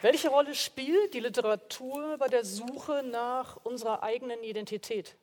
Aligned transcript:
Welche 0.00 0.28
Rolle 0.28 0.54
spielt 0.54 1.12
die 1.14 1.20
Literatur 1.20 2.18
bei 2.18 2.28
der 2.28 2.44
Suche 2.44 3.02
nach 3.02 3.56
unserer 3.64 4.04
eigenen 4.04 4.44
Identität? 4.44 5.16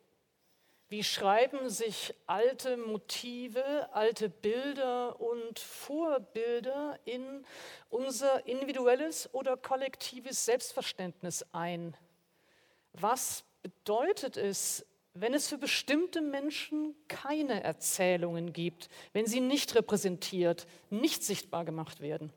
Wie 0.90 1.02
schreiben 1.02 1.70
sich 1.70 2.14
alte 2.28 2.76
Motive, 2.76 3.90
alte 3.94 4.28
Bilder 4.28 5.20
und 5.22 5.60
Vorbilder 5.60 7.00
in 7.06 7.46
unser 7.90 8.46
individuelles 8.46 9.34
oder 9.34 9.56
kollektives 9.56 10.44
Selbstverständnis 10.44 11.46
ein? 11.54 11.96
Was 12.92 13.46
bedeutet 13.64 14.36
es, 14.36 14.86
wenn 15.14 15.34
es 15.34 15.48
für 15.48 15.58
bestimmte 15.58 16.22
Menschen 16.22 16.96
keine 17.08 17.64
Erzählungen 17.64 18.52
gibt, 18.52 18.90
wenn 19.14 19.26
sie 19.26 19.40
nicht 19.40 19.74
repräsentiert, 19.74 20.68
nicht 20.90 21.24
sichtbar 21.24 21.64
gemacht 21.64 22.02
werden? 22.02 22.34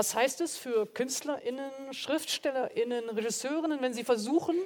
Was 0.00 0.14
heißt 0.14 0.40
es 0.40 0.56
für 0.56 0.86
Künstlerinnen, 0.86 1.92
Schriftstellerinnen, 1.92 3.10
Regisseurinnen, 3.10 3.82
wenn 3.82 3.92
sie 3.92 4.02
versuchen, 4.02 4.56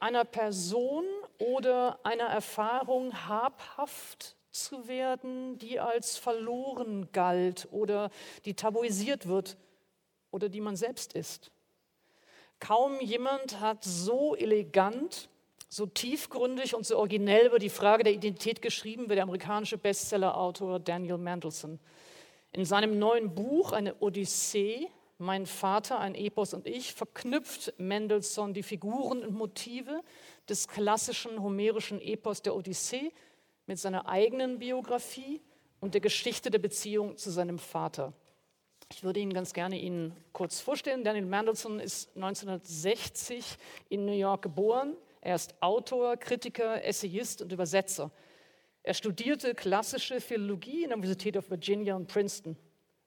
einer 0.00 0.26
Person 0.26 1.06
oder 1.38 1.98
einer 2.04 2.26
Erfahrung 2.26 3.26
habhaft 3.26 4.36
zu 4.50 4.86
werden, 4.86 5.56
die 5.56 5.80
als 5.80 6.18
verloren 6.18 7.10
galt 7.12 7.68
oder 7.70 8.10
die 8.44 8.52
tabuisiert 8.52 9.26
wird 9.26 9.56
oder 10.30 10.50
die 10.50 10.60
man 10.60 10.76
selbst 10.76 11.14
ist. 11.14 11.50
Kaum 12.60 13.00
jemand 13.00 13.60
hat 13.60 13.82
so 13.82 14.36
elegant, 14.36 15.30
so 15.70 15.86
tiefgründig 15.86 16.74
und 16.74 16.84
so 16.84 16.98
originell 16.98 17.46
über 17.46 17.58
die 17.58 17.70
Frage 17.70 18.04
der 18.04 18.12
Identität 18.12 18.60
geschrieben 18.60 19.08
wie 19.08 19.14
der 19.14 19.22
amerikanische 19.22 19.78
Bestsellerautor 19.78 20.80
Daniel 20.80 21.16
Mendelssohn. 21.16 21.80
In 22.56 22.64
seinem 22.64 22.98
neuen 22.98 23.34
Buch 23.34 23.72
Eine 23.72 23.96
Odyssee 24.00 24.88
mein 25.18 25.44
Vater, 25.46 25.98
ein 25.98 26.14
Epos 26.14 26.54
und 26.54 26.66
ich, 26.66 26.94
verknüpft 26.94 27.74
Mendelssohn 27.78 28.54
die 28.54 28.62
Figuren 28.62 29.24
und 29.24 29.34
Motive 29.34 30.02
des 30.48 30.68
klassischen 30.68 31.42
homerischen 31.42 32.00
Epos 32.00 32.42
der 32.42 32.54
Odyssee 32.54 33.12
mit 33.66 33.78
seiner 33.78 34.08
eigenen 34.08 34.58
Biografie 34.58 35.42
und 35.80 35.94
der 35.94 36.00
Geschichte 36.00 36.50
der 36.50 36.58
Beziehung 36.58 37.16
zu 37.16 37.30
seinem 37.30 37.58
Vater. 37.58 38.12
Ich 38.92 39.02
würde 39.04 39.20
Ihnen 39.20 39.32
ganz 39.32 39.52
gerne 39.52 39.78
Ihnen 39.78 40.16
kurz 40.32 40.60
vorstellen. 40.60 41.04
Daniel 41.04 41.26
Mendelssohn 41.26 41.78
ist 41.78 42.14
1960 42.16 43.56
in 43.88 44.06
New 44.06 44.12
York 44.12 44.42
geboren. 44.42 44.96
Er 45.20 45.34
ist 45.34 45.54
Autor, 45.60 46.16
Kritiker, 46.16 46.82
Essayist 46.84 47.42
und 47.42 47.52
Übersetzer. 47.52 48.10
Er 48.86 48.94
studierte 48.94 49.52
klassische 49.56 50.20
Philologie 50.20 50.84
in 50.84 50.90
der 50.90 50.98
Universität 50.98 51.36
of 51.36 51.50
Virginia 51.50 51.96
und 51.96 52.06
Princeton. 52.06 52.56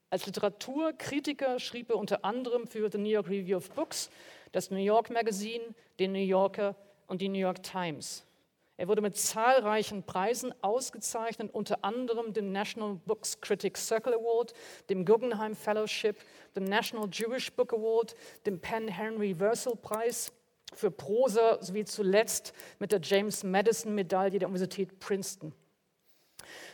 Als 0.09 0.25
Literaturkritiker 0.25 1.57
schrieb 1.57 1.89
er 1.89 1.95
unter 1.95 2.25
anderem 2.25 2.67
für 2.67 2.91
The 2.91 2.97
New 2.97 3.07
York 3.07 3.29
Review 3.29 3.55
of 3.55 3.69
Books, 3.69 4.09
das 4.51 4.71
New 4.71 4.75
York 4.75 5.09
Magazine, 5.09 5.63
den 5.97 6.11
New 6.11 6.19
Yorker 6.19 6.75
und 7.07 7.21
die 7.21 7.29
New 7.29 7.39
York 7.39 7.63
Times. 7.63 8.25
Er 8.75 8.89
wurde 8.89 9.01
mit 9.01 9.15
zahlreichen 9.15 10.03
Preisen 10.03 10.53
ausgezeichnet, 10.61 11.53
unter 11.53 11.85
anderem 11.85 12.33
dem 12.33 12.51
National 12.51 12.95
Books 13.05 13.39
Critics 13.39 13.87
Circle 13.87 14.15
Award, 14.15 14.53
dem 14.89 15.05
Guggenheim 15.05 15.55
Fellowship, 15.55 16.17
dem 16.57 16.65
National 16.65 17.07
Jewish 17.09 17.53
Book 17.53 17.71
Award, 17.71 18.15
dem 18.45 18.59
Penn 18.59 18.89
Henry 18.89 19.33
Versal 19.33 19.77
Preis 19.77 20.33
für 20.73 20.91
Prosa 20.91 21.63
sowie 21.63 21.85
zuletzt 21.85 22.51
mit 22.79 22.91
der 22.91 22.99
James 23.01 23.45
Madison 23.45 23.95
Medaille 23.95 24.39
der 24.39 24.49
Universität 24.49 24.99
Princeton. 24.99 25.53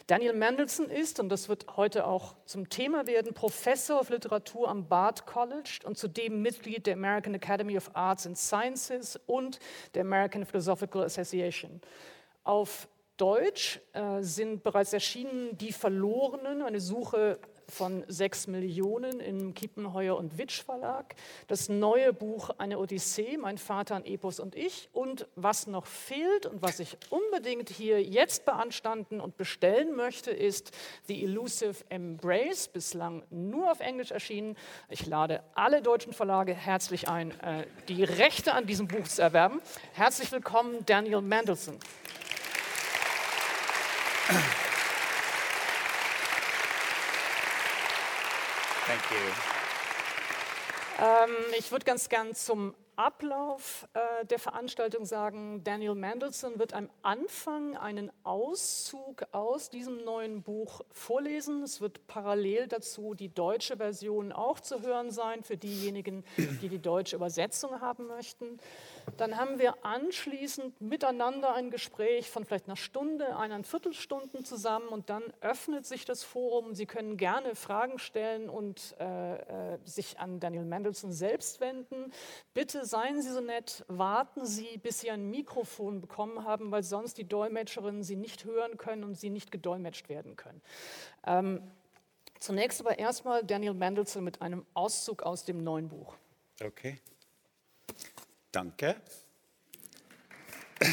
Daniel 0.07 0.33
Mendelssohn 0.33 0.91
ist, 0.91 1.19
und 1.19 1.29
das 1.29 1.49
wird 1.49 1.77
heute 1.77 2.05
auch 2.05 2.35
zum 2.45 2.69
Thema 2.69 3.07
werden, 3.07 3.33
Professor 3.33 3.99
of 3.99 4.09
Literatur 4.09 4.69
am 4.69 4.87
Bard 4.87 5.25
College 5.25 5.79
und 5.83 5.97
zudem 5.97 6.43
Mitglied 6.43 6.85
der 6.85 6.93
American 6.93 7.33
Academy 7.33 7.75
of 7.75 7.89
Arts 7.95 8.27
and 8.27 8.37
Sciences 8.37 9.19
und 9.25 9.57
der 9.95 10.01
American 10.01 10.45
Philosophical 10.45 11.03
Association. 11.03 11.81
Auf 12.43 12.87
Deutsch 13.17 13.79
äh, 13.93 14.21
sind 14.21 14.61
bereits 14.61 14.93
erschienen 14.93 15.57
Die 15.57 15.71
Verlorenen, 15.71 16.61
eine 16.61 16.79
Suche 16.79 17.39
von 17.69 18.03
sechs 18.07 18.47
Millionen 18.47 19.19
im 19.19 19.53
Kiepenheuer 19.53 20.15
und 20.17 20.37
Witsch 20.37 20.63
Verlag. 20.63 21.15
Das 21.47 21.69
neue 21.69 22.13
Buch 22.13 22.49
Eine 22.57 22.79
Odyssee, 22.79 23.37
mein 23.37 23.57
Vater, 23.57 23.95
ein 23.95 24.05
Epos 24.05 24.39
und 24.39 24.55
ich. 24.55 24.89
Und 24.93 25.27
was 25.35 25.67
noch 25.67 25.85
fehlt 25.85 26.45
und 26.45 26.61
was 26.61 26.79
ich 26.79 26.97
unbedingt 27.09 27.69
hier 27.69 28.01
jetzt 28.01 28.45
beanstanden 28.45 29.19
und 29.19 29.37
bestellen 29.37 29.95
möchte, 29.95 30.31
ist 30.31 30.71
The 31.07 31.23
Elusive 31.23 31.83
Embrace, 31.89 32.67
bislang 32.67 33.23
nur 33.29 33.71
auf 33.71 33.79
Englisch 33.79 34.11
erschienen. 34.11 34.55
Ich 34.89 35.05
lade 35.05 35.43
alle 35.53 35.81
deutschen 35.81 36.13
Verlage 36.13 36.53
herzlich 36.53 37.07
ein, 37.07 37.31
äh, 37.41 37.65
die 37.87 38.03
Rechte 38.03 38.53
an 38.53 38.65
diesem 38.65 38.87
Buch 38.87 39.07
zu 39.07 39.21
erwerben. 39.21 39.61
Herzlich 39.93 40.31
willkommen, 40.31 40.85
Daniel 40.85 41.21
Mendelssohn. 41.21 41.77
Thank 48.85 49.01
you. 49.09 49.17
Ähm, 51.03 51.35
ich 51.57 51.71
würde 51.71 51.85
ganz 51.85 52.07
gern 52.07 52.35
zum 52.35 52.75
Ablauf 52.95 53.87
äh, 53.93 54.25
der 54.27 54.39
Veranstaltung 54.39 55.05
sagen, 55.05 55.63
Daniel 55.63 55.95
Mendelssohn 55.95 56.59
wird 56.59 56.73
am 56.73 56.89
Anfang 57.01 57.75
einen 57.75 58.11
Auszug 58.23 59.25
aus 59.31 59.69
diesem 59.69 60.05
neuen 60.05 60.43
Buch 60.43 60.81
vorlesen. 60.91 61.63
Es 61.63 61.81
wird 61.81 62.07
parallel 62.07 62.67
dazu 62.67 63.15
die 63.15 63.29
deutsche 63.29 63.77
Version 63.77 64.31
auch 64.31 64.59
zu 64.59 64.81
hören 64.81 65.11
sein 65.11 65.43
für 65.43 65.57
diejenigen, 65.57 66.23
die 66.37 66.69
die 66.69 66.79
deutsche 66.79 67.17
Übersetzung 67.17 67.81
haben 67.81 68.07
möchten. 68.07 68.59
Dann 69.17 69.37
haben 69.37 69.59
wir 69.59 69.85
anschließend 69.85 70.81
miteinander 70.81 71.53
ein 71.53 71.71
Gespräch 71.71 72.29
von 72.29 72.45
vielleicht 72.45 72.67
einer 72.67 72.75
Stunde, 72.75 73.37
eineinviertel 73.37 73.85
Viertelstunden 73.85 74.45
zusammen 74.45 74.87
und 74.87 75.09
dann 75.09 75.23
öffnet 75.41 75.85
sich 75.85 76.05
das 76.05 76.23
Forum. 76.23 76.73
Sie 76.73 76.85
können 76.85 77.17
gerne 77.17 77.55
Fragen 77.55 77.99
stellen 77.99 78.49
und 78.49 78.95
äh, 78.99 79.73
äh, 79.73 79.79
sich 79.83 80.19
an 80.19 80.39
Daniel 80.39 80.65
Mendelssohn 80.65 81.11
selbst 81.11 81.59
wenden. 81.59 82.11
Bitte 82.53 82.85
seien 82.85 83.21
Sie 83.21 83.31
so 83.31 83.41
nett, 83.41 83.85
warten 83.87 84.45
Sie, 84.45 84.77
bis 84.77 85.01
Sie 85.01 85.11
ein 85.11 85.29
Mikrofon 85.29 86.01
bekommen 86.01 86.45
haben, 86.45 86.71
weil 86.71 86.83
sonst 86.83 87.17
die 87.17 87.27
Dolmetscherinnen 87.27 88.03
Sie 88.03 88.15
nicht 88.15 88.45
hören 88.45 88.77
können 88.77 89.03
und 89.03 89.15
Sie 89.15 89.29
nicht 89.29 89.51
gedolmetscht 89.51 90.09
werden 90.09 90.35
können. 90.35 90.61
Ähm, 91.25 91.61
zunächst 92.39 92.81
aber 92.81 92.97
erstmal 92.97 93.43
Daniel 93.43 93.73
Mendelssohn 93.73 94.23
mit 94.23 94.41
einem 94.41 94.65
Auszug 94.73 95.23
aus 95.23 95.45
dem 95.45 95.63
neuen 95.63 95.89
Buch. 95.89 96.15
Okay. 96.63 96.99
Danke. 98.55 98.95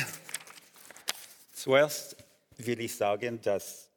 Zuerst 1.54 2.16
will 2.56 2.80
ich 2.80 2.96
sagen, 2.96 3.40
dass 3.40 3.88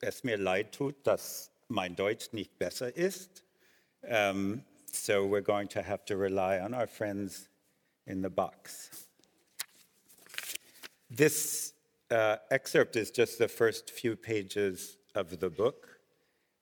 es 0.00 0.24
mir 0.24 0.38
leid 0.38 0.72
tut, 0.72 1.06
dass 1.06 1.50
mein 1.68 1.94
Deutsch 1.94 2.32
nicht 2.32 2.58
besser 2.58 2.96
ist. 2.96 3.44
Um, 4.00 4.64
so 4.90 5.26
we're 5.26 5.42
going 5.42 5.68
to 5.68 5.82
have 5.82 6.06
to 6.06 6.16
rely 6.16 6.58
on 6.58 6.72
our 6.72 6.86
friends 6.86 7.50
in 8.06 8.22
the 8.22 8.30
box. 8.30 8.88
This 11.10 11.74
uh, 12.10 12.36
excerpt 12.50 12.96
is 12.96 13.10
just 13.10 13.36
the 13.36 13.48
first 13.48 13.90
few 13.90 14.16
pages 14.16 14.96
of 15.14 15.38
the 15.38 15.50
book, 15.50 16.00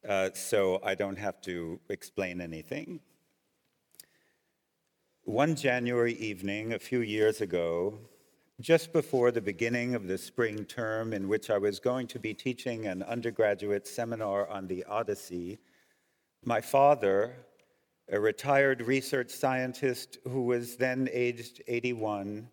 uh, 0.09 0.31
so 0.35 0.81
I 0.83 0.97
don't 0.97 1.19
have 1.19 1.41
to 1.43 1.79
explain 1.89 2.41
anything. 2.41 2.99
One 5.25 5.55
January 5.55 6.15
evening 6.15 6.73
a 6.73 6.79
few 6.79 7.01
years 7.01 7.43
ago, 7.43 7.99
just 8.59 8.91
before 8.91 9.31
the 9.31 9.43
beginning 9.43 9.95
of 9.95 10.09
the 10.09 10.17
spring 10.17 10.65
term, 10.65 11.13
in 11.13 11.29
which 11.29 11.51
I 11.51 11.59
was 11.59 11.79
going 11.79 12.07
to 12.09 12.19
be 12.19 12.33
teaching 12.33 12.87
an 12.87 13.03
undergraduate 13.03 13.87
seminar 13.87 14.49
on 14.49 14.67
the 14.67 14.83
Odyssey, 14.85 15.59
my 16.43 16.63
father, 16.63 17.37
a 18.11 18.19
retired 18.19 18.81
research 18.81 19.31
scientist 19.31 20.17
who 20.25 20.43
was 20.45 20.77
then 20.77 21.07
aged 21.13 21.63
81, 21.69 22.49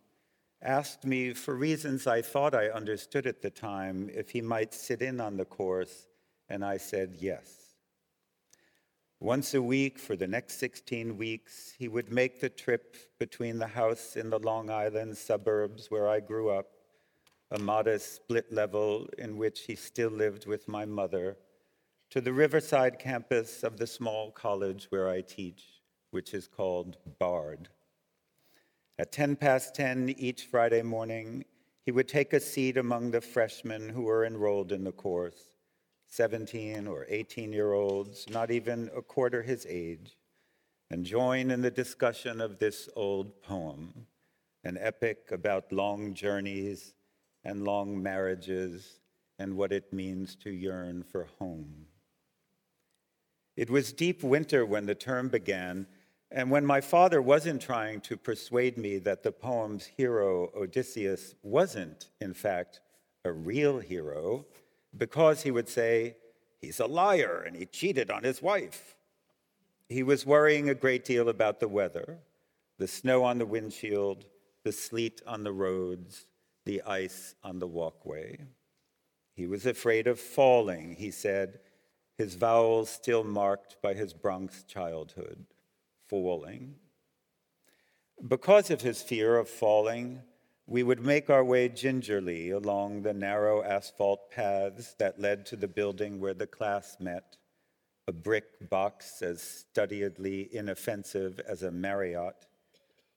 asked 0.61 1.05
me, 1.05 1.33
for 1.33 1.55
reasons 1.55 2.05
I 2.05 2.21
thought 2.21 2.53
I 2.53 2.67
understood 2.67 3.25
at 3.25 3.41
the 3.41 3.49
time, 3.49 4.09
if 4.13 4.29
he 4.29 4.41
might 4.41 4.73
sit 4.73 5.01
in 5.01 5.21
on 5.21 5.37
the 5.37 5.45
course, 5.45 6.07
and 6.49 6.65
I 6.65 6.77
said 6.77 7.15
yes. 7.17 7.56
Once 9.19 9.55
a 9.55 9.61
week 9.61 9.97
for 9.97 10.15
the 10.15 10.27
next 10.27 10.59
16 10.59 11.17
weeks, 11.17 11.73
he 11.79 11.87
would 11.87 12.11
make 12.11 12.39
the 12.39 12.49
trip 12.49 12.95
between 13.17 13.57
the 13.57 13.65
house 13.65 14.15
in 14.15 14.29
the 14.29 14.37
Long 14.37 14.69
Island 14.69 15.17
suburbs 15.17 15.89
where 15.89 16.07
I 16.07 16.19
grew 16.19 16.51
up, 16.51 16.67
a 17.49 17.57
modest 17.57 18.13
split 18.13 18.53
level 18.53 19.09
in 19.17 19.35
which 19.35 19.61
he 19.61 19.73
still 19.73 20.11
lived 20.11 20.45
with 20.45 20.67
my 20.67 20.85
mother, 20.85 21.35
to 22.11 22.21
the 22.21 22.31
Riverside 22.31 22.99
campus 22.99 23.63
of 23.63 23.77
the 23.77 23.87
small 23.87 24.29
college 24.29 24.85
where 24.91 25.09
I 25.09 25.21
teach, 25.21 25.63
which 26.11 26.35
is 26.35 26.47
called 26.47 26.97
BARD. 27.17 27.69
At 28.99 29.11
10 29.11 29.35
past 29.35 29.73
10 29.73 30.09
each 30.19 30.45
Friday 30.45 30.83
morning, 30.83 31.43
he 31.81 31.91
would 31.91 32.07
take 32.07 32.33
a 32.33 32.39
seat 32.39 32.77
among 32.77 33.09
the 33.09 33.21
freshmen 33.21 33.89
who 33.89 34.03
were 34.03 34.25
enrolled 34.25 34.71
in 34.71 34.83
the 34.83 34.91
course. 34.91 35.56
17 36.17 36.87
or 36.87 37.05
18 37.09 37.53
year 37.53 37.73
olds, 37.73 38.25
not 38.27 38.49
even 38.49 38.89
a 38.95 39.03
quarter 39.03 39.43
his 39.43 39.67
age, 39.69 40.17
and 40.89 41.05
join 41.05 41.51
in 41.51 41.61
the 41.61 41.69
discussion 41.69 42.41
of 42.41 42.57
this 42.57 42.89
old 42.95 43.39
poem, 43.43 44.07
an 44.63 44.79
epic 44.81 45.29
about 45.31 45.71
long 45.71 46.15
journeys 46.15 46.95
and 47.43 47.63
long 47.63 48.01
marriages 48.01 48.99
and 49.37 49.55
what 49.55 49.71
it 49.71 49.93
means 49.93 50.35
to 50.37 50.49
yearn 50.49 51.03
for 51.03 51.27
home. 51.37 51.85
It 53.55 53.69
was 53.69 53.93
deep 53.93 54.23
winter 54.23 54.65
when 54.65 54.87
the 54.87 54.95
term 54.95 55.29
began, 55.29 55.85
and 56.31 56.49
when 56.49 56.65
my 56.65 56.81
father 56.81 57.21
wasn't 57.21 57.61
trying 57.61 58.01
to 58.01 58.17
persuade 58.17 58.75
me 58.75 58.97
that 58.99 59.21
the 59.21 59.31
poem's 59.31 59.85
hero, 59.85 60.49
Odysseus, 60.55 61.35
wasn't, 61.43 62.09
in 62.19 62.33
fact, 62.33 62.79
a 63.23 63.31
real 63.31 63.77
hero, 63.77 64.47
because 64.95 65.43
he 65.43 65.51
would 65.51 65.69
say, 65.69 66.15
he's 66.59 66.79
a 66.79 66.85
liar 66.85 67.43
and 67.45 67.55
he 67.55 67.65
cheated 67.65 68.11
on 68.11 68.23
his 68.23 68.41
wife. 68.41 68.95
He 69.89 70.03
was 70.03 70.25
worrying 70.25 70.69
a 70.69 70.75
great 70.75 71.05
deal 71.05 71.29
about 71.29 71.59
the 71.59 71.67
weather, 71.67 72.19
the 72.77 72.87
snow 72.87 73.23
on 73.23 73.37
the 73.37 73.45
windshield, 73.45 74.25
the 74.63 74.71
sleet 74.71 75.21
on 75.25 75.43
the 75.43 75.53
roads, 75.53 76.27
the 76.65 76.81
ice 76.83 77.35
on 77.43 77.59
the 77.59 77.67
walkway. 77.67 78.37
He 79.33 79.47
was 79.47 79.65
afraid 79.65 80.07
of 80.07 80.19
falling, 80.19 80.95
he 80.97 81.11
said, 81.11 81.59
his 82.17 82.35
vowels 82.35 82.89
still 82.89 83.23
marked 83.23 83.77
by 83.81 83.93
his 83.93 84.11
Bronx 84.11 84.63
childhood, 84.63 85.45
falling. 86.07 86.75
Because 88.27 88.71
of 88.71 88.81
his 88.81 89.03
fear 89.03 89.37
of 89.37 89.47
falling, 89.47 90.23
we 90.67 90.83
would 90.83 90.99
make 90.99 91.29
our 91.29 91.45
way 91.45 91.69
gingerly 91.69 92.51
along 92.51 93.01
the 93.01 93.13
narrow 93.13 93.63
asphalt 93.63 94.29
paths 94.29 94.95
that 94.99 95.19
led 95.19 95.45
to 95.45 95.55
the 95.55 95.67
building 95.67 96.19
where 96.19 96.33
the 96.33 96.45
class 96.45 96.97
met, 96.99 97.37
a 98.05 98.11
brick 98.11 98.69
box 98.69 99.21
as 99.21 99.41
studiedly 99.41 100.53
inoffensive 100.53 101.39
as 101.47 101.63
a 101.63 101.71
Marriott, 101.71 102.45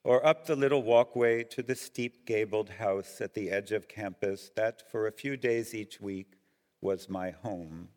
or 0.05 0.25
up 0.25 0.45
the 0.45 0.55
little 0.55 0.81
walkway 0.81 1.43
to 1.43 1.61
the 1.61 1.75
steep 1.75 2.25
gabled 2.25 2.69
house 2.69 3.19
at 3.19 3.33
the 3.33 3.51
edge 3.51 3.73
of 3.73 3.89
campus 3.89 4.49
that, 4.55 4.89
for 4.89 5.05
a 5.05 5.11
few 5.11 5.35
days 5.35 5.75
each 5.75 5.99
week, 5.99 6.37
was 6.79 7.09
my 7.09 7.31
home. 7.31 7.89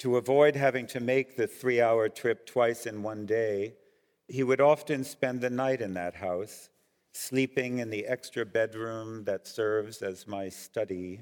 To 0.00 0.18
avoid 0.18 0.56
having 0.56 0.86
to 0.88 1.00
make 1.00 1.36
the 1.36 1.46
three 1.46 1.80
hour 1.80 2.10
trip 2.10 2.44
twice 2.44 2.84
in 2.84 3.02
one 3.02 3.24
day, 3.24 3.76
he 4.28 4.42
would 4.42 4.60
often 4.60 5.04
spend 5.04 5.40
the 5.40 5.50
night 5.50 5.80
in 5.80 5.94
that 5.94 6.16
house, 6.16 6.68
sleeping 7.16 7.78
in 7.78 7.90
the 7.90 8.06
extra 8.06 8.44
bedroom 8.44 9.24
that 9.24 9.46
serves 9.46 10.02
as 10.02 10.26
my 10.26 10.48
study, 10.48 11.20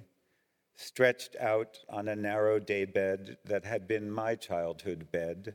stretched 0.75 1.37
out 1.39 1.79
on 1.89 2.09
a 2.09 2.17
narrow 2.17 2.59
daybed 2.59 3.37
that 3.45 3.65
had 3.65 3.87
been 3.87 4.11
my 4.11 4.35
childhood 4.35 5.11
bed, 5.13 5.55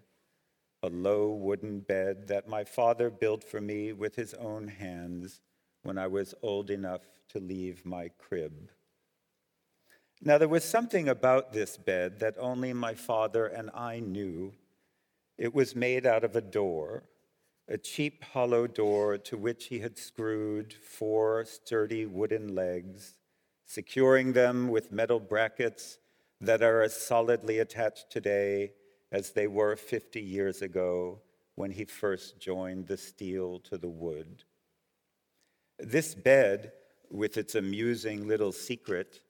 a 0.82 0.88
low 0.88 1.30
wooden 1.34 1.82
bed 1.82 2.28
that 2.28 2.48
my 2.48 2.64
father 2.64 3.10
built 3.10 3.44
for 3.44 3.60
me 3.60 3.92
with 3.92 4.16
his 4.16 4.34
own 4.36 4.68
hands 4.68 5.42
when 5.84 5.98
I 5.98 6.08
was 6.08 6.34
old 6.42 6.70
enough 6.70 7.02
to 7.30 7.40
leave 7.40 7.86
my 7.86 8.10
crib. 8.18 8.72
Now, 10.22 10.38
there 10.38 10.48
was 10.48 10.64
something 10.64 11.10
about 11.10 11.54
this 11.54 11.78
bed 11.78 12.20
that 12.20 12.36
only 12.40 12.74
my 12.74 12.94
father 12.94 13.46
and 13.46 13.70
I 13.74 14.00
knew. 14.00 14.54
It 15.38 15.54
was 15.54 15.76
made 15.76 16.06
out 16.06 16.26
of 16.26 16.36
a 16.36 16.42
door, 16.42 17.04
a 17.70 17.78
cheap 17.78 18.24
hollow 18.24 18.66
door 18.66 19.18
to 19.18 19.38
which 19.38 19.66
he 19.66 19.80
had 19.80 19.98
screwed 19.98 20.74
four 20.74 21.46
sturdy 21.46 22.06
wooden 22.06 22.56
legs, 22.56 23.14
securing 23.68 24.34
them 24.34 24.68
with 24.68 24.92
metal 24.92 25.20
brackets 25.20 26.00
that 26.42 26.64
are 26.64 26.82
as 26.82 26.96
solidly 26.96 27.60
attached 27.60 28.10
today 28.10 28.72
as 29.12 29.32
they 29.32 29.46
were 29.46 29.76
50 29.76 30.20
years 30.20 30.64
ago 30.64 31.22
when 31.56 31.72
he 31.72 31.86
first 31.86 32.40
joined 32.40 32.88
the 32.88 32.98
steel 32.98 33.60
to 33.60 33.78
the 33.78 33.90
wood. 33.90 34.44
This 35.78 36.16
bed, 36.16 36.72
with 37.12 37.38
its 37.38 37.54
amusing 37.54 38.28
little 38.28 38.52
secret, 38.52 39.22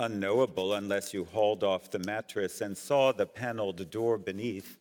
unknowable 0.00 0.74
unless 0.74 1.12
you 1.12 1.24
hauled 1.24 1.62
off 1.62 1.90
the 1.90 1.98
mattress 1.98 2.60
and 2.60 2.76
saw 2.76 3.12
the 3.12 3.26
paneled 3.26 3.90
door 3.90 4.16
beneath, 4.16 4.78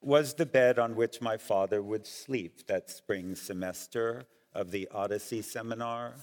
was 0.00 0.34
the 0.34 0.46
bed 0.46 0.78
on 0.78 0.96
which 0.96 1.20
my 1.20 1.36
father 1.36 1.82
would 1.82 2.06
sleep 2.06 2.66
that 2.66 2.90
spring 2.90 3.34
semester 3.34 4.24
of 4.54 4.70
the 4.70 4.88
Odyssey 4.92 5.42
seminar, 5.42 6.14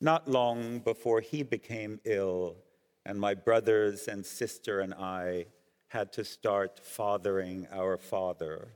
not 0.00 0.28
long 0.28 0.78
before 0.78 1.20
he 1.20 1.42
became 1.42 2.00
ill 2.04 2.56
and 3.04 3.20
my 3.20 3.34
brothers 3.34 4.08
and 4.08 4.24
sister 4.24 4.80
and 4.80 4.94
I 4.94 5.46
had 5.88 6.12
to 6.14 6.24
start 6.24 6.80
fathering 6.82 7.66
our 7.70 7.98
father, 7.98 8.68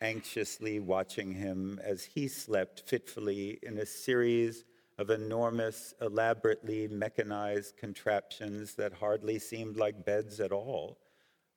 anxiously 0.00 0.80
watching 0.80 1.32
him 1.32 1.78
as 1.84 2.04
he 2.04 2.26
slept 2.28 2.84
fitfully 2.86 3.58
in 3.62 3.78
a 3.78 3.86
series 3.86 4.64
of 4.96 5.10
enormous, 5.10 5.94
elaborately 6.00 6.88
mechanized 6.88 7.76
contraptions 7.76 8.74
that 8.74 8.94
hardly 8.94 9.38
seemed 9.38 9.76
like 9.76 10.06
beds 10.06 10.40
at 10.40 10.52
all, 10.52 10.98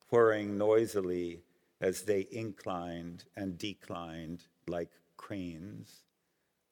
whirring 0.09 0.57
noisily 0.57 1.41
as 1.81 2.03
they 2.03 2.27
inclined 2.31 3.25
and 3.35 3.57
declined 3.57 4.45
like 4.67 4.91
cranes. 5.17 6.03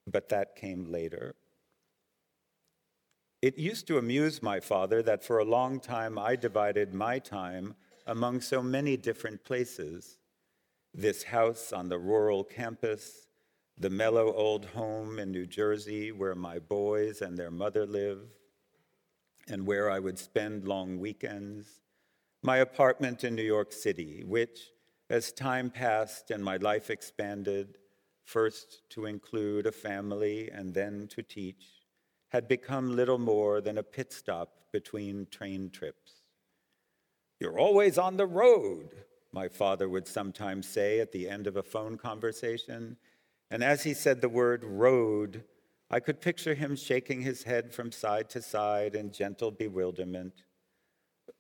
But 0.07 0.29
that 0.29 0.56
came 0.56 0.85
later. 0.85 1.35
It 3.41 3.57
used 3.57 3.88
to 3.88 3.97
amuse 3.97 4.44
my 4.44 4.59
father 4.59 5.01
that 5.03 5.23
for 5.23 5.39
a 5.39 5.45
long 5.45 5.79
time 5.79 6.17
I 6.17 6.35
divided 6.35 6.94
my 6.94 7.19
time 7.19 7.75
among 8.06 8.41
so 8.41 8.61
many 8.61 8.97
different 8.97 9.44
places 9.44 10.17
this 10.94 11.23
house 11.23 11.71
on 11.71 11.88
the 11.88 12.00
rural 12.00 12.44
campus, 12.44 13.27
the 13.77 13.89
mellow 13.89 14.33
old 14.33 14.65
home 14.65 15.19
in 15.19 15.31
New 15.31 15.45
Jersey 15.45 16.11
where 16.11 16.35
my 16.35 16.59
boys 16.59 17.21
and 17.21 17.38
their 17.38 17.51
mother 17.51 17.85
live, 17.85 18.21
and 19.47 19.65
where 19.65 19.89
I 19.89 20.00
would 20.00 20.19
spend 20.19 20.67
long 20.67 21.00
weekends, 21.00 21.81
my 22.41 22.57
apartment 22.57 23.23
in 23.23 23.35
New 23.35 23.44
York 23.44 23.71
City, 23.71 24.23
which, 24.25 24.71
as 25.09 25.31
time 25.31 25.69
passed 25.69 26.31
and 26.31 26.44
my 26.44 26.57
life 26.57 26.89
expanded, 26.89 27.77
first 28.25 28.81
to 28.89 29.06
include 29.06 29.65
a 29.65 29.71
family 29.71 30.50
and 30.51 30.73
then 30.73 31.07
to 31.09 31.23
teach, 31.23 31.65
had 32.29 32.47
become 32.47 32.95
little 32.95 33.17
more 33.17 33.59
than 33.59 33.77
a 33.77 33.83
pit 33.83 34.13
stop 34.13 34.50
between 34.71 35.25
train 35.31 35.69
trips. 35.69 36.21
You're 37.39 37.57
always 37.57 37.97
on 37.97 38.17
the 38.17 38.27
road, 38.27 38.89
my 39.31 39.47
father 39.47 39.89
would 39.89 40.07
sometimes 40.07 40.68
say 40.68 40.99
at 40.99 41.11
the 41.11 41.30
end 41.30 41.47
of 41.47 41.56
a 41.56 41.63
phone 41.63 41.97
conversation 41.97 42.97
and 43.51 43.63
as 43.63 43.83
he 43.83 43.94
said 43.94 44.21
the 44.21 44.30
word 44.30 44.63
road, 44.63 45.44
I 45.89 45.99
could 45.99 46.21
picture 46.21 46.54
him 46.54 46.75
shaking 46.75 47.21
his 47.21 47.44
head 47.44 47.73
from 47.73 47.92
side 47.92 48.30
to 48.31 48.42
side 48.42 48.95
in 48.95 49.11
gentle 49.11 49.51
bewilderment. 49.51 50.44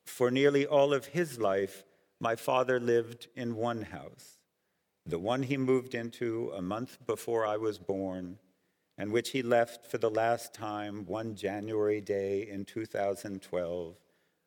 For 0.05 0.31
nearly 0.31 0.65
all 0.65 0.93
of 0.93 1.05
his 1.05 1.39
life, 1.39 1.83
my 2.19 2.35
father 2.35 2.79
lived 2.79 3.27
in 3.35 3.55
one 3.55 3.83
house, 3.83 4.39
the 5.05 5.19
one 5.19 5.43
he 5.43 5.57
moved 5.57 5.95
into 5.95 6.51
a 6.55 6.61
month 6.61 6.97
before 7.07 7.45
I 7.45 7.57
was 7.57 7.77
born, 7.77 8.37
and 8.97 9.11
which 9.11 9.29
he 9.29 9.41
left 9.41 9.85
for 9.85 9.97
the 9.97 10.09
last 10.09 10.53
time 10.53 11.05
one 11.05 11.35
January 11.35 12.01
day 12.01 12.47
in 12.49 12.65
2012, 12.65 13.95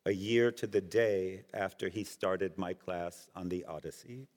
a 0.04 0.12
year 0.12 0.50
to 0.52 0.66
the 0.66 0.80
day 0.80 1.44
after 1.54 1.88
he 1.88 2.04
started 2.04 2.58
my 2.58 2.74
class 2.74 3.28
on 3.34 3.48
the 3.48 3.64
Odyssey. 3.64 4.28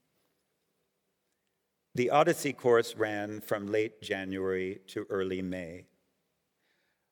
The 1.96 2.10
Odyssey 2.10 2.54
course 2.54 2.96
ran 2.96 3.42
from 3.42 3.68
late 3.68 4.02
January 4.02 4.80
to 4.88 5.06
early 5.10 5.42
May. 5.42 5.86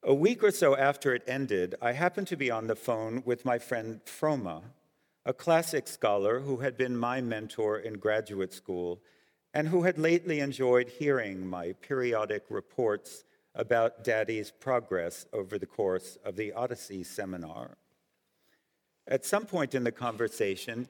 A 0.03 0.13
week 0.13 0.43
or 0.43 0.51
so 0.51 0.75
after 0.75 1.13
it 1.15 1.23
ended, 1.25 1.75
I 1.81 1.93
happened 1.93 2.27
to 2.27 2.37
be 2.37 2.51
on 2.51 2.67
the 2.67 2.75
phone 2.75 3.23
with 3.25 3.45
my 3.45 3.57
friend 3.57 4.01
Froma, 4.05 4.63
a 5.25 5.33
classic 5.33 5.87
scholar 5.87 6.41
who 6.41 6.57
had 6.57 6.77
been 6.77 6.97
my 6.97 7.21
mentor 7.21 7.79
in 7.79 7.93
graduate 7.93 8.53
school 8.53 9.01
and 9.53 9.67
who 9.67 9.83
had 9.83 9.97
lately 9.97 10.39
enjoyed 10.39 10.89
hearing 10.89 11.47
my 11.47 11.73
periodic 11.73 12.43
reports 12.49 13.23
about 13.55 14.03
Daddy's 14.03 14.51
progress 14.51 15.25
over 15.31 15.57
the 15.57 15.65
course 15.65 16.17
of 16.25 16.35
the 16.35 16.51
Odyssey 16.53 17.03
seminar. 17.03 17.77
At 19.07 19.25
some 19.25 19.45
point 19.45 19.75
in 19.75 19.83
the 19.83 19.91
conversation, 19.91 20.87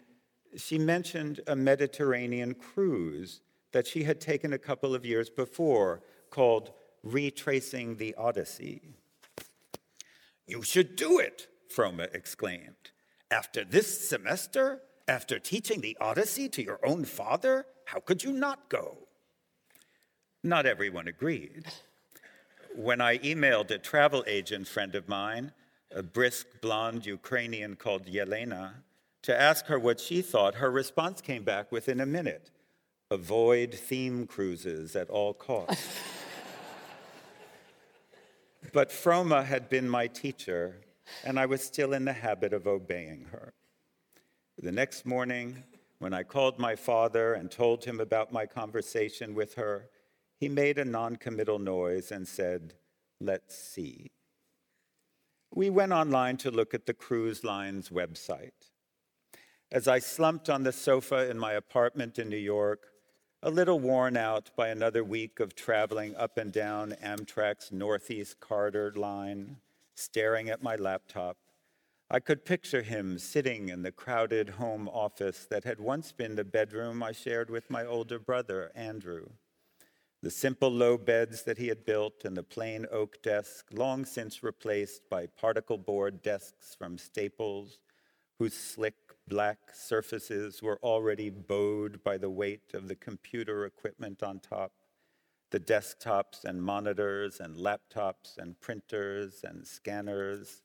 she 0.56 0.78
mentioned 0.78 1.42
a 1.46 1.56
Mediterranean 1.56 2.54
cruise 2.54 3.42
that 3.72 3.88
she 3.88 4.04
had 4.04 4.22
taken 4.22 4.54
a 4.54 4.58
couple 4.58 4.96
of 4.96 5.06
years 5.06 5.30
before 5.30 6.02
called 6.30 6.72
Retracing 7.04 7.98
the 7.98 8.16
Odyssey. 8.16 8.82
You 10.48 10.62
should 10.62 10.96
do 10.96 11.20
it, 11.20 11.48
Froma 11.76 12.14
exclaimed. 12.14 12.93
After 13.34 13.66
this 13.66 14.08
semester, 14.08 14.84
after 15.08 15.40
teaching 15.40 15.82
the 15.82 15.98
Odyssey 16.00 16.48
to 16.50 16.62
your 16.62 16.80
own 16.86 17.04
father, 17.04 17.66
how 17.86 18.00
could 18.00 18.24
you 18.24 18.32
not 18.32 18.70
go? 18.70 19.08
Not 20.44 20.68
everyone 20.68 21.08
agreed. 21.08 21.66
When 22.76 23.02
I 23.02 23.18
emailed 23.18 23.72
a 23.72 23.80
travel 23.80 24.24
agent 24.28 24.68
friend 24.68 24.94
of 24.94 25.10
mine, 25.10 25.52
a 25.90 26.04
brisk 26.04 26.46
blonde 26.62 27.08
Ukrainian 27.08 27.76
called 27.76 28.06
Yelena, 28.06 28.84
to 29.24 29.42
ask 29.42 29.66
her 29.66 29.80
what 29.80 30.00
she 30.00 30.22
thought, 30.22 30.56
her 30.56 30.70
response 30.70 31.20
came 31.20 31.44
back 31.44 31.72
within 31.72 32.00
a 32.02 32.06
minute. 32.06 32.52
avoid 33.10 33.74
theme 33.74 34.28
cruises 34.28 34.96
at 34.96 35.10
all 35.10 35.34
costs. 35.34 35.88
but 38.74 38.92
Froma 38.92 39.44
had 39.44 39.70
been 39.70 39.90
my 39.90 40.06
teacher, 40.06 40.76
and 41.24 41.40
I 41.40 41.46
was 41.46 41.64
still 41.64 41.94
in 41.94 42.06
the 42.06 42.14
habit 42.14 42.54
of 42.54 42.68
obeying 42.68 43.26
her. 43.32 43.54
The 44.58 44.72
next 44.72 45.06
morning, 45.06 45.64
when 46.00 46.14
I 46.14 46.24
called 46.24 46.60
my 46.60 46.76
father 46.76 47.34
and 47.34 47.50
told 47.50 47.86
him 47.86 48.00
about 48.00 48.32
my 48.32 48.46
conversation 48.46 49.34
with 49.34 49.56
her, 49.56 49.90
he 50.36 50.50
made 50.50 50.78
a 50.78 50.86
noncommittal 50.86 51.60
noise 51.60 52.12
and 52.12 52.28
said, 52.28 52.74
Let's 53.20 53.58
see. 53.58 54.12
We 55.56 55.70
went 55.70 55.92
online 55.92 56.38
to 56.38 56.52
look 56.52 56.74
at 56.74 56.86
the 56.86 56.94
cruise 56.94 57.44
line's 57.44 57.90
website. 57.90 58.72
As 59.72 59.88
I 59.88 60.00
slumped 60.00 60.50
on 60.50 60.64
the 60.64 60.72
sofa 60.72 61.30
in 61.30 61.40
my 61.40 61.54
apartment 61.54 62.20
in 62.20 62.30
New 62.30 62.38
York, 62.38 62.88
a 63.42 63.50
little 63.50 63.80
worn 63.80 64.18
out 64.18 64.50
by 64.56 64.70
another 64.70 65.04
week 65.04 65.40
of 65.40 65.56
traveling 65.56 66.16
up 66.16 66.38
and 66.38 66.52
down 66.52 66.96
Amtrak's 67.04 67.72
Northeast 67.72 68.40
Corridor 68.40 68.94
line, 68.96 69.58
staring 69.96 70.50
at 70.50 70.64
my 70.64 70.76
laptop, 70.76 71.38
I 72.10 72.20
could 72.20 72.46
picture 72.46 72.84
him 72.84 73.18
sitting 73.18 73.70
in 73.70 73.82
the 73.82 73.92
crowded 73.92 74.50
home 74.50 74.88
office 74.88 75.48
that 75.50 75.64
had 75.64 75.80
once 75.80 76.12
been 76.12 76.36
the 76.36 76.44
bedroom 76.44 77.02
I 77.02 77.12
shared 77.12 77.50
with 77.50 77.70
my 77.70 77.86
older 77.86 78.20
brother, 78.20 78.72
Andrew. 78.76 79.30
The 80.22 80.30
simple 80.30 80.70
low 80.70 80.98
beds 80.98 81.44
that 81.44 81.58
he 81.58 81.68
had 81.68 81.86
built 81.86 82.24
and 82.24 82.38
the 82.38 82.44
plain 82.44 82.86
oak 82.92 83.22
desk, 83.22 83.66
long 83.72 84.06
since 84.06 84.44
replaced 84.44 85.10
by 85.10 85.26
particle 85.26 85.78
board 85.78 86.22
desks 86.22 86.76
from 86.76 86.98
Staples, 86.98 87.80
whose 88.40 88.54
slick 88.54 88.96
black 89.28 89.58
surfaces 89.74 90.62
were 90.62 90.80
already 90.84 91.30
bowed 91.30 92.04
by 92.04 92.18
the 92.18 92.30
weight 92.30 92.74
of 92.74 92.88
the 92.88 92.96
computer 92.96 93.66
equipment 93.66 94.22
on 94.22 94.40
top, 94.40 94.72
the 95.54 95.60
desktops 95.60 96.46
and 96.46 96.64
monitors 96.64 97.40
and 97.40 97.56
laptops 97.56 98.40
and 98.40 98.60
printers 98.60 99.44
and 99.44 99.68
scanners, 99.68 100.64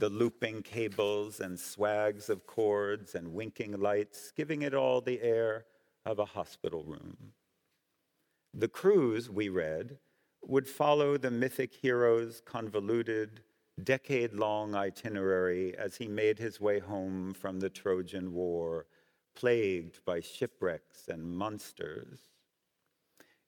the 0.00 0.08
looping 0.08 0.60
cables 0.60 1.38
and 1.38 1.58
swags 1.58 2.28
of 2.28 2.44
cords 2.44 3.14
and 3.14 3.32
winking 3.32 3.80
lights, 3.80 4.32
giving 4.36 4.62
it 4.62 4.74
all 4.74 5.00
the 5.00 5.22
air 5.22 5.66
of 6.04 6.18
a 6.18 6.24
hospital 6.24 6.82
room. 6.82 7.16
The 8.52 8.66
cruise, 8.66 9.30
we 9.30 9.50
read, 9.50 9.98
would 10.42 10.66
follow 10.66 11.16
the 11.16 11.30
mythic 11.30 11.72
hero's 11.72 12.42
convoluted, 12.44 13.40
decade 13.84 14.32
long 14.32 14.74
itinerary 14.74 15.78
as 15.78 15.94
he 15.94 16.08
made 16.08 16.40
his 16.40 16.60
way 16.60 16.80
home 16.80 17.34
from 17.34 17.60
the 17.60 17.70
Trojan 17.70 18.32
War, 18.32 18.86
plagued 19.36 20.04
by 20.04 20.18
shipwrecks 20.18 21.06
and 21.06 21.22
monsters. 21.24 22.33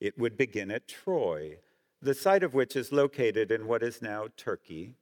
It 0.00 0.18
would 0.18 0.36
begin 0.36 0.70
at 0.70 0.88
Troy, 0.88 1.58
the 2.02 2.14
site 2.14 2.42
of 2.42 2.54
which 2.54 2.76
is 2.76 2.92
located 2.92 3.50
in 3.50 3.66
what 3.66 3.82
is 3.82 4.02
now 4.02 4.28
Turkey, 4.36 4.94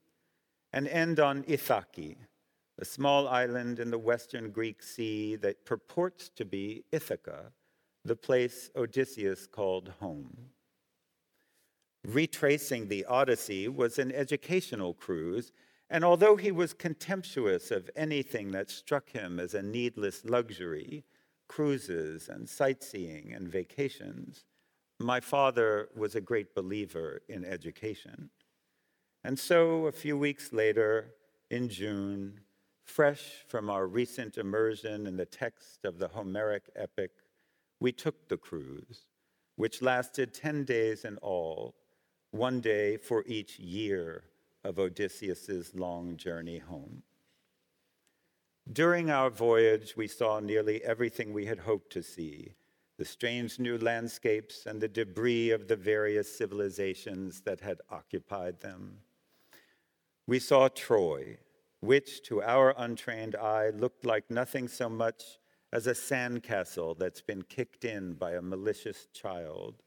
and 0.72 0.86
end 0.88 1.18
on 1.18 1.44
Ithaki, 1.44 2.16
a 2.78 2.84
small 2.84 3.28
island 3.28 3.78
in 3.78 3.90
the 3.90 3.98
western 3.98 4.50
Greek 4.50 4.82
sea 4.82 5.36
that 5.36 5.64
purports 5.64 6.28
to 6.36 6.44
be 6.44 6.84
Ithaca, 6.92 7.52
the 8.04 8.16
place 8.16 8.70
Odysseus 8.76 9.46
called 9.46 9.92
home. 10.00 10.50
Retracing 12.06 12.88
the 12.88 13.04
Odyssey 13.06 13.66
was 13.68 13.98
an 13.98 14.12
educational 14.12 14.94
cruise, 14.94 15.52
and 15.88 16.04
although 16.04 16.36
he 16.36 16.52
was 16.52 16.74
contemptuous 16.74 17.70
of 17.70 17.90
anything 17.96 18.50
that 18.52 18.70
struck 18.70 19.10
him 19.10 19.40
as 19.40 19.54
a 19.54 19.62
needless 19.62 20.24
luxury, 20.24 21.04
cruises 21.48 22.28
and 22.28 22.48
sightseeing 22.48 23.32
and 23.32 23.48
vacations, 23.48 24.44
my 24.98 25.20
father 25.20 25.88
was 25.96 26.14
a 26.14 26.20
great 26.20 26.54
believer 26.54 27.20
in 27.28 27.44
education. 27.44 28.30
And 29.24 29.38
so, 29.38 29.86
a 29.86 29.92
few 29.92 30.16
weeks 30.16 30.52
later, 30.52 31.14
in 31.50 31.68
June, 31.68 32.40
fresh 32.84 33.44
from 33.48 33.70
our 33.70 33.86
recent 33.86 34.38
immersion 34.38 35.06
in 35.06 35.16
the 35.16 35.24
text 35.24 35.84
of 35.84 35.98
the 35.98 36.08
Homeric 36.08 36.70
epic, 36.76 37.10
we 37.80 37.92
took 37.92 38.28
the 38.28 38.36
cruise, 38.36 39.06
which 39.56 39.82
lasted 39.82 40.34
10 40.34 40.64
days 40.64 41.04
in 41.04 41.16
all 41.18 41.74
one 42.30 42.60
day 42.60 42.96
for 42.96 43.24
each 43.26 43.58
year 43.58 44.24
of 44.64 44.78
Odysseus's 44.78 45.74
long 45.74 46.16
journey 46.16 46.58
home. 46.58 47.02
During 48.72 49.10
our 49.10 49.30
voyage, 49.30 49.96
we 49.96 50.08
saw 50.08 50.40
nearly 50.40 50.82
everything 50.82 51.32
we 51.32 51.46
had 51.46 51.60
hoped 51.60 51.92
to 51.92 52.02
see 52.02 52.54
the 52.96 53.04
strange 53.04 53.58
new 53.58 53.78
landscapes 53.78 54.66
and 54.66 54.80
the 54.80 54.88
debris 54.88 55.50
of 55.50 55.68
the 55.68 55.76
various 55.76 56.36
civilizations 56.36 57.40
that 57.42 57.60
had 57.60 57.80
occupied 57.90 58.60
them. 58.60 58.98
We 60.26 60.38
saw 60.38 60.68
Troy, 60.68 61.38
which 61.80 62.22
to 62.28 62.42
our 62.42 62.74
untrained 62.76 63.36
eye 63.36 63.70
looked 63.70 64.04
like 64.04 64.30
nothing 64.30 64.68
so 64.68 64.88
much 64.88 65.38
as 65.72 65.86
a 65.86 65.92
sandcastle 65.92 66.96
that's 66.98 67.20
been 67.20 67.42
kicked 67.42 67.84
in 67.84 68.14
by 68.14 68.32
a 68.32 68.42
malicious 68.42 69.06
child 69.12 69.82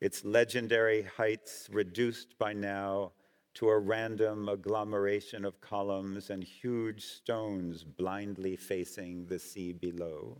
its 0.00 0.24
legendary 0.24 1.02
heights 1.02 1.68
reduced 1.70 2.38
by 2.38 2.52
now 2.54 3.12
to 3.52 3.68
a 3.68 3.78
random 3.78 4.48
agglomeration 4.48 5.44
of 5.44 5.60
columns 5.60 6.30
and 6.30 6.42
huge 6.42 7.04
stones 7.04 7.84
blindly 7.84 8.56
facing 8.56 9.26
the 9.26 9.38
sea 9.38 9.72
below. 9.72 10.38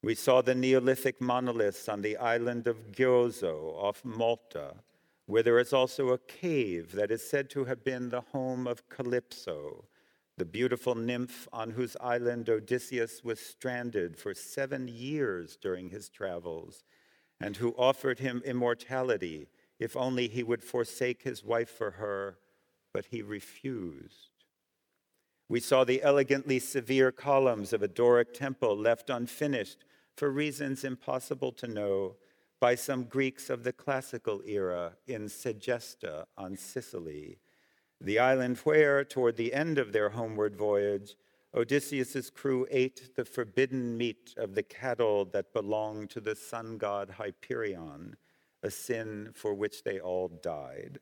We 0.00 0.14
saw 0.14 0.42
the 0.42 0.54
Neolithic 0.54 1.20
monoliths 1.20 1.88
on 1.88 2.02
the 2.02 2.16
island 2.16 2.68
of 2.68 2.92
Gozo 2.92 3.74
off 3.74 4.04
Malta, 4.04 4.76
where 5.26 5.42
there 5.42 5.58
is 5.58 5.72
also 5.72 6.10
a 6.10 6.18
cave 6.18 6.92
that 6.92 7.10
is 7.10 7.28
said 7.28 7.50
to 7.50 7.64
have 7.64 7.82
been 7.82 8.08
the 8.08 8.20
home 8.20 8.68
of 8.68 8.88
Calypso, 8.88 9.86
the 10.36 10.44
beautiful 10.44 10.94
nymph 10.94 11.48
on 11.52 11.70
whose 11.70 11.96
island 12.00 12.48
Odysseus 12.48 13.24
was 13.24 13.40
stranded 13.40 14.16
for 14.16 14.34
seven 14.34 14.86
years 14.86 15.58
during 15.60 15.90
his 15.90 16.08
travels 16.08 16.84
and 17.40 17.56
who 17.56 17.74
offered 17.76 18.20
him 18.20 18.40
immortality 18.44 19.48
if 19.80 19.96
only 19.96 20.28
he 20.28 20.44
would 20.44 20.62
forsake 20.62 21.22
his 21.22 21.44
wife 21.44 21.70
for 21.70 21.92
her, 21.92 22.38
but 22.92 23.06
he 23.06 23.20
refused. 23.20 24.30
We 25.48 25.60
saw 25.60 25.84
the 25.84 26.02
elegantly 26.02 26.58
severe 26.58 27.10
columns 27.10 27.72
of 27.72 27.82
a 27.82 27.88
Doric 27.88 28.34
temple 28.34 28.76
left 28.76 29.08
unfinished 29.08 29.84
for 30.18 30.30
reasons 30.30 30.82
impossible 30.82 31.52
to 31.52 31.68
know 31.68 32.16
by 32.60 32.74
some 32.74 33.04
Greeks 33.04 33.48
of 33.48 33.62
the 33.62 33.72
classical 33.72 34.42
era 34.44 34.96
in 35.06 35.26
Segesta 35.26 36.24
on 36.36 36.56
Sicily, 36.56 37.38
the 38.00 38.18
island 38.18 38.58
where, 38.64 39.04
toward 39.04 39.36
the 39.36 39.54
end 39.54 39.78
of 39.78 39.92
their 39.92 40.08
homeward 40.08 40.56
voyage, 40.56 41.14
Odysseus's 41.54 42.30
crew 42.30 42.66
ate 42.68 43.14
the 43.14 43.24
forbidden 43.24 43.96
meat 43.96 44.34
of 44.36 44.56
the 44.56 44.62
cattle 44.64 45.24
that 45.26 45.52
belonged 45.52 46.10
to 46.10 46.20
the 46.20 46.34
sun 46.34 46.78
god 46.78 47.10
Hyperion, 47.10 48.16
a 48.64 48.72
sin 48.72 49.30
for 49.34 49.54
which 49.54 49.84
they 49.84 50.00
all 50.00 50.26
died. 50.26 50.98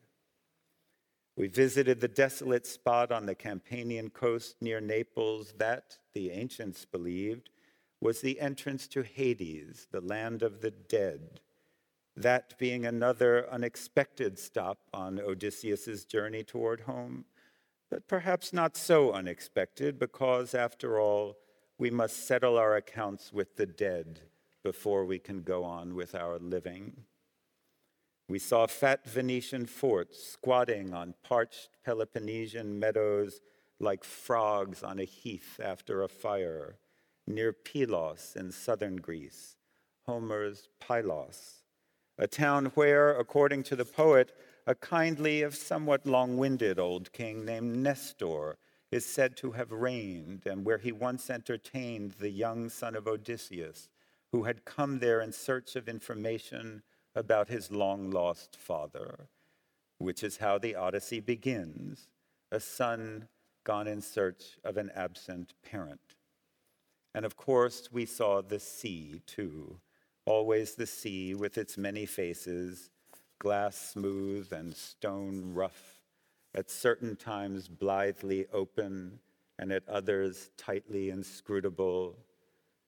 We 1.35 1.47
visited 1.47 2.01
the 2.01 2.07
desolate 2.07 2.67
spot 2.67 3.11
on 3.11 3.25
the 3.25 3.35
Campanian 3.35 4.11
coast 4.11 4.57
near 4.61 4.79
Naples 4.79 5.55
that, 5.57 5.97
the 6.13 6.29
ancients 6.29 6.85
believed, 6.85 7.49
was 8.01 8.21
the 8.21 8.39
entrance 8.39 8.87
to 8.89 9.03
Hades, 9.03 9.87
the 9.91 10.01
land 10.01 10.43
of 10.43 10.61
the 10.61 10.71
dead, 10.71 11.41
that 12.15 12.57
being 12.57 12.85
another 12.85 13.49
unexpected 13.49 14.37
stop 14.39 14.79
on 14.93 15.19
Odysseus's 15.19 16.05
journey 16.05 16.43
toward 16.43 16.81
home 16.81 17.25
but 17.89 18.07
perhaps 18.07 18.51
not 18.51 18.75
so 18.75 19.11
unexpected, 19.11 19.97
because 19.97 20.53
after 20.53 20.99
all, 20.99 21.37
we 21.77 21.89
must 21.89 22.27
settle 22.27 22.57
our 22.57 22.75
accounts 22.75 23.31
with 23.31 23.55
the 23.55 23.65
dead 23.65 24.21
before 24.63 25.05
we 25.05 25.19
can 25.19 25.41
go 25.41 25.63
on 25.63 25.95
with 25.95 26.13
our 26.13 26.37
living. 26.37 27.05
We 28.27 28.39
saw 28.39 28.67
fat 28.67 29.05
Venetian 29.05 29.65
forts 29.65 30.21
squatting 30.21 30.93
on 30.93 31.13
parched 31.23 31.69
Peloponnesian 31.85 32.77
meadows 32.77 33.39
like 33.79 34.03
frogs 34.03 34.83
on 34.83 34.99
a 34.99 35.05
heath 35.05 35.59
after 35.63 36.03
a 36.03 36.09
fire, 36.09 36.75
near 37.27 37.51
Pylos 37.51 38.35
in 38.35 38.51
southern 38.51 38.95
Greece, 38.95 39.55
Homer's 40.05 40.69
Pylos, 40.79 41.63
a 42.17 42.27
town 42.27 42.67
where, 42.73 43.11
according 43.11 43.63
to 43.63 43.75
the 43.75 43.85
poet, 43.85 44.31
a 44.65 44.73
kindly, 44.73 45.41
if 45.41 45.55
somewhat 45.55 46.05
long 46.05 46.37
winded 46.37 46.79
old 46.79 47.11
king 47.11 47.45
named 47.45 47.77
Nestor 47.77 48.57
is 48.91 49.05
said 49.05 49.35
to 49.37 49.51
have 49.51 49.71
reigned, 49.71 50.45
and 50.45 50.65
where 50.65 50.77
he 50.77 50.91
once 50.91 51.29
entertained 51.29 52.15
the 52.19 52.29
young 52.29 52.69
son 52.69 52.95
of 52.95 53.07
Odysseus, 53.07 53.89
who 54.31 54.43
had 54.43 54.65
come 54.65 54.99
there 54.99 55.21
in 55.21 55.31
search 55.31 55.75
of 55.75 55.87
information 55.87 56.81
about 57.13 57.49
his 57.49 57.71
long 57.71 58.09
lost 58.09 58.55
father, 58.55 59.27
which 59.97 60.23
is 60.23 60.37
how 60.37 60.57
the 60.57 60.75
Odyssey 60.75 61.19
begins 61.19 62.07
a 62.51 62.59
son 62.59 63.27
gone 63.63 63.87
in 63.87 64.01
search 64.01 64.57
of 64.63 64.77
an 64.77 64.89
absent 64.95 65.53
parent. 65.61 66.16
And 67.17 67.25
of 67.25 67.35
course, 67.35 67.89
we 67.91 68.05
saw 68.05 68.43
the 68.43 68.59
sea 68.59 69.23
too, 69.25 69.79
always 70.27 70.75
the 70.75 70.85
sea 70.85 71.33
with 71.33 71.57
its 71.57 71.75
many 71.75 72.05
faces, 72.05 72.91
glass 73.39 73.75
smooth 73.75 74.53
and 74.53 74.75
stone 74.75 75.55
rough, 75.55 75.99
at 76.53 76.69
certain 76.69 77.15
times 77.15 77.69
blithely 77.69 78.45
open, 78.53 79.17
and 79.57 79.71
at 79.71 79.89
others 79.89 80.51
tightly 80.57 81.09
inscrutable, 81.09 82.19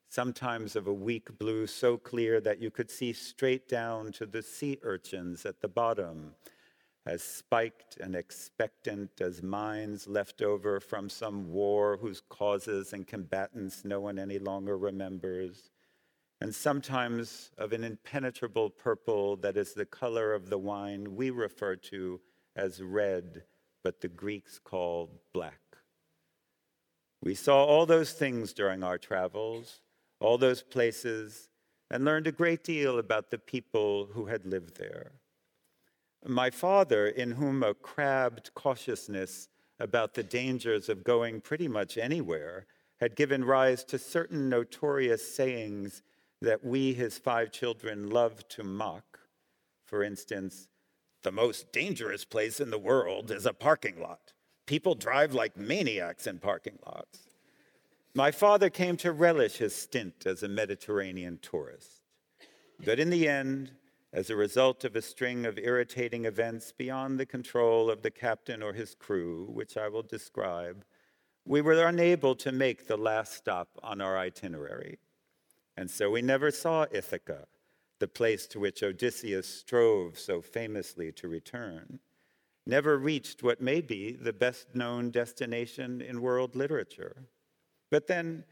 sometimes 0.10 0.76
of 0.76 0.86
a 0.86 0.94
weak 0.94 1.40
blue 1.40 1.66
so 1.66 1.98
clear 1.98 2.40
that 2.40 2.62
you 2.62 2.70
could 2.70 2.92
see 2.92 3.14
straight 3.14 3.68
down 3.68 4.12
to 4.12 4.28
the 4.28 4.44
sea 4.44 4.78
urchins 4.84 5.44
at 5.44 5.60
the 5.60 5.68
bottom, 5.68 6.36
as 7.10 7.24
spiked 7.24 7.98
and 7.98 8.16
expectant 8.16 9.10
as 9.20 9.42
minds 9.42 10.08
left 10.08 10.44
over 10.44 10.80
from 10.80 11.10
some 11.10 11.52
war 11.52 11.98
whose 11.98 12.22
causes 12.30 12.94
and 12.94 13.08
combatants 13.08 13.84
no 13.84 14.00
one 14.00 14.20
any 14.20 14.38
longer 14.38 14.78
remembers, 14.78 15.72
and 16.40 16.54
sometimes 16.54 17.50
of 17.58 17.74
an 17.74 17.84
impenetrable 17.84 18.70
purple 18.70 19.36
that 19.36 19.58
is 19.58 19.74
the 19.74 19.88
color 19.88 20.36
of 20.36 20.52
the 20.52 20.58
wine 20.60 21.16
we 21.16 21.32
refer 21.32 21.76
to 21.76 22.22
as 22.56 22.80
red, 22.80 23.42
but 23.84 24.02
the 24.02 24.08
Greeks 24.08 24.60
call 24.64 25.10
black. 25.34 25.62
We 27.24 27.34
saw 27.34 27.66
all 27.66 27.88
those 27.88 28.12
things 28.12 28.54
during 28.54 28.84
our 28.84 29.00
travels, 29.00 29.82
all 30.20 30.38
those 30.38 30.62
places, 30.62 31.50
and 31.90 32.06
learned 32.06 32.28
a 32.28 32.32
great 32.32 32.64
deal 32.64 33.00
about 33.00 33.32
the 33.32 33.40
people 33.40 34.10
who 34.14 34.28
had 34.28 34.46
lived 34.46 34.78
there. 34.78 35.14
My 36.26 36.50
father, 36.50 37.08
in 37.08 37.32
whom 37.32 37.64
a 37.64 37.74
crabbed 37.74 38.52
cautiousness 38.54 39.48
about 39.80 40.14
the 40.14 40.24
dangers 40.24 40.90
of 40.90 41.04
going 41.04 41.42
pretty 41.42 41.68
much 41.68 41.98
anywhere 41.98 42.66
had 43.00 43.16
given 43.16 43.46
rise 43.46 43.84
to 43.86 43.98
certain 43.98 44.50
notorious 44.50 45.34
sayings 45.34 46.04
that 46.42 46.64
we, 46.64 46.94
his 46.94 47.18
five 47.18 47.52
children, 47.52 48.10
loved 48.10 48.50
to 48.50 48.64
mock. 48.64 49.20
For 49.86 50.04
instance, 50.04 50.68
the 51.24 51.32
most 51.32 51.72
dangerous 51.72 52.26
place 52.26 52.60
in 52.60 52.70
the 52.70 52.78
world 52.78 53.32
is 53.32 53.46
a 53.46 53.54
parking 53.54 54.02
lot. 54.02 54.34
People 54.66 54.96
drive 54.96 55.34
like 55.34 55.58
maniacs 55.58 56.28
in 56.28 56.40
parking 56.40 56.78
lots. 56.86 57.30
My 58.14 58.32
father 58.32 58.70
came 58.70 58.98
to 58.98 59.12
relish 59.12 59.58
his 59.58 59.76
stint 59.76 60.26
as 60.26 60.44
a 60.44 60.48
Mediterranean 60.48 61.40
tourist. 61.42 62.02
But 62.84 63.00
in 63.00 63.10
the 63.10 63.28
end, 63.28 63.72
as 64.12 64.30
a 64.30 64.36
result 64.36 64.84
of 64.84 64.96
a 64.96 65.02
string 65.02 65.46
of 65.46 65.58
irritating 65.58 66.26
events 66.26 66.72
beyond 66.72 67.20
the 67.20 67.26
control 67.26 67.90
of 67.90 68.02
the 68.02 68.12
captain 68.12 68.64
or 68.64 68.74
his 68.74 68.96
crew, 68.96 69.48
which 69.52 69.78
I 69.78 69.88
will 69.88 70.04
describe, 70.04 70.84
we 71.46 71.62
were 71.62 71.86
unable 71.86 72.36
to 72.36 72.52
make 72.52 72.88
the 72.88 72.98
last 72.98 73.34
stop 73.34 73.70
on 73.82 74.02
our 74.02 74.18
itinerary. 74.18 74.98
And 75.78 75.90
so 75.90 76.10
we 76.10 76.22
never 76.22 76.52
saw 76.52 76.86
Ithaca, 76.92 77.48
the 78.00 78.08
place 78.08 78.48
to 78.48 78.60
which 78.60 78.84
Odysseus 78.84 79.48
strove 79.48 80.18
so 80.18 80.42
famously 80.42 81.12
to 81.14 81.28
return 81.28 82.00
never 82.70 82.98
reached 82.98 83.42
what 83.42 83.60
may 83.60 83.82
be 83.82 84.12
the 84.12 84.32
best 84.32 84.76
known 84.76 85.10
destination 85.10 86.02
in 86.02 86.22
world 86.22 86.56
literature. 86.56 87.26
But 87.90 88.08
then 88.08 88.44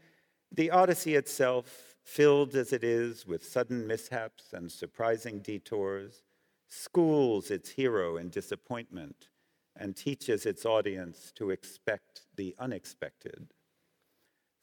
the 0.52 0.70
Odyssey 0.70 1.14
itself, 1.14 1.87
filled 2.08 2.54
as 2.54 2.72
it 2.72 2.82
is 2.82 3.26
with 3.26 3.44
sudden 3.44 3.86
mishaps 3.86 4.54
and 4.54 4.72
surprising 4.72 5.40
detours, 5.40 6.22
schools 6.66 7.50
its 7.50 7.68
hero 7.68 8.16
in 8.16 8.30
disappointment 8.30 9.28
and 9.76 9.94
teaches 9.94 10.46
its 10.46 10.64
audience 10.64 11.30
to 11.36 11.50
expect 11.50 12.22
the 12.34 12.54
unexpected. 12.58 13.52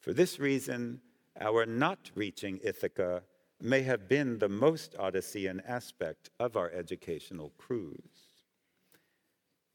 For 0.00 0.12
this 0.12 0.40
reason, 0.40 1.00
our 1.40 1.64
not 1.64 2.10
reaching 2.16 2.58
Ithaca 2.64 3.22
may 3.60 3.82
have 3.82 4.08
been 4.08 4.38
the 4.38 4.48
most 4.48 4.96
Odyssean 4.98 5.60
aspect 5.68 6.30
of 6.40 6.56
our 6.56 6.70
educational 6.72 7.52
cruise. 7.56 8.42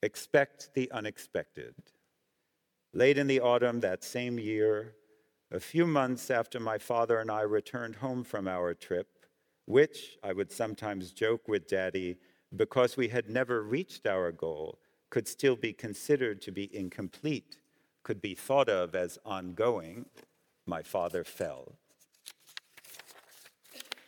Expect 0.03 0.71
the 0.73 0.91
unexpected. 0.91 1.73
Late 2.93 3.17
in 3.17 3.27
the 3.27 3.39
autumn 3.39 3.79
that 3.79 4.03
same 4.03 4.37
year, 4.37 4.95
a 5.51 5.59
few 5.59 5.85
months 5.85 6.31
after 6.31 6.59
my 6.59 6.77
father 6.77 7.19
and 7.19 7.29
I 7.29 7.41
returned 7.41 7.97
home 7.97 8.23
from 8.23 8.47
our 8.47 8.73
trip, 8.73 9.07
which 9.65 10.17
I 10.23 10.31
would 10.31 10.51
sometimes 10.51 11.11
joke 11.11 11.47
with 11.47 11.67
Daddy 11.67 12.17
because 12.55 12.97
we 12.97 13.09
had 13.09 13.29
never 13.29 13.61
reached 13.61 14.07
our 14.07 14.31
goal, 14.31 14.79
could 15.09 15.27
still 15.27 15.55
be 15.55 15.73
considered 15.73 16.41
to 16.41 16.51
be 16.51 16.73
incomplete, 16.75 17.57
could 18.03 18.21
be 18.21 18.33
thought 18.33 18.69
of 18.69 18.95
as 18.95 19.19
ongoing, 19.25 20.05
my 20.65 20.81
father 20.81 21.23
fell. 21.23 21.73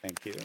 Thank 0.02 0.26
you. 0.26 0.36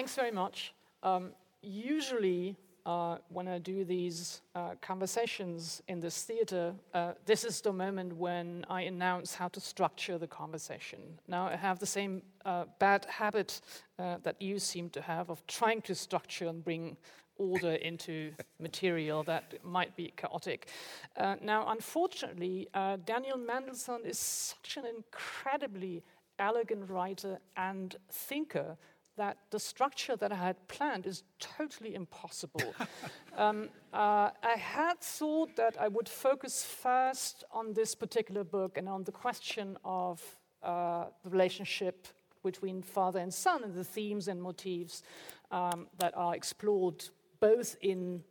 Thanks 0.00 0.14
very 0.14 0.30
much. 0.30 0.72
Um, 1.02 1.32
usually, 1.60 2.56
uh, 2.86 3.18
when 3.28 3.46
I 3.46 3.58
do 3.58 3.84
these 3.84 4.40
uh, 4.54 4.70
conversations 4.80 5.82
in 5.88 6.00
this 6.00 6.22
theater, 6.22 6.72
uh, 6.94 7.12
this 7.26 7.44
is 7.44 7.60
the 7.60 7.74
moment 7.74 8.16
when 8.16 8.64
I 8.70 8.80
announce 8.84 9.34
how 9.34 9.48
to 9.48 9.60
structure 9.60 10.16
the 10.16 10.26
conversation. 10.26 11.00
Now, 11.28 11.48
I 11.48 11.56
have 11.56 11.80
the 11.80 11.84
same 11.84 12.22
uh, 12.46 12.64
bad 12.78 13.04
habit 13.10 13.60
uh, 13.98 14.16
that 14.22 14.40
you 14.40 14.58
seem 14.58 14.88
to 14.88 15.02
have 15.02 15.28
of 15.28 15.46
trying 15.46 15.82
to 15.82 15.94
structure 15.94 16.48
and 16.48 16.64
bring 16.64 16.96
order 17.36 17.72
into 17.90 18.32
material 18.58 19.22
that 19.24 19.62
might 19.62 19.94
be 19.96 20.14
chaotic. 20.16 20.70
Uh, 21.18 21.36
now, 21.42 21.68
unfortunately, 21.68 22.70
Daniel 23.04 23.36
Mendelsohn 23.36 24.06
is 24.06 24.18
such 24.18 24.78
an 24.78 24.84
incredibly 24.86 26.02
elegant 26.38 26.88
writer 26.88 27.38
and 27.54 27.96
thinker 28.10 28.78
that 29.20 29.36
the 29.50 29.58
structure 29.58 30.16
that 30.16 30.32
I 30.32 30.36
had 30.48 30.56
planned 30.66 31.04
is 31.04 31.24
totally 31.38 31.94
impossible. 31.94 32.74
um, 33.36 33.68
uh, 33.92 34.30
I 34.42 34.56
had 34.56 34.98
thought 35.00 35.56
that 35.56 35.76
I 35.78 35.88
would 35.88 36.08
focus 36.08 36.64
first 36.64 37.44
on 37.52 37.74
this 37.74 37.94
particular 37.94 38.44
book 38.44 38.78
and 38.78 38.88
on 38.88 39.04
the 39.04 39.12
question 39.12 39.76
of 39.84 40.22
uh, 40.62 41.04
the 41.22 41.28
relationship 41.28 42.08
between 42.42 42.80
father 42.80 43.18
and 43.18 43.32
son 43.32 43.62
and 43.62 43.74
the 43.74 43.84
themes 43.84 44.26
and 44.26 44.40
motifs 44.40 45.02
um, 45.50 45.86
that 45.98 46.16
are 46.16 46.34
explored 46.34 47.04
both 47.40 47.76
in 47.82 48.24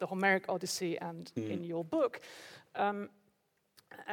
the 0.00 0.06
Homeric 0.06 0.44
Odyssey 0.50 0.98
and 0.98 1.32
mm. 1.34 1.48
in 1.48 1.64
your 1.64 1.82
book. 1.82 2.20
Um, 2.74 3.08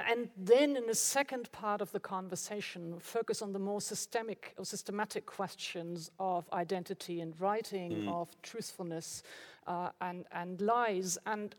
and 0.09 0.29
then 0.37 0.75
in 0.75 0.87
the 0.87 0.95
second 0.95 1.51
part 1.51 1.81
of 1.81 1.91
the 1.91 1.99
conversation, 1.99 2.95
focus 2.99 3.41
on 3.41 3.53
the 3.53 3.59
more 3.59 3.81
systemic 3.81 4.53
or 4.57 4.65
systematic 4.65 5.25
questions 5.25 6.11
of 6.19 6.45
identity 6.53 7.21
and 7.21 7.39
writing, 7.39 7.91
mm. 7.91 8.13
of 8.13 8.29
truthfulness 8.41 9.23
uh, 9.65 9.89
and, 10.01 10.25
and 10.31 10.61
lies. 10.61 11.17
And 11.25 11.55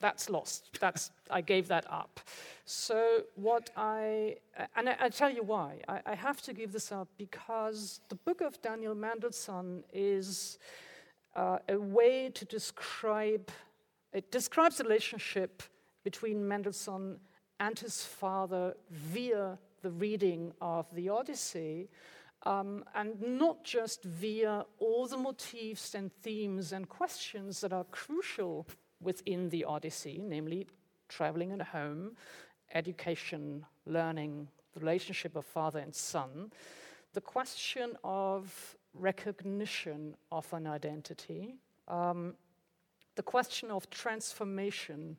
that's 0.00 0.30
lost. 0.30 0.78
That's, 0.80 1.10
I 1.30 1.40
gave 1.40 1.68
that 1.68 1.90
up. 1.90 2.20
So 2.64 3.22
what 3.34 3.70
I, 3.76 4.36
and 4.76 4.88
I, 4.88 4.96
I 5.00 5.08
tell 5.08 5.30
you 5.30 5.42
why. 5.42 5.80
I, 5.88 6.00
I, 6.06 6.14
have 6.14 6.40
to 6.42 6.52
give 6.52 6.72
this 6.72 6.92
up 6.92 7.08
because 7.16 8.00
the 8.08 8.14
book 8.14 8.40
of 8.40 8.60
Daniel 8.62 8.94
Mendelsohn 8.94 9.84
is 9.92 10.58
uh, 11.34 11.58
a 11.68 11.78
way 11.78 12.30
to 12.34 12.44
describe, 12.44 13.50
it 14.12 14.30
describes 14.30 14.80
relationship 14.80 15.62
between 16.04 16.46
Mendelsohn 16.46 17.18
and 17.60 17.78
his 17.78 18.04
father 18.04 18.74
via 18.90 19.58
the 19.82 19.90
reading 19.90 20.52
of 20.60 20.86
the 20.94 21.08
Odyssey, 21.08 21.88
um, 22.44 22.84
and 22.94 23.20
not 23.20 23.64
just 23.64 24.04
via 24.04 24.64
all 24.78 25.06
the 25.06 25.16
motifs 25.16 25.94
and 25.94 26.12
themes 26.22 26.72
and 26.72 26.88
questions 26.88 27.60
that 27.60 27.72
are 27.72 27.84
crucial 27.84 28.66
within 29.00 29.48
the 29.48 29.64
Odyssey, 29.64 30.20
namely 30.24 30.66
traveling 31.08 31.52
and 31.52 31.62
home, 31.62 32.16
education, 32.74 33.64
learning, 33.86 34.48
the 34.74 34.80
relationship 34.80 35.36
of 35.36 35.44
father 35.44 35.78
and 35.78 35.94
son, 35.94 36.52
the 37.14 37.20
question 37.20 37.96
of 38.04 38.76
recognition 38.94 40.14
of 40.30 40.52
an 40.52 40.66
identity, 40.66 41.54
um, 41.86 42.34
the 43.16 43.22
question 43.22 43.70
of 43.70 43.88
transformation 43.90 45.16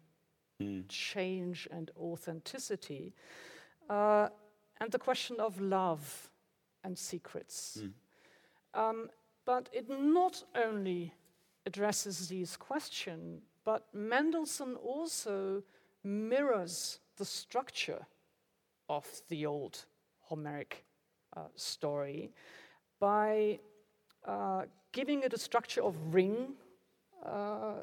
mm. 0.61 0.83
change 0.87 1.67
and 1.71 1.91
authenticity, 1.97 3.13
uh, 3.89 4.29
and 4.79 4.91
the 4.91 4.99
question 4.99 5.39
of 5.39 5.59
love 5.59 6.29
and 6.83 6.97
secrets. 6.97 7.81
Mm. 7.81 7.91
Um, 8.73 9.09
but 9.45 9.69
it 9.73 9.89
not 9.89 10.43
only 10.55 11.13
addresses 11.65 12.27
these 12.27 12.55
questions, 12.55 13.41
but 13.65 13.87
Mendelsohn 13.93 14.75
also 14.75 15.63
mirrors 16.03 16.99
the 17.17 17.25
structure 17.25 18.05
of 18.87 19.05
the 19.27 19.45
old 19.45 19.85
Homeric 20.21 20.85
uh, 21.35 21.41
story 21.55 22.31
by 22.99 23.59
uh, 24.25 24.63
giving 24.91 25.23
it 25.23 25.33
a 25.33 25.37
structure 25.37 25.83
of 25.83 25.95
ring 26.13 26.53
uh, 27.25 27.73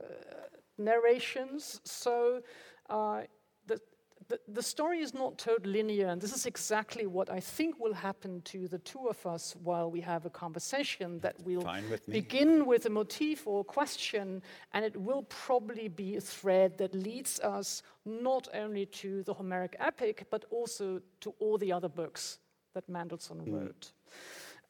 narrations. 0.78 1.80
So 1.84 2.42
uh, 2.90 3.22
the, 3.66 3.80
the, 4.28 4.40
the 4.48 4.62
story 4.62 5.00
is 5.00 5.14
not 5.14 5.38
told 5.38 5.66
linear, 5.66 6.08
and 6.08 6.20
this 6.20 6.34
is 6.34 6.46
exactly 6.46 7.06
what 7.06 7.30
I 7.30 7.40
think 7.40 7.78
will 7.78 7.94
happen 7.94 8.42
to 8.42 8.68
the 8.68 8.78
two 8.78 9.08
of 9.08 9.24
us 9.26 9.54
while 9.62 9.90
we 9.90 10.00
have 10.00 10.26
a 10.26 10.30
conversation. 10.30 11.20
That 11.20 11.36
we'll 11.44 11.68
with 11.90 12.06
begin 12.06 12.66
with 12.66 12.86
a 12.86 12.90
motif 12.90 13.46
or 13.46 13.60
a 13.60 13.64
question, 13.64 14.42
and 14.72 14.84
it 14.84 14.96
will 14.96 15.22
probably 15.24 15.88
be 15.88 16.16
a 16.16 16.20
thread 16.20 16.78
that 16.78 16.94
leads 16.94 17.40
us 17.40 17.82
not 18.04 18.48
only 18.54 18.86
to 18.86 19.22
the 19.22 19.34
Homeric 19.34 19.76
epic, 19.78 20.26
but 20.30 20.44
also 20.50 21.00
to 21.20 21.34
all 21.38 21.58
the 21.58 21.72
other 21.72 21.88
books 21.88 22.38
that 22.74 22.88
Mendelsohn 22.88 23.42
wrote. 23.46 23.92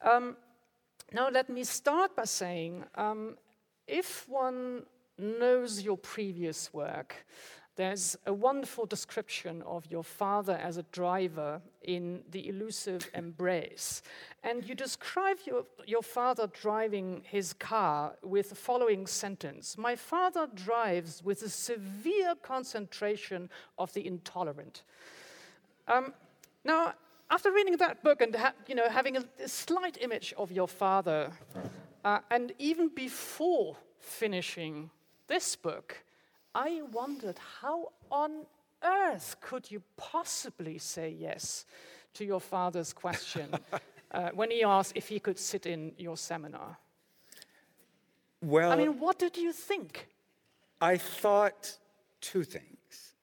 Um, 0.03 0.37
now, 1.13 1.29
let 1.31 1.49
me 1.49 1.65
start 1.65 2.17
by 2.17 2.25
saying 2.25 2.85
um, 2.95 3.37
if 3.87 4.29
one 4.29 4.83
knows 5.19 5.83
your 5.83 5.97
previous 5.97 6.73
work, 6.73 7.27
there's 7.77 8.17
a 8.25 8.33
wonderful 8.33 8.87
description 8.87 9.63
of 9.67 9.85
your 9.91 10.03
father 10.03 10.55
as 10.55 10.79
a 10.79 10.83
driver 10.85 11.61
in 11.83 12.23
The 12.31 12.49
Elusive 12.49 13.11
Embrace. 13.15 14.01
And 14.43 14.67
you 14.67 14.75
describe 14.75 15.37
your, 15.45 15.67
your 15.87 16.03
father 16.03 16.47
driving 16.47 17.23
his 17.27 17.53
car 17.53 18.15
with 18.23 18.49
the 18.49 18.55
following 18.55 19.07
sentence 19.07 19.77
My 19.77 19.95
father 19.95 20.49
drives 20.55 21.23
with 21.23 21.43
a 21.43 21.51
severe 21.51 22.35
concentration 22.43 23.51
of 23.79 23.93
the 23.93 24.07
intolerant. 24.07 24.83
Um, 25.87 26.15
now, 26.65 26.95
after 27.31 27.53
reading 27.53 27.77
that 27.77 28.03
book 28.03 28.23
and 28.23 28.35
ha- 28.35 28.55
you 28.67 28.75
know, 28.75 28.89
having 28.89 29.19
a, 29.19 29.25
a 29.45 29.49
slight 29.49 29.99
image 30.01 30.33
of 30.39 30.51
your 30.51 30.69
father, 30.69 31.31
uh, 32.07 32.21
and 32.31 32.53
even 32.59 32.89
before 32.89 33.77
finishing 33.99 34.91
this 35.27 35.57
book, 35.57 36.05
I 36.55 36.83
wondered 36.93 37.39
how 37.61 37.93
on 38.11 38.47
earth 38.83 39.37
could 39.41 39.71
you 39.71 39.83
possibly 39.97 40.79
say 40.79 41.15
yes 41.19 41.67
to 42.15 42.25
your 42.25 42.41
father's 42.41 42.93
question 42.93 43.49
uh, 44.13 44.31
when 44.35 44.51
he 44.51 44.63
asked 44.63 44.93
if 44.95 45.09
he 45.09 45.19
could 45.19 45.39
sit 45.39 45.67
in 45.67 45.93
your 45.99 46.17
seminar? 46.17 46.79
Well, 48.43 48.73
I 48.73 48.77
mean, 48.77 48.99
what 48.99 49.19
did 49.19 49.37
you 49.37 49.53
think? 49.53 50.09
I 50.81 50.97
thought 50.99 51.79
two 52.21 52.45
things, 52.45 53.15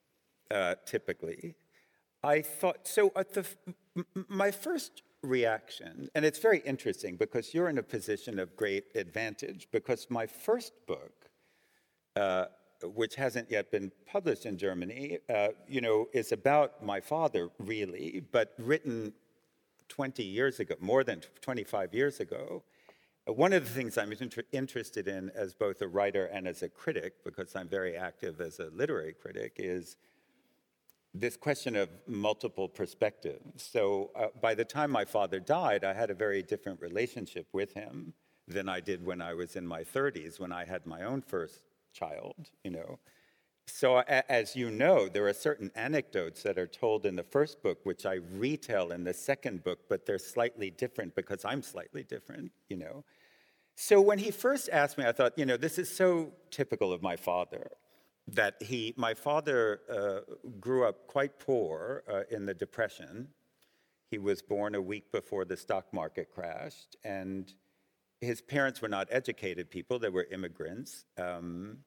uh, 0.50 0.74
typically. 0.84 1.54
I 2.22 2.42
thought, 2.42 2.86
so 2.86 3.12
at 3.16 3.32
the, 3.32 3.40
f- 3.40 3.56
m- 3.96 4.06
m- 4.16 4.26
my 4.28 4.50
first 4.50 5.02
reaction, 5.22 6.08
and 6.14 6.24
it's 6.24 6.38
very 6.38 6.60
interesting 6.60 7.16
because 7.16 7.54
you're 7.54 7.68
in 7.68 7.78
a 7.78 7.82
position 7.82 8.38
of 8.38 8.56
great 8.56 8.84
advantage, 8.94 9.68
because 9.70 10.06
my 10.10 10.26
first 10.26 10.72
book, 10.86 11.23
uh, 12.16 12.46
which 12.82 13.14
hasn't 13.16 13.50
yet 13.50 13.70
been 13.70 13.90
published 14.06 14.46
in 14.46 14.56
Germany, 14.58 15.18
uh, 15.28 15.48
you 15.68 15.80
know, 15.80 16.08
is 16.12 16.32
about 16.32 16.84
my 16.84 17.00
father, 17.00 17.50
really, 17.58 18.22
but 18.30 18.54
written 18.58 19.12
20 19.88 20.22
years 20.22 20.60
ago, 20.60 20.74
more 20.80 21.04
than 21.04 21.22
25 21.40 21.94
years 21.94 22.20
ago. 22.20 22.62
Uh, 23.26 23.32
One 23.32 23.52
of 23.52 23.64
the 23.64 23.70
things 23.70 23.96
I'm 23.98 24.12
inter- 24.12 24.44
interested 24.52 25.08
in 25.08 25.30
as 25.34 25.54
both 25.54 25.82
a 25.82 25.88
writer 25.88 26.26
and 26.26 26.46
as 26.46 26.62
a 26.62 26.68
critic, 26.68 27.24
because 27.24 27.56
I'm 27.56 27.68
very 27.68 27.96
active 27.96 28.40
as 28.40 28.58
a 28.58 28.66
literary 28.66 29.14
critic, 29.14 29.54
is 29.58 29.96
this 31.14 31.36
question 31.36 31.76
of 31.76 31.88
multiple 32.06 32.68
perspectives. 32.68 33.62
So 33.62 34.10
uh, 34.16 34.26
by 34.40 34.54
the 34.54 34.64
time 34.64 34.90
my 34.90 35.04
father 35.04 35.38
died, 35.38 35.84
I 35.84 35.94
had 35.94 36.10
a 36.10 36.14
very 36.14 36.42
different 36.42 36.80
relationship 36.80 37.46
with 37.52 37.74
him 37.74 38.14
than 38.48 38.68
I 38.68 38.80
did 38.80 39.06
when 39.06 39.22
I 39.22 39.32
was 39.32 39.56
in 39.56 39.66
my 39.66 39.84
30s, 39.84 40.38
when 40.38 40.52
I 40.52 40.64
had 40.64 40.86
my 40.86 41.02
own 41.02 41.22
first 41.22 41.60
child, 41.94 42.50
you 42.64 42.70
know. 42.70 42.98
So 43.66 43.98
a- 43.98 44.30
as 44.30 44.54
you 44.54 44.70
know, 44.70 45.08
there 45.08 45.26
are 45.26 45.32
certain 45.32 45.70
anecdotes 45.74 46.42
that 46.42 46.58
are 46.58 46.66
told 46.66 47.06
in 47.06 47.16
the 47.16 47.22
first 47.22 47.62
book, 47.62 47.78
which 47.84 48.04
I 48.04 48.14
retell 48.14 48.92
in 48.92 49.04
the 49.04 49.14
second 49.14 49.64
book, 49.64 49.88
but 49.88 50.04
they're 50.04 50.18
slightly 50.18 50.70
different 50.70 51.14
because 51.14 51.44
I'm 51.44 51.62
slightly 51.62 52.02
different, 52.02 52.52
you 52.68 52.76
know. 52.76 53.04
So 53.76 54.00
when 54.00 54.18
he 54.18 54.30
first 54.30 54.68
asked 54.70 54.98
me, 54.98 55.04
I 55.04 55.12
thought, 55.12 55.32
you 55.36 55.46
know, 55.46 55.56
this 55.56 55.78
is 55.78 55.94
so 55.94 56.32
typical 56.50 56.92
of 56.92 57.02
my 57.02 57.16
father 57.16 57.70
that 58.28 58.62
he, 58.62 58.94
my 58.96 59.14
father 59.14 59.80
uh, 59.90 60.20
grew 60.60 60.86
up 60.86 61.06
quite 61.06 61.38
poor 61.38 62.04
uh, 62.08 62.22
in 62.30 62.46
the 62.46 62.54
Depression. 62.54 63.28
He 64.10 64.18
was 64.18 64.42
born 64.42 64.74
a 64.74 64.80
week 64.80 65.10
before 65.10 65.44
the 65.44 65.56
stock 65.56 65.92
market 65.92 66.28
crashed, 66.32 66.96
and 67.04 67.52
his 68.24 68.40
parents 68.40 68.80
were 68.82 68.88
not 68.88 69.08
educated 69.10 69.70
people, 69.70 69.98
they 69.98 70.08
were 70.08 70.26
immigrants. 70.30 71.04
Um, 71.18 71.78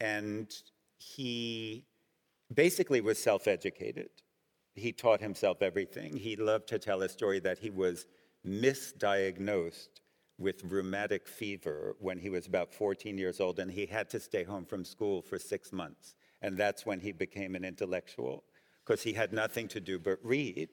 and 0.00 0.52
he 0.98 1.86
basically 2.52 3.00
was 3.00 3.18
self 3.18 3.46
educated. 3.46 4.10
He 4.74 4.92
taught 4.92 5.20
himself 5.20 5.62
everything. 5.62 6.16
He 6.16 6.36
loved 6.36 6.68
to 6.68 6.78
tell 6.78 7.02
a 7.02 7.08
story 7.08 7.40
that 7.40 7.58
he 7.58 7.70
was 7.70 8.06
misdiagnosed 8.46 10.00
with 10.38 10.64
rheumatic 10.64 11.28
fever 11.28 11.94
when 12.00 12.18
he 12.18 12.30
was 12.30 12.46
about 12.46 12.72
14 12.72 13.18
years 13.18 13.40
old, 13.40 13.58
and 13.58 13.70
he 13.70 13.86
had 13.86 14.08
to 14.10 14.20
stay 14.20 14.44
home 14.44 14.64
from 14.64 14.84
school 14.84 15.22
for 15.22 15.38
six 15.38 15.72
months. 15.72 16.14
And 16.40 16.56
that's 16.56 16.84
when 16.84 17.00
he 17.00 17.12
became 17.12 17.54
an 17.54 17.64
intellectual, 17.64 18.44
because 18.84 19.02
he 19.02 19.12
had 19.12 19.32
nothing 19.32 19.68
to 19.68 19.80
do 19.80 19.98
but 19.98 20.18
read. 20.22 20.70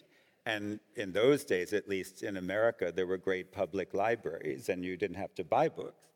And 0.50 0.80
in 0.96 1.12
those 1.12 1.46
days, 1.46 1.74
at 1.74 1.88
least 1.88 2.24
in 2.24 2.36
America, 2.36 2.92
there 2.96 3.06
were 3.06 3.20
great 3.20 3.52
public 3.52 3.94
libraries, 3.94 4.68
and 4.70 4.84
you 4.84 4.98
didn't 4.98 5.18
have 5.18 5.36
to 5.36 5.44
buy 5.44 5.70
books. 5.70 6.08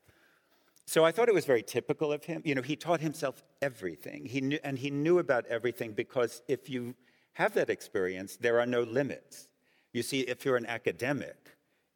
So 0.88 1.06
I 1.06 1.12
thought 1.12 1.30
it 1.30 1.36
was 1.36 1.46
very 1.46 1.62
typical 1.62 2.12
of 2.12 2.24
him. 2.26 2.42
You 2.44 2.56
know, 2.56 2.64
he 2.64 2.76
taught 2.76 3.00
himself 3.00 3.44
everything. 3.62 4.26
He 4.26 4.42
knew, 4.42 4.60
and 4.64 4.80
he 4.80 4.90
knew 4.90 5.20
about 5.20 5.46
everything 5.58 5.92
because 5.94 6.42
if 6.48 6.68
you 6.68 6.96
have 7.34 7.54
that 7.54 7.70
experience, 7.70 8.36
there 8.46 8.60
are 8.60 8.66
no 8.66 8.82
limits. 8.82 9.50
You 9.94 10.02
see, 10.02 10.22
if 10.22 10.44
you're 10.44 10.58
an 10.58 10.66
academic, 10.66 11.40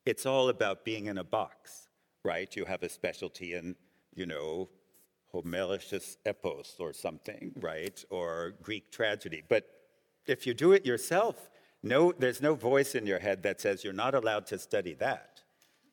it's 0.06 0.26
all 0.28 0.50
about 0.50 0.86
being 0.86 1.08
in 1.08 1.18
a 1.18 1.24
box, 1.24 1.90
right? 2.24 2.56
You 2.56 2.66
have 2.66 2.84
a 2.84 2.90
specialty 2.90 3.56
in, 3.56 3.76
you 4.14 4.28
know, 4.28 4.70
Homericius 5.34 6.18
epos 6.26 6.76
or 6.80 6.94
something, 6.94 7.52
right? 7.60 7.98
Or 8.12 8.54
Greek 8.62 8.92
tragedy. 8.92 9.42
But 9.50 9.64
if 10.28 10.46
you 10.46 10.54
do 10.54 10.72
it 10.74 10.86
yourself, 10.86 11.50
no, 11.88 12.14
there's 12.18 12.42
no 12.42 12.56
voice 12.56 12.96
in 12.96 13.06
your 13.06 13.20
head 13.20 13.44
that 13.44 13.62
says 13.62 13.84
you're 13.84 13.94
not 13.94 14.16
allowed 14.16 14.46
to 14.48 14.60
study 14.60 14.94
that. 14.96 15.42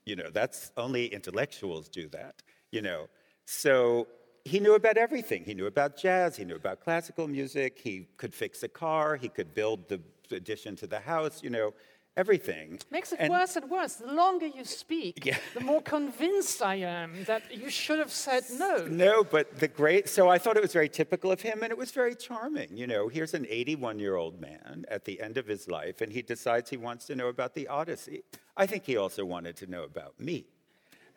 You 0.05 0.17
know, 0.17 0.31
that's 0.33 0.71
only 0.77 1.07
intellectuals 1.07 1.89
do 1.89 2.09
that, 2.09 2.43
you 2.71 2.83
know. 2.83 3.09
So 3.47 4.07
he 4.45 4.61
knew 4.61 4.75
about 4.75 4.99
everything. 4.99 5.45
He 5.45 5.55
knew 5.55 5.67
about 5.67 5.97
jazz, 5.97 6.37
he 6.37 6.45
knew 6.45 6.57
about 6.57 6.81
classical 6.81 7.27
music, 7.27 7.79
he 7.83 8.09
could 8.17 8.35
fix 8.35 8.63
a 8.63 8.69
car, 8.69 9.17
he 9.17 9.29
could 9.29 9.55
build 9.55 9.89
the 9.89 10.01
addition 10.31 10.77
to 10.77 10.87
the 10.87 11.01
house, 11.01 11.43
you 11.43 11.51
know, 11.51 11.73
everything. 12.17 12.79
Makes 12.91 13.13
it 13.13 13.19
And- 13.21 13.31
worse 13.33 13.57
and 13.57 13.69
worse. 13.71 13.95
The 13.97 14.13
longer 14.13 14.47
you 14.47 14.65
speak, 14.65 15.25
Yeah. 15.25 15.39
the 15.53 15.61
more 15.61 15.83
convinced 15.83 16.63
I 16.63 16.77
am 16.77 17.25
that 17.25 17.53
you 17.53 17.69
should 17.71 17.99
have 17.99 18.13
said 18.13 18.45
no. 18.51 18.87
No, 18.87 19.25
but 19.25 19.59
the 19.59 19.69
great, 19.69 20.09
so 20.09 20.29
I 20.29 20.39
thought 20.39 20.57
it 20.57 20.63
was 20.63 20.73
very 20.73 20.89
typical 20.89 21.33
of 21.33 21.41
him 21.43 21.63
and 21.63 21.71
it 21.73 21.79
was 21.79 21.91
very 21.91 22.15
charming. 22.15 22.77
You 22.77 22.87
know, 22.87 23.09
here's 23.09 23.35
an 23.35 23.47
81 23.49 23.99
year 23.99 24.15
old 24.17 24.41
man 24.41 24.85
at 24.89 25.05
the 25.05 25.21
end 25.21 25.37
of 25.39 25.47
his 25.47 25.69
life 25.69 26.01
and 26.01 26.13
he 26.13 26.23
decides 26.23 26.71
he 26.71 26.77
wants 26.77 27.05
to 27.07 27.17
know 27.17 27.29
about 27.29 27.55
the 27.55 27.67
Odyssey. 27.69 28.23
I 28.57 28.67
think 28.67 28.85
he 28.85 28.97
also 28.97 29.25
wanted 29.25 29.57
to 29.57 29.67
know 29.67 29.83
about 29.83 30.19
me. 30.21 30.47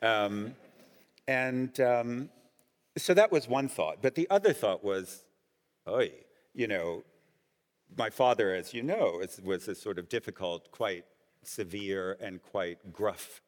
Um, 0.01 0.55
and 1.27 1.79
um, 1.79 2.29
so 2.97 3.13
that 3.13 3.31
was 3.31 3.47
one 3.47 3.67
thought. 3.69 3.97
But 4.01 4.15
the 4.15 4.27
other 4.29 4.53
thought 4.53 4.83
was, 4.83 5.25
oy, 5.87 6.11
you 6.55 6.67
know, 6.67 7.03
my 7.95 8.09
father, 8.09 8.53
as 8.53 8.73
you 8.73 8.83
know, 8.83 9.19
is, 9.19 9.39
was 9.43 9.67
a 9.67 9.75
sort 9.75 9.99
of 9.99 10.09
difficult, 10.09 10.71
quite 10.71 11.05
severe, 11.43 12.17
and 12.19 12.41
quite 12.41 12.91
gruff 12.91 13.41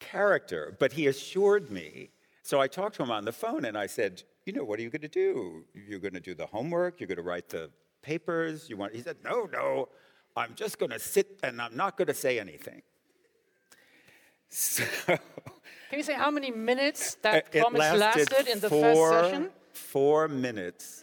character, 0.00 0.76
but 0.78 0.92
he 0.92 1.06
assured 1.06 1.70
me. 1.70 2.10
So 2.42 2.60
I 2.60 2.68
talked 2.68 2.96
to 2.96 3.02
him 3.02 3.10
on 3.10 3.24
the 3.24 3.32
phone 3.32 3.64
and 3.64 3.76
I 3.76 3.86
said, 3.86 4.22
You 4.44 4.52
know, 4.52 4.64
what 4.64 4.78
are 4.78 4.82
you 4.82 4.90
going 4.90 5.02
to 5.02 5.08
do? 5.08 5.64
You're 5.74 5.98
going 5.98 6.14
to 6.14 6.20
do 6.20 6.34
the 6.34 6.46
homework? 6.46 7.00
You're 7.00 7.08
going 7.08 7.16
to 7.16 7.22
write 7.22 7.48
the 7.48 7.70
papers? 8.02 8.68
You 8.70 8.76
want? 8.76 8.94
He 8.94 9.02
said, 9.02 9.16
No, 9.24 9.48
no, 9.52 9.88
I'm 10.36 10.54
just 10.54 10.78
going 10.78 10.90
to 10.90 10.98
sit 10.98 11.40
and 11.42 11.60
I'm 11.60 11.76
not 11.76 11.96
going 11.96 12.08
to 12.08 12.14
say 12.14 12.38
anything. 12.38 12.82
So 14.48 14.84
Can 15.06 15.98
you 15.98 16.04
say 16.04 16.14
how 16.14 16.30
many 16.30 16.52
minutes 16.52 17.16
that 17.22 17.50
promise 17.50 17.80
lasted, 17.80 18.30
lasted 18.30 18.46
in 18.46 18.60
the 18.60 18.68
four, 18.68 18.80
first 18.80 19.10
session? 19.10 19.50
Four 19.72 20.28
minutes. 20.28 21.02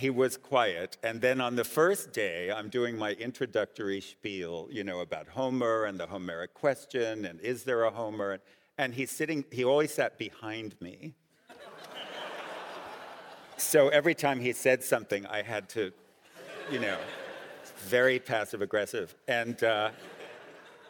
He 0.00 0.08
was 0.08 0.38
quiet. 0.38 0.96
And 1.02 1.20
then 1.20 1.42
on 1.42 1.56
the 1.56 1.64
first 1.64 2.14
day, 2.14 2.50
I'm 2.50 2.70
doing 2.70 2.96
my 2.96 3.12
introductory 3.12 4.00
spiel, 4.00 4.66
you 4.70 4.82
know, 4.82 5.00
about 5.00 5.28
Homer 5.28 5.84
and 5.84 6.00
the 6.00 6.06
Homeric 6.06 6.54
question 6.54 7.26
and 7.26 7.38
is 7.42 7.64
there 7.64 7.84
a 7.84 7.90
Homer? 7.90 8.38
And 8.78 8.94
he's 8.94 9.10
sitting, 9.10 9.44
he 9.52 9.62
always 9.62 9.92
sat 9.92 10.16
behind 10.16 10.74
me. 10.80 11.12
so 13.58 13.90
every 13.90 14.14
time 14.14 14.40
he 14.40 14.54
said 14.54 14.82
something, 14.82 15.26
I 15.26 15.42
had 15.42 15.68
to, 15.70 15.92
you 16.72 16.78
know, 16.78 16.96
very 17.80 18.18
passive 18.18 18.62
aggressive. 18.62 19.14
And, 19.28 19.62
uh, 19.62 19.90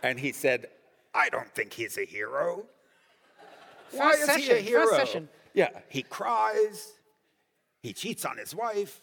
and 0.05 0.21
he 0.21 0.31
said, 0.31 0.69
I 1.13 1.31
don't 1.31 1.53
think 1.53 1.73
he's 1.73 1.99
a 1.99 2.05
hero. 2.05 2.65
Why 3.91 4.13
First 4.13 4.23
is 4.23 4.29
he 4.29 4.43
a 4.43 4.47
session, 4.47 4.65
hero? 4.65 4.87
session. 4.91 5.29
Yeah, 5.53 5.71
he 5.89 6.05
cries. 6.05 6.93
He 7.83 7.93
cheats 7.93 8.25
on 8.25 8.37
his 8.37 8.55
wife. 8.55 9.01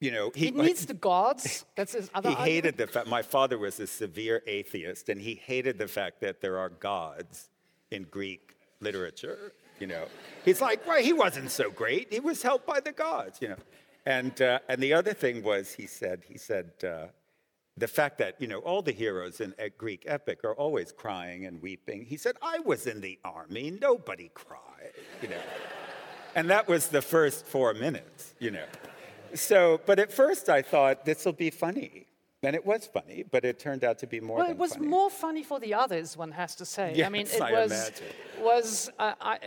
You 0.00 0.10
know, 0.10 0.30
He 0.34 0.50
needs 0.50 0.84
the 0.84 0.94
gods. 0.94 1.64
That's 1.74 1.92
his 1.92 2.10
other 2.14 2.28
he 2.30 2.34
argument. 2.36 2.52
hated 2.54 2.76
the 2.76 2.86
fact. 2.86 3.08
My 3.08 3.22
father 3.22 3.58
was 3.58 3.80
a 3.80 3.86
severe 3.86 4.42
atheist, 4.46 5.08
and 5.08 5.20
he 5.20 5.34
hated 5.34 5.78
the 5.78 5.88
fact 5.88 6.20
that 6.20 6.40
there 6.40 6.58
are 6.58 6.68
gods 6.68 7.48
in 7.90 8.02
Greek 8.04 8.56
literature. 8.80 9.52
You 9.80 9.86
know, 9.86 10.04
he's 10.44 10.60
like, 10.60 10.86
well, 10.86 11.02
he 11.02 11.12
wasn't 11.12 11.50
so 11.50 11.70
great. 11.70 12.12
He 12.12 12.20
was 12.20 12.42
helped 12.42 12.66
by 12.66 12.80
the 12.80 12.92
gods. 12.92 13.38
You 13.40 13.48
know, 13.48 13.56
and 14.06 14.40
uh, 14.40 14.58
and 14.68 14.82
the 14.82 14.92
other 14.92 15.14
thing 15.14 15.42
was, 15.42 15.72
he 15.72 15.86
said, 15.86 16.22
he 16.28 16.38
said. 16.38 16.72
Uh, 16.84 17.06
the 17.78 17.86
fact 17.86 18.16
that 18.16 18.40
you 18.40 18.46
know 18.46 18.60
all 18.60 18.80
the 18.80 18.90
heroes 18.92 19.42
in 19.42 19.52
a 19.58 19.68
Greek 19.68 20.04
epic 20.06 20.44
are 20.44 20.54
always 20.54 20.92
crying 20.92 21.44
and 21.44 21.60
weeping. 21.60 22.06
He 22.06 22.16
said, 22.16 22.36
"I 22.40 22.58
was 22.60 22.86
in 22.86 23.02
the 23.02 23.18
army. 23.22 23.70
Nobody 23.70 24.30
cried." 24.32 24.94
You 25.20 25.28
know, 25.28 25.42
and 26.36 26.48
that 26.50 26.68
was 26.68 26.82
the 26.88 27.02
first 27.02 27.46
four 27.46 27.74
minutes. 27.74 28.34
You 28.38 28.50
know, 28.56 28.66
so 29.34 29.80
but 29.88 29.98
at 29.98 30.10
first 30.12 30.48
I 30.48 30.62
thought 30.62 31.04
this 31.04 31.24
will 31.24 31.32
be 31.46 31.50
funny, 31.50 32.06
and 32.42 32.54
it 32.54 32.64
was 32.64 32.86
funny, 32.86 33.24
but 33.34 33.44
it 33.44 33.58
turned 33.58 33.82
out 33.82 33.98
to 33.98 34.06
be 34.06 34.20
more 34.20 34.38
Well, 34.38 34.50
it 34.50 34.56
was 34.66 34.74
funny. 34.74 34.86
more 34.86 35.10
funny 35.10 35.42
for 35.42 35.58
the 35.58 35.74
others, 35.74 36.16
one 36.16 36.32
has 36.32 36.54
to 36.56 36.64
say. 36.64 36.88
I 37.04 37.08
mean, 37.08 37.26
Yes, 37.26 37.34
it 37.34 37.42
I 37.42 37.52
was, 37.52 37.72
imagine. 37.72 38.06
was 38.50 38.90
uh, 38.98 39.14
I, 39.20 39.38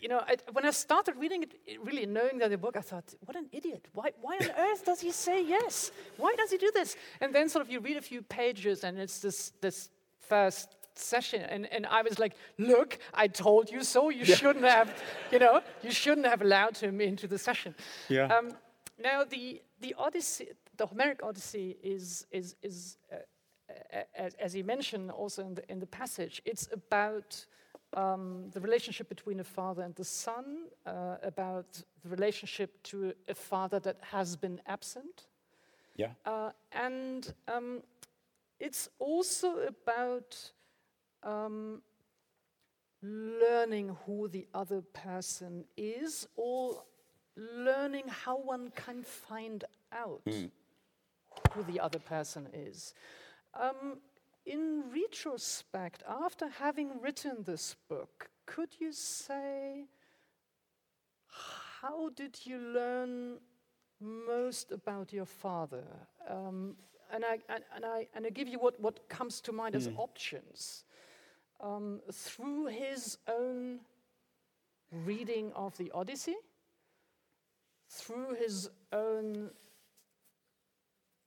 you 0.00 0.08
know, 0.08 0.20
I, 0.26 0.36
when 0.52 0.64
I 0.64 0.70
started 0.70 1.14
reading 1.16 1.42
it, 1.42 1.52
it, 1.66 1.84
really 1.84 2.06
knowing 2.06 2.38
that 2.38 2.50
the 2.50 2.58
book, 2.58 2.76
I 2.76 2.80
thought, 2.80 3.14
what 3.24 3.36
an 3.36 3.48
idiot. 3.52 3.88
Why, 3.92 4.10
why 4.20 4.36
on 4.40 4.50
earth 4.66 4.84
does 4.84 5.00
he 5.00 5.10
say 5.12 5.44
yes? 5.44 5.90
Why 6.16 6.34
does 6.36 6.50
he 6.50 6.58
do 6.58 6.70
this? 6.72 6.96
And 7.20 7.34
then 7.34 7.48
sort 7.48 7.64
of 7.64 7.70
you 7.72 7.80
read 7.80 7.96
a 7.96 8.02
few 8.12 8.22
pages 8.22 8.84
and 8.84 8.98
it's 8.98 9.18
this, 9.20 9.52
this 9.60 9.90
first 10.20 10.76
session 10.98 11.42
and, 11.42 11.66
and 11.72 11.86
I 11.86 12.02
was 12.02 12.18
like, 12.18 12.34
look, 12.58 12.98
I 13.14 13.28
told 13.28 13.70
you 13.70 13.82
so. 13.82 14.10
You 14.10 14.24
shouldn't 14.24 14.64
have, 14.64 14.90
you 15.32 15.38
know, 15.38 15.60
you 15.82 15.90
shouldn't 15.90 16.26
have 16.26 16.42
allowed 16.42 16.76
him 16.78 17.00
into 17.00 17.26
the 17.26 17.38
session. 17.38 17.74
Yeah. 18.08 18.26
Um, 18.26 18.52
now, 19.02 19.24
the, 19.24 19.62
the 19.80 19.94
Odyssey, 19.98 20.48
the 20.76 20.86
Homeric 20.86 21.22
Odyssey 21.22 21.76
is, 21.82 22.26
is, 22.32 22.56
is 22.62 22.98
uh, 23.12 23.16
as, 24.16 24.34
as 24.34 24.52
he 24.52 24.62
mentioned 24.62 25.10
also 25.10 25.42
in 25.42 25.54
the, 25.54 25.70
in 25.70 25.78
the 25.78 25.86
passage, 25.86 26.42
it's 26.44 26.68
about 26.72 27.44
um, 27.94 28.50
the 28.52 28.60
relationship 28.60 29.08
between 29.08 29.40
a 29.40 29.44
father 29.44 29.82
and 29.82 29.94
the 29.94 30.04
son, 30.04 30.66
uh, 30.86 31.16
about 31.22 31.82
the 32.02 32.08
relationship 32.08 32.82
to 32.82 33.12
a 33.28 33.34
father 33.34 33.78
that 33.80 33.96
has 34.00 34.36
been 34.36 34.60
absent. 34.66 35.26
yeah, 35.96 36.08
Uh, 36.26 36.50
and 36.72 37.34
um, 37.46 37.82
it's 38.60 38.88
also 38.98 39.58
about 39.60 40.52
um, 41.22 41.82
learning 43.02 43.96
who 44.06 44.28
the 44.28 44.46
other 44.54 44.82
person 44.92 45.64
is 45.76 46.26
or 46.36 46.82
learning 47.36 48.04
how 48.08 48.36
one 48.36 48.70
can 48.74 49.02
find 49.02 49.64
out 49.92 50.22
who 51.52 51.62
the 51.64 51.78
other 51.78 51.98
person 51.98 52.48
is. 52.52 52.94
Um, 53.58 53.98
in 54.44 54.84
retrospect, 54.92 56.02
after 56.08 56.48
having 56.48 57.00
written 57.00 57.44
this 57.44 57.76
book, 57.88 58.30
could 58.46 58.70
you 58.80 58.92
say 58.92 59.86
how 61.80 62.08
did 62.16 62.38
you 62.44 62.58
learn 62.58 63.38
most 64.00 64.72
about 64.72 65.12
your 65.12 65.26
father? 65.26 65.84
Um, 66.28 66.76
and, 67.12 67.24
I, 67.24 67.38
and, 67.48 67.64
and, 67.74 67.84
I, 67.84 68.08
and 68.14 68.26
I 68.26 68.30
give 68.30 68.48
you 68.48 68.58
what, 68.58 68.80
what 68.80 69.08
comes 69.08 69.40
to 69.42 69.52
mind 69.52 69.76
as 69.76 69.88
options. 69.96 70.84
Um, 71.60 72.00
through 72.12 72.66
his 72.66 73.18
own 73.28 73.80
reading 74.92 75.52
of 75.54 75.76
the 75.76 75.90
Odyssey, 75.92 76.36
through 77.90 78.34
his 78.34 78.70
own 78.92 79.50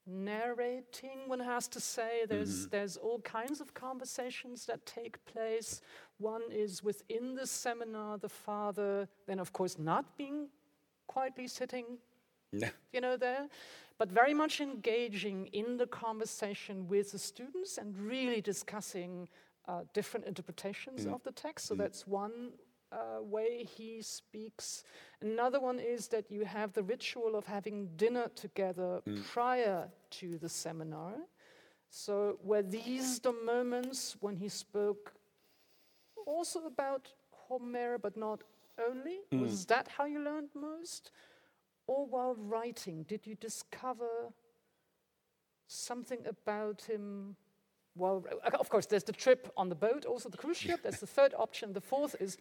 narrating, 0.06 1.20
one 1.26 1.40
has 1.40 1.68
to 1.68 1.80
say. 1.80 2.22
There's, 2.28 2.66
there's 2.68 2.96
all 2.96 3.20
kinds 3.20 3.60
of 3.60 3.74
conversations 3.74 4.66
that 4.66 4.84
take 4.86 5.24
place. 5.24 5.80
One 6.18 6.42
is 6.50 6.82
within 6.82 7.34
the 7.34 7.46
seminar, 7.46 8.18
the 8.18 8.28
father, 8.28 9.08
then, 9.26 9.38
of 9.38 9.52
course, 9.52 9.78
not 9.78 10.16
being 10.16 10.48
quietly 11.06 11.46
sitting 11.46 11.84
no. 12.52 12.68
you 12.92 13.00
know, 13.00 13.16
there, 13.16 13.48
but 13.98 14.10
very 14.10 14.34
much 14.34 14.60
engaging 14.60 15.46
in 15.52 15.76
the 15.76 15.86
conversation 15.86 16.88
with 16.88 17.12
the 17.12 17.18
students 17.18 17.78
and 17.78 17.96
really 17.96 18.40
discussing 18.40 19.28
uh, 19.68 19.82
different 19.92 20.26
interpretations 20.26 21.06
of 21.14 21.22
the 21.22 21.32
text. 21.32 21.66
So 21.66 21.74
that's 21.74 22.06
one 22.06 22.52
uh, 22.92 23.22
way 23.22 23.64
he 23.64 24.02
speaks. 24.02 24.84
Another 25.20 25.60
one 25.60 25.78
is 25.78 26.08
that 26.08 26.30
you 26.30 26.44
have 26.44 26.72
the 26.72 26.82
ritual 26.82 27.36
of 27.36 27.46
having 27.46 27.88
dinner 27.96 28.28
together 28.34 29.00
prior 29.32 29.88
to 30.10 30.38
the 30.38 30.48
seminar. 30.48 31.14
So, 31.90 32.38
were 32.42 32.62
these 32.62 33.18
the 33.20 33.32
moments 33.32 34.16
when 34.20 34.36
he 34.36 34.48
spoke 34.48 35.12
also 36.26 36.64
about 36.66 37.12
Homer, 37.30 37.98
but 37.98 38.16
not 38.16 38.42
only? 38.88 39.20
Was 39.42 39.66
that 39.66 39.88
how 39.88 40.04
you 40.06 40.20
learned 40.20 40.48
most? 40.54 41.10
Or 41.86 42.06
while 42.06 42.34
writing, 42.34 43.02
did 43.04 43.26
you 43.26 43.34
discover 43.34 44.32
something 45.66 46.20
about 46.26 46.82
him? 46.82 47.36
Well, 47.94 48.24
of 48.58 48.70
course, 48.70 48.86
there's 48.86 49.04
the 49.04 49.12
trip 49.12 49.52
on 49.56 49.68
the 49.68 49.74
boat, 49.74 50.06
also 50.06 50.28
the 50.28 50.38
cruise 50.38 50.56
ship. 50.56 50.80
That's 50.82 51.00
the 51.00 51.06
third 51.06 51.34
option. 51.36 51.72
The 51.74 51.80
fourth 51.80 52.16
is 52.20 52.38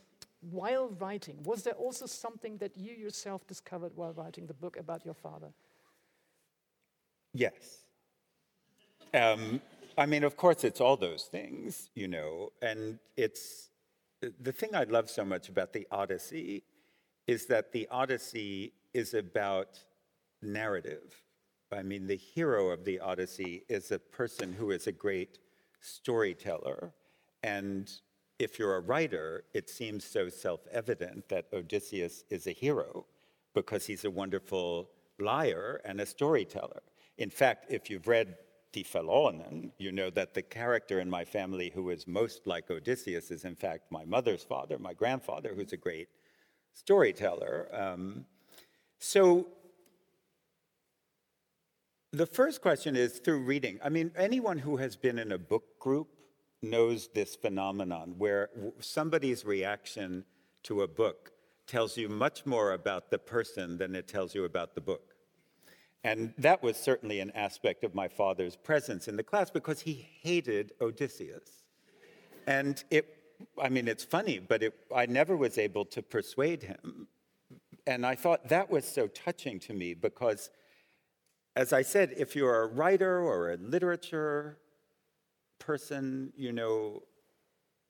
while 0.50 0.90
writing. 1.00 1.44
Was 1.44 1.64
there 1.64 1.74
also 1.74 2.06
something 2.06 2.58
that 2.58 2.78
you 2.78 2.94
yourself 2.94 3.46
discovered 3.48 3.92
while 3.96 4.14
writing 4.14 4.48
the 4.48 4.54
book 4.54 4.78
about 4.78 5.06
your 5.06 5.14
father? 5.14 5.52
Yes. 7.34 7.84
Um, 9.14 9.62
I 9.98 10.06
mean, 10.06 10.24
of 10.24 10.38
course, 10.38 10.64
it's 10.64 10.80
all 10.80 10.96
those 10.96 11.26
things, 11.26 11.90
you 11.96 12.08
know, 12.08 12.54
and 12.62 13.00
it's 13.18 13.70
the- 14.22 14.34
the 14.40 14.54
thing 14.54 14.74
I 14.74 14.84
love 14.84 15.10
so 15.10 15.26
much 15.26 15.50
about 15.50 15.74
the 15.74 15.86
Odyssey 15.92 16.64
is 17.28 17.48
that 17.48 17.72
the 17.72 17.88
Odyssey 17.90 18.74
is 18.94 19.14
about 19.14 19.84
narrative. 20.42 21.22
I 21.74 21.84
mean, 21.84 22.08
the 22.08 22.18
hero 22.18 22.70
of 22.70 22.86
the 22.86 23.00
Odyssey 23.00 23.64
is 23.70 23.92
a 23.92 24.00
person 24.00 24.54
who 24.54 24.72
is 24.72 24.88
a 24.88 24.92
great 24.92 25.40
storyteller. 25.80 26.94
And 27.44 27.92
if 28.40 28.60
you're 28.60 28.76
a 28.76 28.82
writer, 28.82 29.44
it 29.54 29.70
seems 29.70 30.04
so 30.04 30.30
self 30.30 30.62
evident 30.72 31.30
that 31.30 31.48
Odysseus 31.54 32.24
is 32.30 32.48
a 32.48 32.52
hero 32.52 33.06
because 33.54 33.86
he's 33.86 34.06
a 34.06 34.12
wonderful 34.12 34.90
liar 35.20 35.82
and 35.86 36.02
a 36.02 36.06
storyteller. 36.06 36.82
In 37.18 37.30
fact, 37.30 37.72
if 37.72 37.90
you've 37.90 38.08
read 38.08 38.36
Verlorenen, 38.74 39.72
you 39.78 39.92
know 39.92 40.10
that 40.10 40.34
the 40.34 40.42
character 40.42 41.02
in 41.02 41.10
my 41.10 41.26
family 41.26 41.72
who 41.74 41.90
is 41.90 42.08
most 42.08 42.48
like 42.48 42.72
Odysseus 42.72 43.30
is, 43.30 43.44
in 43.44 43.56
fact, 43.56 43.92
my 43.92 44.06
mother's 44.06 44.44
father, 44.44 44.80
my 44.80 44.94
grandfather, 44.94 45.54
who's 45.54 45.74
a 45.74 45.78
great 45.78 46.08
storyteller. 46.74 47.68
Um, 47.74 48.26
so 48.98 49.48
the 52.12 52.26
first 52.26 52.62
question 52.62 52.96
is 52.96 53.20
through 53.20 53.44
reading. 53.44 53.80
I 53.84 53.90
mean, 53.90 54.12
anyone 54.16 54.58
who 54.58 54.78
has 54.78 54.96
been 54.96 55.18
in 55.18 55.32
a 55.32 55.38
book 55.38 55.80
group 55.80 56.10
knows 56.62 57.10
this 57.14 57.36
phenomenon 57.36 58.16
where 58.18 58.50
somebody's 58.80 59.46
reaction 59.46 60.26
to 60.64 60.82
a 60.82 60.88
book 60.88 61.32
tells 61.68 61.98
you 61.98 62.10
much 62.10 62.46
more 62.46 62.74
about 62.74 63.10
the 63.10 63.18
person 63.18 63.78
than 63.78 63.96
it 63.96 64.08
tells 64.08 64.36
you 64.36 64.44
about 64.44 64.76
the 64.76 64.82
book. 64.82 65.16
And 66.04 66.34
that 66.38 66.62
was 66.62 66.78
certainly 66.78 67.20
an 67.20 67.32
aspect 67.32 67.84
of 67.84 67.96
my 67.96 68.08
father's 68.08 68.56
presence 68.56 69.08
in 69.08 69.16
the 69.16 69.24
class 69.24 69.50
because 69.50 69.82
he 69.82 70.08
hated 70.22 70.74
Odysseus. 70.82 71.64
And 72.48 72.84
it, 72.90 73.06
I 73.62 73.70
mean, 73.70 73.88
it's 73.88 74.04
funny, 74.04 74.40
but 74.40 74.64
it, 74.64 74.74
I 74.94 75.06
never 75.06 75.38
was 75.38 75.58
able 75.58 75.86
to 75.86 76.02
persuade 76.02 76.64
him. 76.64 77.08
And 77.88 78.06
I 78.06 78.16
thought 78.16 78.50
that 78.50 78.70
was 78.70 78.86
so 78.86 79.08
touching 79.08 79.60
to 79.62 79.74
me 79.74 79.94
because, 79.94 80.50
as 81.56 81.74
I 81.74 81.82
said, 81.82 82.14
if 82.18 82.36
you're 82.36 82.64
a 82.64 82.68
writer 82.68 83.22
or 83.22 83.52
a 83.52 83.58
literature 83.58 84.58
person, 85.60 86.32
you 86.36 86.52
know, 86.52 87.04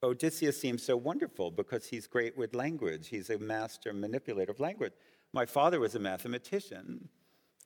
Odysseus 0.02 0.60
seems 0.60 0.82
so 0.82 0.96
wonderful 0.96 1.50
because 1.50 1.86
he's 1.86 2.08
great 2.08 2.36
with 2.36 2.54
language. 2.54 3.08
He's 3.08 3.30
a 3.30 3.38
master 3.38 3.92
manipulator 3.92 4.50
of 4.50 4.58
language. 4.58 4.92
My 5.32 5.46
father 5.46 5.78
was 5.78 5.94
a 5.94 6.00
mathematician, 6.00 7.08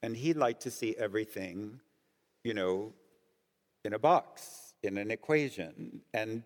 and 0.03 0.17
he 0.17 0.35
liked 0.35 0.61
to 0.63 0.71
see 0.71 0.95
everything, 0.99 1.81
you 2.45 2.53
know, 2.53 2.93
in 3.85 3.95
a 3.95 3.99
box, 3.99 4.75
in 4.83 4.99
an 4.99 5.11
equation. 5.11 6.03
And 6.13 6.43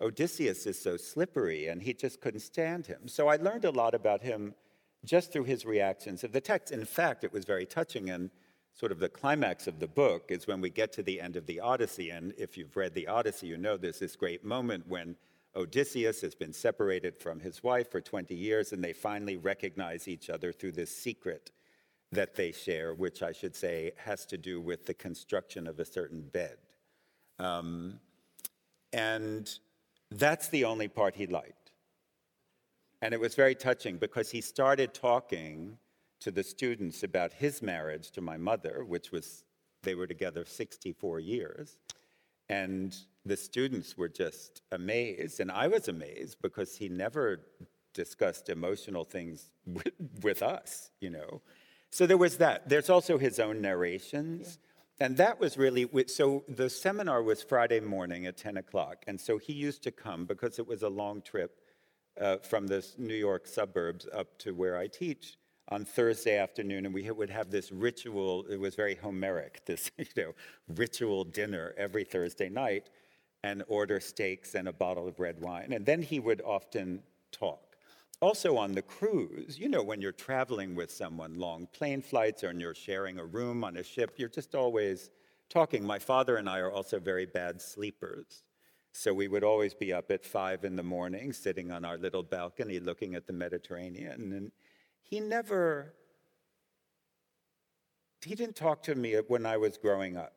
Odysseus 0.00 0.66
is 0.66 0.80
so 0.80 0.96
slippery, 0.96 1.68
and 1.68 1.82
he 1.82 1.92
just 1.92 2.22
couldn't 2.22 2.40
stand 2.40 2.86
him. 2.86 3.06
So 3.06 3.28
I 3.28 3.36
learned 3.36 3.66
a 3.66 3.70
lot 3.70 3.94
about 3.94 4.22
him 4.22 4.54
just 5.04 5.30
through 5.30 5.44
his 5.44 5.66
reactions 5.66 6.24
of 6.24 6.32
the 6.32 6.40
text. 6.40 6.72
In 6.72 6.86
fact, 6.86 7.22
it 7.22 7.32
was 7.32 7.44
very 7.44 7.66
touching, 7.66 8.08
and 8.08 8.30
sort 8.74 8.92
of 8.92 8.98
the 8.98 9.08
climax 9.08 9.66
of 9.66 9.78
the 9.78 9.86
book 9.86 10.26
is 10.28 10.46
when 10.46 10.60
we 10.60 10.68
get 10.68 10.92
to 10.92 11.02
the 11.02 11.20
end 11.20 11.36
of 11.36 11.46
the 11.46 11.60
Odyssey. 11.60 12.10
And 12.10 12.34
if 12.36 12.58
you've 12.58 12.76
read 12.76 12.92
the 12.92 13.06
Odyssey, 13.06 13.46
you 13.46 13.56
know 13.56 13.76
there's 13.76 14.00
this 14.00 14.16
great 14.16 14.44
moment 14.44 14.86
when 14.88 15.16
Odysseus 15.56 16.20
has 16.20 16.34
been 16.34 16.52
separated 16.52 17.16
from 17.16 17.38
his 17.38 17.62
wife 17.62 17.90
for 17.90 18.00
20 18.00 18.34
years, 18.34 18.72
and 18.72 18.82
they 18.82 18.92
finally 18.92 19.36
recognize 19.36 20.08
each 20.08 20.28
other 20.28 20.52
through 20.52 20.72
this 20.72 20.94
secret 20.94 21.52
that 22.10 22.34
they 22.34 22.50
share, 22.50 22.94
which 22.94 23.22
I 23.22 23.32
should 23.32 23.54
say 23.54 23.92
has 23.96 24.26
to 24.26 24.38
do 24.38 24.60
with 24.60 24.86
the 24.86 24.94
construction 24.94 25.68
of 25.68 25.78
a 25.78 25.84
certain 25.84 26.22
bed. 26.22 26.56
Um, 27.38 28.00
and 28.92 29.48
that's 30.10 30.48
the 30.48 30.64
only 30.64 30.88
part 30.88 31.14
he 31.14 31.26
liked. 31.26 31.72
And 33.02 33.14
it 33.14 33.20
was 33.20 33.34
very 33.34 33.54
touching 33.54 33.98
because 33.98 34.30
he 34.30 34.40
started 34.40 34.94
talking 34.94 35.78
to 36.24 36.30
the 36.30 36.42
students 36.42 37.02
about 37.02 37.34
his 37.34 37.60
marriage 37.60 38.10
to 38.10 38.22
my 38.22 38.38
mother, 38.38 38.82
which 38.82 39.12
was, 39.12 39.44
they 39.82 39.94
were 39.94 40.06
together 40.06 40.46
64 40.46 41.20
years. 41.20 41.76
And 42.48 42.96
the 43.26 43.36
students 43.36 43.98
were 43.98 44.08
just 44.08 44.62
amazed. 44.72 45.40
And 45.40 45.52
I 45.52 45.68
was 45.68 45.86
amazed 45.88 46.38
because 46.40 46.76
he 46.76 46.88
never 46.88 47.40
discussed 47.92 48.48
emotional 48.48 49.04
things 49.04 49.50
with, 49.66 49.92
with 50.22 50.42
us, 50.42 50.90
you 50.98 51.10
know. 51.10 51.42
So 51.90 52.06
there 52.06 52.16
was 52.16 52.38
that. 52.38 52.70
There's 52.70 52.88
also 52.88 53.18
his 53.18 53.38
own 53.38 53.60
narrations. 53.60 54.58
Yeah. 54.98 55.06
And 55.06 55.18
that 55.18 55.38
was 55.38 55.58
really, 55.58 55.86
so 56.06 56.44
the 56.48 56.70
seminar 56.70 57.22
was 57.22 57.42
Friday 57.42 57.80
morning 57.80 58.24
at 58.24 58.38
10 58.38 58.56
o'clock. 58.56 59.04
And 59.06 59.20
so 59.20 59.36
he 59.36 59.52
used 59.52 59.82
to 59.82 59.90
come 59.90 60.24
because 60.24 60.58
it 60.58 60.66
was 60.66 60.82
a 60.82 60.88
long 60.88 61.20
trip 61.20 61.60
uh, 62.18 62.38
from 62.38 62.66
the 62.66 62.82
New 62.96 63.14
York 63.14 63.46
suburbs 63.46 64.06
up 64.10 64.38
to 64.38 64.54
where 64.54 64.78
I 64.78 64.86
teach 64.86 65.36
on 65.68 65.84
Thursday 65.84 66.38
afternoon. 66.38 66.86
And 66.86 66.94
we 66.94 67.10
would 67.10 67.30
have 67.30 67.50
this 67.50 67.72
ritual, 67.72 68.44
it 68.50 68.58
was 68.58 68.74
very 68.74 68.94
Homeric, 68.94 69.62
this, 69.66 69.90
you 69.98 70.06
know, 70.16 70.32
ritual 70.76 71.24
dinner 71.24 71.74
every 71.76 72.04
Thursday 72.04 72.48
night 72.48 72.90
and 73.42 73.62
order 73.68 74.00
steaks 74.00 74.54
and 74.54 74.68
a 74.68 74.72
bottle 74.72 75.06
of 75.06 75.20
red 75.20 75.40
wine. 75.40 75.72
And 75.72 75.84
then 75.84 76.02
he 76.02 76.18
would 76.20 76.40
often 76.42 77.02
talk. 77.30 77.76
Also, 78.20 78.56
on 78.56 78.72
the 78.72 78.82
cruise, 78.82 79.58
you 79.58 79.68
know, 79.68 79.82
when 79.82 80.00
you're 80.00 80.12
traveling 80.12 80.74
with 80.74 80.90
someone, 80.90 81.34
long 81.34 81.66
plane 81.72 82.00
flights, 82.00 82.42
or 82.42 82.52
you're 82.52 82.74
sharing 82.74 83.18
a 83.18 83.24
room 83.24 83.64
on 83.64 83.76
a 83.76 83.82
ship, 83.82 84.14
you're 84.16 84.28
just 84.28 84.54
always 84.54 85.10
talking. 85.50 85.84
My 85.84 85.98
father 85.98 86.36
and 86.36 86.48
I 86.48 86.60
are 86.60 86.72
also 86.72 86.98
very 86.98 87.26
bad 87.26 87.60
sleepers. 87.60 88.44
So 88.92 89.12
we 89.12 89.26
would 89.26 89.42
always 89.42 89.74
be 89.74 89.92
up 89.92 90.10
at 90.10 90.24
five 90.24 90.64
in 90.64 90.76
the 90.76 90.82
morning, 90.82 91.32
sitting 91.32 91.72
on 91.72 91.84
our 91.84 91.98
little 91.98 92.22
balcony 92.22 92.78
looking 92.78 93.16
at 93.16 93.26
the 93.26 93.32
Mediterranean. 93.32 94.32
And 94.32 94.52
he 95.04 95.20
never, 95.20 95.94
he 98.24 98.34
didn't 98.34 98.56
talk 98.56 98.82
to 98.84 98.94
me 98.94 99.14
when 99.28 99.46
I 99.46 99.56
was 99.56 99.76
growing 99.78 100.16
up. 100.16 100.32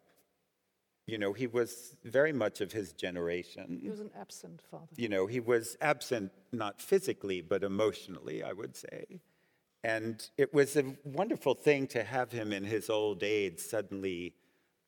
You 1.07 1.17
know, 1.17 1.31
he 1.31 1.47
was 1.47 1.95
very 2.03 2.33
much 2.33 2.59
of 2.59 2.73
his 2.73 2.91
generation. 2.91 3.79
He 3.81 3.89
was 3.89 4.01
an 4.01 4.11
absent 4.19 4.61
father. 4.69 4.87
You 4.97 5.07
know, 5.07 5.25
he 5.25 5.39
was 5.39 5.77
absent 5.79 6.33
not 6.51 6.81
physically, 6.81 7.41
but 7.41 7.63
emotionally, 7.63 8.43
I 8.43 8.51
would 8.51 8.75
say. 8.75 9.21
And 9.85 10.21
it 10.37 10.53
was 10.53 10.75
a 10.75 10.83
wonderful 11.05 11.53
thing 11.53 11.87
to 11.87 12.03
have 12.03 12.33
him 12.33 12.51
in 12.51 12.65
his 12.65 12.89
old 12.89 13.23
age 13.23 13.59
suddenly 13.59 14.33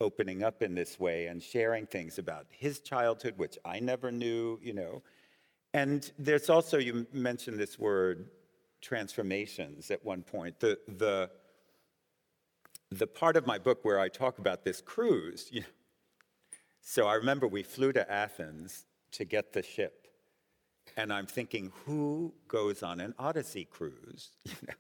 opening 0.01 0.43
up 0.43 0.61
in 0.61 0.75
this 0.75 0.99
way 0.99 1.27
and 1.27 1.41
sharing 1.41 1.85
things 1.85 2.17
about 2.19 2.47
his 2.49 2.79
childhood, 2.79 3.35
which 3.37 3.57
I 3.63 3.79
never 3.79 4.11
knew, 4.11 4.59
you 4.61 4.73
know. 4.73 5.03
And 5.73 6.11
there's 6.19 6.49
also, 6.49 6.79
you 6.79 7.07
mentioned 7.13 7.57
this 7.59 7.79
word, 7.79 8.29
transformations 8.81 9.91
at 9.91 10.03
one 10.03 10.23
point. 10.23 10.59
The, 10.59 10.79
the, 10.87 11.29
the 12.91 13.07
part 13.07 13.35
of 13.37 13.45
my 13.45 13.57
book 13.57 13.79
where 13.83 13.99
I 13.99 14.09
talk 14.09 14.39
about 14.39 14.63
this 14.63 14.81
cruise, 14.81 15.49
you 15.51 15.61
know, 15.61 15.67
so 16.81 17.07
I 17.07 17.15
remember 17.15 17.47
we 17.47 17.63
flew 17.63 17.91
to 17.93 18.11
Athens 18.11 18.85
to 19.11 19.25
get 19.25 19.53
the 19.53 19.61
ship. 19.61 20.07
And 20.97 21.13
I'm 21.13 21.27
thinking, 21.27 21.71
who 21.85 22.33
goes 22.47 22.81
on 22.81 22.99
an 22.99 23.13
Odyssey 23.17 23.65
cruise? 23.65 24.29
You 24.45 24.55
know? 24.67 24.73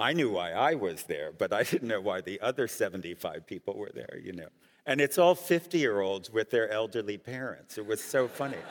I 0.00 0.12
knew 0.12 0.30
why 0.30 0.52
I 0.52 0.74
was 0.74 1.02
there, 1.04 1.32
but 1.36 1.52
I 1.52 1.64
didn't 1.64 1.88
know 1.88 2.00
why 2.00 2.20
the 2.20 2.40
other 2.40 2.68
75 2.68 3.46
people 3.46 3.76
were 3.76 3.90
there, 3.92 4.20
you 4.22 4.32
know. 4.32 4.46
And 4.86 5.00
it's 5.00 5.18
all 5.18 5.34
50 5.34 5.78
year 5.78 6.00
olds 6.00 6.30
with 6.30 6.50
their 6.50 6.70
elderly 6.70 7.18
parents. 7.18 7.78
It 7.78 7.86
was 7.86 8.02
so 8.02 8.28
funny. 8.28 8.58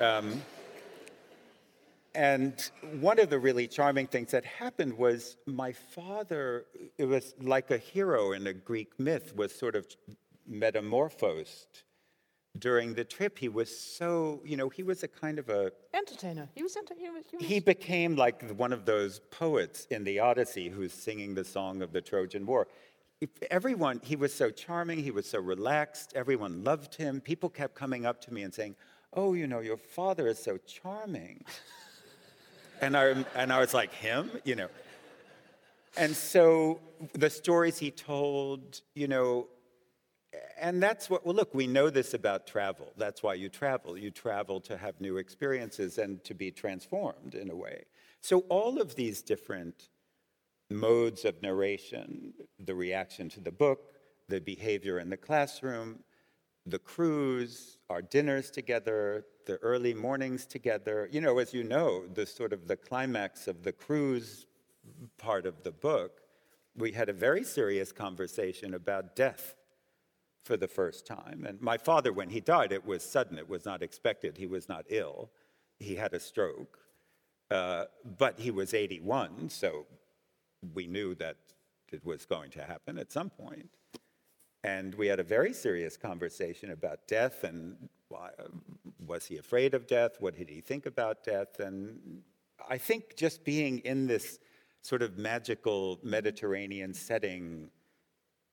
Um, 0.00 0.42
and 2.14 2.70
one 3.00 3.18
of 3.18 3.30
the 3.30 3.38
really 3.38 3.66
charming 3.66 4.06
things 4.06 4.30
that 4.32 4.44
happened 4.44 4.96
was 4.96 5.36
my 5.46 5.72
father, 5.72 6.66
it 6.98 7.06
was 7.06 7.34
like 7.40 7.70
a 7.70 7.78
hero 7.78 8.32
in 8.32 8.46
a 8.46 8.52
Greek 8.52 8.98
myth, 8.98 9.34
was 9.34 9.54
sort 9.54 9.74
of 9.74 9.86
metamorphosed 10.46 11.82
during 12.58 12.94
the 12.94 13.04
trip. 13.04 13.38
He 13.38 13.48
was 13.48 13.76
so, 13.76 14.40
you 14.44 14.56
know, 14.56 14.68
he 14.68 14.82
was 14.82 15.02
a 15.02 15.08
kind 15.08 15.38
of 15.38 15.48
a 15.48 15.72
entertainer. 15.94 16.48
He 16.54 16.62
was 16.62 16.76
entertainer. 16.76 17.20
He, 17.38 17.46
he 17.46 17.60
became 17.60 18.16
like 18.16 18.50
one 18.52 18.72
of 18.72 18.84
those 18.84 19.20
poets 19.30 19.86
in 19.90 20.04
the 20.04 20.18
Odyssey 20.18 20.68
who's 20.68 20.92
singing 20.92 21.34
the 21.34 21.44
song 21.44 21.80
of 21.80 21.92
the 21.92 22.00
Trojan 22.00 22.44
War. 22.44 22.68
Everyone, 23.50 24.00
he 24.02 24.16
was 24.16 24.34
so 24.34 24.50
charming, 24.50 24.98
he 24.98 25.12
was 25.12 25.30
so 25.30 25.38
relaxed, 25.38 26.12
everyone 26.14 26.64
loved 26.64 26.96
him. 26.96 27.20
People 27.20 27.48
kept 27.48 27.74
coming 27.74 28.04
up 28.04 28.20
to 28.22 28.34
me 28.34 28.42
and 28.42 28.52
saying, 28.52 28.74
Oh, 29.14 29.34
you 29.34 29.46
know, 29.46 29.60
your 29.60 29.76
father 29.76 30.26
is 30.26 30.38
so 30.38 30.58
charming. 30.66 31.44
And, 32.82 32.96
I, 32.96 33.24
and 33.34 33.52
I 33.52 33.60
was 33.60 33.72
like, 33.72 33.92
Him? 33.94 34.30
You 34.44 34.56
know. 34.56 34.68
And 35.96 36.14
so 36.14 36.80
the 37.14 37.30
stories 37.30 37.78
he 37.78 37.90
told, 37.90 38.80
you 38.94 39.08
know, 39.08 39.48
and 40.58 40.82
that's 40.82 41.10
what, 41.10 41.26
well, 41.26 41.34
look, 41.34 41.54
we 41.54 41.66
know 41.66 41.90
this 41.90 42.14
about 42.14 42.46
travel. 42.46 42.92
That's 42.96 43.22
why 43.22 43.34
you 43.34 43.48
travel. 43.48 43.98
You 43.98 44.10
travel 44.10 44.60
to 44.62 44.76
have 44.78 45.00
new 45.00 45.18
experiences 45.18 45.98
and 45.98 46.22
to 46.24 46.34
be 46.34 46.50
transformed 46.50 47.34
in 47.34 47.50
a 47.50 47.56
way. 47.56 47.84
So, 48.22 48.40
all 48.48 48.80
of 48.80 48.94
these 48.94 49.20
different 49.20 49.90
modes 50.70 51.24
of 51.24 51.42
narration 51.42 52.32
the 52.58 52.74
reaction 52.74 53.28
to 53.28 53.40
the 53.40 53.52
book, 53.52 53.92
the 54.28 54.40
behavior 54.40 54.98
in 54.98 55.10
the 55.10 55.16
classroom, 55.16 55.98
the 56.64 56.78
cruise, 56.78 57.76
our 57.90 58.00
dinners 58.00 58.50
together, 58.50 59.26
the 59.46 59.56
early 59.58 59.94
mornings 59.94 60.46
together. 60.46 61.08
You 61.10 61.20
know, 61.20 61.38
as 61.38 61.52
you 61.52 61.64
know, 61.64 62.06
the 62.06 62.26
sort 62.26 62.52
of 62.52 62.68
the 62.68 62.76
climax 62.76 63.48
of 63.48 63.62
the 63.62 63.72
cruise 63.72 64.46
part 65.18 65.46
of 65.46 65.62
the 65.62 65.72
book, 65.72 66.20
we 66.76 66.92
had 66.92 67.08
a 67.08 67.12
very 67.12 67.44
serious 67.44 67.92
conversation 67.92 68.74
about 68.74 69.14
death 69.14 69.54
for 70.44 70.56
the 70.56 70.68
first 70.68 71.06
time. 71.06 71.44
And 71.46 71.60
my 71.60 71.78
father, 71.78 72.12
when 72.12 72.30
he 72.30 72.40
died, 72.40 72.72
it 72.72 72.84
was 72.84 73.02
sudden, 73.02 73.38
it 73.38 73.48
was 73.48 73.64
not 73.64 73.82
expected. 73.82 74.36
He 74.36 74.46
was 74.46 74.68
not 74.68 74.84
ill, 74.88 75.30
he 75.78 75.96
had 75.96 76.14
a 76.14 76.20
stroke. 76.20 76.78
Uh, 77.50 77.84
but 78.16 78.40
he 78.40 78.50
was 78.50 78.72
81, 78.72 79.50
so 79.50 79.84
we 80.72 80.86
knew 80.86 81.14
that 81.16 81.36
it 81.92 82.02
was 82.02 82.24
going 82.24 82.50
to 82.52 82.62
happen 82.62 82.96
at 82.96 83.12
some 83.12 83.28
point. 83.28 83.68
And 84.64 84.94
we 84.94 85.08
had 85.08 85.18
a 85.18 85.24
very 85.24 85.52
serious 85.52 85.96
conversation 85.96 86.70
about 86.70 87.06
death 87.08 87.44
and 87.44 87.76
why, 88.08 88.30
was 89.06 89.26
he 89.26 89.38
afraid 89.38 89.74
of 89.74 89.86
death? 89.86 90.16
What 90.20 90.36
did 90.36 90.48
he 90.48 90.60
think 90.60 90.86
about 90.86 91.24
death? 91.24 91.58
And 91.58 92.22
I 92.68 92.78
think 92.78 93.16
just 93.16 93.44
being 93.44 93.78
in 93.80 94.06
this 94.06 94.38
sort 94.82 95.02
of 95.02 95.18
magical 95.18 95.98
Mediterranean 96.02 96.94
setting 96.94 97.70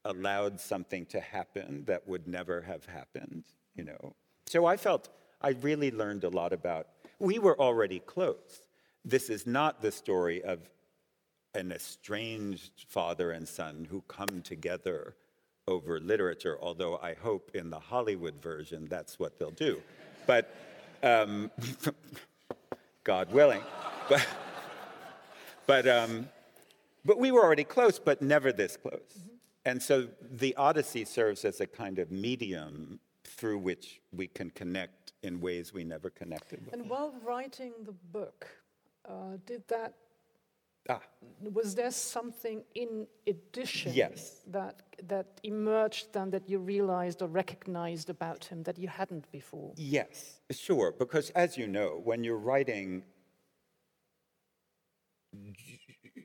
allowed 0.06 0.60
something 0.60 1.06
to 1.08 1.20
happen 1.20 1.84
that 1.86 2.08
would 2.08 2.28
never 2.28 2.62
have 2.62 2.86
happened, 2.86 3.44
you 3.76 3.84
know. 3.84 4.16
So 4.48 4.66
I 4.66 4.78
felt 4.78 5.10
I 5.42 5.50
really 5.50 5.92
learned 5.92 6.24
a 6.24 6.30
lot 6.30 6.54
about, 6.54 6.88
we 7.20 7.38
were 7.38 7.60
already 7.60 8.00
close. 8.00 8.62
This 9.06 9.30
is 9.30 9.46
not 9.46 9.82
the 9.82 9.92
story 9.92 10.44
of 10.44 10.70
an 11.54 11.72
estranged 11.72 12.86
father 12.88 13.32
and 13.32 13.48
son 13.48 13.88
who 13.90 14.02
come 14.08 14.42
together 14.44 15.16
over 15.70 16.00
literature, 16.00 16.58
although 16.62 16.98
I 16.98 17.14
hope 17.14 17.52
in 17.54 17.70
the 17.70 17.80
Hollywood 17.80 18.42
version 18.42 18.88
that's 18.90 19.20
what 19.20 19.40
they'll 19.40 19.52
do. 19.52 19.82
But 20.28 20.54
um, 21.04 21.52
God 23.04 23.32
willing. 23.32 23.62
But, 24.10 24.28
but, 25.68 25.88
um, 25.88 26.28
but 27.06 27.20
we 27.20 27.32
were 27.32 27.44
already 27.44 27.64
close, 27.64 28.00
but 28.00 28.22
never 28.22 28.52
this 28.52 28.76
close. 28.76 29.00
Mm-hmm. 29.18 29.36
And 29.66 29.82
so 29.82 30.08
the 30.32 30.56
Odyssey 30.56 31.06
serves 31.06 31.46
as 31.46 31.62
a 31.62 31.68
kind 31.68 32.00
of 32.00 32.12
medium 32.12 33.00
through 33.24 33.60
which 33.60 34.02
we 34.12 34.28
can 34.28 34.50
connect 34.50 35.14
in 35.22 35.40
ways 35.40 35.74
we 35.74 35.84
never 35.84 36.10
connected 36.10 36.66
before. 36.66 36.80
And 36.80 36.90
while 36.90 37.14
writing 37.24 37.74
the 37.86 37.92
book, 37.92 38.48
uh, 39.08 39.38
did 39.46 39.68
that 39.68 39.94
Ah. 40.90 41.02
Was 41.54 41.76
there 41.76 41.92
something 41.92 42.64
in 42.76 43.08
addition 43.28 43.94
yes. 43.94 44.42
that, 44.48 44.82
that 45.08 45.40
emerged 45.44 46.12
then 46.12 46.32
that 46.32 46.50
you 46.50 46.60
realized 46.60 47.22
or 47.22 47.28
recognized 47.28 48.10
about 48.10 48.44
him 48.44 48.64
that 48.64 48.78
you 48.78 48.88
hadn't 48.88 49.32
before? 49.32 49.72
Yes, 49.78 50.40
sure. 50.52 50.92
Because 50.92 51.30
as 51.32 51.58
you 51.58 51.68
know, 51.68 52.02
when 52.04 52.24
you're 52.24 52.38
writing 52.38 53.04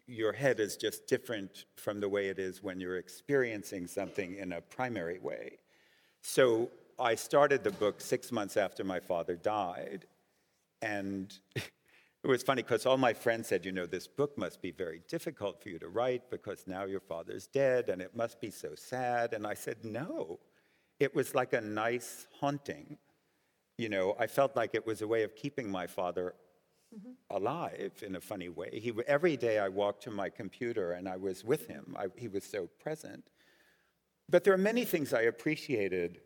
your 0.06 0.32
head 0.32 0.60
is 0.60 0.76
just 0.76 1.06
different 1.06 1.64
from 1.76 2.00
the 2.00 2.08
way 2.08 2.28
it 2.28 2.38
is 2.38 2.62
when 2.62 2.80
you're 2.80 2.98
experiencing 2.98 3.86
something 3.86 4.36
in 4.36 4.52
a 4.52 4.60
primary 4.60 5.18
way. 5.18 5.58
So 6.20 6.70
I 6.98 7.14
started 7.14 7.64
the 7.64 7.72
book 7.72 8.00
six 8.00 8.30
months 8.30 8.56
after 8.56 8.84
my 8.84 9.00
father 9.00 9.36
died. 9.36 10.06
And 10.82 11.36
it 12.24 12.28
was 12.28 12.42
funny 12.42 12.62
because 12.62 12.86
all 12.86 12.96
my 12.96 13.12
friends 13.12 13.48
said, 13.48 13.66
you 13.66 13.72
know, 13.72 13.84
this 13.84 14.06
book 14.06 14.38
must 14.38 14.62
be 14.62 14.70
very 14.70 15.02
difficult 15.08 15.62
for 15.62 15.68
you 15.68 15.78
to 15.78 15.88
write 15.88 16.30
because 16.30 16.64
now 16.66 16.86
your 16.86 17.00
father's 17.00 17.46
dead 17.46 17.90
and 17.90 18.00
it 18.00 18.16
must 18.16 18.40
be 18.40 18.50
so 18.50 18.74
sad. 18.74 19.34
And 19.34 19.46
I 19.46 19.52
said, 19.52 19.84
no. 19.84 20.40
It 20.98 21.14
was 21.14 21.34
like 21.34 21.52
a 21.52 21.60
nice 21.60 22.26
haunting. 22.40 22.96
You 23.76 23.90
know, 23.90 24.16
I 24.18 24.26
felt 24.26 24.56
like 24.56 24.74
it 24.74 24.86
was 24.86 25.02
a 25.02 25.06
way 25.06 25.22
of 25.22 25.36
keeping 25.36 25.70
my 25.70 25.86
father 25.86 26.34
mm-hmm. 26.96 27.12
alive 27.36 27.92
in 28.00 28.16
a 28.16 28.20
funny 28.22 28.48
way. 28.48 28.70
He, 28.72 28.92
every 29.06 29.36
day 29.36 29.58
I 29.58 29.68
walked 29.68 30.04
to 30.04 30.10
my 30.10 30.30
computer 30.30 30.92
and 30.92 31.06
I 31.06 31.18
was 31.18 31.44
with 31.44 31.66
him. 31.66 31.94
I, 31.98 32.06
he 32.16 32.28
was 32.28 32.44
so 32.44 32.70
present. 32.80 33.24
But 34.30 34.44
there 34.44 34.54
are 34.54 34.58
many 34.58 34.86
things 34.86 35.12
I 35.12 35.22
appreciated 35.22 36.20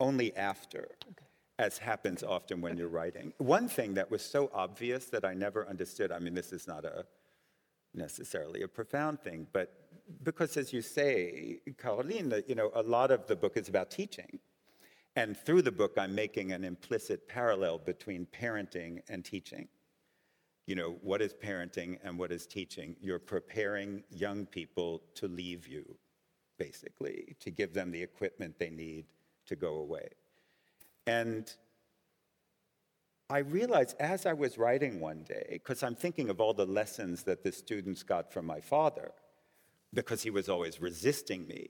only 0.00 0.34
after, 0.34 0.88
as 1.60 1.76
happens 1.76 2.22
often 2.22 2.62
when 2.62 2.78
you're 2.78 2.88
writing. 2.88 3.34
One 3.36 3.68
thing 3.68 3.92
that 3.94 4.10
was 4.10 4.22
so 4.22 4.50
obvious 4.54 5.04
that 5.06 5.26
I 5.26 5.34
never 5.34 5.68
understood, 5.68 6.10
I 6.10 6.18
mean, 6.18 6.32
this 6.32 6.52
is 6.54 6.66
not 6.66 6.86
a 6.86 7.04
necessarily 7.92 8.62
a 8.62 8.68
profound 8.68 9.20
thing, 9.20 9.46
but 9.52 9.68
because 10.22 10.56
as 10.56 10.72
you 10.72 10.80
say, 10.80 11.60
Carolin, 11.76 12.42
you 12.46 12.54
know, 12.54 12.70
a 12.74 12.82
lot 12.82 13.10
of 13.10 13.26
the 13.26 13.36
book 13.36 13.58
is 13.58 13.68
about 13.68 13.90
teaching. 13.90 14.38
And 15.16 15.36
through 15.36 15.62
the 15.62 15.72
book, 15.72 15.92
I'm 15.98 16.14
making 16.14 16.52
an 16.52 16.64
implicit 16.64 17.28
parallel 17.28 17.78
between 17.78 18.26
parenting 18.26 19.02
and 19.10 19.22
teaching. 19.22 19.68
You 20.66 20.76
know, 20.76 20.96
what 21.02 21.20
is 21.20 21.34
parenting 21.34 21.98
and 22.02 22.18
what 22.18 22.32
is 22.32 22.46
teaching? 22.46 22.96
You're 23.02 23.18
preparing 23.18 24.02
young 24.08 24.46
people 24.46 25.02
to 25.16 25.28
leave 25.28 25.66
you, 25.66 25.84
basically, 26.58 27.36
to 27.40 27.50
give 27.50 27.74
them 27.74 27.90
the 27.90 28.02
equipment 28.02 28.58
they 28.58 28.70
need 28.70 29.04
to 29.46 29.56
go 29.56 29.74
away. 29.74 30.08
And 31.10 31.52
I 33.28 33.38
realized 33.38 33.96
as 33.98 34.26
I 34.26 34.32
was 34.32 34.58
writing 34.58 35.00
one 35.00 35.24
day, 35.24 35.48
because 35.50 35.82
I'm 35.82 35.96
thinking 35.96 36.30
of 36.30 36.40
all 36.40 36.54
the 36.54 36.66
lessons 36.80 37.24
that 37.24 37.42
the 37.42 37.50
students 37.50 38.04
got 38.04 38.32
from 38.32 38.46
my 38.46 38.60
father, 38.60 39.10
because 39.92 40.22
he 40.22 40.30
was 40.30 40.48
always 40.48 40.80
resisting 40.80 41.48
me 41.48 41.68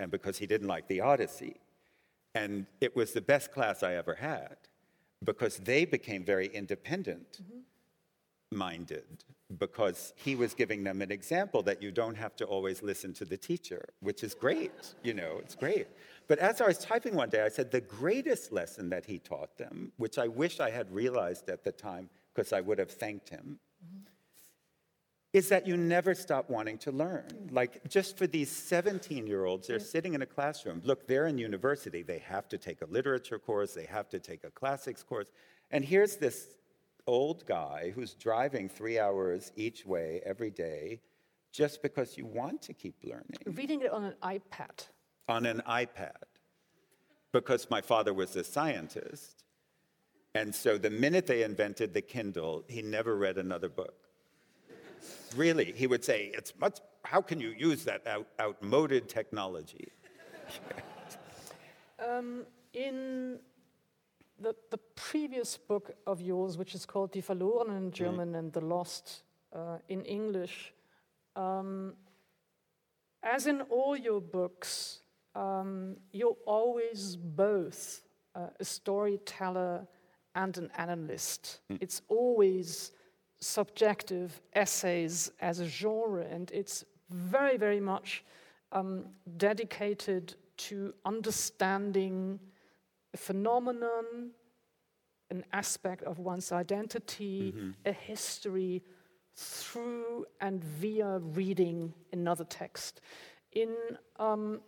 and 0.00 0.10
because 0.10 0.38
he 0.38 0.46
didn't 0.46 0.66
like 0.66 0.88
the 0.88 1.00
Odyssey. 1.00 1.56
And 2.34 2.66
it 2.80 2.96
was 2.96 3.12
the 3.12 3.20
best 3.20 3.52
class 3.52 3.84
I 3.84 3.94
ever 3.94 4.14
had 4.16 4.56
because 5.22 5.58
they 5.58 5.84
became 5.84 6.24
very 6.24 6.48
independent 6.48 7.30
mm-hmm. 7.42 7.60
Minded 8.50 9.24
because 9.58 10.12
he 10.16 10.36
was 10.36 10.54
giving 10.54 10.84
them 10.84 11.02
an 11.02 11.10
example 11.10 11.62
that 11.62 11.82
you 11.82 11.90
don't 11.90 12.14
have 12.14 12.36
to 12.36 12.44
always 12.44 12.82
listen 12.82 13.12
to 13.14 13.24
the 13.24 13.36
teacher, 13.36 13.88
which 14.00 14.22
is 14.22 14.34
great, 14.34 14.94
you 15.02 15.14
know, 15.14 15.38
it's 15.38 15.54
great. 15.54 15.88
But 16.28 16.38
as 16.38 16.60
I 16.60 16.66
was 16.66 16.78
typing 16.78 17.14
one 17.14 17.30
day, 17.30 17.42
I 17.42 17.48
said 17.48 17.70
the 17.70 17.80
greatest 17.80 18.52
lesson 18.52 18.90
that 18.90 19.06
he 19.06 19.18
taught 19.18 19.58
them, 19.58 19.92
which 19.96 20.18
I 20.18 20.28
wish 20.28 20.60
I 20.60 20.70
had 20.70 20.92
realized 20.92 21.48
at 21.48 21.64
the 21.64 21.72
time 21.72 22.08
because 22.32 22.52
I 22.52 22.60
would 22.60 22.78
have 22.78 22.90
thanked 22.90 23.28
him, 23.28 23.58
is 25.32 25.48
that 25.48 25.66
you 25.66 25.76
never 25.76 26.14
stop 26.14 26.50
wanting 26.50 26.78
to 26.78 26.92
learn. 26.92 27.48
Like, 27.52 27.88
just 27.88 28.16
for 28.16 28.26
these 28.26 28.50
17 28.50 29.26
year 29.26 29.44
olds, 29.44 29.68
they're 29.68 29.78
sitting 29.78 30.14
in 30.14 30.22
a 30.22 30.26
classroom. 30.26 30.82
Look, 30.84 31.06
they're 31.06 31.26
in 31.26 31.38
university. 31.38 32.02
They 32.02 32.18
have 32.18 32.48
to 32.48 32.58
take 32.58 32.82
a 32.82 32.86
literature 32.86 33.38
course, 33.38 33.74
they 33.74 33.86
have 33.86 34.08
to 34.10 34.18
take 34.18 34.44
a 34.44 34.50
classics 34.50 35.02
course. 35.02 35.26
And 35.70 35.84
here's 35.84 36.16
this 36.16 36.48
old 37.06 37.46
guy 37.46 37.92
who's 37.94 38.14
driving 38.14 38.68
three 38.68 38.98
hours 38.98 39.52
each 39.56 39.84
way 39.86 40.20
every 40.24 40.50
day 40.50 41.00
just 41.52 41.82
because 41.82 42.16
you 42.16 42.26
want 42.26 42.62
to 42.62 42.72
keep 42.72 42.94
learning 43.02 43.38
Reading 43.46 43.80
it 43.82 43.90
on 43.90 44.04
an 44.04 44.14
iPad. 44.22 44.86
on 45.28 45.46
an 45.46 45.62
iPad. 45.68 46.22
Because 47.32 47.68
my 47.70 47.80
father 47.80 48.12
was 48.12 48.34
a 48.36 48.44
scientist. 48.44 49.44
And 50.34 50.54
so 50.54 50.78
the 50.78 50.90
minute 50.90 51.26
they 51.26 51.42
invented 51.42 51.92
the 51.94 52.02
Kindle, 52.02 52.64
he 52.68 52.82
never 52.82 53.16
read 53.16 53.36
another 53.38 53.68
book. 53.68 53.94
Really, 55.36 55.72
he 55.72 55.86
would 55.86 56.04
say, 56.04 56.30
it's 56.34 56.52
much, 56.60 56.78
how 57.04 57.20
can 57.20 57.40
you 57.40 57.50
use 57.56 57.84
that 57.84 58.06
out, 58.06 58.26
outmoded 58.40 59.08
technology? 59.08 59.88
Um, 61.98 62.44
in 62.72 63.38
the, 64.40 64.54
the 64.70 64.78
previous 64.94 65.56
book 65.56 65.92
of 66.06 66.20
yours, 66.20 66.56
which 66.56 66.74
is 66.74 66.86
called 66.86 67.12
Die 67.12 67.20
Verlorenen 67.20 67.76
in 67.76 67.90
German 67.92 68.34
and 68.34 68.52
The 68.52 68.60
Lost 68.60 69.22
uh, 69.54 69.78
in 69.88 70.04
English, 70.04 70.72
um, 71.36 71.94
as 73.22 73.46
in 73.46 73.60
all 73.62 73.96
your 73.96 74.20
books, 74.20 75.00
um, 75.34 75.96
you're 76.12 76.36
always 76.46 77.16
both 77.16 78.02
uh, 78.34 78.46
a 78.58 78.64
storyteller 78.64 79.86
and 80.34 80.56
an 80.56 80.70
analyst. 80.76 81.60
It's 81.68 82.02
always 82.08 82.92
subjective 83.40 84.40
essays 84.54 85.30
as 85.40 85.60
a 85.60 85.66
genre, 85.66 86.24
and 86.24 86.50
it's 86.52 86.84
very, 87.10 87.56
very 87.56 87.80
much 87.80 88.24
um, 88.72 89.06
dedicated 89.36 90.34
to 90.56 90.94
understanding 91.04 92.38
a 93.14 93.16
phenomenon, 93.16 94.30
an 95.30 95.44
aspect 95.52 96.02
of 96.04 96.18
one's 96.18 96.52
identity, 96.52 97.54
a 97.86 97.92
history 97.92 98.82
through 99.36 100.26
and 100.40 100.62
via 100.62 101.18
reading 101.18 101.94
another 102.12 102.44
text. 102.44 103.00
In 103.52 103.74
um, 104.18 104.60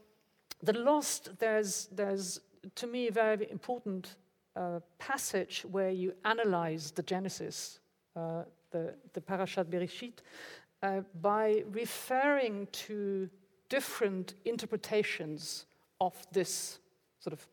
The 0.63 0.73
Lost, 0.73 1.31
there's, 1.39 1.89
there's 1.93 2.41
to 2.77 2.87
me 2.87 3.09
a 3.09 3.13
very 3.13 3.51
important 3.51 4.17
uh, 4.55 4.81
passage 4.99 5.65
where 5.71 5.91
you 5.91 6.15
analyze 6.25 6.91
the 6.93 7.03
Genesis, 7.03 7.81
uh, 8.17 8.43
the, 8.71 8.95
the 9.13 9.21
Parashat 9.21 9.65
Bereshit, 9.65 10.19
uh, 10.83 11.01
by 11.21 11.65
referring 11.71 12.69
to 12.73 13.29
different 13.69 14.35
interpretations 14.45 15.67
of 16.01 16.15
this 16.33 16.79
sort 17.19 17.33
of 17.33 17.47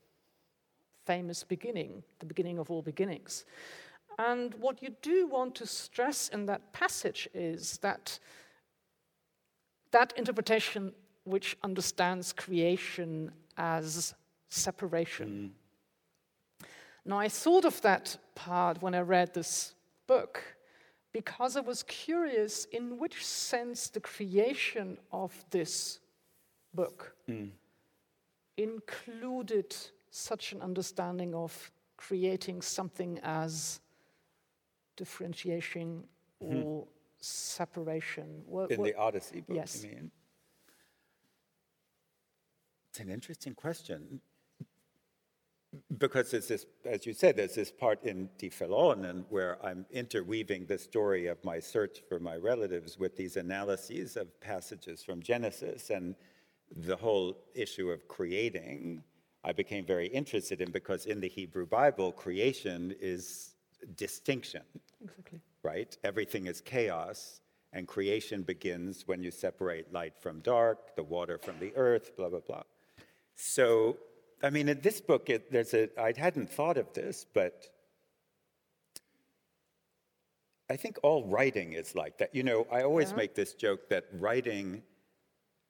famous 1.13 1.43
beginning, 1.43 2.03
the 2.19 2.25
beginning 2.25 2.59
of 2.59 2.69
all 2.69 2.83
beginnings. 2.83 3.45
And 4.19 4.53
what 4.65 4.83
you 4.83 4.91
do 5.01 5.17
want 5.25 5.55
to 5.55 5.65
stress 5.65 6.29
in 6.29 6.45
that 6.45 6.61
passage 6.71 7.27
is 7.33 7.79
that 7.81 8.19
that 9.91 10.13
interpretation 10.17 10.93
which 11.23 11.57
understands 11.63 12.31
creation 12.31 13.31
as 13.57 14.13
separation. 14.49 15.51
Now, 17.05 17.17
I 17.17 17.29
thought 17.29 17.65
of 17.65 17.81
that 17.81 18.17
part 18.35 18.81
when 18.83 18.93
I 18.93 18.99
read 18.99 19.33
this 19.33 19.73
book 20.05 20.43
because 21.11 21.57
I 21.57 21.61
was 21.61 21.81
curious 21.83 22.65
in 22.65 22.99
which 22.99 23.25
sense 23.25 23.89
the 23.89 23.99
creation 23.99 24.97
of 25.11 25.31
this 25.49 25.99
book 26.73 27.15
mm. 27.27 27.49
included 28.57 29.75
such 30.09 30.53
an 30.53 30.61
understanding 30.61 31.33
of 31.35 31.71
creating 31.97 32.61
something 32.61 33.19
as 33.23 33.81
differentiation 34.95 36.03
mm-hmm. 36.43 36.63
or 36.63 36.87
separation. 37.19 38.43
What- 38.45 38.71
In 38.71 38.79
what- 38.79 38.85
the 38.87 38.95
Odyssey 38.95 39.41
book, 39.41 39.55
Yes. 39.55 39.83
you 39.83 39.89
mean? 39.89 40.11
It's 42.89 42.99
an 42.99 43.09
interesting 43.09 43.53
question. 43.53 44.21
Because 45.99 46.31
there's 46.31 46.47
this, 46.47 46.65
as 46.83 47.05
you 47.05 47.13
said, 47.13 47.35
there's 47.37 47.53
this 47.53 47.71
part 47.71 48.03
in 48.03 48.29
Die 48.39 48.47
Verlorenen 48.49 49.25
where 49.29 49.63
I'm 49.63 49.85
interweaving 49.91 50.65
the 50.65 50.79
story 50.79 51.27
of 51.27 51.43
my 51.43 51.59
search 51.59 51.99
for 52.09 52.19
my 52.19 52.37
relatives 52.37 52.97
with 52.97 53.15
these 53.15 53.37
analyses 53.37 54.17
of 54.17 54.39
passages 54.41 55.03
from 55.03 55.21
Genesis 55.21 55.91
and 55.91 56.15
the 56.75 56.95
whole 56.95 57.37
issue 57.53 57.91
of 57.91 58.07
creating. 58.07 59.03
I 59.43 59.53
became 59.53 59.85
very 59.85 60.07
interested 60.07 60.61
in 60.61 60.71
because 60.71 61.05
in 61.05 61.21
the 61.21 61.29
Hebrew 61.29 61.65
Bible, 61.65 62.11
creation 62.11 62.93
is 62.99 63.55
distinction 63.95 64.63
exactly. 65.01 65.39
right? 65.63 65.97
Everything 66.03 66.47
is 66.47 66.61
chaos, 66.61 67.41
and 67.73 67.87
creation 67.87 68.41
begins 68.41 69.07
when 69.07 69.23
you 69.23 69.31
separate 69.31 69.93
light 69.93 70.13
from 70.19 70.39
dark, 70.41 70.95
the 70.95 71.03
water 71.03 71.37
from 71.37 71.59
the 71.59 71.71
earth, 71.75 72.15
blah, 72.17 72.29
blah, 72.29 72.39
blah. 72.39 72.63
So, 73.35 73.97
I 74.43 74.49
mean, 74.49 74.67
in 74.69 74.81
this 74.81 74.99
book, 74.99 75.29
it, 75.29 75.51
there's 75.51 75.73
a, 75.73 75.89
I 75.99 76.13
hadn't 76.17 76.51
thought 76.51 76.77
of 76.77 76.91
this, 76.93 77.25
but 77.33 77.69
I 80.69 80.75
think 80.75 80.99
all 81.03 81.25
writing 81.25 81.73
is 81.73 81.95
like 81.95 82.17
that. 82.17 82.33
You 82.33 82.43
know, 82.43 82.67
I 82.71 82.83
always 82.83 83.15
make 83.15 83.35
this 83.35 83.53
joke 83.53 83.89
that 83.89 84.05
writing 84.13 84.83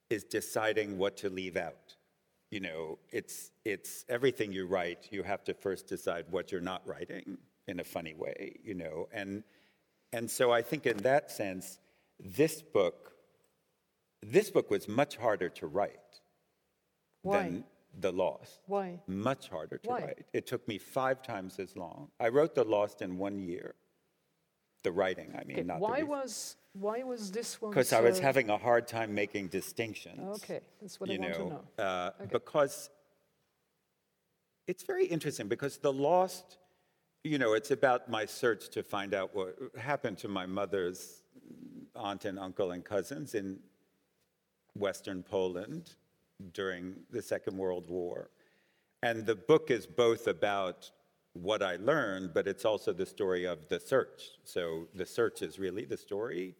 is 0.09 0.23
deciding 0.23 0.97
what 0.97 1.15
to 1.17 1.29
leave 1.29 1.55
out. 1.55 1.95
You 2.51 2.61
know, 2.61 2.97
it's, 3.11 3.51
it's 3.63 4.05
everything 4.09 4.51
you 4.51 4.65
write, 4.65 5.07
you 5.11 5.21
have 5.23 5.43
to 5.45 5.53
first 5.53 5.87
decide 5.87 6.25
what 6.31 6.51
you're 6.51 6.61
not 6.61 6.81
writing 6.87 7.37
in 7.67 7.79
a 7.79 7.83
funny 7.83 8.15
way, 8.15 8.55
you 8.63 8.73
know. 8.73 9.07
And, 9.13 9.43
and 10.13 10.29
so 10.29 10.51
I 10.51 10.63
think 10.63 10.87
in 10.87 10.97
that 10.97 11.29
sense, 11.29 11.77
this 12.19 12.61
book, 12.61 13.13
this 14.23 14.49
book 14.49 14.71
was 14.71 14.87
much 14.87 15.15
harder 15.15 15.49
to 15.49 15.67
write 15.67 16.21
Why? 17.21 17.37
than 17.43 17.63
The 17.99 18.11
Lost. 18.11 18.61
Why? 18.65 18.99
Much 19.07 19.49
harder 19.49 19.77
to 19.77 19.89
Why? 19.89 20.01
write. 20.01 20.25
It 20.33 20.47
took 20.47 20.67
me 20.67 20.79
five 20.79 21.21
times 21.21 21.59
as 21.59 21.77
long. 21.77 22.09
I 22.19 22.29
wrote 22.29 22.55
The 22.55 22.63
Lost 22.63 23.01
in 23.03 23.17
one 23.17 23.39
year. 23.39 23.75
The 24.83 24.91
writing, 24.91 25.35
I 25.37 25.43
mean, 25.43 25.57
Okay, 25.57 25.67
not 25.67 25.81
why 25.81 25.99
the 25.99 26.05
was 26.05 26.55
why 26.73 27.03
was 27.03 27.31
this 27.31 27.61
one? 27.61 27.71
because 27.71 27.93
I 27.93 28.01
was 28.01 28.19
having 28.19 28.49
a 28.49 28.57
hard 28.57 28.87
time 28.87 29.13
making 29.13 29.47
distinctions. 29.47 30.43
Okay, 30.43 30.61
that's 30.81 30.99
what 30.99 31.09
I 31.09 31.13
you 31.13 31.19
want 31.19 31.33
to 31.33 31.39
know, 31.39 31.63
know. 31.77 31.83
uh, 31.83 32.11
because 32.31 32.89
it's 34.67 34.83
very 34.83 35.05
interesting 35.05 35.47
because 35.47 35.77
the 35.77 35.91
lost, 35.91 36.57
you 37.23 37.39
know, 37.39 37.53
it's 37.53 37.71
about 37.71 38.09
my 38.09 38.25
search 38.25 38.69
to 38.69 38.83
find 38.83 39.13
out 39.13 39.35
what 39.35 39.55
happened 39.77 40.17
to 40.19 40.27
my 40.27 40.45
mother's 40.45 41.23
aunt 41.95 42.25
and 42.25 42.37
uncle 42.37 42.71
and 42.71 42.85
cousins 42.85 43.33
in 43.33 43.59
Western 44.75 45.23
Poland 45.23 45.95
during 46.53 46.95
the 47.09 47.21
Second 47.21 47.57
World 47.57 47.89
War. 47.89 48.29
And 49.01 49.25
the 49.25 49.35
book 49.35 49.71
is 49.71 49.87
both 49.87 50.27
about 50.27 50.91
what 51.41 51.61
I 51.63 51.77
learned, 51.77 52.33
but 52.33 52.47
it's 52.47 52.65
also 52.65 52.93
the 52.93 53.05
story 53.05 53.45
of 53.45 53.67
the 53.69 53.79
search. 53.79 54.31
So 54.43 54.87
the 54.93 55.05
search 55.05 55.41
is 55.41 55.57
really 55.57 55.85
the 55.85 55.97
story 55.97 56.55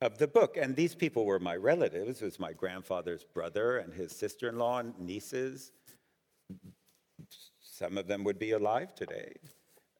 of 0.00 0.18
the 0.18 0.28
book. 0.28 0.56
And 0.56 0.76
these 0.76 0.94
people 0.94 1.24
were 1.24 1.40
my 1.40 1.56
relatives. 1.56 2.22
It 2.22 2.24
was 2.24 2.38
my 2.38 2.52
grandfather's 2.52 3.24
brother 3.24 3.78
and 3.78 3.92
his 3.92 4.12
sister-in-law 4.12 4.78
and 4.78 4.98
nieces. 4.98 5.72
Some 7.60 7.98
of 7.98 8.06
them 8.06 8.22
would 8.24 8.38
be 8.38 8.52
alive 8.52 8.94
today. 8.94 9.34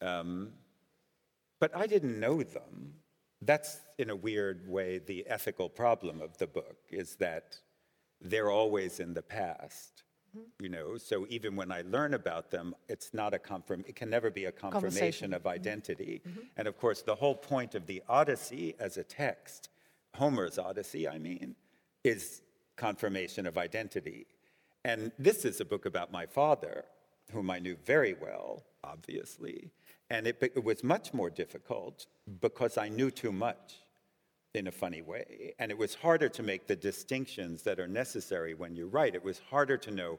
Um, 0.01 0.53
but 1.61 1.75
I 1.77 1.87
didn't 1.87 2.21
know 2.21 2.43
them. 2.43 2.95
That's, 3.43 3.81
in 3.99 4.11
a 4.11 4.17
weird 4.17 4.69
way, 4.69 4.99
the 4.99 5.27
ethical 5.27 5.69
problem 5.69 6.21
of 6.21 6.39
the 6.39 6.47
book, 6.47 6.77
is 6.91 7.17
that 7.17 7.59
they're 8.21 8.51
always 8.51 9.01
in 9.01 9.13
the 9.13 9.23
past. 9.23 10.04
Mm-hmm. 10.37 10.65
You 10.65 10.69
know, 10.69 10.97
so 10.97 11.27
even 11.29 11.57
when 11.57 11.71
I 11.71 11.83
learn 11.83 12.15
about 12.15 12.51
them, 12.51 12.75
it's 12.89 13.15
not 13.15 13.35
a 13.35 13.39
confirm. 13.39 13.85
It 13.87 13.97
can 13.97 14.11
never 14.11 14.31
be 14.31 14.47
a 14.47 14.53
confirmation 14.53 15.33
of 15.33 15.43
mm-hmm. 15.43 15.49
identity. 15.49 16.23
Mm-hmm. 16.27 16.41
And 16.57 16.69
of 16.69 16.79
course, 16.79 17.03
the 17.03 17.15
whole 17.15 17.35
point 17.35 17.75
of 17.75 17.87
the 17.87 18.03
Odyssey 18.09 18.75
as 18.79 18.97
a 18.97 19.05
text, 19.05 19.69
Homer's 20.15 20.59
Odyssey, 20.59 21.09
I 21.09 21.19
mean, 21.19 21.55
is 22.03 22.43
confirmation 22.77 23.47
of 23.47 23.57
identity. 23.57 24.27
And 24.85 25.13
this 25.19 25.45
is 25.45 25.61
a 25.61 25.65
book 25.65 25.87
about 25.87 26.13
my 26.13 26.27
father, 26.27 26.85
whom 27.33 27.51
I 27.51 27.59
knew 27.59 27.77
very 27.85 28.15
well, 28.15 28.65
obviously. 28.83 29.71
And 30.11 30.27
it, 30.27 30.39
it 30.41 30.63
was 30.63 30.85
much 30.85 31.15
more 31.15 31.31
difficult 31.31 32.07
because 32.41 32.77
I 32.77 32.89
knew 32.89 33.11
too 33.11 33.33
much 33.33 33.84
in 34.55 34.69
a 34.69 34.73
funny 34.73 35.03
way. 35.03 35.55
And 35.59 35.71
it 35.71 35.77
was 35.77 35.95
harder 35.95 36.29
to 36.29 36.43
make 36.43 36.67
the 36.67 36.77
distinctions 36.77 37.63
that 37.63 37.81
are 37.81 37.89
necessary 37.89 38.55
when 38.55 38.75
you 38.75 38.87
write. 38.87 39.15
It 39.15 39.25
was 39.25 39.41
harder 39.51 39.77
to 39.79 39.91
know 39.91 40.19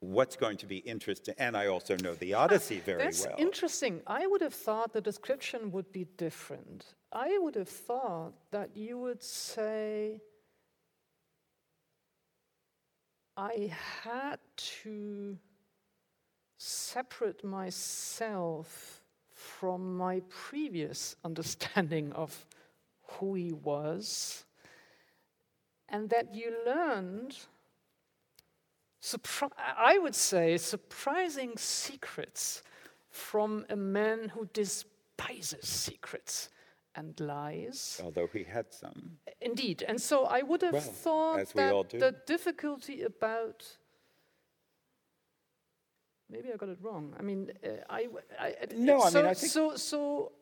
what's 0.00 0.36
going 0.36 0.56
to 0.58 0.66
be 0.66 0.78
interesting. 0.78 1.34
And 1.38 1.56
I 1.56 1.66
also 1.66 1.96
know 1.96 2.14
the 2.14 2.34
Odyssey 2.34 2.80
very 2.80 3.02
That's 3.02 3.26
well. 3.26 3.34
interesting. 3.36 4.00
I 4.06 4.26
would 4.26 4.42
have 4.42 4.54
thought 4.54 4.92
the 4.92 5.00
description 5.00 5.72
would 5.72 5.90
be 5.92 6.06
different. 6.16 6.94
I 7.12 7.38
would 7.38 7.56
have 7.56 7.68
thought 7.68 8.34
that 8.52 8.76
you 8.76 8.98
would 8.98 9.22
say, 9.22 10.20
I 13.36 13.72
had 14.02 14.38
to 14.82 15.36
separate 16.58 17.42
myself 17.42 19.00
from 19.32 19.96
my 19.96 20.22
previous 20.28 21.16
understanding 21.24 22.12
of 22.12 22.46
who 23.06 23.34
he 23.34 23.52
was, 23.52 24.44
and 25.88 26.10
that 26.10 26.34
you 26.34 26.54
learned, 26.66 27.36
surpri- 29.02 29.50
I 29.58 29.98
would 29.98 30.14
say, 30.14 30.56
surprising 30.56 31.56
secrets 31.56 32.62
from 33.10 33.64
a 33.68 33.76
man 33.76 34.30
who 34.30 34.46
despises 34.52 35.68
secrets 35.68 36.48
and 36.96 37.18
lies. 37.20 38.00
Although 38.02 38.28
he 38.32 38.44
had 38.44 38.72
some. 38.72 39.18
Indeed. 39.40 39.84
And 39.86 40.00
so 40.00 40.24
I 40.26 40.42
would 40.42 40.62
have 40.62 40.72
Well, 40.72 40.80
thought 40.82 41.50
that 41.54 41.90
the 42.00 42.14
difficulty 42.26 43.02
about. 43.02 43.78
Maybe 46.30 46.50
I 46.52 46.56
got 46.56 46.68
it 46.70 46.78
wrong. 46.80 47.14
I 47.18 47.22
mean, 47.22 47.52
uh, 47.62 47.68
I, 47.90 48.08
I- 48.40 48.54
No, 48.74 49.02
I 49.02 49.10
mean, 49.10 49.26
I 49.26 49.34
think- 49.34 49.52
so. 49.52 49.76
So 49.76 50.32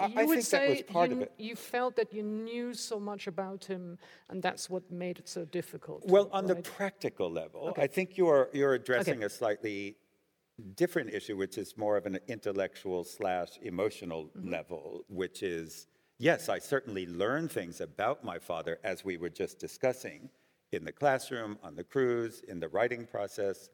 I- 0.00 0.04
I 0.04 0.24
would 0.24 0.38
think 0.38 0.48
that 0.50 0.68
was 0.68 0.78
say 0.78 0.82
part 0.84 1.10
you, 1.10 1.16
of 1.16 1.22
it. 1.22 1.32
you 1.38 1.56
felt 1.56 1.96
that 1.96 2.12
you 2.12 2.22
knew 2.22 2.72
so 2.74 2.98
much 3.00 3.26
about 3.26 3.64
him, 3.64 3.98
and 4.28 4.42
that's 4.42 4.68
what 4.70 4.90
made 4.90 5.18
it 5.18 5.28
so 5.28 5.44
difficult. 5.44 6.04
Well, 6.06 6.28
on 6.32 6.46
the 6.46 6.56
practical 6.56 7.30
level, 7.30 7.68
Okay. 7.70 7.82
I 7.82 7.86
think 7.86 8.16
you're, 8.16 8.48
you're 8.52 8.74
addressing 8.74 9.24
a 9.24 9.28
slightly 9.28 9.96
different 10.74 11.10
issue, 11.14 11.36
which 11.36 11.56
is 11.58 11.76
more 11.76 11.96
of 11.96 12.06
an 12.06 12.18
intellectual 12.28 13.04
slash 13.04 13.58
emotional 13.62 14.24
Mm-hmm. 14.36 14.50
level, 14.50 15.04
which 15.08 15.42
is 15.42 15.86
yes, 16.18 16.48
I 16.48 16.58
certainly 16.58 17.06
learned 17.06 17.50
things 17.52 17.80
about 17.80 18.24
my 18.24 18.38
father 18.38 18.78
as 18.82 19.04
we 19.04 19.16
were 19.16 19.28
just 19.30 19.58
discussing 19.60 20.28
in 20.72 20.84
the 20.84 20.92
classroom, 20.92 21.58
on 21.62 21.76
the 21.76 21.84
cruise, 21.84 22.40
in 22.48 22.58
the 22.60 22.68
writing 22.68 23.06
process. 23.06 23.70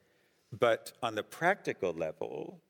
But 0.59 0.93
on 1.03 1.15
the 1.15 1.23
practical 1.25 1.93
level, 1.93 2.61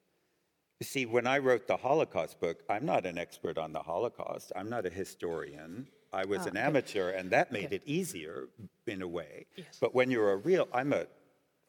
see, 0.82 1.06
when 1.06 1.26
I 1.26 1.38
wrote 1.38 1.66
the 1.66 1.76
Holocaust 1.76 2.40
book, 2.40 2.62
I'm 2.68 2.84
not 2.84 3.06
an 3.06 3.18
expert 3.18 3.58
on 3.58 3.72
the 3.72 3.80
Holocaust. 3.80 4.52
I'm 4.56 4.68
not 4.68 4.86
a 4.86 4.90
historian. 4.90 5.88
I 6.12 6.24
was 6.24 6.40
ah, 6.42 6.50
an 6.50 6.56
amateur, 6.56 7.10
and 7.10 7.30
that 7.30 7.52
made 7.52 7.72
it 7.72 7.82
easier 7.84 8.48
in 8.86 9.02
a 9.02 9.08
way. 9.08 9.46
But 9.80 9.94
when 9.94 10.10
you're 10.10 10.32
a 10.32 10.36
real, 10.36 10.68
I'm 10.72 10.92
a, 10.92 11.06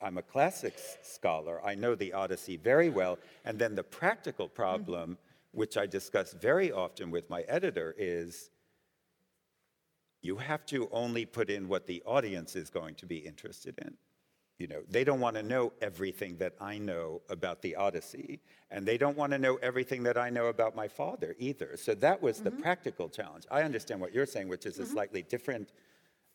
I'm 0.01 0.17
a 0.17 0.21
classics 0.21 0.97
scholar. 1.01 1.65
I 1.65 1.75
know 1.75 1.95
the 1.95 2.13
Odyssey 2.13 2.57
very 2.57 2.89
well. 2.89 3.17
And 3.43 3.57
then 3.57 3.75
the 3.75 3.83
practical 3.83 4.47
mm-hmm. 4.47 4.55
problem, 4.55 5.17
which 5.51 5.77
I 5.77 5.85
discuss 5.85 6.33
very 6.33 6.71
often 6.71 7.11
with 7.11 7.29
my 7.29 7.41
editor, 7.41 7.95
is 7.97 8.49
you 10.21 10.37
have 10.37 10.65
to 10.67 10.89
only 10.91 11.25
put 11.25 11.49
in 11.49 11.67
what 11.67 11.85
the 11.85 12.01
audience 12.05 12.55
is 12.55 12.69
going 12.69 12.95
to 12.95 13.05
be 13.05 13.17
interested 13.17 13.75
in. 13.79 13.95
You 14.57 14.67
know, 14.67 14.81
they 14.89 15.03
don't 15.03 15.19
want 15.19 15.35
to 15.35 15.43
know 15.43 15.73
everything 15.81 16.37
that 16.37 16.53
I 16.61 16.77
know 16.77 17.21
about 17.29 17.61
the 17.61 17.75
Odyssey, 17.75 18.39
and 18.71 18.85
they 18.85 18.97
don't 18.97 19.17
want 19.17 19.33
to 19.33 19.37
know 19.37 19.55
everything 19.57 20.03
that 20.03 20.17
I 20.17 20.29
know 20.29 20.47
about 20.47 20.75
my 20.75 20.87
father 20.87 21.35
either. 21.39 21.75
So 21.75 21.93
that 21.95 22.21
was 22.21 22.39
the 22.39 22.51
practical 22.51 23.09
challenge. 23.09 23.43
I 23.51 23.63
understand 23.63 23.99
what 23.99 24.13
you're 24.13 24.25
saying, 24.25 24.47
which 24.47 24.65
is 24.65 24.79
a 24.79 24.85
slightly 24.85 25.23
different, 25.23 25.73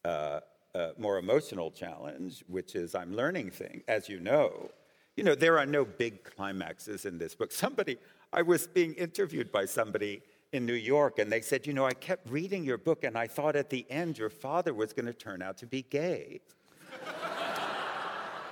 uh, 0.04 0.40
uh, 0.74 0.90
more 0.98 1.18
emotional 1.18 1.70
challenge, 1.70 2.44
which 2.46 2.74
is 2.74 2.94
I'm 2.94 3.16
learning 3.16 3.52
things, 3.52 3.82
as 3.88 4.08
you 4.08 4.20
know. 4.20 4.70
You 5.16 5.24
know, 5.24 5.34
there 5.34 5.58
are 5.58 5.66
no 5.66 5.86
big 5.86 6.22
climaxes 6.22 7.06
in 7.06 7.16
this 7.16 7.34
book. 7.34 7.52
Somebody, 7.52 7.96
I 8.34 8.42
was 8.42 8.66
being 8.66 8.92
interviewed 8.94 9.50
by 9.50 9.64
somebody 9.64 10.22
in 10.52 10.66
New 10.66 10.74
York, 10.74 11.18
and 11.18 11.32
they 11.32 11.40
said, 11.40 11.66
You 11.66 11.72
know, 11.72 11.86
I 11.86 11.94
kept 11.94 12.28
reading 12.28 12.64
your 12.64 12.78
book, 12.78 13.02
and 13.02 13.16
I 13.16 13.26
thought 13.26 13.56
at 13.56 13.70
the 13.70 13.86
end 13.90 14.18
your 14.18 14.30
father 14.30 14.74
was 14.74 14.92
going 14.92 15.06
to 15.06 15.14
turn 15.14 15.40
out 15.40 15.56
to 15.58 15.66
be 15.66 15.82
gay. 15.82 16.40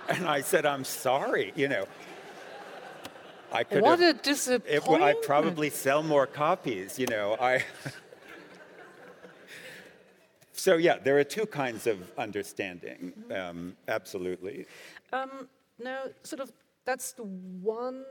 And 0.09 0.26
I 0.26 0.40
said, 0.40 0.66
I'm 0.66 0.84
sorry, 0.84 1.52
you 1.56 1.68
know. 1.68 1.86
I 3.50 3.64
could 3.64 3.82
what 3.82 4.00
have, 4.00 4.16
a 4.16 4.18
disappointment! 4.18 5.02
I'd 5.02 5.22
probably 5.22 5.70
sell 5.70 6.02
more 6.02 6.26
copies, 6.26 6.98
you 6.98 7.06
know. 7.06 7.36
I. 7.40 7.64
so 10.52 10.76
yeah, 10.76 10.98
there 10.98 11.18
are 11.18 11.24
two 11.24 11.46
kinds 11.46 11.86
of 11.86 11.98
understanding, 12.18 13.12
um, 13.34 13.76
absolutely. 13.86 14.66
Um, 15.12 15.48
now, 15.78 16.04
sort 16.24 16.40
of, 16.40 16.52
that's 16.84 17.12
the 17.12 17.22
one 17.22 18.04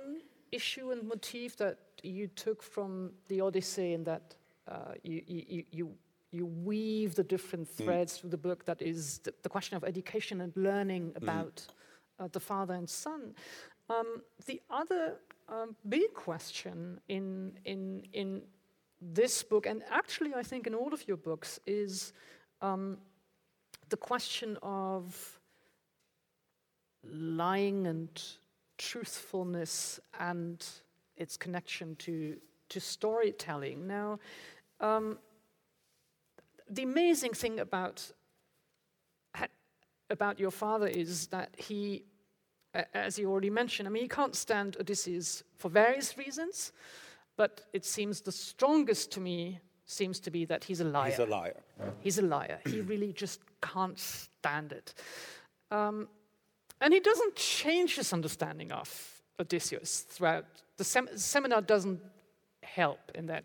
issue 0.51 0.91
and 0.91 1.07
motif 1.07 1.57
that 1.57 1.77
you 2.01 2.27
took 2.27 2.63
from 2.63 3.11
the 3.27 3.41
Odyssey, 3.41 3.93
and 3.93 4.05
that 4.05 4.35
uh, 4.67 4.93
you, 5.03 5.21
you, 5.27 5.63
you- 5.71 5.93
you, 6.31 6.45
weave 6.45 7.15
the 7.15 7.23
different 7.23 7.67
threads 7.67 8.17
through 8.17 8.29
the 8.29 8.37
book. 8.37 8.65
That 8.65 8.81
is 8.81 9.19
the, 9.19 9.33
the 9.41 9.49
question 9.49 9.77
of 9.77 9.83
education 9.83 10.41
and 10.41 10.51
learning 10.55 11.13
about 11.15 11.65
uh, 12.19 12.27
the 12.31 12.39
father 12.39 12.73
and 12.73 12.89
son. 12.89 13.33
Um, 13.89 14.21
the 14.45 14.61
other 14.69 15.15
um, 15.47 15.75
big 15.87 16.13
question 16.13 16.99
in 17.07 17.53
in 17.65 18.03
in 18.13 18.41
this 19.01 19.43
book, 19.43 19.65
and 19.65 19.83
actually, 19.89 20.33
I 20.33 20.43
think 20.43 20.67
in 20.67 20.73
all 20.73 20.93
of 20.93 21.07
your 21.07 21.17
books, 21.17 21.59
is 21.65 22.13
um, 22.61 22.97
the 23.89 23.97
question 23.97 24.57
of 24.61 25.39
lying 27.03 27.87
and 27.87 28.09
truthfulness 28.77 29.99
and 30.19 30.65
its 31.15 31.37
connection 31.37 31.95
to, 31.97 32.37
to 32.69 32.79
storytelling. 32.79 33.87
Now, 33.87 34.19
um, 34.79 35.17
the 36.69 36.83
amazing 36.83 37.33
thing 37.33 37.59
about, 37.59 38.11
about 40.09 40.39
your 40.39 40.51
father 40.51 40.87
is 40.87 41.27
that 41.27 41.49
he, 41.57 42.03
as 42.93 43.17
you 43.19 43.29
already 43.29 43.49
mentioned, 43.49 43.87
I 43.87 43.91
mean, 43.91 44.03
he 44.03 44.09
can't 44.09 44.35
stand 44.35 44.77
Odysseus 44.79 45.43
for 45.57 45.69
various 45.69 46.17
reasons, 46.17 46.71
but 47.35 47.61
it 47.73 47.85
seems 47.85 48.21
the 48.21 48.31
strongest 48.31 49.11
to 49.11 49.19
me 49.19 49.59
seems 49.85 50.19
to 50.19 50.31
be 50.31 50.45
that 50.45 50.63
he's 50.65 50.81
a 50.81 50.85
liar. 50.85 51.09
He's 51.11 51.19
a 51.19 51.25
liar. 51.25 51.55
He's 51.99 52.17
a 52.19 52.21
liar. 52.21 52.59
he 52.65 52.81
really 52.81 53.13
just 53.13 53.39
can't 53.61 53.97
stand 53.99 54.71
it. 54.73 54.93
Um, 55.71 56.07
And 56.81 56.93
he 56.93 56.99
doesn't 56.99 57.35
change 57.35 57.95
his 57.95 58.13
understanding 58.13 58.71
of 58.71 58.87
Odysseus 59.39 60.05
throughout. 60.09 60.45
The 60.77 60.83
sem- 60.83 61.17
seminar 61.17 61.61
doesn't 61.61 61.99
help 62.61 62.99
in 63.15 63.25
that 63.27 63.43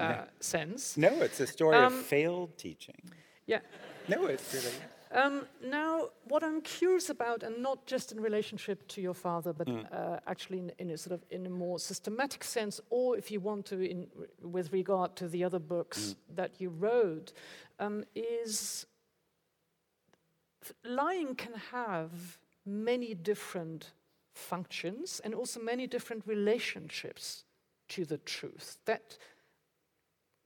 uh, 0.00 0.24
sense. 0.40 0.96
No, 0.96 1.08
it's 1.22 1.40
a 1.40 1.46
story 1.46 1.76
Um, 1.76 1.84
of 1.94 2.06
failed 2.06 2.56
teaching. 2.56 3.00
Yeah. 3.46 3.60
No, 4.08 4.26
it's 4.26 4.52
really. 4.54 4.74
Um, 5.12 5.46
now, 5.64 6.10
what 6.28 6.44
I'm 6.44 6.60
curious 6.60 7.10
about, 7.10 7.42
and 7.42 7.60
not 7.60 7.84
just 7.84 8.12
in 8.12 8.20
relationship 8.20 8.86
to 8.88 9.00
your 9.00 9.14
father, 9.14 9.52
but 9.52 9.68
uh, 9.68 10.20
actually 10.28 10.58
in, 10.58 10.72
in 10.78 10.90
a 10.90 10.96
sort 10.96 11.14
of 11.14 11.24
in 11.30 11.46
a 11.46 11.50
more 11.50 11.80
systematic 11.80 12.44
sense, 12.44 12.80
or 12.90 13.16
if 13.16 13.30
you 13.30 13.40
want 13.40 13.66
to, 13.66 13.80
in, 13.80 14.06
with 14.40 14.72
regard 14.72 15.16
to 15.16 15.28
the 15.28 15.42
other 15.42 15.58
books 15.58 16.14
that 16.36 16.60
you 16.60 16.70
wrote, 16.70 17.32
um, 17.80 18.04
is 18.14 18.86
lying 20.84 21.34
can 21.34 21.54
have 21.72 22.38
many 22.64 23.14
different 23.14 23.92
functions 24.32 25.20
and 25.24 25.34
also 25.34 25.58
many 25.60 25.88
different 25.88 26.22
relationships 26.26 27.44
to 27.88 28.04
the 28.04 28.18
truth. 28.18 28.78
That 28.84 29.18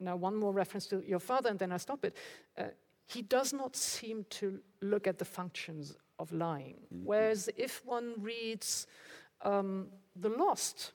now 0.00 0.16
one 0.16 0.36
more 0.36 0.52
reference 0.52 0.86
to 0.86 1.02
your 1.06 1.20
father, 1.20 1.50
and 1.50 1.58
then 1.58 1.70
I 1.70 1.76
stop 1.76 2.04
it. 2.04 2.16
Uh, 2.56 2.64
he 3.06 3.22
does 3.22 3.52
not 3.52 3.76
seem 3.76 4.24
to 4.30 4.60
look 4.80 5.06
at 5.06 5.18
the 5.18 5.24
functions 5.24 5.96
of 6.18 6.32
lying. 6.32 6.76
Whereas 6.90 7.50
if 7.56 7.84
one 7.84 8.14
reads 8.18 8.86
um, 9.42 9.88
The 10.16 10.28
Lost, 10.28 10.92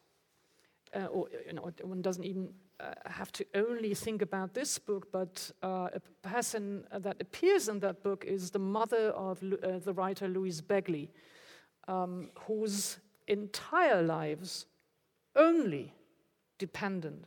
uh, 0.95 1.05
or 1.05 1.27
you 1.45 1.53
know, 1.53 1.71
one 1.83 2.01
doesn't 2.01 2.23
even 2.23 2.49
uh, 2.79 2.93
have 3.05 3.31
to 3.33 3.45
only 3.53 3.93
think 3.93 4.21
about 4.21 4.53
this 4.53 4.79
book, 4.79 5.11
but 5.11 5.51
uh, 5.61 5.89
a 5.93 5.99
person 6.27 6.85
that 6.97 7.17
appears 7.21 7.67
in 7.67 7.79
that 7.79 8.01
book 8.01 8.25
is 8.25 8.51
the 8.51 8.59
mother 8.59 9.09
of 9.09 9.43
uh, 9.43 9.79
the 9.79 9.93
writer 9.93 10.27
Louis 10.27 10.61
Begley, 10.61 11.09
um, 11.87 12.29
whose 12.47 12.97
entire 13.27 14.01
lives 14.01 14.65
only 15.35 15.93
dependent 16.57 17.25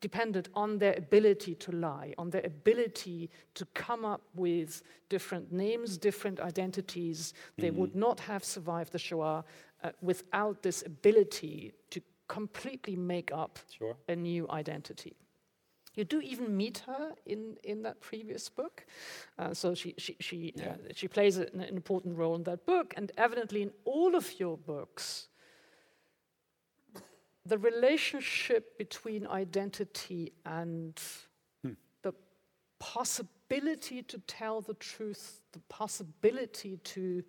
depended 0.00 0.48
on 0.54 0.78
their 0.78 0.94
ability 0.96 1.54
to 1.54 1.72
lie, 1.72 2.14
on 2.18 2.30
their 2.30 2.44
ability 2.44 3.30
to 3.54 3.64
come 3.74 4.04
up 4.04 4.22
with 4.34 4.82
different 5.08 5.52
names, 5.52 5.96
different 5.98 6.40
identities. 6.40 7.34
They 7.56 7.70
would 7.70 7.94
not 7.94 8.20
have 8.20 8.44
survived 8.44 8.92
the 8.92 8.98
Shoah 8.98 9.44
uh, 9.82 9.90
without 10.02 10.62
this 10.62 10.82
ability 10.84 11.72
to 11.90 12.00
completely 12.28 12.96
make 12.96 13.32
up 13.32 13.58
Sure. 13.76 13.96
a 14.08 14.14
new 14.14 14.48
identity. 14.50 15.16
You 15.94 16.04
do 16.04 16.20
even 16.20 16.56
meet 16.56 16.78
her 16.86 17.12
in, 17.26 17.56
in 17.64 17.82
that 17.82 18.00
previous 18.00 18.48
book. 18.48 18.86
Uh, 19.38 19.52
so 19.52 19.74
she, 19.74 19.94
she, 19.98 20.16
she, 20.20 20.54
uh, 20.64 20.74
she 20.94 21.08
plays 21.08 21.36
an, 21.38 21.48
an 21.60 21.74
important 21.76 22.16
role 22.16 22.36
in 22.36 22.44
that 22.44 22.64
book. 22.64 22.94
And 22.96 23.10
evidently, 23.18 23.62
in 23.62 23.72
all 23.84 24.14
of 24.14 24.38
your 24.38 24.56
books, 24.56 25.26
the 27.50 27.58
relationship 27.58 28.78
between 28.78 29.26
identity 29.26 30.32
and 30.46 30.98
hmm. 31.64 31.72
the 32.02 32.14
possibility 32.78 34.04
to 34.04 34.18
tell 34.20 34.60
the 34.60 34.74
truth, 34.74 35.40
the 35.50 35.58
possibility 35.68 36.76
to 36.84 37.24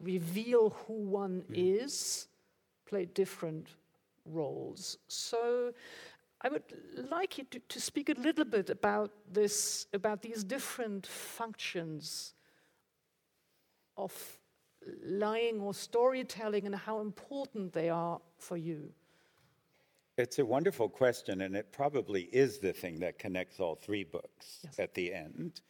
reveal 0.00 0.70
who 0.70 0.94
one 0.94 1.44
hmm. 1.46 1.54
is, 1.54 2.26
play 2.86 3.04
different 3.04 3.68
roles. 4.24 4.98
So 5.06 5.72
I 6.40 6.48
would 6.48 6.64
like 7.08 7.38
you 7.38 7.44
to, 7.52 7.60
to 7.60 7.80
speak 7.80 8.08
a 8.08 8.20
little 8.20 8.44
bit 8.44 8.68
about 8.68 9.12
this, 9.32 9.86
about 9.92 10.22
these 10.22 10.42
different 10.42 11.06
functions 11.06 12.34
of 13.96 14.39
lying 15.04 15.60
or 15.60 15.74
storytelling 15.74 16.66
and 16.66 16.74
how 16.74 17.00
important 17.00 17.72
they 17.72 17.88
are 17.88 18.20
for 18.38 18.56
you. 18.56 18.92
It's 20.18 20.38
a 20.38 20.44
wonderful 20.44 20.88
question, 20.88 21.40
and 21.42 21.56
it 21.56 21.72
probably 21.72 22.22
is 22.24 22.58
the 22.58 22.72
thing 22.72 22.98
that 23.00 23.18
connects 23.18 23.58
all 23.60 23.74
three 23.74 24.04
books 24.04 24.60
Yes. 24.64 24.78
at 24.78 24.94
the 24.94 25.14
end. 25.14 25.60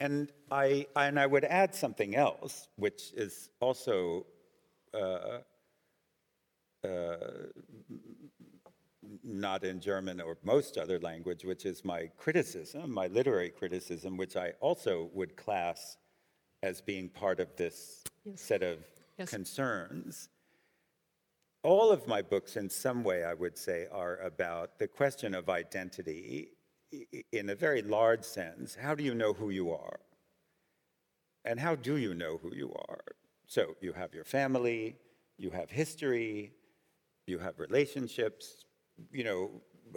And 0.00 0.30
I, 0.52 0.86
and 0.94 1.18
I 1.18 1.26
would 1.26 1.44
add 1.44 1.74
something 1.74 2.14
else, 2.14 2.68
which 2.76 3.12
is 3.16 3.50
also 3.58 4.26
uh, 4.94 5.38
uh, 6.84 7.16
not 9.24 9.64
in 9.64 9.80
German 9.80 10.20
or 10.20 10.36
most 10.44 10.78
other 10.78 11.00
language, 11.00 11.44
which 11.44 11.66
is 11.66 11.84
my 11.84 12.08
criticism, 12.16 12.92
my 12.92 13.08
literary 13.08 13.50
criticism, 13.50 14.16
which 14.16 14.36
I 14.36 14.52
also 14.60 15.10
would 15.12 15.36
class 15.36 15.96
as 16.62 16.80
being 16.80 17.08
part 17.08 17.40
of 17.40 17.54
this 17.56 18.04
Yes. 18.28 18.40
set 18.40 18.62
of 18.62 18.78
Yes. 19.18 19.30
concerns. 19.30 20.28
All 21.62 21.90
of 21.90 22.06
my 22.06 22.22
books, 22.22 22.56
in 22.56 22.70
some 22.70 23.02
way, 23.02 23.24
I 23.24 23.34
would 23.34 23.58
say, 23.58 23.86
are 23.90 24.18
about 24.18 24.78
the 24.78 24.86
question 24.86 25.34
of 25.34 25.48
identity 25.48 26.52
in 27.32 27.50
a 27.50 27.54
very 27.54 27.82
large 27.82 28.24
sense. 28.24 28.74
How 28.74 28.94
do 28.94 29.02
you 29.02 29.14
know 29.14 29.32
who 29.32 29.50
you 29.50 29.72
are? 29.72 30.00
And 31.44 31.58
how 31.58 31.74
do 31.74 31.96
you 31.96 32.14
know 32.14 32.38
who 32.38 32.54
you 32.54 32.72
are? 32.88 33.04
So 33.46 33.76
you 33.80 33.92
have 33.92 34.14
your 34.14 34.24
family, 34.24 34.96
you 35.36 35.50
have 35.50 35.70
history, 35.70 36.52
you 37.26 37.38
have 37.38 37.58
relationships, 37.58 38.64
you 39.10 39.24
know, 39.24 39.50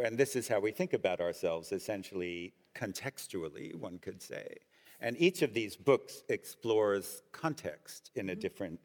and 0.04 0.18
this 0.18 0.36
is 0.36 0.48
how 0.48 0.60
we 0.60 0.72
think 0.72 0.94
about 0.94 1.20
ourselves 1.20 1.72
essentially 1.72 2.54
contextually, 2.76 3.76
one 3.76 4.00
could 4.00 4.22
say. 4.22 4.58
And 5.02 5.20
each 5.20 5.41
of 5.41 5.54
these 5.54 5.76
books 5.76 6.24
explores 6.30 7.24
context 7.32 8.12
in 8.16 8.30
a 8.30 8.34
mm-hmm. 8.34 8.39
different 8.39 8.80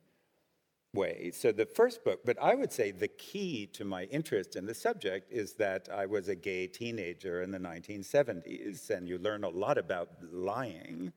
way. 0.95 1.31
So 1.33 1.53
the 1.53 1.67
first 1.67 2.05
book, 2.05 2.21
but 2.25 2.39
I 2.43 2.55
would 2.55 2.73
say 2.73 2.91
the 2.91 3.09
key 3.09 3.67
to 3.75 3.85
my 3.85 4.05
interest 4.05 4.57
in 4.57 4.65
the 4.65 4.75
subject 4.75 5.31
is 5.31 5.53
that 5.55 5.89
I 5.93 6.07
was 6.07 6.29
a 6.29 6.35
gay 6.35 6.67
teenager 6.67 7.43
in 7.43 7.51
the 7.51 7.59
1970s, 7.59 8.89
and 8.91 9.07
you 9.07 9.19
learn 9.19 9.45
a 9.45 9.49
lot 9.49 9.77
about 9.77 10.09
lying 10.33 11.13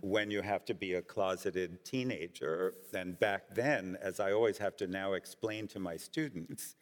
when 0.00 0.30
you 0.30 0.42
have 0.42 0.64
to 0.64 0.74
be 0.74 0.94
a 0.94 1.02
closeted 1.02 1.84
teenager. 1.84 2.74
And 2.92 3.18
back 3.18 3.54
then, 3.54 3.96
as 4.00 4.20
I 4.20 4.32
always 4.32 4.58
have 4.58 4.76
to 4.78 4.86
now 4.86 5.12
explain 5.12 5.68
to 5.68 5.78
my 5.78 5.96
students, 5.96 6.76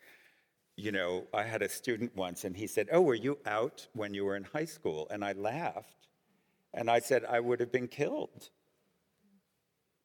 you 0.76 0.92
know, 0.92 1.26
I 1.34 1.42
had 1.42 1.62
a 1.62 1.68
student 1.68 2.16
once 2.16 2.44
and 2.44 2.56
he 2.56 2.66
said, 2.66 2.88
Oh, 2.92 3.02
were 3.02 3.14
you 3.14 3.38
out 3.44 3.86
when 3.92 4.14
you 4.14 4.24
were 4.24 4.36
in 4.36 4.44
high 4.44 4.64
school? 4.64 5.08
And 5.10 5.24
I 5.24 5.32
laughed. 5.32 6.08
And 6.72 6.90
I 6.90 7.00
said, 7.00 7.24
I 7.24 7.40
would 7.40 7.60
have 7.60 7.72
been 7.72 7.88
killed. 7.88 8.50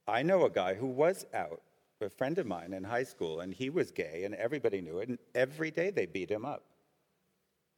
I 0.07 0.23
know 0.23 0.45
a 0.45 0.49
guy 0.49 0.75
who 0.75 0.87
was 0.87 1.25
out, 1.33 1.61
a 2.01 2.09
friend 2.09 2.37
of 2.37 2.45
mine 2.45 2.73
in 2.73 2.83
high 2.83 3.03
school, 3.03 3.39
and 3.39 3.53
he 3.53 3.69
was 3.69 3.91
gay, 3.91 4.23
and 4.23 4.35
everybody 4.35 4.81
knew 4.81 4.99
it. 4.99 5.09
And 5.09 5.19
every 5.33 5.71
day 5.71 5.89
they 5.89 6.05
beat 6.05 6.29
him 6.29 6.45
up. 6.45 6.63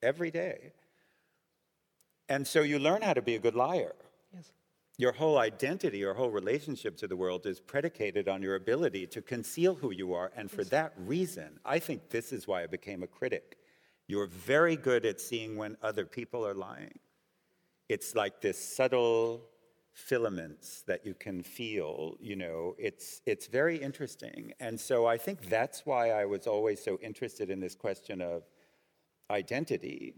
Every 0.01 0.31
day. 0.31 0.73
And 2.29 2.45
so 2.45 2.61
you 2.61 2.79
learn 2.79 3.01
how 3.01 3.13
to 3.13 3.21
be 3.21 3.35
a 3.35 3.39
good 3.39 3.55
liar. 3.55 3.95
Yes. 4.33 4.51
Your 4.97 5.13
whole 5.13 5.37
identity, 5.37 5.99
your 5.99 6.13
whole 6.13 6.29
relationship 6.29 6.97
to 6.97 7.07
the 7.07 7.15
world 7.15 7.45
is 7.45 7.59
predicated 7.59 8.27
on 8.27 8.41
your 8.41 8.55
ability 8.55 9.07
to 9.07 9.21
conceal 9.21 9.75
who 9.75 9.91
you 9.91 10.13
are. 10.13 10.31
And 10.35 10.51
for 10.51 10.63
that 10.65 10.93
reason, 10.97 11.59
I 11.63 11.79
think 11.79 12.09
this 12.09 12.33
is 12.33 12.47
why 12.47 12.63
I 12.63 12.67
became 12.67 13.03
a 13.03 13.07
critic. 13.07 13.57
You're 14.07 14.27
very 14.27 14.75
good 14.75 15.05
at 15.05 15.21
seeing 15.21 15.55
when 15.55 15.77
other 15.81 16.05
people 16.05 16.45
are 16.45 16.55
lying. 16.55 16.99
It's 17.89 18.15
like 18.15 18.41
this 18.41 18.57
subtle 18.57 19.43
filaments 19.93 20.83
that 20.83 21.05
you 21.05 21.13
can 21.13 21.41
feel, 21.41 22.15
you 22.19 22.35
know, 22.35 22.75
it's, 22.77 23.21
it's 23.25 23.47
very 23.47 23.77
interesting. 23.77 24.53
And 24.59 24.79
so 24.79 25.07
I 25.07 25.17
think 25.17 25.49
that's 25.49 25.85
why 25.85 26.11
I 26.11 26.25
was 26.25 26.45
always 26.45 26.83
so 26.83 26.99
interested 27.01 27.49
in 27.49 27.59
this 27.59 27.75
question 27.75 28.21
of 28.21 28.43
identity, 29.31 30.13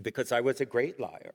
because 0.00 0.30
I 0.30 0.40
was 0.40 0.60
a 0.60 0.66
great 0.66 1.00
liar 1.00 1.34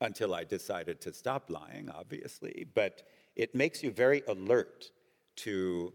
until 0.00 0.34
I 0.34 0.44
decided 0.44 1.00
to 1.00 1.12
stop 1.12 1.50
lying, 1.50 1.90
obviously. 1.90 2.66
But 2.74 3.02
it 3.34 3.54
makes 3.54 3.82
you 3.82 3.90
very 3.90 4.22
alert 4.28 4.90
to 5.36 5.92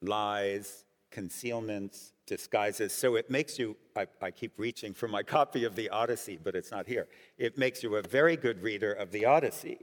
lies, 0.00 0.84
concealments, 1.12 2.12
disguises. 2.26 2.92
So 2.92 3.14
it 3.16 3.30
makes 3.30 3.58
you, 3.58 3.76
I, 3.96 4.06
I 4.20 4.30
keep 4.30 4.58
reaching 4.58 4.92
for 4.94 5.08
my 5.08 5.22
copy 5.36 5.64
of 5.64 5.76
the 5.76 5.88
Odyssey, 5.90 6.38
but 6.42 6.54
it's 6.54 6.70
not 6.70 6.86
here. 6.86 7.06
It 7.38 7.58
makes 7.58 7.82
you 7.82 7.96
a 7.96 8.02
very 8.02 8.36
good 8.36 8.62
reader 8.62 8.92
of 8.92 9.10
the 9.12 9.24
Odyssey 9.26 9.78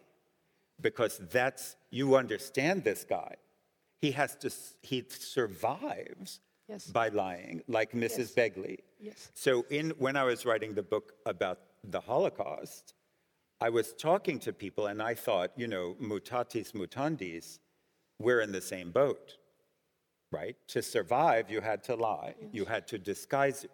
because 0.82 1.20
that's, 1.32 1.76
you 1.92 2.16
understand 2.16 2.84
this 2.84 3.04
guy. 3.04 3.36
He 4.02 4.12
has 4.12 4.36
to, 4.38 4.52
he 4.82 5.04
survives 5.10 6.40
Yes. 6.68 6.86
by 6.86 7.08
lying, 7.10 7.64
like 7.68 7.94
Mrs. 7.94 8.18
Yes. 8.20 8.34
Begley. 8.36 8.78
Yes. 9.00 9.32
So 9.34 9.66
in, 9.72 9.90
when 9.98 10.16
I 10.16 10.24
was 10.24 10.46
writing 10.46 10.76
the 10.76 10.84
book 10.84 11.14
about 11.26 11.58
the 11.84 12.00
Holocaust, 12.00 12.94
I 13.60 13.70
was 13.70 13.94
talking 13.94 14.38
to 14.42 14.54
people 14.54 14.86
and 14.86 15.02
I 15.02 15.16
thought, 15.16 15.50
you 15.58 15.68
know, 15.68 15.96
mutatis 16.00 16.74
mutandis, 16.74 17.58
we're 18.20 18.42
in 18.42 18.52
the 18.52 18.62
same 18.62 18.92
boat, 18.92 19.38
right? 20.32 20.56
To 20.70 20.82
survive, 20.82 21.50
you 21.50 21.62
had 21.62 21.84
to 21.86 21.96
lie. 21.96 22.36
You 22.52 22.66
had 22.66 22.88
to 22.90 22.98
disguise, 22.98 23.66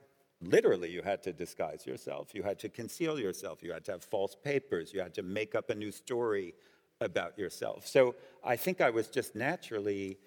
literally, 0.41 0.89
you 0.91 1.01
had 1.01 1.21
to 1.23 1.33
disguise 1.33 1.85
yourself. 1.85 2.33
You 2.33 2.43
had 2.43 2.59
to 2.59 2.69
conceal 2.69 3.19
yourself. 3.19 3.61
You 3.61 3.73
had 3.73 3.83
to 3.85 3.93
have 3.93 4.03
false 4.03 4.35
papers. 4.35 4.93
You 4.93 5.01
had 5.01 5.13
to 5.15 5.23
make 5.23 5.55
up 5.55 5.69
a 5.69 5.75
new 5.75 5.91
story 5.91 6.53
about 7.01 7.37
yourself. 7.37 7.85
So 7.87 8.15
I 8.43 8.55
think 8.55 8.79
I 8.79 8.89
was 8.89 9.07
just 9.07 9.35
naturally, 9.35 10.17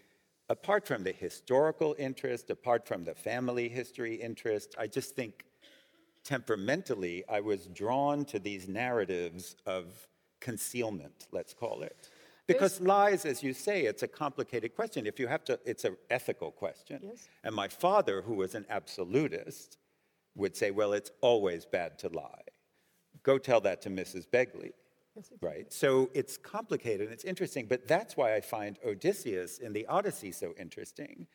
apart 0.48 0.86
from 0.86 1.02
the 1.02 1.12
historical 1.12 1.96
interest, 1.98 2.50
apart 2.50 2.86
from 2.86 3.04
the 3.04 3.14
family 3.14 3.68
history 3.68 4.14
interest, 4.14 4.74
I 4.78 4.86
just 4.86 5.16
think 5.16 5.44
temperamentally 6.24 7.24
I 7.28 7.40
was 7.40 7.66
drawn 7.68 8.26
to 8.26 8.38
these 8.38 8.68
narratives 8.68 9.56
of 9.64 10.06
concealment, 10.40 11.26
let's 11.32 11.54
call 11.54 11.82
it. 11.82 12.10
Because 12.48 12.80
lies, 12.80 13.24
as 13.24 13.42
you 13.42 13.52
say, 13.52 13.84
it's 13.84 14.02
a 14.02 14.08
complicated 14.08 14.74
question. 14.74 15.06
If 15.06 15.20
you 15.20 15.28
have 15.28 15.44
to, 15.44 15.60
it's 15.64 15.84
an 15.84 15.96
ethical 16.10 16.50
question. 16.50 16.98
Yes. 17.02 17.28
And 17.44 17.54
my 17.54 17.68
father, 17.68 18.22
who 18.22 18.34
was 18.34 18.54
an 18.54 18.64
absolutist, 18.70 19.78
would 20.34 20.56
say, 20.56 20.70
well, 20.70 20.92
it's 20.94 21.10
always 21.20 21.66
bad 21.66 21.98
to 22.00 22.08
lie. 22.08 22.42
Go 23.22 23.38
tell 23.38 23.60
that 23.60 23.82
to 23.82 23.90
Mrs. 23.90 24.26
Begley. 24.26 24.72
Yes, 25.14 25.30
it- 25.30 25.38
Right? 25.42 25.72
So 25.72 26.10
it's 26.14 26.36
complicated 26.36 27.02
and 27.02 27.12
it's 27.12 27.24
interesting, 27.24 27.66
but 27.66 27.86
that's 27.86 28.16
why 28.16 28.34
I 28.34 28.40
find 28.40 28.78
Odysseus 28.84 29.58
in 29.58 29.72
the 29.72 29.84
Odyssey 29.86 30.32
so 30.32 30.54
interesting, 30.58 31.26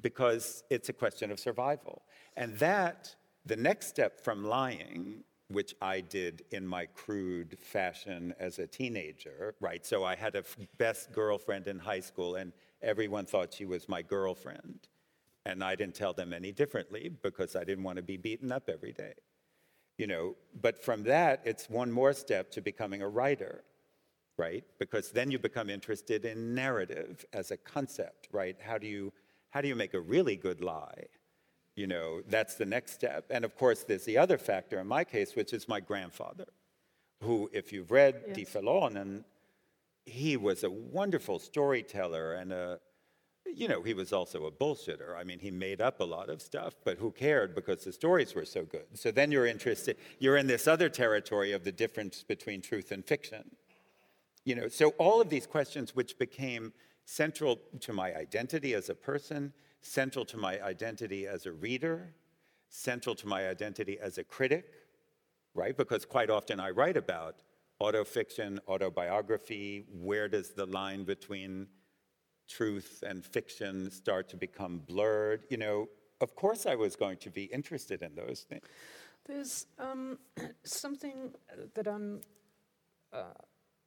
because 0.00 0.64
it's 0.70 0.88
a 0.88 0.92
question 0.92 1.30
of 1.30 1.38
survival. 1.38 2.02
And 2.36 2.58
that, 2.58 3.14
the 3.44 3.56
next 3.56 3.86
step 3.88 4.24
from 4.24 4.42
lying, 4.44 5.22
which 5.48 5.74
I 5.80 6.00
did 6.00 6.44
in 6.50 6.66
my 6.66 6.86
crude 6.86 7.56
fashion 7.60 8.34
as 8.40 8.58
a 8.58 8.66
teenager, 8.66 9.54
right? 9.60 9.84
So 9.86 10.04
I 10.04 10.16
had 10.16 10.34
a 10.34 10.40
f- 10.40 10.56
best 10.78 11.12
girlfriend 11.12 11.68
in 11.68 11.78
high 11.78 12.00
school, 12.00 12.34
and 12.36 12.52
everyone 12.82 13.26
thought 13.26 13.54
she 13.54 13.64
was 13.64 13.88
my 13.88 14.02
girlfriend. 14.02 14.88
And 15.44 15.62
I 15.62 15.76
didn't 15.76 15.94
tell 15.94 16.12
them 16.12 16.32
any 16.32 16.50
differently 16.50 17.08
because 17.22 17.54
I 17.54 17.62
didn't 17.62 17.84
want 17.84 17.96
to 17.96 18.02
be 18.02 18.16
beaten 18.16 18.50
up 18.50 18.68
every 18.68 18.92
day 18.92 19.14
you 19.98 20.06
know 20.06 20.34
but 20.60 20.82
from 20.82 21.02
that 21.04 21.40
it's 21.44 21.68
one 21.70 21.90
more 21.90 22.12
step 22.12 22.50
to 22.50 22.60
becoming 22.60 23.02
a 23.02 23.08
writer 23.08 23.64
right 24.36 24.64
because 24.78 25.10
then 25.10 25.30
you 25.30 25.38
become 25.38 25.70
interested 25.70 26.24
in 26.24 26.54
narrative 26.54 27.24
as 27.32 27.50
a 27.50 27.56
concept 27.56 28.28
right 28.32 28.56
how 28.60 28.78
do 28.78 28.86
you 28.86 29.12
how 29.50 29.60
do 29.60 29.68
you 29.68 29.76
make 29.76 29.94
a 29.94 30.00
really 30.00 30.36
good 30.36 30.60
lie 30.60 31.04
you 31.76 31.86
know 31.86 32.22
that's 32.28 32.54
the 32.56 32.66
next 32.66 32.92
step 32.92 33.26
and 33.30 33.44
of 33.44 33.56
course 33.56 33.84
there's 33.84 34.04
the 34.04 34.18
other 34.18 34.38
factor 34.38 34.80
in 34.80 34.86
my 34.86 35.04
case 35.04 35.36
which 35.36 35.52
is 35.52 35.68
my 35.68 35.78
grandfather 35.78 36.46
who 37.22 37.48
if 37.52 37.72
you've 37.72 37.90
read 37.90 38.14
Die 38.34 38.40
Yes. 38.40 38.54
Verlorenen, 38.54 39.24
he 40.04 40.36
was 40.36 40.64
a 40.64 40.70
wonderful 40.70 41.38
storyteller 41.38 42.34
and 42.34 42.52
a 42.52 42.80
you 43.54 43.68
know, 43.68 43.80
he 43.80 43.94
was 43.94 44.12
also 44.12 44.46
a 44.46 44.50
bullshitter. 44.50 45.16
I 45.16 45.24
mean, 45.24 45.38
he 45.38 45.50
made 45.50 45.80
up 45.80 46.00
a 46.00 46.04
lot 46.04 46.28
of 46.28 46.42
stuff, 46.42 46.74
but 46.84 46.98
who 46.98 47.10
cared 47.12 47.54
because 47.54 47.84
the 47.84 47.92
stories 47.92 48.34
were 48.34 48.44
so 48.44 48.64
good. 48.64 48.86
So 48.94 49.10
then 49.10 49.30
you're 49.30 49.46
interested, 49.46 49.96
you're 50.18 50.36
in 50.36 50.46
this 50.46 50.66
other 50.66 50.88
territory 50.88 51.52
of 51.52 51.64
the 51.64 51.72
difference 51.72 52.22
between 52.22 52.60
truth 52.60 52.90
and 52.90 53.04
fiction. 53.04 53.52
You 54.44 54.56
know, 54.56 54.68
so 54.68 54.90
all 54.98 55.20
of 55.20 55.30
these 55.30 55.46
questions 55.46 55.94
which 55.94 56.18
became 56.18 56.72
central 57.06 57.60
to 57.80 57.92
my 57.92 58.14
identity 58.14 58.74
as 58.74 58.90
a 58.90 58.94
person, 58.94 59.52
central 59.80 60.24
to 60.26 60.36
my 60.36 60.60
identity 60.60 61.26
as 61.26 61.46
a 61.46 61.52
reader, 61.52 62.12
central 62.68 63.14
to 63.14 63.26
my 63.26 63.48
identity 63.48 63.98
as 63.98 64.18
a 64.18 64.24
critic, 64.24 64.66
right? 65.54 65.76
Because 65.76 66.04
quite 66.04 66.30
often 66.30 66.60
I 66.60 66.70
write 66.70 66.96
about 66.96 67.36
autofiction, 67.80 68.58
autobiography, 68.68 69.86
where 69.92 70.28
does 70.28 70.50
the 70.50 70.66
line 70.66 71.04
between 71.04 71.68
truth 72.48 73.04
and 73.06 73.24
fiction 73.24 73.90
start 73.90 74.28
to 74.30 74.36
become 74.36 74.80
blurred? 74.80 75.44
You 75.48 75.58
know, 75.58 75.88
of 76.20 76.34
course 76.34 76.66
I 76.66 76.74
was 76.74 76.96
going 76.96 77.18
to 77.18 77.30
be 77.30 77.44
interested 77.44 78.02
in 78.02 78.16
those 78.16 78.40
things. 78.48 78.66
There's 79.26 79.66
um, 79.78 80.18
something 80.64 81.32
that 81.74 81.86
I'm 81.86 82.20
uh, 83.12 83.22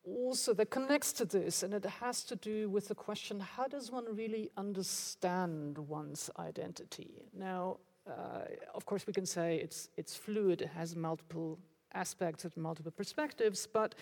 also 0.05 0.53
that 0.53 0.69
connects 0.69 1.13
to 1.13 1.25
this, 1.25 1.63
and 1.63 1.73
it 1.73 1.85
has 1.85 2.23
to 2.25 2.35
do 2.35 2.69
with 2.69 2.87
the 2.87 2.95
question: 2.95 3.39
How 3.39 3.67
does 3.67 3.91
one 3.91 4.05
really 4.15 4.49
understand 4.57 5.77
one's 5.77 6.29
identity? 6.39 7.23
Now, 7.33 7.77
uh, 8.07 8.45
of 8.73 8.85
course, 8.85 9.05
we 9.07 9.13
can 9.13 9.25
say 9.25 9.57
it's 9.57 9.89
it's 9.97 10.15
fluid; 10.15 10.61
it 10.61 10.69
has 10.69 10.95
multiple 10.95 11.59
aspects 11.93 12.43
and 12.43 12.55
multiple 12.57 12.91
perspectives. 12.91 13.67
But 13.67 13.95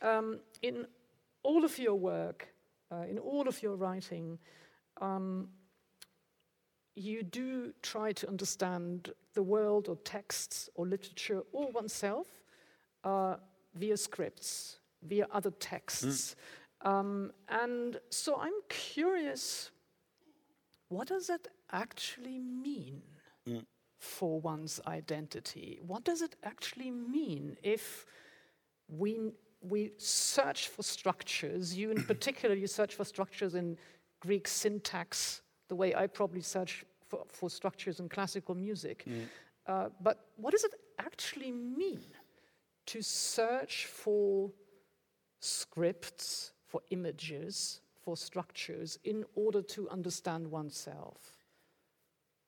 um, 0.00 0.40
in 0.62 0.86
all 1.42 1.64
of 1.64 1.78
your 1.78 1.94
work, 1.94 2.48
uh, 2.90 3.04
in 3.10 3.18
all 3.18 3.48
of 3.48 3.62
your 3.62 3.76
writing, 3.76 4.38
um, 5.00 5.48
you 6.94 7.22
do 7.22 7.72
try 7.82 8.12
to 8.12 8.28
understand 8.28 9.12
the 9.34 9.42
world 9.42 9.88
or 9.88 9.96
texts 9.96 10.68
or 10.74 10.86
literature 10.86 11.42
or 11.52 11.70
oneself 11.72 12.26
uh, 13.04 13.36
via 13.74 13.96
scripts, 13.96 14.78
via 15.02 15.26
other 15.30 15.50
texts. 15.50 16.36
Um, 16.82 17.32
and 17.48 18.00
so 18.10 18.38
I'm 18.40 18.52
curious 18.68 19.70
what 20.88 21.08
does 21.08 21.28
that 21.28 21.48
actually 21.70 22.38
mean 22.38 23.00
for 23.98 24.40
one's 24.40 24.78
identity? 24.86 25.80
What 25.86 26.04
does 26.04 26.20
it 26.20 26.36
actually 26.42 26.90
mean 26.90 27.56
if 27.62 28.04
we, 28.88 29.32
we 29.62 29.92
search 29.96 30.68
for 30.68 30.82
structures? 30.82 31.74
You, 31.74 31.92
in 31.92 32.02
particular, 32.12 32.54
you 32.54 32.66
search 32.66 32.94
for 32.94 33.04
structures 33.04 33.54
in 33.54 33.78
Greek 34.20 34.46
syntax, 34.46 35.40
the 35.68 35.74
way 35.74 35.94
I 35.94 36.06
probably 36.08 36.42
search 36.42 36.84
for, 37.08 37.24
for 37.28 37.48
structures 37.48 38.00
in 38.00 38.08
classical 38.08 38.54
music. 38.54 39.06
Uh, 39.66 39.88
but 40.02 40.26
what 40.36 40.50
does 40.52 40.64
it 40.64 40.74
actually 40.98 41.52
mean 41.52 42.04
to 42.86 43.00
search 43.00 43.86
for 43.86 44.50
scripts, 45.42 46.52
for 46.66 46.80
images, 46.90 47.80
for 48.02 48.16
structures 48.16 48.98
in 49.04 49.24
order 49.34 49.60
to 49.60 49.88
understand 49.90 50.50
oneself? 50.50 51.18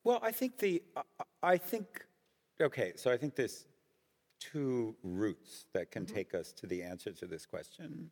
Well, 0.02 0.18
I 0.22 0.32
think 0.32 0.58
the, 0.58 0.82
I- 1.42 1.58
think, 1.58 2.04
okay, 2.60 2.92
so 2.96 3.10
I 3.10 3.16
think 3.16 3.34
there's 3.34 3.66
two 4.38 4.94
routes 5.02 5.66
that 5.72 5.90
can 5.90 6.04
mm-hmm. 6.04 6.14
take 6.14 6.34
us 6.34 6.52
to 6.52 6.66
the 6.66 6.82
answer 6.82 7.12
to 7.12 7.26
this 7.26 7.46
question. 7.46 8.10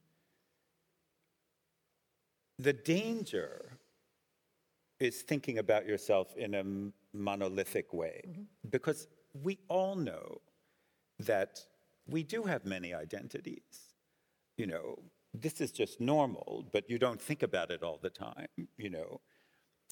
The 2.58 2.72
danger 2.72 3.78
is 5.00 5.22
thinking 5.22 5.58
about 5.58 5.86
yourself 5.86 6.34
in 6.36 6.54
a 6.54 7.16
monolithic 7.16 7.92
way 7.92 8.22
mm-hmm. 8.28 8.42
because 8.70 9.08
we 9.42 9.58
all 9.68 9.96
know 9.96 10.40
that 11.18 11.64
we 12.08 12.22
do 12.22 12.44
have 12.44 12.64
many 12.64 12.94
identities. 12.94 13.91
You 14.56 14.66
know, 14.66 14.98
this 15.34 15.60
is 15.60 15.72
just 15.72 16.00
normal, 16.00 16.64
but 16.72 16.88
you 16.88 16.98
don't 16.98 17.20
think 17.20 17.42
about 17.42 17.70
it 17.70 17.82
all 17.82 17.98
the 18.02 18.10
time, 18.10 18.48
you 18.76 18.90
know. 18.90 19.20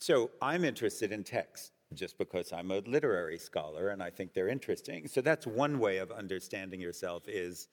So 0.00 0.30
I'm 0.40 0.64
interested 0.64 1.12
in 1.12 1.24
text 1.24 1.72
just 1.94 2.18
because 2.18 2.52
I'm 2.52 2.70
a 2.70 2.78
literary 2.78 3.38
scholar 3.38 3.88
and 3.88 4.02
I 4.02 4.10
think 4.10 4.32
they're 4.32 4.48
interesting. 4.48 5.08
So 5.08 5.20
that's 5.20 5.46
one 5.46 5.78
way 5.78 5.98
of 5.98 6.10
understanding 6.10 6.80
yourself 6.80 7.24
is 7.26 7.68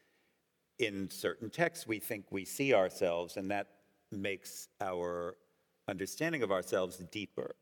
in 0.80 1.10
certain 1.10 1.50
texts 1.50 1.88
we 1.88 2.00
think 2.00 2.26
we 2.32 2.46
see 2.46 2.74
ourselves 2.74 3.38
and 3.38 3.50
that 3.52 3.68
makes 4.12 4.70
our 4.82 5.36
understanding 5.88 6.44
of 6.44 6.52
ourselves 6.52 6.98
deeper. 7.12 7.56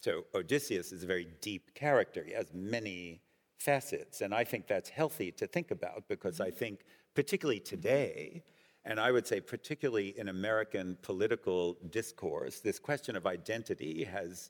So 0.00 0.24
Odysseus 0.34 0.92
is 0.92 1.02
a 1.02 1.06
very 1.06 1.28
deep 1.40 1.74
character. 1.74 2.24
He 2.24 2.32
has 2.32 2.52
many 2.54 3.20
facets, 3.58 4.22
and 4.22 4.34
I 4.34 4.44
think 4.44 4.66
that's 4.66 4.88
healthy 4.88 5.30
to 5.32 5.46
think 5.46 5.70
about 5.70 6.04
because 6.08 6.40
I 6.40 6.48
mm-hmm. 6.48 6.56
think, 6.56 6.80
particularly 7.20 7.60
today, 7.60 8.42
and 8.86 8.98
I 8.98 9.12
would 9.12 9.26
say 9.26 9.40
particularly 9.42 10.18
in 10.18 10.28
American 10.28 10.96
political 11.02 11.76
discourse, 11.90 12.60
this 12.60 12.78
question 12.78 13.14
of 13.14 13.26
identity 13.26 14.04
has 14.04 14.48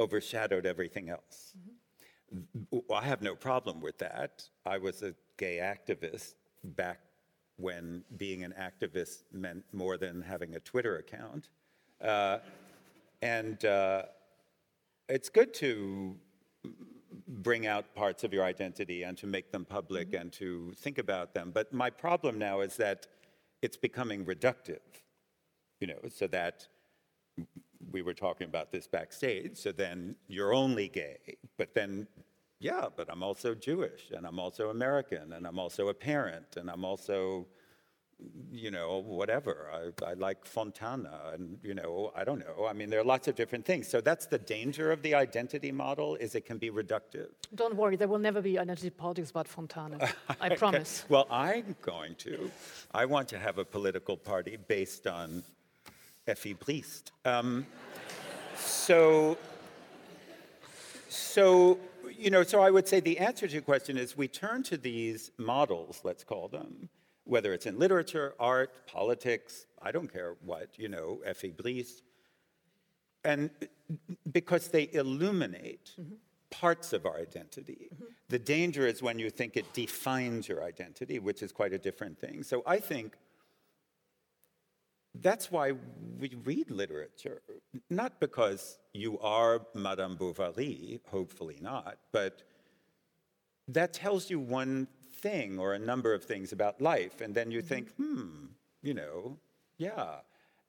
overshadowed 0.00 0.66
everything 0.66 1.10
else. 1.10 1.54
I 2.92 3.04
have 3.04 3.22
no 3.22 3.36
problem 3.36 3.80
with 3.80 3.98
that. 3.98 4.42
I 4.66 4.78
was 4.78 5.04
a 5.04 5.14
gay 5.36 5.58
activist 5.58 6.34
back 6.64 6.98
when 7.56 8.02
being 8.16 8.42
an 8.42 8.52
activist 8.58 9.22
meant 9.30 9.62
more 9.72 9.96
than 9.96 10.22
having 10.22 10.56
a 10.56 10.60
Twitter 10.60 10.96
account. 10.96 11.50
Uh, 12.00 12.38
and 13.20 13.64
uh, 13.64 14.02
it's 15.08 15.28
good 15.28 15.54
to 15.54 16.16
bring 17.32 17.66
out 17.66 17.94
parts 17.94 18.24
of 18.24 18.32
your 18.32 18.44
identity 18.44 19.02
and 19.04 19.16
to 19.18 19.26
make 19.26 19.50
them 19.52 19.64
public 19.64 20.08
mm-hmm. 20.08 20.22
and 20.22 20.32
to 20.34 20.72
think 20.76 20.98
about 20.98 21.34
them. 21.34 21.50
But 21.52 21.72
my 21.72 21.90
problem 21.90 22.38
now 22.38 22.60
is 22.60 22.76
that 22.76 23.06
it's 23.62 23.76
becoming 23.76 24.24
reductive, 24.24 24.80
you 25.80 25.86
know, 25.86 26.00
so 26.08 26.26
that 26.28 26.66
we 27.90 28.02
were 28.02 28.14
talking 28.14 28.46
about 28.46 28.70
this 28.70 28.86
backstage. 28.86 29.56
So 29.56 29.72
then 29.72 30.16
you're 30.28 30.52
only 30.52 30.88
gay, 30.88 31.36
but 31.56 31.74
then, 31.74 32.06
yeah, 32.60 32.86
but 32.94 33.08
I'm 33.10 33.22
also 33.22 33.54
Jewish 33.54 34.10
and 34.14 34.26
I'm 34.26 34.38
also 34.38 34.70
American 34.70 35.32
and 35.32 35.46
I'm 35.46 35.58
also 35.58 35.88
a 35.88 35.94
parent 35.94 36.56
and 36.56 36.70
I'm 36.70 36.84
also 36.84 37.46
you 38.50 38.70
know, 38.70 38.98
whatever. 38.98 39.68
I, 39.72 40.10
I 40.10 40.14
like 40.14 40.44
Fontane, 40.44 41.06
and 41.34 41.58
you 41.62 41.74
know, 41.74 42.12
I 42.14 42.24
don't 42.24 42.38
know. 42.38 42.66
I 42.68 42.72
mean, 42.72 42.90
there 42.90 43.00
are 43.00 43.04
lots 43.04 43.28
of 43.28 43.34
different 43.34 43.64
things. 43.64 43.88
So 43.88 44.00
that's 44.00 44.26
the 44.26 44.38
danger 44.38 44.92
of 44.92 45.02
the 45.02 45.14
identity 45.14 45.72
model: 45.72 46.16
is 46.16 46.34
it 46.34 46.44
can 46.44 46.58
be 46.58 46.70
reductive. 46.70 47.28
Don't 47.54 47.76
worry, 47.76 47.96
there 47.96 48.08
will 48.08 48.18
never 48.18 48.40
be 48.40 48.58
identity 48.58 48.90
politics 48.90 49.30
about 49.30 49.48
Fontane. 49.48 50.12
I 50.40 50.54
promise. 50.56 51.04
Well, 51.08 51.26
I'm 51.30 51.76
going 51.82 52.14
to. 52.16 52.50
I 52.92 53.04
want 53.06 53.28
to 53.28 53.38
have 53.38 53.58
a 53.58 53.64
political 53.64 54.16
party 54.16 54.56
based 54.56 55.06
on 55.06 55.42
Effi 56.26 56.54
Briest. 56.54 57.12
Um, 57.24 57.66
so, 58.56 59.36
so 61.08 61.78
you 62.16 62.30
know, 62.30 62.42
so 62.42 62.60
I 62.60 62.70
would 62.70 62.86
say 62.86 63.00
the 63.00 63.18
answer 63.18 63.46
to 63.46 63.52
your 63.52 63.62
question 63.62 63.96
is 63.96 64.16
we 64.16 64.28
turn 64.28 64.62
to 64.64 64.76
these 64.76 65.30
models, 65.38 66.00
let's 66.04 66.24
call 66.24 66.48
them, 66.48 66.88
whether 67.24 67.52
it's 67.52 67.66
in 67.66 67.78
literature, 67.78 68.34
art, 68.38 68.86
politics, 68.86 69.66
I 69.80 69.92
don't 69.92 70.12
care 70.12 70.36
what, 70.44 70.78
you 70.78 70.88
know, 70.88 71.20
Effi 71.24 71.50
Briest, 71.50 72.02
and 73.24 73.50
because 74.30 74.68
they 74.68 74.88
illuminate 74.92 75.94
parts 76.50 76.92
of 76.92 77.06
our 77.06 77.18
identity. 77.18 77.88
The 78.28 78.38
danger 78.38 78.86
is 78.86 79.02
when 79.02 79.18
you 79.18 79.30
think 79.30 79.56
it 79.56 79.72
defines 79.72 80.48
your 80.48 80.62
identity, 80.62 81.18
which 81.18 81.42
is 81.42 81.50
quite 81.50 81.72
a 81.72 81.78
different 81.78 82.18
thing. 82.18 82.42
So 82.42 82.62
I 82.66 82.78
think 82.78 83.16
that's 85.14 85.50
why 85.50 85.72
we 86.18 86.32
read 86.44 86.70
literature, 86.70 87.42
not 87.90 88.20
because 88.20 88.78
you 88.92 89.18
are 89.20 89.62
Madame 89.74 90.16
Bovary, 90.16 91.00
hopefully 91.08 91.58
not, 91.60 91.98
but 92.12 92.42
that 93.68 93.92
tells 93.92 94.30
you 94.30 94.38
one 94.38 94.88
thing 95.22 95.58
or 95.58 95.72
a 95.72 95.78
number 95.78 96.12
of 96.12 96.24
things 96.24 96.52
about 96.52 96.80
life, 96.80 97.20
and 97.20 97.34
then 97.34 97.50
you 97.50 97.62
think, 97.62 97.90
hmm, 97.96 98.46
you 98.82 98.94
know, 98.94 99.38
yeah. 99.78 100.16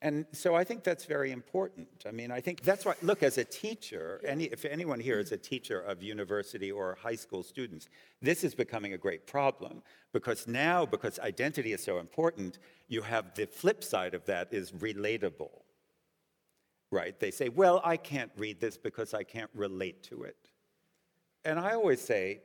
And 0.01 0.26
so 0.34 0.54
I 0.54 0.66
think 0.66 0.84
that's 0.84 1.06
very 1.06 1.32
important. 1.32 1.88
I 2.06 2.12
mean, 2.12 2.30
I 2.30 2.41
think 2.41 2.62
that's 2.62 2.84
why, 2.84 2.93
look, 3.01 3.24
as 3.24 3.38
a 3.38 3.45
teacher, 3.45 4.20
any, 4.28 4.45
if 4.45 4.66
anyone 4.66 4.99
here 4.99 5.18
is 5.18 5.32
a 5.32 5.38
teacher 5.38 5.80
of 5.80 6.04
university 6.04 6.70
or 6.74 6.97
high 7.01 7.16
school 7.16 7.41
students, 7.41 7.88
this 8.22 8.43
is 8.43 8.54
becoming 8.54 8.91
a 8.91 8.97
great 8.97 9.26
problem 9.26 9.82
because 10.12 10.45
now, 10.45 10.86
because 10.86 11.20
identity 11.20 11.72
is 11.72 11.82
so 11.82 11.99
important, 11.99 12.60
you 12.89 13.01
have 13.01 13.34
the 13.34 13.45
flip 13.45 13.82
side 13.82 14.14
of 14.14 14.26
that 14.26 14.54
is 14.54 14.74
relatable, 14.74 15.62
right? 16.91 17.18
They 17.18 17.32
say, 17.32 17.47
well, 17.47 17.80
I 17.86 17.95
can't 17.95 18.32
read 18.36 18.60
this 18.60 18.76
because 18.76 19.14
I 19.14 19.24
can't 19.24 19.51
relate 19.56 20.04
to 20.04 20.24
it. 20.24 20.36
And 21.45 21.58
I 21.58 21.76
always 21.76 22.01
say, 22.01 22.41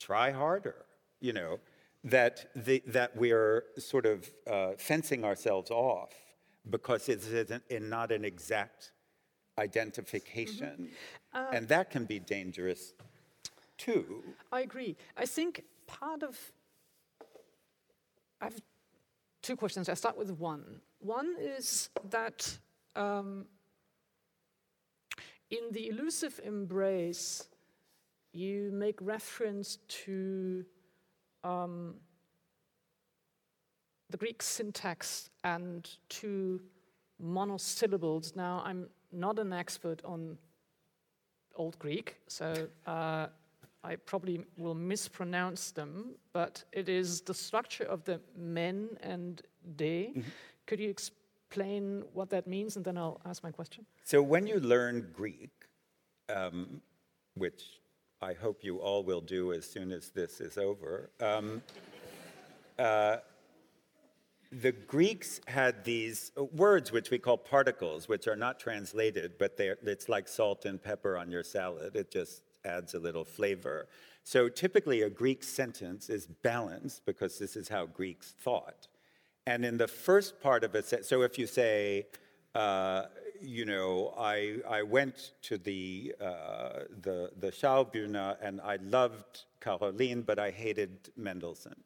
try 0.00 0.32
harder, 0.32 0.85
you 1.20 1.32
know, 1.32 1.58
that, 2.04 2.46
the, 2.54 2.82
that 2.86 3.16
we're 3.16 3.64
sort 3.78 4.06
of 4.06 4.30
uh, 4.50 4.72
fencing 4.78 5.24
ourselves 5.24 5.70
off 5.70 6.12
because 6.70 7.08
it 7.08 7.24
isn't 7.24 7.62
in 7.68 7.88
not 7.88 8.12
an 8.12 8.24
exact 8.24 8.92
identification. 9.58 10.90
and 11.52 11.68
that 11.68 11.90
can 11.90 12.04
be 12.04 12.18
dangerous 12.18 12.92
too. 13.78 14.22
I 14.52 14.60
agree. 14.60 14.96
I 15.16 15.26
think 15.26 15.64
part 15.86 16.22
of. 16.22 16.38
I 18.40 18.44
have 18.44 18.60
two 19.42 19.56
questions. 19.56 19.88
I 19.88 19.94
start 19.94 20.16
with 20.16 20.30
one. 20.32 20.80
One 21.00 21.36
is 21.40 21.88
that 22.10 22.58
um, 22.94 23.46
in 25.50 25.72
the 25.72 25.88
elusive 25.88 26.40
embrace, 26.44 27.44
you 28.32 28.70
make 28.72 29.00
reference 29.00 29.78
to 30.04 30.64
um, 31.46 31.94
the 34.10 34.16
Greek 34.16 34.42
syntax 34.42 35.30
and 35.44 35.88
two 36.08 36.60
monosyllables. 37.22 38.34
Now, 38.36 38.62
I'm 38.64 38.88
not 39.12 39.38
an 39.38 39.52
expert 39.52 40.00
on 40.04 40.38
Old 41.54 41.78
Greek, 41.78 42.16
so 42.26 42.68
uh, 42.86 43.26
I 43.82 43.96
probably 43.96 44.44
will 44.58 44.74
mispronounce 44.74 45.70
them, 45.70 46.16
but 46.32 46.64
it 46.72 46.88
is 46.88 47.20
the 47.20 47.34
structure 47.34 47.84
of 47.84 48.04
the 48.04 48.20
men 48.36 48.88
and 49.00 49.42
de. 49.76 50.22
Could 50.66 50.80
you 50.80 50.90
explain 50.90 52.04
what 52.12 52.28
that 52.30 52.46
means, 52.46 52.76
and 52.76 52.84
then 52.84 52.98
I'll 52.98 53.20
ask 53.24 53.42
my 53.42 53.52
question? 53.52 53.86
So 54.04 54.20
when 54.20 54.46
you 54.46 54.58
learn 54.60 55.08
Greek, 55.12 55.50
um, 56.28 56.82
which 57.34 57.80
I 58.26 58.34
hope 58.34 58.64
you 58.64 58.78
all 58.78 59.04
will 59.04 59.20
do 59.20 59.52
as 59.52 59.64
soon 59.64 59.92
as 59.92 60.08
this 60.08 60.40
is 60.40 60.58
over, 60.58 61.10
um, 61.20 61.62
uh, 62.76 63.18
the 64.50 64.72
Greeks 64.72 65.40
had 65.46 65.84
these 65.84 66.32
words 66.52 66.90
which 66.90 67.12
we 67.12 67.20
call 67.20 67.36
particles, 67.36 68.08
which 68.08 68.26
are 68.26 68.34
not 68.34 68.58
translated, 68.58 69.34
but 69.38 69.54
it's 69.58 70.08
like 70.08 70.26
salt 70.26 70.64
and 70.64 70.82
pepper 70.82 71.16
on 71.16 71.30
your 71.30 71.44
salad. 71.44 71.94
It 71.94 72.10
just 72.10 72.42
adds 72.64 72.94
a 72.94 72.98
little 72.98 73.24
flavor. 73.24 73.86
So 74.24 74.48
typically, 74.48 75.02
a 75.02 75.10
Greek 75.10 75.44
sentence 75.44 76.10
is 76.10 76.26
balanced 76.26 77.06
because 77.06 77.38
this 77.38 77.54
is 77.54 77.68
how 77.68 77.86
Greeks 77.86 78.34
thought. 78.40 78.88
And 79.46 79.64
in 79.64 79.76
the 79.76 79.86
first 79.86 80.40
part 80.40 80.64
of 80.64 80.74
it, 80.74 81.06
so 81.06 81.22
if 81.22 81.38
you 81.38 81.46
say, 81.46 82.06
uh, 82.56 83.04
you 83.40 83.64
know, 83.64 84.14
I, 84.18 84.56
I 84.68 84.82
went 84.82 85.32
to 85.42 85.58
the, 85.58 86.14
uh, 86.20 86.84
the, 87.02 87.30
the 87.38 87.50
Schaubühne 87.50 88.36
and 88.40 88.60
I 88.60 88.76
loved 88.76 89.44
Carolin, 89.60 90.22
but 90.22 90.38
I 90.38 90.50
hated 90.50 91.10
Mendelsohn. 91.16 91.76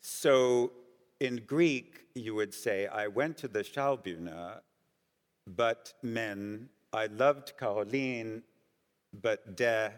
So 0.00 0.72
in 1.20 1.42
Greek, 1.46 2.06
you 2.14 2.34
would 2.34 2.52
say, 2.52 2.86
I 2.86 3.08
went 3.08 3.36
to 3.38 3.48
the 3.48 3.60
Schaubühne, 3.60 4.60
but 5.46 5.94
men, 6.02 6.68
I 6.92 7.06
loved 7.06 7.56
Carolin, 7.58 8.42
but 9.22 9.56
de, 9.56 9.92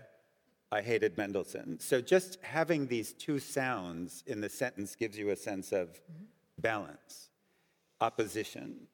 I 0.73 0.81
hated 0.83 1.17
Mendelsohn. 1.17 1.79
So 1.81 2.01
just 2.01 2.39
having 2.43 2.87
these 2.87 3.13
two 3.13 3.39
sounds 3.39 4.23
in 4.27 4.41
the 4.41 4.49
sentence 4.49 4.95
gives 4.97 5.17
you 5.17 5.31
a 5.31 5.37
sense 5.37 5.73
of 5.73 6.01
balance, 6.59 7.31
opposition. 8.01 8.89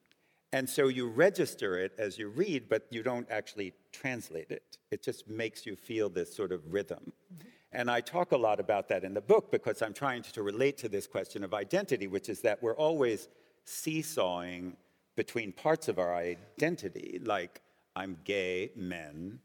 And 0.53 0.69
so 0.69 0.87
you 0.87 1.07
register 1.07 1.79
it 1.79 1.93
as 1.97 2.19
you 2.19 2.29
read, 2.29 2.69
but 2.69 2.85
you 2.91 3.01
don't 3.01 3.29
actually 3.31 3.73
translate 3.91 4.51
it. 4.51 4.77
It 4.91 5.01
just 5.01 5.27
makes 5.27 5.65
you 5.65 5.75
feel 5.75 6.09
this 6.09 6.33
sort 6.33 6.51
of 6.51 6.61
rhythm. 6.71 7.11
Mm-hmm. 7.33 7.47
And 7.71 7.89
I 7.89 8.01
talk 8.01 8.33
a 8.33 8.37
lot 8.37 8.59
about 8.59 8.87
that 8.89 9.03
in 9.03 9.15
the 9.15 9.21
book 9.21 9.51
because 9.51 9.81
I'm 9.81 9.95
trying 9.95 10.21
to 10.21 10.43
relate 10.43 10.77
to 10.77 10.89
this 10.89 11.07
question 11.07 11.43
of 11.43 11.55
identity, 11.55 12.05
which 12.05 12.29
is 12.29 12.41
that 12.41 12.61
we're 12.61 12.75
always 12.75 13.29
seesawing 13.65 14.77
between 15.15 15.51
parts 15.51 15.87
of 15.87 15.97
our 15.97 16.13
identity, 16.13 17.19
like 17.23 17.61
I'm 17.95 18.17
gay 18.23 18.71
men, 18.75 19.39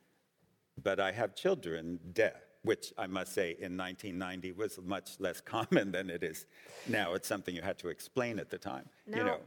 but 0.82 1.00
I 1.00 1.12
have 1.12 1.34
children, 1.34 1.98
de, 2.12 2.32
which 2.64 2.92
I 2.98 3.06
must 3.06 3.32
say 3.32 3.52
in 3.52 3.78
1990 3.78 4.52
was 4.52 4.78
much 4.84 5.12
less 5.20 5.40
common 5.54 5.90
than 5.90 6.10
it 6.10 6.22
is 6.22 6.44
now. 6.86 7.14
It's 7.14 7.26
something 7.28 7.54
you 7.54 7.62
had 7.62 7.78
to 7.78 7.88
explain 7.88 8.38
at 8.38 8.50
the 8.50 8.58
time. 8.58 8.90
you 9.06 9.24
know. 9.24 9.38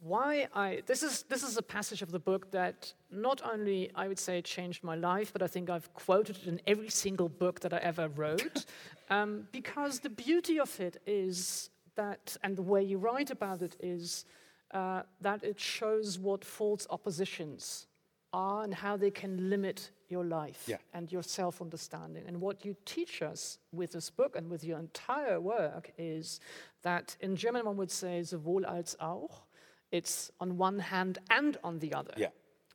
Why 0.00 0.46
I 0.54 0.82
this 0.86 1.02
is 1.02 1.24
this 1.28 1.42
is 1.42 1.56
a 1.56 1.62
passage 1.62 2.02
of 2.02 2.10
the 2.10 2.18
book 2.18 2.50
that 2.52 2.92
not 3.10 3.40
only 3.42 3.90
I 3.94 4.06
would 4.08 4.18
say 4.18 4.40
changed 4.42 4.84
my 4.84 4.94
life, 4.94 5.32
but 5.32 5.42
I 5.42 5.46
think 5.48 5.70
I've 5.70 5.92
quoted 5.94 6.36
it 6.36 6.46
in 6.46 6.60
every 6.66 6.88
single 6.90 7.28
book 7.28 7.60
that 7.60 7.72
I 7.72 7.78
ever 7.78 8.08
wrote, 8.08 8.64
um, 9.10 9.48
because 9.52 10.00
the 10.00 10.10
beauty 10.10 10.60
of 10.60 10.80
it 10.80 11.00
is 11.06 11.70
that, 11.96 12.36
and 12.44 12.56
the 12.56 12.62
way 12.62 12.82
you 12.82 12.96
write 12.98 13.30
about 13.30 13.60
it 13.62 13.76
is 13.80 14.24
uh, 14.70 15.02
that 15.20 15.42
it 15.42 15.58
shows 15.58 16.18
what 16.18 16.44
false 16.44 16.86
oppositions 16.90 17.86
are 18.32 18.62
and 18.62 18.74
how 18.74 18.96
they 18.96 19.10
can 19.10 19.48
limit 19.50 19.90
your 20.08 20.22
life 20.24 20.64
Yeah. 20.66 20.76
and 20.94 21.10
your 21.10 21.22
self-understanding. 21.22 22.24
And 22.26 22.40
what 22.40 22.64
you 22.64 22.76
teach 22.84 23.22
us 23.22 23.58
with 23.72 23.92
this 23.92 24.10
book 24.10 24.36
and 24.36 24.48
with 24.50 24.62
your 24.62 24.78
entire 24.78 25.40
work 25.40 25.90
is 25.98 26.38
that 26.82 27.16
in 27.20 27.36
German 27.36 27.64
one 27.64 27.76
would 27.78 27.90
say 27.90 28.20
sowohl 28.22 28.64
als 28.66 28.94
auch. 29.00 29.42
It's 29.90 30.30
on 30.40 30.58
one 30.58 30.78
hand 30.78 31.18
and 31.30 31.56
on 31.64 31.78
the 31.78 31.94
other. 31.94 32.14
Yeah. 32.16 32.28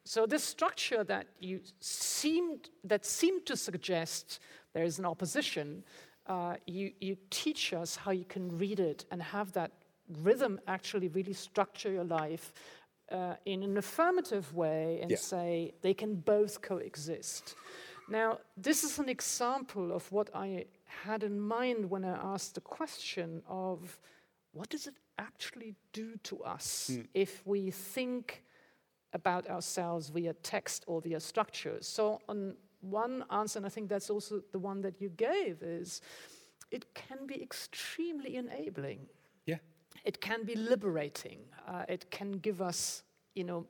So 0.06 0.26
this 0.26 0.44
structure 0.44 1.04
that 1.06 1.28
you 1.40 1.62
seemed 1.80 2.70
that 2.84 3.06
seemed 3.06 3.46
to 3.46 3.56
suggest 3.56 4.40
there 4.74 4.84
is 4.84 5.00
an 5.00 5.06
opposition, 5.06 5.84
uh, 6.28 6.56
you 6.66 6.92
you 7.00 7.16
teach 7.30 7.74
us 7.74 7.96
how 7.96 8.12
you 8.12 8.26
can 8.26 8.58
read 8.58 8.80
it 8.80 9.06
and 9.12 9.22
have 9.22 9.52
that 9.54 9.72
rhythm 10.22 10.60
actually 10.68 11.08
really 11.08 11.34
structure 11.34 11.92
your 11.92 12.04
life 12.04 12.54
uh, 13.12 13.36
in 13.46 13.64
an 13.64 13.78
affirmative 13.78 14.54
way 14.54 15.00
and 15.02 15.12
Yeah. 15.12 15.18
say 15.18 15.74
they 15.82 15.94
can 15.94 16.16
both 16.16 16.62
coexist. 16.62 17.56
Now, 18.10 18.40
this 18.58 18.84
is 18.84 19.00
an 19.00 19.08
example 19.08 19.94
of 19.94 20.12
what 20.12 20.30
I 20.36 20.66
had 21.06 21.24
in 21.24 21.40
mind 21.40 21.90
when 21.90 22.04
I 22.04 22.34
asked 22.34 22.56
the 22.56 22.62
question 22.62 23.42
of 23.48 24.00
what 24.52 24.70
does 24.70 24.88
it 24.88 24.96
actually 25.18 25.76
do 25.92 26.18
to 26.24 26.44
us 26.44 26.92
if 27.14 27.46
we 27.46 27.72
think 27.72 28.44
about 29.14 29.48
ourselves 29.48 30.10
via 30.10 30.34
text 30.34 30.84
or 30.88 31.02
via 31.02 31.20
structures. 31.20 31.88
So, 31.88 32.20
on 32.28 32.56
one 32.82 33.24
answer, 33.30 33.60
and 33.60 33.66
I 33.66 33.70
think 33.70 33.90
that's 33.90 34.10
also 34.10 34.42
the 34.52 34.60
one 34.60 34.82
that 34.82 35.00
you 35.00 35.10
gave, 35.10 35.62
is 35.62 36.02
it 36.72 36.94
can 36.94 37.26
be 37.28 37.42
extremely 37.42 38.36
enabling. 38.36 39.08
Yeah. 39.46 39.58
it 40.04 40.20
can 40.20 40.44
be 40.44 40.56
liberating. 40.56 41.40
Uh, 41.68 41.86
it 41.88 42.10
can 42.12 42.32
give 42.34 42.62
us, 42.62 43.04
you 43.36 43.44
know, 43.44 43.68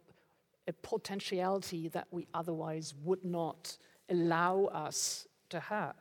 a 0.67 0.73
potentiality 0.73 1.89
that 1.89 2.07
we 2.11 2.27
otherwise 2.33 2.93
would 3.03 3.23
not 3.25 3.77
allow 4.09 4.65
us 4.65 5.27
to 5.49 5.59
have. 5.59 5.95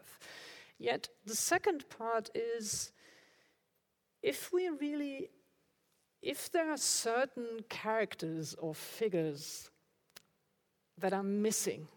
Yet 0.79 1.09
the 1.27 1.35
second 1.35 1.89
part 1.89 2.31
is 2.35 2.93
if 4.23 4.53
we 4.53 4.69
really, 4.69 5.31
if 6.23 6.51
there 6.51 6.71
are 6.71 6.77
certain 6.77 7.65
characters 7.69 8.55
or 8.59 8.75
figures 8.75 9.71
that 10.99 11.13
are 11.13 11.23
missing 11.23 11.89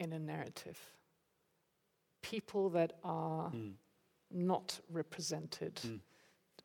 in 0.00 0.12
a 0.12 0.18
narrative, 0.18 0.78
people 2.22 2.70
that 2.70 2.94
are 3.04 3.50
mm. 3.50 3.72
not 4.30 4.80
represented, 4.90 5.74
mm. 5.86 6.00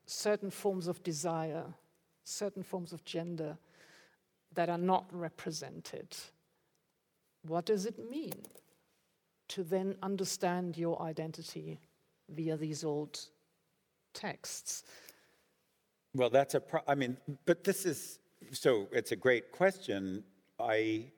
certain 0.06 0.50
forms 0.50 0.88
of 0.88 1.02
desire, 1.02 1.64
certain 2.24 2.62
forms 2.62 2.92
of 2.92 3.04
gender 3.04 3.58
that 4.54 4.68
are 4.68 4.78
not 4.78 5.06
represented. 5.12 6.16
What 7.42 7.66
does 7.66 7.86
it 7.86 8.10
mean 8.10 8.42
to 9.48 9.64
then 9.64 9.96
understand 10.02 10.76
your 10.76 11.00
identity 11.02 11.80
via 12.28 12.56
these 12.56 12.84
old 12.84 13.18
texts? 14.14 14.84
Well, 16.14 16.30
that's 16.30 16.54
a 16.54 16.60
pro- 16.60 16.82
I 16.86 16.94
mean, 16.94 17.16
but 17.46 17.64
this 17.64 17.86
is 17.86 18.18
so 18.52 18.88
it's 18.92 19.12
a 19.12 19.16
great 19.16 19.52
question. 19.52 20.24
I 20.58 21.12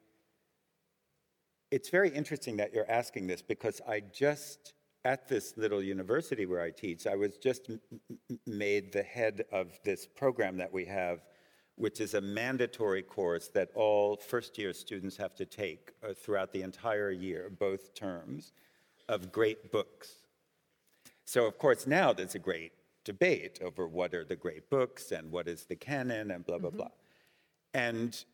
it's 1.71 1.89
very 1.89 2.11
interesting 2.11 2.57
that 2.59 2.75
you're 2.75 2.91
asking 2.91 3.27
this 3.27 3.41
because 3.41 3.81
I 3.89 4.01
just 4.01 4.75
at 5.05 5.29
this 5.29 5.55
little 5.57 5.83
university 5.83 6.47
where 6.47 6.61
I 6.61 6.71
teach, 6.71 7.07
I 7.07 7.17
was 7.17 7.37
just 7.39 7.71
m- 7.71 7.81
made 8.47 8.93
the 8.93 9.03
head 9.03 9.45
of 9.51 9.79
this 9.83 10.07
program 10.07 10.59
that 10.59 10.73
we 10.73 10.85
have 10.85 11.23
which 11.77 12.01
is 12.01 12.15
a 12.15 12.21
mandatory 12.21 13.03
course 13.03 13.49
that 13.49 13.71
all 13.75 14.17
first 14.17 14.59
year 14.59 14.73
students 14.73 15.17
have 15.17 15.35
to 15.35 15.47
take 15.47 15.93
uh, 16.03 16.13
throughout 16.15 16.53
the 16.53 16.63
entire 16.63 17.11
year, 17.11 17.51
both 17.59 17.95
terms, 17.95 18.53
of 19.09 19.33
great 19.33 19.73
books. 19.73 20.23
So, 21.25 21.47
of 21.47 21.59
course, 21.59 21.87
now 21.87 22.13
there's 22.13 22.35
a 22.35 22.39
great 22.39 22.73
debate 23.05 23.59
over 23.63 23.87
what 23.87 24.15
are 24.15 24.25
the 24.25 24.37
great 24.37 24.71
books 24.71 25.13
and 25.13 25.31
what 25.31 25.49
is 25.49 25.65
the 25.65 25.77
canon 25.77 26.31
and 26.31 26.45
blah, 26.47 26.59
blah, 26.59 26.71
mm-hmm. 26.71 26.79
blah. 26.79 26.89
And 27.75 28.25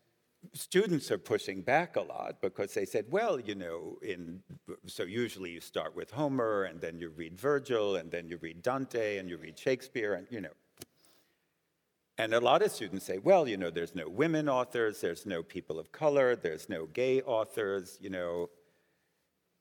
students 0.53 1.11
are 1.11 1.17
pushing 1.17 1.61
back 1.61 1.95
a 1.95 2.01
lot 2.01 2.41
because 2.41 2.73
they 2.73 2.85
said, 2.85 3.05
well, 3.09 3.39
you 3.39 3.55
know, 3.55 3.97
in 4.01 4.41
so 4.85 5.03
usually 5.03 5.51
you 5.51 5.61
start 5.61 5.95
with 5.95 6.11
Homer 6.11 6.63
and 6.63 6.79
then 6.79 6.99
you 6.99 7.09
read 7.09 7.37
Virgil 7.37 7.97
and 7.97 8.11
then 8.11 8.27
you 8.27 8.37
read 8.37 8.61
Dante 8.61 9.17
and 9.17 9.29
you 9.29 9.37
read 9.37 9.57
Shakespeare 9.57 10.13
and 10.13 10.27
you 10.29 10.41
know 10.41 10.51
and 12.19 12.33
a 12.33 12.39
lot 12.41 12.61
of 12.61 12.69
students 12.69 13.05
say, 13.05 13.17
well, 13.17 13.47
you 13.47 13.55
know, 13.55 13.69
there's 13.69 13.95
no 13.95 14.09
women 14.09 14.49
authors, 14.49 14.99
there's 14.99 15.25
no 15.25 15.41
people 15.41 15.79
of 15.79 15.93
color, 15.93 16.35
there's 16.35 16.67
no 16.67 16.85
gay 16.87 17.21
authors, 17.21 17.97
you 18.01 18.09
know. 18.09 18.49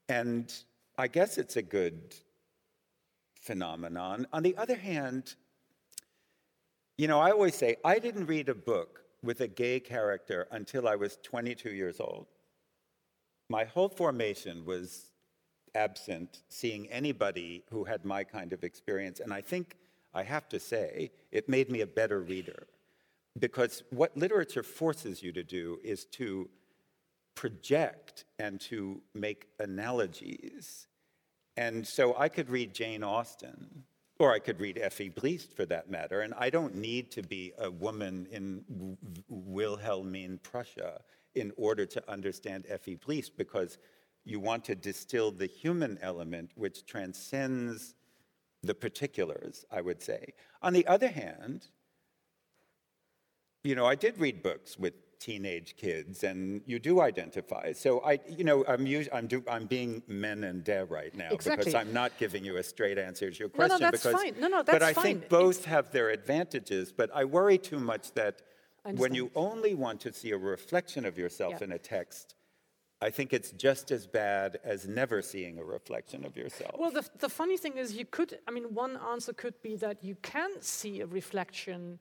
And 0.09 0.53
I 0.99 1.07
guess 1.07 1.39
it's 1.39 1.57
a 1.57 1.63
good 1.63 2.17
phenomenon. 3.49 4.27
On 4.33 4.43
the 4.43 4.55
other 4.59 4.77
hand, 4.77 5.35
you 6.99 7.09
know, 7.09 7.19
I 7.19 7.31
always 7.31 7.55
say, 7.55 7.77
I 7.83 7.99
didn't 7.99 8.27
read 8.27 8.51
a 8.51 8.55
book 8.55 9.01
with 9.23 9.41
a 9.41 9.49
gay 9.49 9.81
character 9.81 10.47
until 10.51 10.87
I 10.87 10.97
was 10.97 11.19
22 11.23 11.71
years 11.71 11.99
old. 11.99 12.27
My 13.49 13.65
whole 13.65 13.89
formation 13.89 14.67
was 14.67 15.13
absent 15.75 16.43
seeing 16.51 16.91
anybody 16.91 17.65
who 17.71 17.85
had 17.85 18.05
my 18.05 18.23
kind 18.23 18.53
of 18.53 18.65
experience. 18.65 19.21
And 19.21 19.33
I 19.33 19.41
think 19.41 19.77
I 20.13 20.25
have 20.25 20.47
to 20.51 20.61
say, 20.61 21.11
it 21.33 21.49
made 21.49 21.71
me 21.71 21.81
a 21.81 21.87
better 21.87 22.21
reader. 22.21 22.67
Because 23.39 23.83
what 23.91 24.15
literature 24.15 24.63
forces 24.63 25.23
you 25.23 25.33
to 25.33 25.43
do 25.43 25.79
is 25.83 26.05
to 26.21 26.51
project 27.35 28.25
and 28.39 28.61
to 28.73 29.01
make 29.15 29.47
analogies. 29.59 30.88
And 31.59 31.85
so 31.85 32.15
I 32.17 32.29
could 32.29 32.51
read 32.51 32.73
Jane 32.73 33.03
Austen, 33.03 33.83
or 34.21 34.33
I 34.33 34.39
could 34.39 34.61
read 34.61 34.79
Effi 34.79 35.09
Briest 35.09 35.53
for 35.53 35.67
that 35.67 35.91
matter, 35.91 36.21
and 36.21 36.33
I 36.39 36.51
don't 36.51 36.77
need 36.77 37.11
to 37.11 37.23
be 37.23 37.53
a 37.59 37.69
woman 37.69 38.29
in 38.31 38.97
Wilhelmine 39.29 40.39
Prussia 40.41 41.01
in 41.35 41.51
order 41.57 41.85
to 41.85 42.09
understand 42.09 42.67
Effi 42.69 42.95
Briest 42.95 43.37
because 43.37 43.79
you 44.25 44.39
want 44.39 44.65
to 44.67 44.77
distill 44.77 45.33
the 45.33 45.47
human 45.47 45.99
element 46.01 46.53
which 46.55 46.87
transcends 46.87 47.97
the 48.63 48.75
particulars, 48.75 49.65
I 49.69 49.81
would 49.81 50.01
say. 50.01 50.35
On 50.63 50.73
the 50.73 50.87
other 50.87 51.09
hand, 51.09 51.67
you 53.65 53.75
know, 53.75 53.85
I 53.85 53.97
did 53.97 54.17
read 54.19 54.45
books 54.45 54.79
with 54.79 54.95
teenage 55.19 55.77
kids, 55.77 56.25
and 56.25 56.63
you 56.67 56.79
do 56.79 57.01
identify. 57.01 57.73
So 57.73 58.01
I, 58.01 58.21
you 58.29 58.45
know, 58.45 58.65
I'm 58.67 58.85
us- 58.87 59.09
I'm, 59.13 59.27
do- 59.27 59.45
I'm 59.51 59.67
being 59.67 60.03
men 60.07 60.45
and 60.45 60.63
de 60.65 60.85
right 60.85 61.15
now 61.15 61.31
exactly. 61.31 61.65
because 61.65 61.75
I'm 61.75 61.93
not 61.93 62.17
giving 62.19 62.45
you 62.45 62.57
a 62.57 62.63
straight 62.63 62.99
answer 62.99 63.31
to 63.31 63.39
your 63.39 63.49
question. 63.49 63.79
No, 63.81 63.87
no, 63.87 63.91
that's 63.91 64.03
because, 64.03 64.23
fine. 64.23 64.35
No, 64.41 64.49
no, 64.49 64.63
that's 64.63 64.79
But 64.79 64.83
I 64.83 64.93
fine. 64.93 65.05
think 65.05 65.29
both 65.29 65.59
it's... 65.59 65.65
have 65.67 65.91
their 65.91 66.11
advantages. 66.11 66.93
But 66.93 67.11
I 67.15 67.25
worry 67.25 67.59
too 67.59 67.79
much 67.79 68.13
that 68.13 68.43
when 68.97 69.15
you 69.15 69.31
only 69.35 69.75
want 69.75 70.01
to 70.01 70.13
see 70.13 70.31
a 70.31 70.39
reflection 70.39 71.05
of 71.05 71.19
yourself 71.19 71.55
yeah. 71.59 71.65
in 71.65 71.73
a 71.73 71.79
text, 71.79 72.37
I 73.01 73.11
think 73.11 73.33
it's 73.33 73.53
just 73.53 73.91
as 73.91 74.07
bad 74.07 74.59
as 74.65 74.89
never 74.89 75.23
seeing 75.23 75.59
a 75.59 75.65
reflection 75.65 76.25
of 76.25 76.37
yourself. 76.37 76.75
Well, 76.79 76.91
the, 76.91 77.09
the 77.19 77.29
funny 77.29 77.57
thing 77.57 77.77
is, 77.77 77.93
you 77.93 78.05
could, 78.05 78.39
I 78.49 78.51
mean, 78.51 78.75
one 78.75 78.99
answer 79.13 79.33
could 79.33 79.61
be 79.63 79.77
that 79.77 80.03
you 80.03 80.17
can 80.23 80.51
see 80.61 81.01
a 81.01 81.07
reflection 81.07 82.01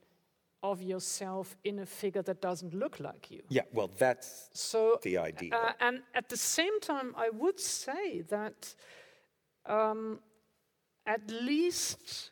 of 0.63 0.81
yourself 0.81 1.55
in 1.63 1.79
a 1.79 1.85
figure 1.85 2.21
that 2.23 2.41
doesn't 2.41 2.73
look 2.73 2.99
like 2.99 3.29
you. 3.29 3.41
Yeah, 3.49 3.61
well, 3.71 3.91
that's 3.97 4.49
so, 4.53 4.99
the 5.03 5.17
idea. 5.17 5.53
Uh, 5.53 5.71
and 5.79 6.01
at 6.13 6.29
the 6.29 6.37
same 6.37 6.79
time, 6.79 7.13
I 7.15 7.29
would 7.29 7.59
say 7.59 8.21
that 8.29 8.73
um, 9.65 10.19
at 11.05 11.29
least 11.29 12.31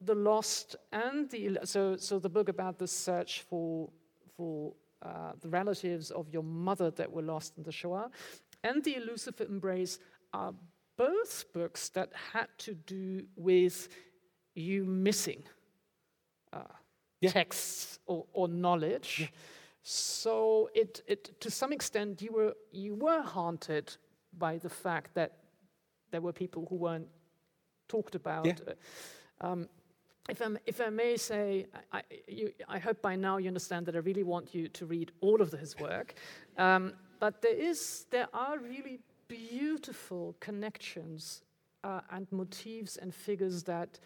the 0.00 0.14
lost 0.14 0.76
and 0.90 1.30
the 1.30 1.58
so 1.64 1.96
so 1.96 2.18
the 2.18 2.28
book 2.28 2.48
about 2.48 2.78
the 2.78 2.88
search 2.88 3.42
for 3.42 3.88
for 4.36 4.72
uh, 5.02 5.32
the 5.40 5.48
relatives 5.48 6.10
of 6.10 6.28
your 6.30 6.42
mother 6.42 6.90
that 6.90 7.10
were 7.10 7.22
lost 7.22 7.56
in 7.56 7.62
the 7.62 7.72
Shoah, 7.72 8.10
and 8.64 8.82
The 8.82 8.96
Elusive 8.96 9.40
Embrace 9.40 9.98
are 10.32 10.54
both 10.96 11.44
books 11.52 11.88
that 11.90 12.12
had 12.32 12.48
to 12.58 12.74
do 12.74 13.24
with 13.36 13.88
you 14.54 14.84
missing 14.84 15.42
uh, 16.52 16.62
yeah. 17.20 17.30
texts 17.30 17.98
or, 18.06 18.26
or 18.32 18.48
knowledge. 18.48 19.18
Yeah. 19.20 19.26
So 19.82 20.70
it, 20.74 21.02
it, 21.06 21.40
to 21.40 21.50
some 21.50 21.72
extent, 21.72 22.22
you 22.22 22.32
were, 22.32 22.54
you 22.70 22.94
were 22.94 23.22
haunted 23.22 23.96
by 24.38 24.58
the 24.58 24.68
fact 24.68 25.14
that 25.14 25.38
there 26.10 26.20
were 26.20 26.32
people 26.32 26.66
who 26.68 26.76
weren't 26.76 27.08
talked 27.88 28.14
about. 28.14 28.46
Yeah. 28.46 28.54
Um, 29.40 29.68
if, 30.28 30.40
i 30.40 30.46
if 30.66 30.80
I 30.80 30.88
may 30.88 31.16
say, 31.16 31.66
I, 31.92 32.02
you, 32.28 32.52
I, 32.68 32.78
hope 32.78 33.02
by 33.02 33.16
now 33.16 33.38
you 33.38 33.48
understand 33.48 33.86
that 33.86 33.96
I 33.96 33.98
really 33.98 34.22
want 34.22 34.54
you 34.54 34.68
to 34.68 34.86
read 34.86 35.10
all 35.20 35.42
of 35.42 35.50
his 35.50 35.76
work. 35.78 36.14
Um, 36.58 36.92
but 37.18 37.42
there, 37.42 37.54
is, 37.54 38.06
there 38.10 38.28
are 38.32 38.58
really 38.58 39.00
beautiful 39.26 40.36
connections 40.38 41.42
uh, 41.82 42.00
and 42.10 42.30
motifs 42.30 42.96
and 42.96 43.12
figures 43.12 43.64
that 43.64 43.98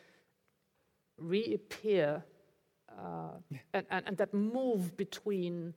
reappear 1.18 2.08
uh, 2.16 2.35
yeah. 3.50 3.58
and, 3.74 3.86
and, 3.90 4.06
and, 4.08 4.16
that 4.16 4.32
move 4.32 4.96
between 4.96 5.74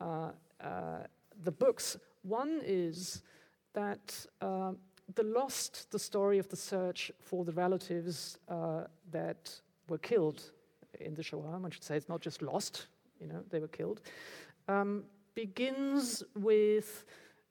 uh, 0.00 0.30
uh 0.60 1.04
the 1.42 1.52
books. 1.52 1.96
One 2.22 2.60
is 2.64 3.22
that 3.72 4.26
uh, 4.40 4.72
the 5.14 5.22
lost, 5.22 5.90
the 5.90 5.98
story 5.98 6.38
of 6.38 6.48
the 6.48 6.56
search 6.56 7.10
for 7.20 7.44
the 7.44 7.52
relatives 7.52 8.38
uh, 8.48 8.84
that 9.10 9.60
were 9.88 9.98
killed 9.98 10.52
in 11.00 11.14
the 11.14 11.22
Shoah, 11.22 11.60
I 11.64 11.70
should 11.70 11.84
say 11.84 11.96
it's 11.96 12.08
not 12.08 12.20
just 12.20 12.42
lost, 12.42 12.86
you 13.20 13.26
know, 13.26 13.42
they 13.50 13.58
were 13.58 13.68
killed, 13.68 14.02
um, 14.68 15.04
begins 15.34 16.22
with 16.36 17.04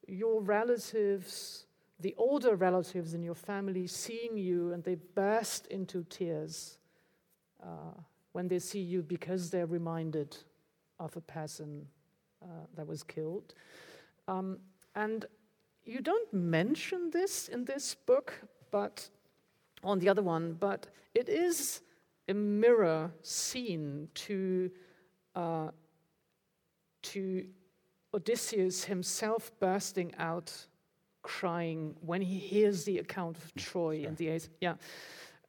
your 0.08 0.42
relatives, 0.42 1.66
the 2.00 2.14
older 2.18 2.56
relatives 2.56 3.14
in 3.14 3.24
your 3.24 3.36
family, 3.36 3.88
seeing 3.88 4.38
you 4.38 4.74
and 4.74 4.84
they 4.84 4.96
burst 4.96 5.68
into 5.68 6.04
tears 6.10 6.78
uh, 7.62 8.00
when 8.34 8.48
they 8.48 8.60
see 8.60 8.80
you 8.80 9.02
because 9.02 9.50
they're 9.50 9.66
reminded 9.66 10.38
of 11.00 11.16
a 11.16 11.22
person 11.22 11.86
uh, 12.42 12.66
that 12.76 12.88
was 12.88 13.04
killed. 13.04 13.54
Um, 14.28 14.60
and 14.96 15.26
you 15.86 16.02
don't 16.02 16.34
mention 16.34 17.10
this 17.10 17.48
in 17.48 17.66
this 17.66 17.96
book, 17.96 18.34
but 18.72 19.10
on 19.84 20.00
the 20.00 20.10
other 20.10 20.22
one, 20.22 20.54
but 20.60 20.88
it 21.16 21.30
is 21.30 21.82
a 22.28 22.34
mirror 22.34 23.12
scene 23.24 24.08
to, 24.14 24.70
uh, 25.36 25.70
to 27.02 27.46
Odysseus 28.14 28.84
himself 28.84 29.52
bursting 29.60 30.14
out 30.18 30.54
crying 31.22 31.96
when 32.02 32.22
he 32.22 32.38
hears 32.38 32.84
the 32.84 33.00
account 33.00 33.38
of 33.38 33.54
Troy 33.56 34.00
sure. 34.00 34.08
in 34.08 34.16
the 34.16 34.28
eighth. 34.30 34.50
Yeah. 34.62 34.76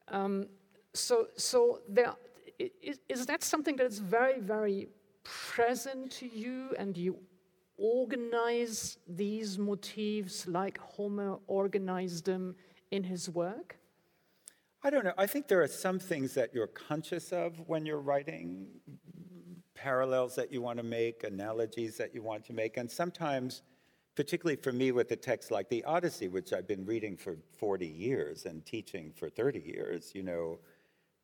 Um, 0.07 0.47
so, 0.93 1.27
so 1.37 1.79
there, 1.87 2.13
is, 2.81 2.99
is 3.09 3.25
that 3.25 3.43
something 3.43 3.75
that 3.77 3.87
is 3.87 3.99
very, 3.99 4.39
very 4.39 4.89
present 5.23 6.11
to 6.11 6.27
you 6.27 6.75
and 6.77 6.97
you 6.97 7.17
organize 7.77 8.97
these 9.07 9.57
motifs 9.57 10.47
like 10.47 10.77
Homer 10.79 11.39
organized 11.47 12.25
them 12.25 12.55
in 12.91 13.03
his 13.03 13.29
work? 13.29 13.77
I 14.83 14.89
don't 14.89 15.03
know. 15.03 15.13
I 15.17 15.27
think 15.27 15.47
there 15.47 15.61
are 15.61 15.67
some 15.67 15.99
things 15.99 16.33
that 16.33 16.53
you're 16.53 16.67
conscious 16.67 17.31
of 17.31 17.61
when 17.67 17.85
you're 17.85 18.01
writing, 18.01 18.67
parallels 19.75 20.35
that 20.35 20.51
you 20.51 20.61
want 20.61 20.77
to 20.77 20.83
make, 20.83 21.23
analogies 21.23 21.97
that 21.97 22.15
you 22.15 22.23
want 22.23 22.45
to 22.45 22.53
make. 22.53 22.77
And 22.77 22.89
sometimes, 22.89 23.61
particularly 24.15 24.59
for 24.59 24.71
me 24.71 24.91
with 24.91 25.11
a 25.11 25.15
text 25.15 25.51
like 25.51 25.69
the 25.69 25.83
Odyssey, 25.83 26.27
which 26.27 26.51
I've 26.51 26.67
been 26.67 26.85
reading 26.85 27.15
for 27.15 27.37
40 27.59 27.85
years 27.85 28.45
and 28.45 28.65
teaching 28.65 29.11
for 29.15 29.29
30 29.29 29.59
years, 29.59 30.11
you 30.15 30.23
know, 30.23 30.59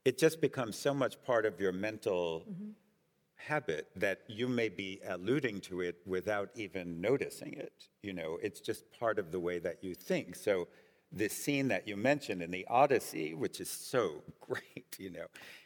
it 0.07 0.17
just 0.17 0.39
becomes 0.39 0.77
so 0.77 0.93
much 0.93 1.21
part 1.21 1.45
of 1.45 1.59
your 1.59 1.73
mental 1.73 2.45
mm-hmm. 2.49 2.69
habit 3.35 3.89
that 3.93 4.21
you 4.29 4.47
may 4.47 4.69
be 4.69 5.01
alluding 5.05 5.59
to 5.59 5.81
it 5.81 5.97
without 6.05 6.49
even 6.55 7.01
noticing 7.01 7.51
it. 7.51 7.73
You 8.01 8.13
know, 8.13 8.39
it's 8.41 8.61
just 8.61 8.85
part 8.97 9.19
of 9.19 9.33
the 9.33 9.39
way 9.41 9.59
that 9.59 9.83
you 9.83 9.93
think. 9.93 10.35
So 10.35 10.69
this 11.11 11.33
scene 11.33 11.67
that 11.67 11.89
you 11.89 11.97
mentioned 11.97 12.41
in 12.41 12.51
the 12.51 12.65
Odyssey, 12.69 13.33
which 13.33 13.59
is 13.59 13.69
so 13.69 14.23
great, 14.39 14.95
you 14.97 15.09
know, 15.09 15.25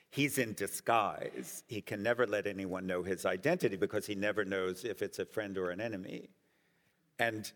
he's 0.09 0.39
in 0.39 0.53
disguise. 0.55 1.63
He 1.67 1.79
can 1.79 2.01
never 2.01 2.25
let 2.25 2.47
anyone 2.47 2.87
know 2.87 3.03
his 3.03 3.27
identity 3.27 3.77
because 3.77 4.07
he 4.07 4.15
never 4.15 4.43
knows 4.43 4.83
if 4.83 5.03
it's 5.03 5.19
a 5.19 5.25
friend 5.25 5.55
or 5.55 5.69
an 5.69 5.79
enemy. 5.79 6.29
And 7.19 7.51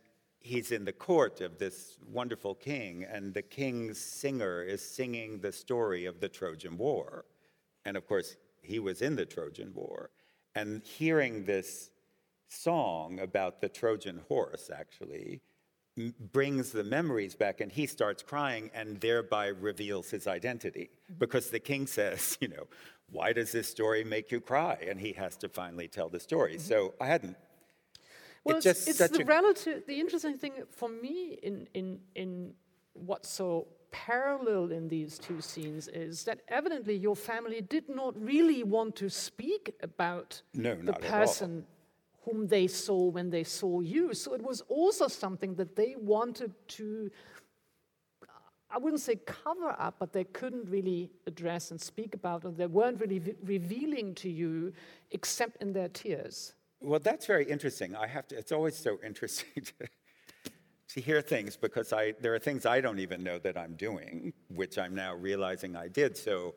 he's 0.46 0.72
in 0.72 0.86
the 0.86 0.94
court 0.94 1.42
of 1.42 1.58
this 1.58 1.98
wonderful 2.08 2.54
king, 2.54 3.04
and 3.04 3.34
the 3.34 3.42
king's 3.42 4.00
singer 4.00 4.62
is 4.62 4.80
singing 4.80 5.40
the 5.40 5.52
story 5.52 6.06
of 6.06 6.20
the 6.20 6.30
Trojan 6.30 6.78
War. 6.78 7.26
And 7.84 7.98
of 7.98 8.08
course, 8.08 8.38
he 8.62 8.78
was 8.78 9.02
in 9.02 9.16
the 9.16 9.26
Trojan 9.26 9.74
War. 9.74 10.12
And 10.54 10.84
hearing 10.84 11.46
this 11.46 11.90
song 12.48 13.20
about 13.20 13.60
the 13.60 13.70
Trojan 13.70 14.22
horse, 14.30 14.70
actually, 14.70 15.42
m- 15.98 16.14
brings 16.32 16.72
the 16.72 16.84
memories 16.84 17.36
back, 17.36 17.60
and 17.60 17.72
he 17.72 17.88
starts 17.88 18.22
crying 18.22 18.70
and 18.76 19.02
thereby 19.02 19.48
reveals 19.48 20.12
his 20.12 20.28
identity. 20.28 20.92
Mm-hmm. 20.92 21.18
Because 21.18 21.50
the 21.50 21.60
king 21.60 21.88
says, 21.98 22.38
you 22.40 22.50
know, 22.50 22.68
why 23.10 23.34
does 23.34 23.52
this 23.52 23.68
story 23.68 24.04
make 24.04 24.32
you 24.32 24.42
cry? 24.42 24.78
And 24.88 25.00
he 25.00 25.14
has 25.14 25.38
to 25.38 25.50
finally 25.50 25.88
tell 25.88 26.08
the 26.08 26.20
story. 26.20 26.58
Mm-hmm. 26.58 26.68
So 26.68 26.94
I 27.02 27.08
hadn't 27.08 27.36
Well, 28.46 28.58
it's 28.58 28.66
it's, 28.66 28.80
just 28.86 28.88
it's 28.90 28.98
such 29.00 29.12
the 29.12 29.26
relative. 29.26 29.86
The 29.88 30.00
interesting 30.00 30.38
thing 30.38 30.54
for 30.70 30.88
me 30.90 31.40
in 31.44 31.68
in 31.74 32.00
in 32.16 32.54
what's 32.94 33.30
so 33.30 33.68
parallel 33.92 34.72
in 34.72 34.88
these 34.88 35.18
two 35.18 35.42
scenes 35.42 35.88
is 35.88 36.24
that 36.26 36.42
evidently 36.50 36.96
your 36.96 37.16
family 37.16 37.62
did 37.62 37.88
not 37.90 38.14
really 38.22 38.64
want 38.64 38.96
to 38.98 39.10
speak 39.10 39.74
about 39.82 40.42
No, 40.54 40.76
the 40.76 40.84
not 40.84 41.04
at 41.04 41.12
all. 41.12 41.20
person 41.20 41.66
whom 42.24 42.48
they 42.48 42.68
saw 42.68 43.06
when 43.10 43.30
they 43.30 43.44
saw 43.44 43.80
you. 43.82 44.14
So 44.14 44.34
it 44.34 44.42
was 44.42 44.62
also 44.68 45.08
something 45.08 45.56
that 45.56 45.76
they 45.76 45.96
wanted 45.98 46.54
to. 46.70 47.10
I 48.70 48.78
wouldn't 48.80 49.02
say 49.02 49.16
cover 49.26 49.74
up, 49.80 49.96
but 50.00 50.12
they 50.12 50.24
couldn't 50.26 50.70
really 50.70 51.10
address 51.28 51.72
and 51.72 51.80
speak 51.80 52.14
about, 52.16 52.44
and 52.44 52.58
they 52.58 52.66
weren't 52.68 53.00
really 53.00 53.20
v- 53.20 53.36
revealing 53.44 54.14
to 54.16 54.30
you 54.30 54.74
except 55.12 55.62
in 55.62 55.72
their 55.72 55.88
tears. 55.88 56.55
Well, 56.82 57.00
that's 57.00 57.26
very 57.26 57.46
interesting. 57.46 57.96
I 57.96 58.08
have 58.08 58.28
to, 58.28 58.38
it's 58.38 58.52
always 58.52 58.76
so 58.76 59.00
interesting 59.04 59.64
to, 59.80 59.88
to 60.90 61.02
hear 61.02 61.22
things 61.22 61.58
because 61.58 61.94
I, 61.94 62.14
there 62.22 62.34
are 62.36 62.40
things 62.40 62.66
I 62.66 62.82
don't 62.82 63.00
even 63.00 63.24
know 63.24 63.40
that 63.40 63.58
I'm 63.58 63.76
doing, 63.76 64.34
which 64.50 64.78
I'm 64.78 64.94
now 64.94 65.16
realizing 65.16 65.76
I 65.76 65.88
did. 65.88 66.16
So, 66.18 66.56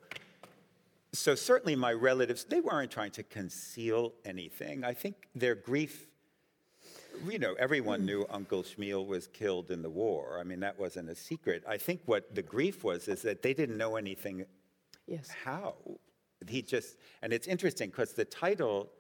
so 1.12 1.35
certainly 1.35 1.77
my 1.77 1.93
relatives, 1.93 2.45
they 2.45 2.61
weren't 2.61 2.91
trying 2.91 3.12
to 3.12 3.23
conceal 3.23 4.12
anything. 4.25 4.85
I 4.85 4.93
think 4.93 5.29
their 5.35 5.55
grief, 5.55 6.09
you 7.27 7.39
know, 7.39 7.55
everyone 7.59 8.05
knew 8.05 8.27
Uncle 8.29 8.62
Shmuel 8.62 9.07
was 9.07 9.29
killed 9.29 9.71
in 9.71 9.83
the 9.83 9.91
war. 9.91 10.39
I 10.39 10.45
mean, 10.45 10.61
that 10.61 10.79
wasn't 10.79 11.09
a 11.09 11.14
secret. 11.14 11.64
I 11.66 11.79
think 11.79 12.03
what 12.05 12.35
the 12.35 12.43
grief 12.43 12.85
was 12.85 13.09
is 13.09 13.23
that 13.23 13.43
they 13.43 13.55
didn't 13.55 13.79
know 13.79 13.97
anything 13.97 14.45
Yes. 15.07 15.31
how. 15.45 15.75
He 16.47 16.61
just, 16.61 16.99
and 17.23 17.33
it's 17.33 17.47
interesting 17.49 17.89
because 17.89 18.12
the 18.12 18.27
title 18.27 18.91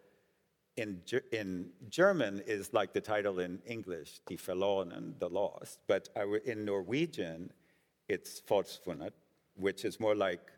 in, 0.78 1.02
in 1.32 1.70
German 1.90 2.40
is 2.46 2.72
like 2.72 2.92
the 2.92 3.00
title 3.00 3.40
in 3.40 3.60
English, 3.66 4.20
Die 4.28 4.36
Verlorenen, 4.36 5.18
the 5.18 5.28
lost. 5.28 5.80
But 5.86 6.08
in 6.44 6.64
Norwegian, 6.64 7.52
it's 8.08 8.40
Forsvunnet, 8.40 9.12
which 9.56 9.84
is 9.84 9.98
more 9.98 10.14
like 10.14 10.52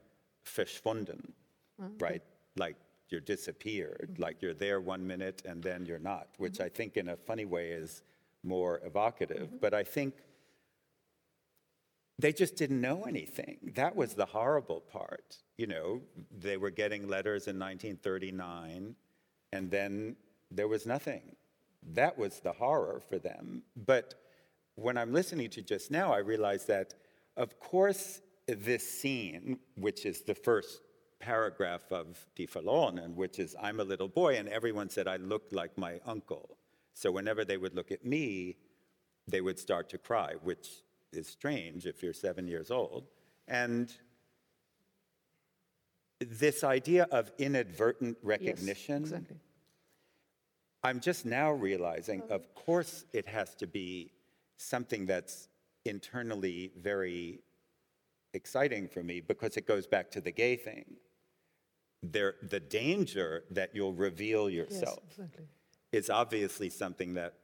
verschwunden, 0.45 1.33
mm. 1.81 2.01
right? 2.01 2.23
Like 2.57 2.77
you're 3.09 3.23
disappeared, 3.23 4.17
like 4.19 4.43
you're 4.43 4.55
there 4.55 4.81
one 4.81 5.07
minute 5.07 5.43
and 5.47 5.63
then 5.63 5.87
you're 5.87 5.99
not, 5.99 6.29
which 6.37 6.55
mm-hmm. 6.55 6.65
I 6.65 6.69
think 6.69 6.97
in 6.97 7.09
a 7.09 7.17
funny 7.17 7.47
way 7.47 7.71
is 7.71 8.03
more 8.43 8.81
evocative. 8.85 9.49
Mm-hmm. 9.49 9.57
But 9.61 9.73
I 9.75 9.85
think 9.85 10.15
they 12.19 12.35
just 12.35 12.57
didn't 12.57 12.81
know 12.81 13.05
anything. 13.05 13.73
That 13.75 13.97
was 13.97 14.15
the 14.15 14.27
horrible 14.27 14.81
part. 14.81 15.39
You 15.57 15.67
know, 15.67 16.03
they 16.39 16.59
were 16.59 16.71
getting 16.71 17.09
letters 17.09 17.49
in 17.49 17.59
1939, 17.59 18.95
and 19.53 19.71
then 19.71 20.17
there 20.51 20.69
was 20.69 20.87
nothing. 20.87 21.37
That 21.95 22.19
was 22.19 22.41
the 22.41 22.53
horror 22.53 23.01
for 23.09 23.19
them. 23.19 23.63
But 23.77 24.15
when 24.75 24.97
I'm 24.97 25.13
listening 25.13 25.51
to 25.51 25.63
just 25.63 25.91
now, 25.91 26.13
I 26.13 26.19
realize 26.19 26.67
that, 26.67 26.95
of 27.37 27.59
course, 27.61 28.21
this 28.47 28.89
scene, 28.89 29.59
which 29.77 30.07
is 30.07 30.23
the 30.23 30.35
first 30.35 30.81
paragraph 31.21 31.91
of 31.91 32.27
Die 32.37 32.47
Verlorenen, 32.47 33.15
which 33.15 33.39
is 33.39 33.55
I'm 33.61 33.81
a 33.81 33.85
little 33.85 34.09
boy, 34.09 34.37
and 34.37 34.49
everyone 34.49 34.89
said 34.89 35.07
I 35.07 35.17
looked 35.17 35.53
like 35.53 35.77
my 35.77 36.01
uncle. 36.07 36.57
So 36.95 37.13
whenever 37.13 37.45
they 37.45 37.57
would 37.57 37.75
look 37.75 37.93
at 37.93 38.05
me, 38.05 38.57
they 39.29 39.41
would 39.41 39.59
start 39.59 39.89
to 39.91 39.99
cry, 39.99 40.35
which 40.43 40.83
is 41.13 41.29
strange 41.29 41.87
if 41.87 42.03
you're 42.03 42.13
seven 42.13 42.49
years 42.49 42.71
old. 42.71 43.07
And 43.47 43.93
this 46.21 46.63
idea 46.65 47.07
of 47.11 47.31
inadvertent 47.39 48.19
recognition, 48.23 49.03
Yes, 49.03 49.11
exactly. 49.13 49.37
I'm 50.83 51.01
just 51.01 51.27
now 51.27 51.51
realizing, 51.53 52.23
um. 52.23 52.31
of 52.31 52.55
course, 52.55 53.05
it 53.13 53.27
has 53.27 53.55
to 53.57 53.67
be 53.67 54.13
something 54.57 55.07
that's 55.07 55.49
internally 55.85 56.73
very 56.79 57.41
exciting 58.35 58.87
for 58.89 59.03
me 59.03 59.21
because 59.21 59.57
it 59.57 59.67
goes 59.67 59.87
back 59.87 60.11
to 60.13 60.21
the 60.21 60.31
gay 60.31 60.57
thing. 60.57 60.85
There, 62.03 62.35
the 62.43 62.61
danger 62.61 63.45
that 63.51 63.75
you'll 63.75 63.93
reveal 63.93 64.49
yourself 64.49 65.01
Yes, 65.09 65.19
exactly. 65.19 65.45
is 65.93 66.09
obviously 66.09 66.71
something 66.71 67.15
that 67.15 67.35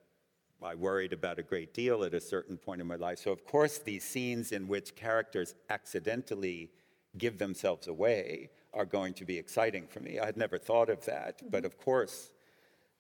I 0.63 0.75
worried 0.75 1.13
about 1.13 1.39
a 1.39 1.43
great 1.43 1.75
deal 1.75 2.05
at 2.05 2.15
a 2.15 2.21
certain 2.21 2.57
point 2.57 2.81
in 2.81 2.87
my 2.87 2.97
life. 2.97 3.19
So, 3.19 3.31
of 3.31 3.45
course, 3.45 3.77
these 3.79 4.05
scenes 4.05 4.53
in 4.53 4.67
which 4.69 4.97
characters 4.97 5.55
accidentally 5.69 6.71
give 7.19 7.39
themselves 7.39 7.87
away 7.87 8.49
are 8.77 8.85
going 8.85 9.15
to 9.15 9.25
be 9.25 9.39
exciting 9.39 9.87
for 9.87 10.01
me. 10.01 10.19
I 10.19 10.27
had 10.27 10.37
never 10.37 10.59
thought 10.59 10.91
of 10.91 11.05
that, 11.07 11.43
but 11.51 11.59
mm-hmm. 11.59 11.67
of 11.67 11.79
course, 11.79 12.31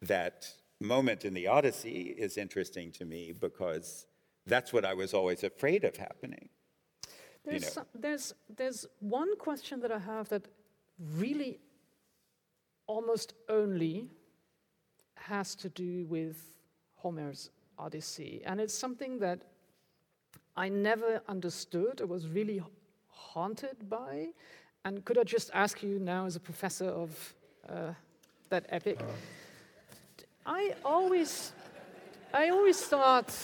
that 0.03 0.49
moment 0.81 1.25
in 1.25 1.35
the 1.35 1.47
Odyssey 1.47 2.15
is 2.19 2.37
interesting 2.37 2.93
to 2.93 3.05
me 3.05 3.33
because 3.39 4.07
that's 4.47 4.73
what 4.73 4.85
I 4.85 4.95
was 4.95 5.15
always 5.15 5.45
afraid 5.45 5.85
of 5.85 5.97
happening. 5.97 6.49
There's, 7.45 7.63
know. 7.63 7.69
some, 7.69 7.87
there's, 7.95 8.35
there's 8.57 8.87
one 9.01 9.37
question 9.37 9.81
that 9.81 9.93
I 9.93 9.99
have 9.99 10.29
that 10.31 10.49
really 11.17 11.61
almost 12.87 13.35
only 13.49 14.09
has 15.15 15.55
to 15.57 15.69
do 15.69 16.07
with 16.07 16.37
Homer's 16.97 17.51
Odyssey. 17.79 18.43
And 18.45 18.61
it's 18.61 18.75
something 18.75 19.19
that 19.21 19.43
I 20.57 20.69
never 20.69 21.21
understood, 21.29 22.01
I 22.01 22.05
was 22.05 22.29
really 22.29 22.63
haunted 23.09 23.89
by. 23.89 24.29
And 24.87 25.05
could 25.05 25.19
I 25.19 25.25
just 25.25 25.51
ask 25.53 25.83
you 25.83 25.99
now, 25.99 26.27
as 26.27 26.37
a 26.37 26.41
professor 26.41 26.85
of 26.85 27.35
uh, 27.69 27.93
that 28.51 28.67
epic, 28.69 29.01
I 30.47 30.75
always, 30.85 31.51
I 32.33 32.51
always 32.51 32.81
thought, 32.81 33.35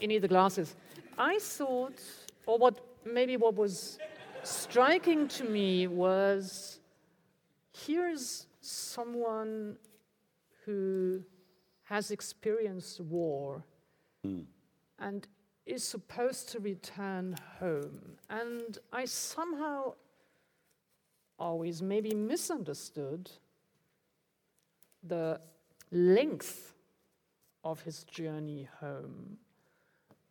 you 0.00 0.08
need 0.08 0.22
the 0.22 0.28
glasses. 0.28 0.74
I 1.18 1.38
thought, 1.38 2.00
or 2.46 2.56
what 2.56 2.80
maybe 3.04 3.36
what 3.36 3.56
was 3.56 3.98
striking 4.42 5.28
to 5.28 5.44
me 5.44 5.86
was 5.86 6.80
here's 7.76 8.46
someone 8.62 9.76
who 10.64 11.22
has 11.82 12.10
experienced 12.10 13.00
war 13.00 13.62
and 14.98 15.28
is 15.66 15.84
supposed 15.84 16.48
to 16.52 16.58
return 16.58 17.36
home. 17.58 18.16
And 18.30 18.78
I 18.94 19.04
somehow 19.04 19.92
always 21.40 21.82
maybe 21.82 22.14
misunderstood 22.14 23.30
the 25.02 25.40
length 25.90 26.74
of 27.64 27.80
his 27.82 28.04
journey 28.04 28.68
home 28.80 29.38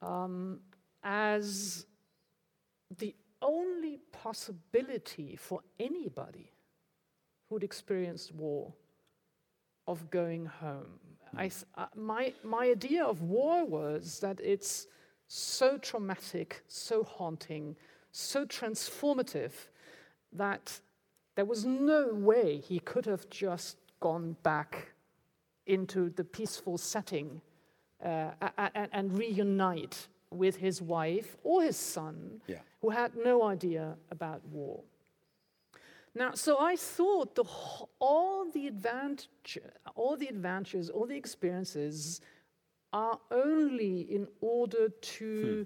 um, 0.02 0.60
as 1.04 1.86
the 2.98 3.16
only 3.42 4.00
possibility 4.12 5.36
for 5.36 5.62
anybody 5.80 6.52
who'd 7.50 7.64
experienced 7.64 8.34
war 8.36 8.74
of 9.88 10.10
going 10.12 10.46
home. 10.46 11.00
I, 11.36 11.52
uh, 11.76 11.86
my, 11.96 12.34
my 12.44 12.66
idea 12.66 13.04
of 13.04 13.22
war 13.22 13.66
was 13.66 14.20
that 14.20 14.40
it's 14.40 14.88
so 15.28 15.78
traumatic, 15.78 16.64
so 16.68 17.04
haunting, 17.04 17.76
so 18.12 18.46
transformative 18.46 19.52
that 20.34 20.80
there 21.40 21.46
was 21.46 21.64
no 21.64 22.10
way 22.14 22.58
he 22.58 22.80
could 22.80 23.06
have 23.06 23.30
just 23.30 23.78
gone 24.02 24.36
back 24.44 24.92
into 25.68 26.10
the 26.10 26.24
peaceful 26.26 26.78
setting 26.78 27.40
uh, 28.04 28.32
and, 28.76 28.90
and 28.92 29.18
reunite 29.18 30.10
with 30.32 30.58
his 30.58 30.82
wife 30.82 31.38
or 31.46 31.64
his 31.64 31.78
son, 31.78 32.42
Yeah. 32.46 32.58
who 32.82 32.90
had 32.90 33.16
no 33.16 33.44
idea 33.44 33.96
about 34.12 34.46
war. 34.52 34.84
Now, 36.14 36.32
so 36.34 36.60
I 36.60 36.76
thought 36.76 37.36
the, 37.36 37.46
all 38.00 38.44
the 38.52 38.68
advantage, 38.68 39.60
all 39.96 40.18
the 40.18 40.28
adventures, 40.28 40.90
all 40.90 41.06
the 41.06 41.16
experiences 41.16 42.20
are 42.92 43.18
only 43.32 44.02
in 44.02 44.28
order 44.42 44.90
to 44.90 45.66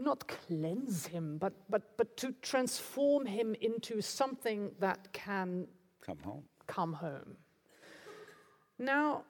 not 0.00 0.26
cleanse 0.26 1.06
him, 1.06 1.38
but, 1.38 1.52
but, 1.68 1.96
but 1.96 2.16
to 2.18 2.32
transform 2.42 3.26
him 3.26 3.54
into 3.60 4.00
something 4.00 4.72
that 4.80 5.12
can 5.12 5.66
Come 6.04 6.18
home. 6.24 6.42
come 6.66 6.92
home. 6.92 7.36
Now, 8.78 9.24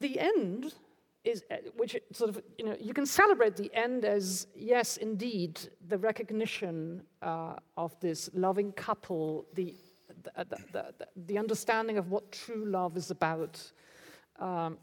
the 0.00 0.18
end 0.20 0.74
is, 1.24 1.42
uh, 1.50 1.56
which 1.76 1.96
sort 2.12 2.30
of, 2.30 2.42
you 2.58 2.64
know, 2.64 2.76
you 2.80 2.94
can 2.94 3.04
celebrate 3.04 3.56
the 3.56 3.70
end 3.74 4.04
as, 4.04 4.46
yes, 4.54 4.96
indeed, 4.96 5.60
the 5.88 5.98
recognition 5.98 7.02
uh, 7.22 7.56
of 7.76 7.98
this 8.00 8.30
loving 8.32 8.72
couple, 8.72 9.46
the, 9.54 9.74
the, 10.22 10.44
the, 10.44 10.56
the, 10.72 11.06
the 11.26 11.38
understanding 11.38 11.98
of 11.98 12.10
what 12.10 12.32
true 12.32 12.64
love 12.64 12.96
is 12.96 13.10
about, 13.10 13.60
um, 14.38 14.78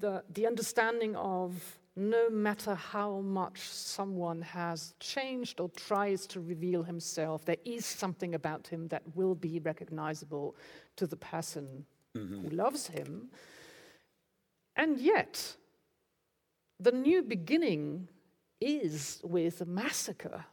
the, 0.00 0.22
the, 0.32 0.46
understanding 0.46 1.16
of 1.16 1.78
no 1.96 2.30
matter 2.30 2.74
how 2.74 3.20
much 3.20 3.68
someone 3.68 4.40
has 4.40 4.94
changed 5.00 5.60
or 5.60 5.68
tries 5.70 6.26
to 6.28 6.40
reveal 6.40 6.82
himself, 6.82 7.44
there 7.44 7.56
is 7.64 7.84
something 7.84 8.34
about 8.34 8.66
him 8.68 8.88
that 8.88 9.02
will 9.14 9.34
be 9.34 9.58
recognizable 9.60 10.56
to 10.96 11.06
the 11.06 11.16
person 11.16 11.84
who 12.14 12.48
loves 12.50 12.88
him. 12.88 13.28
And 14.74 14.98
yet, 14.98 15.56
the 16.80 16.90
new 16.90 17.22
beginning 17.22 18.08
is 18.60 19.20
with 19.22 19.60
a 19.60 19.66
massacre. 19.66 20.44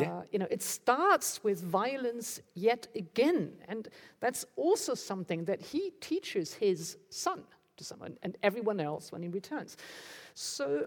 Yeah. 0.00 0.16
Uh, 0.18 0.22
you 0.32 0.40
know, 0.40 0.48
it 0.50 0.62
starts 0.62 1.44
with 1.44 1.62
violence 1.62 2.40
yet 2.54 2.88
again, 2.96 3.52
and 3.68 3.88
that's 4.18 4.44
also 4.56 4.94
something 4.94 5.44
that 5.44 5.60
he 5.60 5.92
teaches 6.00 6.54
his 6.54 6.96
son 7.08 7.44
to 7.76 7.84
someone 7.84 8.16
and 8.22 8.36
everyone 8.42 8.80
else 8.80 9.12
when 9.12 9.22
he 9.22 9.28
returns. 9.28 9.76
So, 10.34 10.86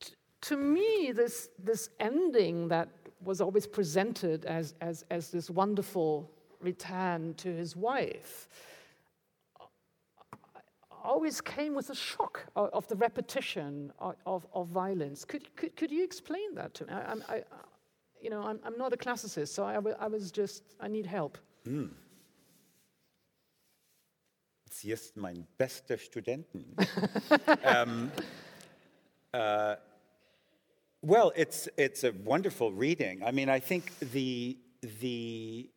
t- 0.00 0.14
to 0.42 0.56
me, 0.56 1.12
this 1.12 1.48
this 1.58 1.90
ending 2.00 2.68
that 2.68 2.88
was 3.24 3.40
always 3.40 3.66
presented 3.66 4.44
as 4.44 4.74
as 4.80 5.04
as 5.10 5.30
this 5.30 5.50
wonderful 5.50 6.30
return 6.60 7.34
to 7.34 7.48
his 7.54 7.76
wife 7.76 8.48
uh, 9.60 9.64
always 11.04 11.40
came 11.40 11.74
with 11.74 11.90
a 11.90 11.94
shock 11.94 12.44
of, 12.56 12.68
of 12.70 12.88
the 12.88 12.96
repetition 12.96 13.92
of, 14.00 14.16
of, 14.26 14.46
of 14.52 14.66
violence. 14.68 15.24
Could, 15.24 15.54
could, 15.56 15.76
could 15.76 15.90
you 15.90 16.02
explain 16.04 16.54
that 16.56 16.74
to 16.74 16.86
me? 16.86 16.92
I, 16.92 17.00
I'm- 17.02 17.24
I, 17.28 17.42
you 18.20 18.30
know, 18.30 18.42
I'm, 18.42 18.58
I'm 18.64 18.76
not 18.76 18.92
a 18.92 18.96
classicist, 18.96 19.48
so 19.48 19.62
I, 19.64 19.74
I 20.00 20.08
was 20.08 20.32
just, 20.32 20.64
I 20.80 20.88
need 20.88 21.06
help. 21.06 21.38
Hmm. 21.64 21.86
Sie 24.70 24.92
ist 24.92 25.16
mein 25.16 25.46
bester 25.56 25.98
Studenten. 25.98 26.76
um, 27.64 28.10
uh, 29.32 29.76
well, 31.02 31.32
it's, 31.36 31.68
it's 31.76 32.04
a 32.04 32.12
wonderful 32.24 32.72
reading. 32.72 33.22
I 33.24 33.30
mean, 33.30 33.48
I 33.48 33.60
think 33.60 33.92
the, 34.00 34.58
the 35.00 35.70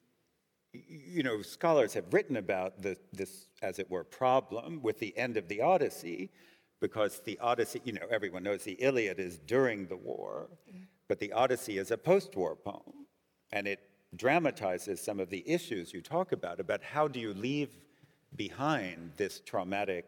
you 0.74 1.24
know, 1.24 1.42
scholars 1.42 1.94
have 1.94 2.14
written 2.14 2.38
about 2.38 2.82
the, 2.82 2.98
this, 3.14 3.48
as 3.62 3.80
it 3.80 3.90
were, 3.90 4.04
problem 4.04 4.82
with 4.82 5.00
the 5.00 5.16
end 5.18 5.38
of 5.38 5.48
the 5.48 5.62
Odyssey, 5.62 6.30
because 6.80 7.20
the 7.26 7.38
Odyssey, 7.40 7.82
you 7.84 7.94
know, 7.94 8.08
everyone 8.10 8.44
knows 8.44 8.64
the 8.64 8.74
Iliad 8.74 9.20
is 9.20 9.38
during 9.40 9.88
the 9.88 9.98
war, 9.98 10.50
but 11.08 11.20
the 11.20 11.32
Odyssey 11.34 11.78
is 11.78 11.92
a 11.92 11.98
post 11.98 12.36
war 12.36 12.56
poem, 12.56 13.06
and 13.52 13.68
it 13.68 13.80
dramatizes 14.16 15.00
some 15.00 15.20
of 15.20 15.30
the 15.30 15.48
issues 15.48 15.94
you 15.94 16.02
talk 16.02 16.32
about, 16.32 16.60
about 16.60 16.82
how 16.84 17.08
do 17.08 17.20
you 17.20 17.34
leave 17.34 17.70
behind 18.36 19.12
this 19.18 19.42
traumatic 19.42 20.06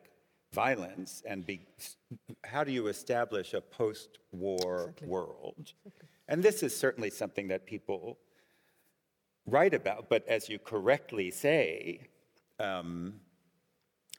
violence 0.53 1.23
and 1.25 1.45
be, 1.45 1.65
how 2.43 2.63
do 2.63 2.71
you 2.71 2.87
establish 2.87 3.53
a 3.53 3.61
post 3.61 4.19
war 4.31 4.93
world? 5.03 5.73
And 6.27 6.41
this 6.41 6.63
is 6.63 6.75
certainly 6.77 7.09
something 7.09 7.47
that 7.49 7.65
people 7.65 8.17
write 9.45 9.73
about, 9.73 10.09
but 10.09 10.25
as 10.27 10.47
you 10.47 10.59
correctly 10.59 11.31
say, 11.31 12.07
um, 12.59 13.15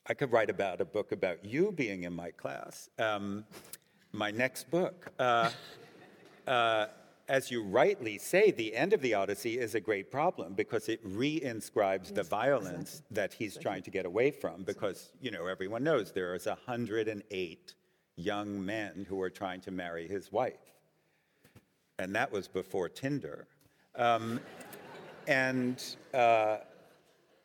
I 0.06 0.12
could 0.12 0.32
write 0.32 0.50
about 0.50 0.80
a 0.80 0.84
book 0.84 1.12
about 1.12 1.44
you 1.44 1.72
being 1.72 2.02
in 2.02 2.12
my 2.12 2.30
class. 2.30 2.90
Um, 2.98 3.44
my 4.12 4.30
next 4.30 4.70
book. 4.70 5.10
Uh, 5.18 5.50
uh, 6.46 6.86
as 7.28 7.50
you 7.50 7.62
rightly 7.62 8.18
say, 8.18 8.50
the 8.50 8.74
end 8.74 8.92
of 8.92 9.00
the 9.00 9.14
Odyssey 9.14 9.58
is 9.58 9.74
a 9.74 9.80
great 9.80 10.10
problem 10.10 10.54
because 10.54 10.88
it 10.88 11.00
re-inscribes 11.02 12.10
the 12.10 12.22
violence 12.22 13.02
that 13.10 13.32
he's 13.32 13.56
trying 13.56 13.82
to 13.82 13.90
get 13.90 14.06
away 14.06 14.30
from. 14.30 14.62
Because 14.62 15.10
you 15.20 15.30
know 15.30 15.46
everyone 15.46 15.84
knows 15.84 16.12
there 16.12 16.34
is 16.34 16.46
108 16.46 17.74
young 18.16 18.64
men 18.64 19.06
who 19.08 19.20
are 19.20 19.30
trying 19.30 19.60
to 19.62 19.70
marry 19.70 20.06
his 20.06 20.30
wife, 20.30 20.74
and 21.98 22.14
that 22.14 22.30
was 22.30 22.48
before 22.48 22.88
Tinder. 22.88 23.46
Um, 23.96 24.40
and 25.26 25.82
uh, 26.12 26.58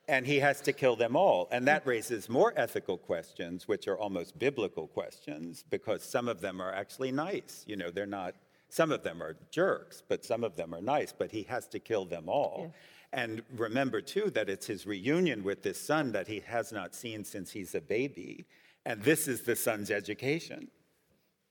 and 0.10 0.26
he 0.26 0.39
has 0.39 0.60
to 0.61 0.73
kill 0.73 0.95
them 0.95 1.15
all. 1.15 1.47
And 1.51 1.68
that 1.68 1.85
raises 1.85 2.27
more 2.27 2.51
ethical 2.56 2.97
questions, 2.97 3.68
which 3.68 3.88
are 3.88 3.97
almost 3.97 4.39
biblical 4.39 4.88
questions, 4.88 5.64
because 5.69 6.03
some 6.03 6.27
of 6.27 6.41
them 6.41 6.60
are 6.60 6.73
actually 6.73 7.11
nice. 7.11 7.64
You 7.68 7.77
know, 7.77 7.91
they're 7.91 8.07
not, 8.07 8.34
some 8.69 8.91
of 8.91 9.03
them 9.03 9.21
are 9.21 9.35
jerks, 9.51 10.03
but 10.07 10.23
some 10.23 10.43
of 10.43 10.55
them 10.55 10.73
are 10.73 10.81
nice, 10.81 11.11
but 11.11 11.31
he 11.31 11.43
has 11.43 11.67
to 11.69 11.79
kill 11.79 12.05
them 12.05 12.29
all. 12.29 12.73
And 13.11 13.41
remember, 13.55 14.01
too, 14.01 14.29
that 14.31 14.49
it's 14.49 14.67
his 14.67 14.85
reunion 14.85 15.43
with 15.43 15.63
this 15.63 15.81
son 15.81 16.11
that 16.11 16.27
he 16.27 16.41
has 16.41 16.71
not 16.71 16.93
seen 16.93 17.23
since 17.23 17.51
he's 17.51 17.73
a 17.73 17.81
baby. 17.81 18.45
And 18.85 19.01
this 19.01 19.27
is 19.27 19.41
the 19.41 19.55
son's 19.55 19.89
education, 19.89 20.69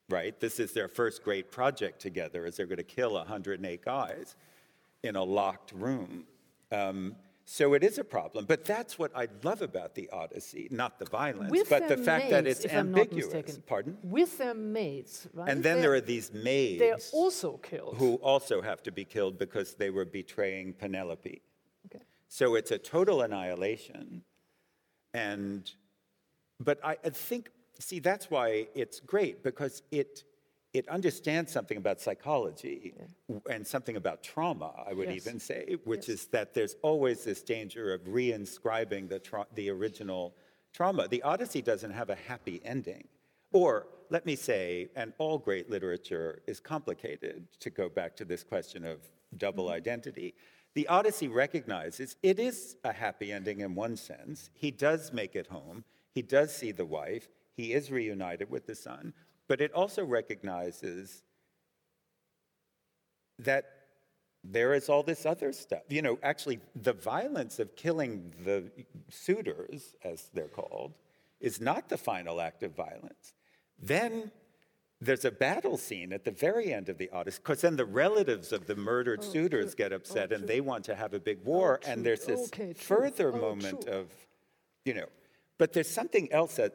right? 0.09 0.39
This 0.39 0.61
is 0.61 0.73
their 0.73 0.89
first 0.89 1.25
great 1.25 1.51
project 1.51 2.01
together, 2.01 2.47
is 2.47 2.57
they're 2.57 2.67
going 2.67 2.77
to 2.77 2.85
kill 2.85 3.15
108 3.15 3.85
guys 3.85 4.37
in 5.03 5.17
a 5.17 5.23
locked 5.23 5.73
room. 5.73 6.25
Um, 6.71 7.17
so 7.51 7.73
it 7.73 7.83
is 7.83 7.97
a 7.97 8.05
problem, 8.05 8.45
but 8.45 8.67
that's 8.67 8.99
what 8.99 9.11
I 9.17 9.27
love 9.43 9.63
about 9.63 9.95
the 9.95 10.11
Odyssey, 10.11 10.69
not 10.71 10.99
the 10.99 11.07
violence, 11.07 11.51
With 11.51 11.71
but 11.71 11.89
the 11.89 11.97
fact 11.97 12.29
that 12.29 12.47
it's 12.47 12.67
if 12.67 12.75
I'm 12.75 12.93
not 12.93 13.09
ambiguous. 13.11 13.59
Pardon? 13.67 13.97
With 14.03 14.37
their 14.37 14.53
maids, 14.53 15.27
right? 15.33 15.49
And 15.49 15.63
then 15.63 15.77
They're- 15.77 15.83
there 15.85 15.95
are 15.95 16.01
these 16.03 16.31
maids. 16.31 16.79
They're 16.79 16.99
also 17.11 17.57
killed. 17.57 17.97
who 17.97 18.17
also 18.17 18.61
have 18.61 18.83
to 18.83 18.93
be 18.93 19.07
killed 19.07 19.39
because 19.39 19.77
they 19.77 19.89
were 19.89 20.05
betraying 20.05 20.75
Penelope. 20.75 21.41
Okay. 21.87 22.05
So 22.29 22.55
it's 22.55 22.71
a 22.71 22.77
total 22.79 23.23
annihilation. 23.23 24.25
And, 25.15 25.71
but 26.61 26.79
I, 26.85 26.99
I 27.03 27.09
think, 27.09 27.51
see, 27.79 27.99
that's 27.99 28.31
why 28.31 28.69
it's 28.75 29.01
great 29.01 29.43
because 29.43 29.83
it, 29.91 30.25
it 30.73 30.87
understands 30.89 31.51
something 31.51 31.79
about 31.79 32.01
psychology 32.01 32.95
w- 33.29 33.43
and 33.51 33.67
something 33.67 33.97
about 33.97 34.23
trauma, 34.23 34.85
I 34.87 34.93
would 34.93 35.09
Yes. 35.09 35.27
even 35.27 35.41
say, 35.41 35.77
which 35.85 36.09
is 36.09 36.27
that 36.27 36.53
there's 36.55 36.77
always 36.83 37.25
this 37.25 37.43
danger 37.43 37.93
of 37.93 38.03
reinscribing 38.03 39.09
the, 39.09 39.19
tra- 39.19 39.47
the 39.55 39.71
original 39.71 40.35
trauma. 40.73 41.09
The 41.09 41.23
Odyssey 41.23 41.63
doesn't 41.63 41.93
have 41.93 42.11
a 42.11 42.15
happy 42.15 42.61
ending. 42.65 43.09
Or, 43.53 43.89
let 44.11 44.27
me 44.27 44.37
say, 44.37 44.91
and 44.95 45.15
all 45.19 45.39
great 45.39 45.71
literature 45.71 46.43
is 46.47 46.61
complicated, 46.61 47.47
to 47.61 47.71
go 47.71 47.89
back 47.89 48.15
to 48.17 48.25
this 48.27 48.45
question 48.45 48.85
of 48.85 49.01
double 49.37 49.65
mm-hmm. 49.65 49.75
identity. 49.75 50.35
The 50.75 50.87
Odyssey 50.89 51.29
recognizes 51.29 52.17
it 52.23 52.39
is 52.39 52.77
a 52.85 52.93
happy 52.93 53.33
ending 53.33 53.61
in 53.61 53.75
one 53.75 53.97
sense. 53.97 54.51
He 54.53 54.71
does 54.71 55.13
make 55.13 55.35
it 55.35 55.47
home, 55.47 55.85
he 56.15 56.23
does 56.23 56.55
see 56.55 56.73
the 56.73 56.85
wife, 56.85 57.29
he 57.57 57.73
is 57.73 57.91
reunited 57.91 58.51
with 58.51 58.67
the 58.67 58.75
son, 58.75 59.15
but 59.49 59.61
it 59.61 59.73
also 59.73 60.05
recognizes 60.05 61.23
that 63.39 63.65
there 64.45 64.73
is 64.75 64.89
all 64.89 65.03
this 65.03 65.27
other 65.27 65.53
stuff. 65.53 65.83
You 65.89 66.03
know, 66.03 66.19
actually, 66.23 66.61
the 66.77 66.93
violence 66.93 67.59
of 67.59 67.75
killing 67.77 68.33
the 68.45 68.71
suitors, 69.11 69.95
as 70.05 70.31
they're 70.33 70.49
called, 70.49 70.95
is 71.41 71.61
not 71.61 71.89
the 71.89 71.99
final 71.99 72.41
act 72.41 72.63
of 72.63 72.75
violence. 72.75 73.35
Then 73.81 74.31
there's 75.01 75.25
a 75.25 75.31
battle 75.31 75.77
scene 75.77 76.13
at 76.13 76.25
the 76.25 76.31
very 76.31 76.73
end 76.73 76.89
of 76.89 76.99
the 76.99 77.09
Odyssey, 77.11 77.39
because 77.43 77.61
then 77.61 77.77
the 77.77 77.85
relatives 77.85 78.53
of 78.53 78.67
the 78.67 78.75
murdered 78.77 79.23
suitors 79.23 79.75
get 79.75 79.93
upset 79.93 80.33
and 80.33 80.47
they 80.47 80.61
want 80.61 80.85
to 80.87 80.95
have 80.95 81.15
a 81.15 81.21
big 81.21 81.45
war. 81.45 81.81
and 81.87 82.05
there's 82.05 82.25
this 82.25 82.49
Okay, 82.49 82.73
further 82.73 83.33
Oh, 83.33 83.39
moment 83.41 83.83
true. 83.83 83.93
of, 83.93 84.11
you 84.85 84.95
know, 84.95 85.07
but 85.59 85.73
there's 85.73 85.91
something 85.91 86.33
else 86.33 86.57
that, 86.57 86.75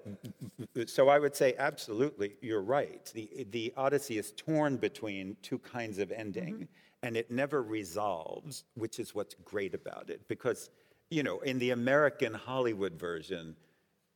so 0.85 1.10
I 1.10 1.18
would 1.18 1.35
say 1.35 1.55
absolutely, 1.57 2.35
you're 2.41 2.61
right. 2.61 3.10
The, 3.14 3.47
the 3.49 3.73
Odyssey 3.77 4.18
is 4.18 4.34
torn 4.34 4.77
between 4.77 5.38
two 5.41 5.60
kinds 5.60 5.99
of 5.99 6.11
ending 6.11 6.53
mm-hmm. 6.53 6.64
and 7.01 7.18
it 7.18 7.31
never 7.31 7.64
resolves, 7.64 8.65
which 8.76 8.99
is 8.99 9.15
what's 9.15 9.35
great 9.45 9.73
about 9.73 10.10
it. 10.10 10.27
Because, 10.27 10.69
you 11.10 11.23
know, 11.23 11.39
in 11.39 11.60
the 11.60 11.72
American 11.72 12.34
Hollywood 12.34 12.99
version, 12.99 13.55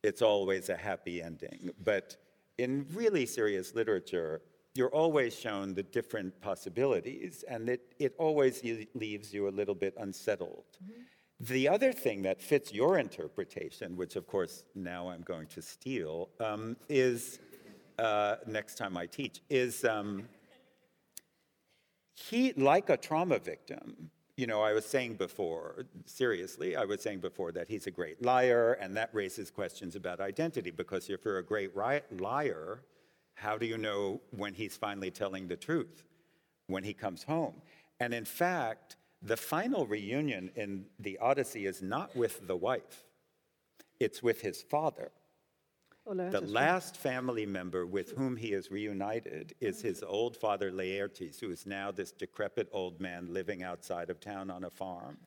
it's 0.02 0.22
always 0.22 0.68
a 0.68 0.76
happy 0.76 1.22
ending. 1.22 1.70
But 1.82 2.16
in 2.58 2.86
really 2.92 3.24
serious 3.24 3.74
literature, 3.74 4.42
you're 4.74 4.94
always 4.94 5.34
shown 5.34 5.74
the 5.74 5.82
different 5.82 6.40
possibilities, 6.40 7.44
and 7.48 7.68
it, 7.68 7.94
it 7.98 8.14
always 8.18 8.62
leaves 8.94 9.32
you 9.32 9.48
a 9.48 9.50
little 9.50 9.74
bit 9.74 9.94
unsettled. 9.98 10.66
Mm-hmm. 10.84 11.02
The 11.40 11.68
other 11.68 11.92
thing 11.92 12.22
that 12.22 12.42
fits 12.42 12.72
your 12.72 12.98
interpretation, 12.98 13.96
which 13.96 14.16
of 14.16 14.26
course 14.26 14.64
now 14.74 15.08
I'm 15.08 15.22
going 15.22 15.46
to 15.48 15.62
steal, 15.62 16.30
um, 16.40 16.76
is 16.88 17.38
uh, 17.98 18.36
next 18.46 18.76
time 18.76 18.96
I 18.96 19.06
teach, 19.06 19.40
is 19.48 19.84
um, 19.84 20.28
he, 22.14 22.52
like 22.54 22.90
a 22.90 22.96
trauma 22.96 23.38
victim, 23.38 24.10
you 24.36 24.46
know, 24.46 24.62
I 24.62 24.72
was 24.72 24.84
saying 24.84 25.14
before, 25.14 25.86
seriously, 26.06 26.76
I 26.76 26.84
was 26.84 27.02
saying 27.02 27.20
before 27.20 27.50
that 27.52 27.68
he's 27.68 27.86
a 27.86 27.90
great 27.90 28.24
liar, 28.24 28.78
and 28.80 28.96
that 28.96 29.10
raises 29.12 29.50
questions 29.50 29.96
about 29.96 30.20
identity 30.20 30.70
because 30.70 31.08
if 31.08 31.24
you're 31.24 31.38
a 31.38 31.44
great 31.44 31.74
ri- 31.76 32.02
liar, 32.18 32.82
how 33.34 33.58
do 33.58 33.66
you 33.66 33.78
know 33.78 34.20
when 34.30 34.54
he's 34.54 34.76
finally 34.76 35.10
telling 35.10 35.48
the 35.48 35.56
truth? 35.56 36.04
When 36.66 36.84
he 36.84 36.94
comes 36.94 37.22
home. 37.22 37.54
And 37.98 38.12
in 38.12 38.24
fact, 38.24 38.96
the 39.22 39.36
final 39.36 39.86
reunion 39.86 40.50
in 40.54 40.86
the 40.98 41.18
Odyssey 41.18 41.66
is 41.66 41.82
not 41.82 42.14
with 42.14 42.46
the 42.46 42.56
wife, 42.56 43.04
it's 43.98 44.22
with 44.22 44.40
his 44.40 44.62
father. 44.62 45.10
The 46.06 46.40
last 46.40 46.96
family 46.96 47.44
member 47.44 47.84
with 47.84 48.12
whom 48.12 48.36
he 48.38 48.54
is 48.54 48.70
reunited 48.70 49.54
is 49.60 49.82
his 49.82 50.02
old 50.02 50.38
father 50.38 50.72
Laertes, 50.72 51.38
who 51.38 51.50
is 51.50 51.66
now 51.66 51.90
this 51.90 52.12
decrepit 52.12 52.66
old 52.72 52.98
man 52.98 53.34
living 53.34 53.62
outside 53.62 54.08
of 54.08 54.18
town 54.18 54.50
on 54.50 54.64
a 54.64 54.70
farm. 54.70 55.18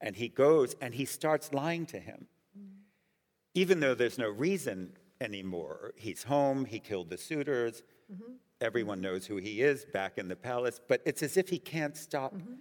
And 0.00 0.16
he 0.16 0.28
goes 0.28 0.74
and 0.80 0.94
he 0.94 1.04
starts 1.04 1.52
lying 1.52 1.84
to 1.86 1.98
him. 1.98 2.28
Even 3.52 3.80
though 3.80 3.94
there's 3.94 4.16
no 4.16 4.30
reason 4.30 4.92
anymore. 5.20 5.92
He's 5.96 6.22
home, 6.22 6.64
he 6.64 6.78
killed 6.78 7.10
the 7.10 7.18
suitors, 7.18 7.82
mm-hmm. 8.10 8.32
everyone 8.62 9.02
knows 9.02 9.26
who 9.26 9.36
he 9.36 9.60
is 9.60 9.84
back 9.84 10.16
in 10.16 10.28
the 10.28 10.36
palace, 10.36 10.80
but 10.88 11.02
it's 11.04 11.22
as 11.22 11.36
if 11.36 11.50
he 11.50 11.58
can't 11.58 11.96
stop 11.96 12.34
mm-hmm. 12.34 12.54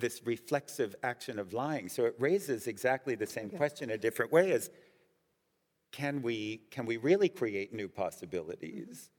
This 0.00 0.22
reflexive 0.24 0.94
action 1.02 1.38
of 1.38 1.52
lying. 1.52 1.88
So 1.88 2.04
it 2.04 2.14
raises 2.18 2.66
exactly 2.66 3.14
the 3.14 3.26
same 3.26 3.50
question 3.50 3.90
a 3.90 3.98
different 3.98 4.32
way 4.32 4.52
as 4.52 4.70
can 5.92 6.22
we, 6.22 6.62
can 6.70 6.86
we 6.86 6.96
really 6.96 7.28
create 7.28 7.72
new 7.72 7.88
possibilities? 7.88 9.10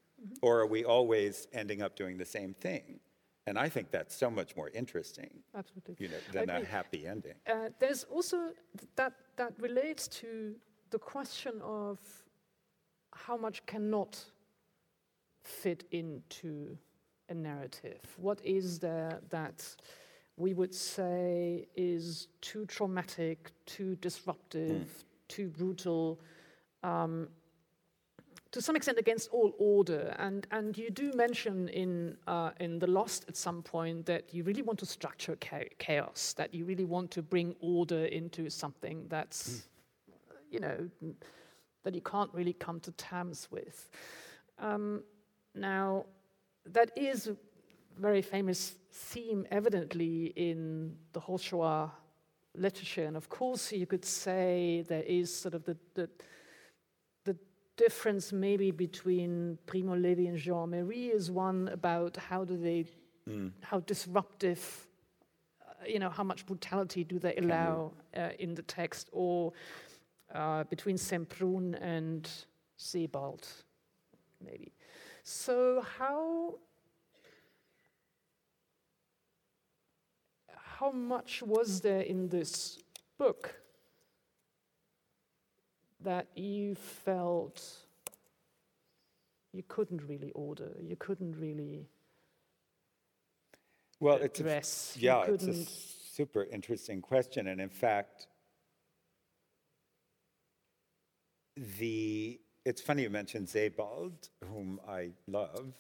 Or 0.42 0.60
are 0.60 0.68
we 0.68 0.84
always 0.84 1.48
ending 1.54 1.82
up 1.82 1.96
doing 1.96 2.18
the 2.18 2.26
same 2.26 2.54
thing? 2.54 3.00
And 3.48 3.58
I 3.58 3.70
think 3.70 3.90
that's 3.90 4.16
so 4.16 4.30
much 4.30 4.56
more 4.56 4.70
interesting, 4.70 5.30
Absolutely. 5.56 5.96
you 5.98 6.10
know, 6.10 6.18
than 6.32 6.50
a 6.50 6.64
happy 6.64 7.08
ending. 7.08 7.34
Uh, 7.48 7.70
there's 7.80 8.04
also 8.04 8.38
th- 8.78 8.90
that 8.96 9.14
that 9.38 9.54
relates 9.60 10.08
to 10.08 10.54
the 10.92 11.00
question 11.00 11.60
of 11.64 11.98
how 13.14 13.38
much 13.38 13.66
cannot 13.66 14.24
fit 15.42 15.86
into 15.92 16.78
a 17.30 17.34
narrative. 17.34 18.02
What 18.18 18.40
is 18.44 18.78
there 18.78 19.20
that 19.30 19.76
we 20.40 20.53
would 20.53 20.74
say 20.74 21.68
is 21.76 22.28
too 22.41 22.66
traumatic, 22.66 23.52
too 23.66 23.95
disruptive, 23.98 25.03
too 25.28 25.49
brutal? 25.49 26.20
Um, 26.84 27.28
to 28.52 28.61
some 28.61 28.76
extent 28.76 28.98
against 28.98 29.30
all 29.30 29.53
order. 29.60 30.16
And, 30.18 30.48
and 30.52 30.78
you 30.78 30.90
do 30.90 31.11
mention 31.14 31.70
in, 31.70 32.18
uh, 32.26 32.52
in 32.60 32.80
The 32.80 32.88
Lost 32.88 33.26
at 33.28 33.38
some 33.38 33.61
point 33.61 34.06
that 34.07 34.34
you 34.34 34.44
really 34.44 34.64
want 34.64 34.80
to 34.80 34.86
structure 34.86 35.36
chaos, 35.36 36.34
that 36.34 36.53
you 36.53 36.66
really 36.66 36.86
want 36.86 37.11
to 37.11 37.22
bring 37.22 37.56
order 37.60 38.06
into 38.06 38.49
something 38.49 39.06
that's, 39.07 39.68
you 40.49 40.60
know, 40.60 40.90
that 41.84 41.94
you 41.94 42.02
can't 42.02 42.34
really 42.34 42.53
come 42.53 42.80
to 42.80 42.91
terms 42.94 43.48
with. 43.52 43.90
Um, 44.57 45.03
now, 45.53 46.06
that 46.66 46.91
is 46.95 47.32
very 48.00 48.22
famous 48.22 48.76
theme, 48.92 49.46
evidently, 49.52 50.34
in 50.36 50.96
the 51.14 51.20
whole 51.20 51.38
Shoah 51.38 51.92
literature. 52.56 53.06
And 53.06 53.18
of 53.18 53.30
course, 53.30 53.72
you 53.72 53.86
could 53.86 54.06
say 54.06 54.84
there 54.88 55.04
is 55.04 55.34
sort 55.34 55.54
of 55.54 55.64
the, 55.66 55.78
the 55.94 56.10
the 57.26 57.36
difference 57.78 58.32
maybe 58.32 58.72
between 58.72 59.58
Primo 59.66 59.96
Levi 59.96 60.24
and 60.24 60.38
Jean 60.38 60.70
Améry 60.70 61.14
is 61.14 61.30
one 61.30 61.68
about 61.68 62.18
how 62.18 62.44
do 62.46 62.58
they, 62.58 62.86
how 63.62 63.80
disruptive, 63.82 64.88
uh, 65.62 65.86
you 65.88 66.00
know, 66.00 66.10
how 66.10 66.24
much 66.24 66.46
brutality 66.46 67.04
do 67.04 67.20
they 67.20 67.36
allow 67.36 67.92
uh, 68.18 68.30
in 68.40 68.56
the 68.56 68.64
text, 68.64 69.10
or 69.12 69.54
uh, 70.34 70.64
between 70.66 70.98
Semprún 70.98 71.78
and 71.82 72.30
Sebald, 72.78 73.48
maybe. 74.44 74.72
So 75.24 75.84
how 75.98 76.56
how 80.80 80.92
much 80.92 81.44
was 81.44 81.82
there 81.82 82.02
in 82.02 82.30
this 82.30 82.80
book 83.18 83.54
that 86.02 86.28
you 86.36 86.76
felt 86.76 87.80
you 89.52 89.64
couldn't 89.68 90.02
really 90.08 90.32
order, 90.32 90.72
you 90.82 90.96
couldn't 90.96 91.36
really 91.38 91.86
Well, 94.00 94.16
it's 94.18 94.40
a, 94.40 94.44
address, 94.44 94.96
yeah, 94.98 95.24
it's 95.24 95.48
a 95.48 95.66
super 95.66 96.46
interesting 96.46 97.02
question. 97.02 97.48
And 97.48 97.60
in 97.60 97.70
fact, 97.70 98.28
the 101.78 102.40
it's 102.64 102.82
funny 102.82 103.04
you 103.04 103.10
mentioned 103.10 103.50
Sebald, 103.50 104.30
whom 104.46 104.80
I 104.88 105.12
love. 105.28 105.74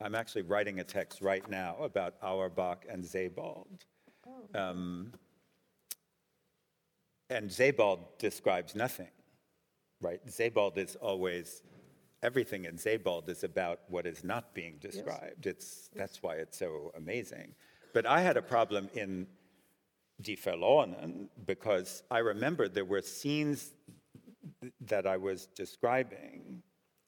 I'm 0.00 0.14
actually 0.14 0.42
writing 0.42 0.78
a 0.78 0.84
text 0.84 1.20
right 1.20 1.48
now 1.50 1.76
about 1.82 2.14
Auerbach 2.22 2.84
and 2.88 3.04
Sebald. 3.04 3.84
Um, 4.54 5.12
and 7.28 7.50
Sebald 7.50 8.00
describes 8.18 8.74
nothing, 8.74 9.10
right? 10.00 10.20
Sebald 10.26 10.78
is 10.78 10.96
always, 10.96 11.62
everything 12.22 12.64
in 12.64 12.76
Sebald 12.76 13.28
is 13.28 13.44
about 13.44 13.80
what 13.88 14.06
is 14.06 14.24
not 14.24 14.52
being 14.54 14.78
described. 14.80 15.46
It's, 15.46 15.90
that's 15.94 16.22
why 16.22 16.34
it's 16.36 16.58
so 16.58 16.92
amazing. 16.96 17.54
But 17.94 18.06
I 18.06 18.20
had 18.20 18.36
a 18.36 18.42
problem 18.42 18.88
in 18.94 19.26
Die 20.20 20.36
Verlorenen 20.36 21.28
because 21.46 22.02
I 22.10 22.18
remember 22.18 22.68
there 22.68 22.84
were 22.84 23.02
scenes 23.02 23.70
th- 24.60 24.72
that 24.80 25.06
I 25.06 25.16
was 25.16 25.46
describing 25.54 26.62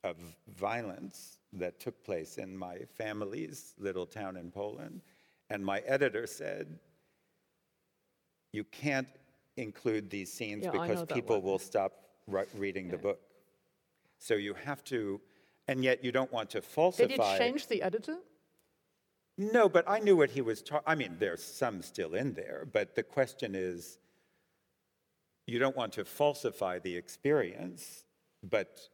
of 0.04 0.16
violence 0.56 1.38
that 1.52 1.78
took 1.78 2.02
place 2.04 2.38
in 2.38 2.56
my 2.56 2.78
family's 2.96 3.74
little 3.78 4.06
town 4.06 4.36
in 4.36 4.50
Poland. 4.50 5.02
And 5.50 5.64
my 5.64 5.80
editor 5.80 6.26
said, 6.26 6.78
you 8.52 8.64
can't 8.64 9.08
include 9.56 10.10
these 10.10 10.32
scenes 10.32 10.64
Yeah, 10.64 10.70
because 10.70 11.04
people 11.04 11.42
will 11.42 11.58
stop 11.58 11.92
ri- 12.26 12.44
reading 12.56 12.88
the 12.88 12.98
book. 12.98 13.20
So 14.18 14.34
you 14.34 14.54
have 14.54 14.84
to, 14.84 15.20
and 15.68 15.82
yet 15.82 16.04
you 16.04 16.12
don't 16.12 16.32
want 16.32 16.50
to 16.50 16.62
falsify. 16.62 17.08
Did 17.08 17.20
it 17.20 17.38
change 17.38 17.66
the 17.66 17.82
editor? 17.82 18.18
No, 19.38 19.68
but 19.68 19.84
I 19.88 19.98
knew 19.98 20.16
what 20.16 20.30
he 20.30 20.42
was 20.42 20.62
talking. 20.62 20.84
I 20.86 20.94
mean, 20.94 21.16
there's 21.18 21.42
some 21.42 21.82
still 21.82 22.14
in 22.14 22.34
there, 22.34 22.66
but 22.70 22.94
the 22.94 23.02
question 23.02 23.54
is, 23.54 23.98
you 25.46 25.58
don't 25.58 25.76
want 25.76 25.92
to 25.94 26.04
falsify 26.04 26.78
the 26.78 26.94
experience, 26.96 28.04
but 28.42 28.88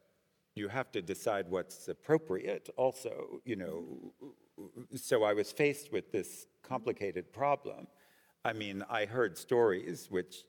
you 0.55 0.67
have 0.67 0.91
to 0.93 1.01
decide 1.01 1.45
what's 1.49 1.87
appropriate 1.87 2.69
also, 2.75 3.41
you 3.45 3.55
know. 3.55 4.13
So 4.95 5.23
I 5.23 5.33
was 5.33 5.51
faced 5.51 5.91
with 5.91 6.11
this 6.11 6.47
complicated 6.63 7.31
problem. 7.31 7.87
I 8.45 8.53
mean, 8.53 8.83
I 8.89 9.05
heard 9.05 9.37
stories 9.37 10.07
which 10.09 10.45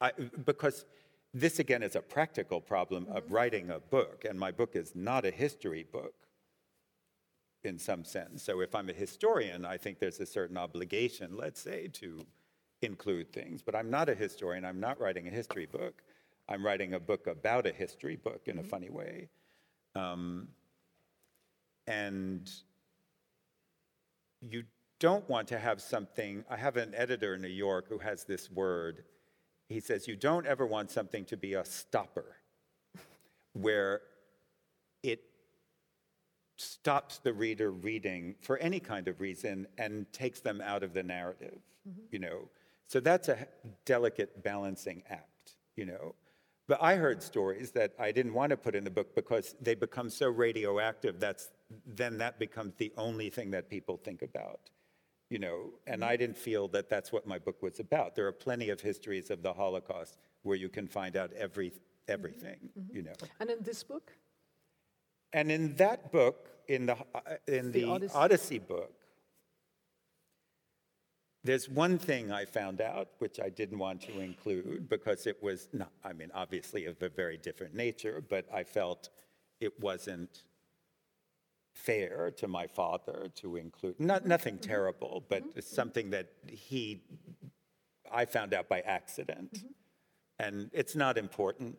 I, 0.00 0.12
because 0.44 0.84
this 1.32 1.58
again 1.58 1.82
is 1.82 1.96
a 1.96 2.00
practical 2.00 2.60
problem 2.60 3.06
of 3.10 3.32
writing 3.32 3.70
a 3.70 3.80
book, 3.80 4.24
and 4.28 4.38
my 4.38 4.52
book 4.52 4.76
is 4.76 4.94
not 4.94 5.24
a 5.24 5.30
history 5.30 5.86
book 5.90 6.14
in 7.62 7.78
some 7.78 8.04
sense. 8.04 8.42
So 8.42 8.60
if 8.60 8.74
I'm 8.74 8.90
a 8.90 8.92
historian, 8.92 9.64
I 9.64 9.78
think 9.78 9.98
there's 9.98 10.20
a 10.20 10.26
certain 10.26 10.58
obligation, 10.58 11.36
let's 11.36 11.60
say, 11.60 11.88
to 11.94 12.26
include 12.82 13.32
things. 13.32 13.62
But 13.62 13.74
I'm 13.74 13.90
not 13.90 14.08
a 14.08 14.14
historian. 14.14 14.64
I'm 14.64 14.80
not 14.80 15.00
writing 15.00 15.26
a 15.26 15.30
history 15.30 15.66
book. 15.66 16.02
I'm 16.48 16.64
writing 16.64 16.92
a 16.92 17.00
book 17.00 17.26
about 17.26 17.66
a 17.66 17.72
history 17.72 18.16
book 18.16 18.42
in 18.46 18.58
a 18.58 18.62
funny 18.62 18.90
way. 18.90 19.28
Um, 19.94 20.48
And 21.86 22.50
you 24.40 24.64
don't 25.00 25.28
want 25.28 25.48
to 25.48 25.58
have 25.58 25.80
something. 25.80 26.44
I 26.48 26.56
have 26.56 26.76
an 26.76 26.94
editor 26.94 27.34
in 27.34 27.42
New 27.42 27.48
York 27.48 27.86
who 27.88 27.98
has 27.98 28.24
this 28.24 28.50
word. 28.50 29.04
He 29.68 29.80
says, 29.80 30.06
You 30.06 30.16
don't 30.16 30.46
ever 30.46 30.66
want 30.66 30.90
something 30.90 31.24
to 31.26 31.36
be 31.36 31.54
a 31.54 31.64
stopper, 31.64 32.36
where 33.52 34.02
it 35.02 35.20
stops 36.56 37.18
the 37.18 37.32
reader 37.32 37.70
reading 37.70 38.36
for 38.40 38.58
any 38.58 38.80
kind 38.80 39.08
of 39.08 39.20
reason 39.20 39.66
and 39.78 40.10
takes 40.12 40.40
them 40.40 40.60
out 40.60 40.82
of 40.82 40.94
the 40.94 41.02
narrative, 41.02 41.58
mm-hmm. 41.88 42.00
you 42.10 42.18
know. 42.18 42.48
So 42.86 43.00
that's 43.00 43.28
a 43.28 43.48
delicate 43.84 44.42
balancing 44.44 45.02
act, 45.10 45.56
you 45.76 45.86
know. 45.86 46.14
But 46.66 46.82
I 46.82 46.96
heard 46.96 47.22
stories 47.22 47.72
that 47.72 47.92
I 47.98 48.12
didn't 48.12 48.32
want 48.32 48.50
to 48.50 48.56
put 48.56 48.74
in 48.74 48.84
the 48.84 48.90
book 48.90 49.14
because 49.14 49.54
they 49.60 49.74
become 49.74 50.08
so 50.08 50.30
radioactive 50.30 51.20
that's 51.20 51.50
then 51.86 52.18
that 52.18 52.38
becomes 52.38 52.74
the 52.76 52.92
only 52.96 53.30
thing 53.30 53.50
that 53.50 53.68
people 53.68 53.98
think 54.02 54.22
about. 54.22 54.60
You 55.30 55.38
know, 55.38 55.70
and 55.86 56.02
mm-hmm. 56.02 56.10
I 56.10 56.16
didn't 56.16 56.36
feel 56.36 56.68
that 56.68 56.88
that's 56.88 57.10
what 57.10 57.26
my 57.26 57.38
book 57.38 57.62
was 57.62 57.80
about. 57.80 58.14
There 58.14 58.26
are 58.26 58.32
plenty 58.32 58.70
of 58.70 58.80
histories 58.80 59.30
of 59.30 59.42
the 59.42 59.52
Holocaust 59.52 60.18
where 60.42 60.56
you 60.56 60.68
can 60.68 60.86
find 60.86 61.16
out 61.16 61.32
every 61.32 61.72
everything, 62.08 62.56
mm-hmm. 62.56 62.80
Mm-hmm. 62.80 62.96
you 62.96 63.02
know. 63.02 63.12
And 63.40 63.50
in 63.50 63.62
this 63.62 63.82
book? 63.82 64.12
And 65.32 65.50
in 65.50 65.74
that 65.76 66.12
book, 66.12 66.50
in 66.68 66.86
the, 66.86 66.96
uh, 67.14 67.20
in 67.48 67.72
The 67.72 67.80
the 67.80 67.84
Odyssey. 67.90 68.14
Odyssey. 68.14 68.58
book, 68.58 68.94
there's 71.42 71.68
one 71.68 71.98
thing 71.98 72.32
I 72.32 72.46
found 72.46 72.80
out 72.80 73.08
which 73.18 73.38
I 73.38 73.50
didn't 73.50 73.78
want 73.78 74.00
to 74.02 74.20
include 74.20 74.88
because 74.88 75.26
it 75.26 75.42
was 75.42 75.68
not, 75.72 75.90
I 76.02 76.14
mean, 76.14 76.30
obviously 76.34 76.86
of 76.86 77.02
a 77.02 77.10
very 77.10 77.36
different 77.36 77.74
nature, 77.74 78.24
but 78.26 78.46
I 78.52 78.64
felt 78.64 79.10
it 79.60 79.78
wasn't 79.80 80.44
fair 81.74 82.30
to 82.36 82.48
my 82.48 82.66
father 82.66 83.28
to 83.36 83.56
include, 83.56 83.98
not, 83.98 84.26
nothing 84.26 84.54
mm-hmm. 84.54 84.70
terrible, 84.70 85.24
but 85.28 85.42
mm-hmm. 85.42 85.58
it's 85.58 85.70
something 85.70 86.10
that 86.10 86.28
he, 86.46 87.02
I 88.10 88.24
found 88.24 88.54
out 88.54 88.68
by 88.68 88.80
accident. 88.80 89.52
Mm-hmm. 89.54 89.66
And 90.38 90.70
it's 90.72 90.96
not 90.96 91.18
important. 91.18 91.76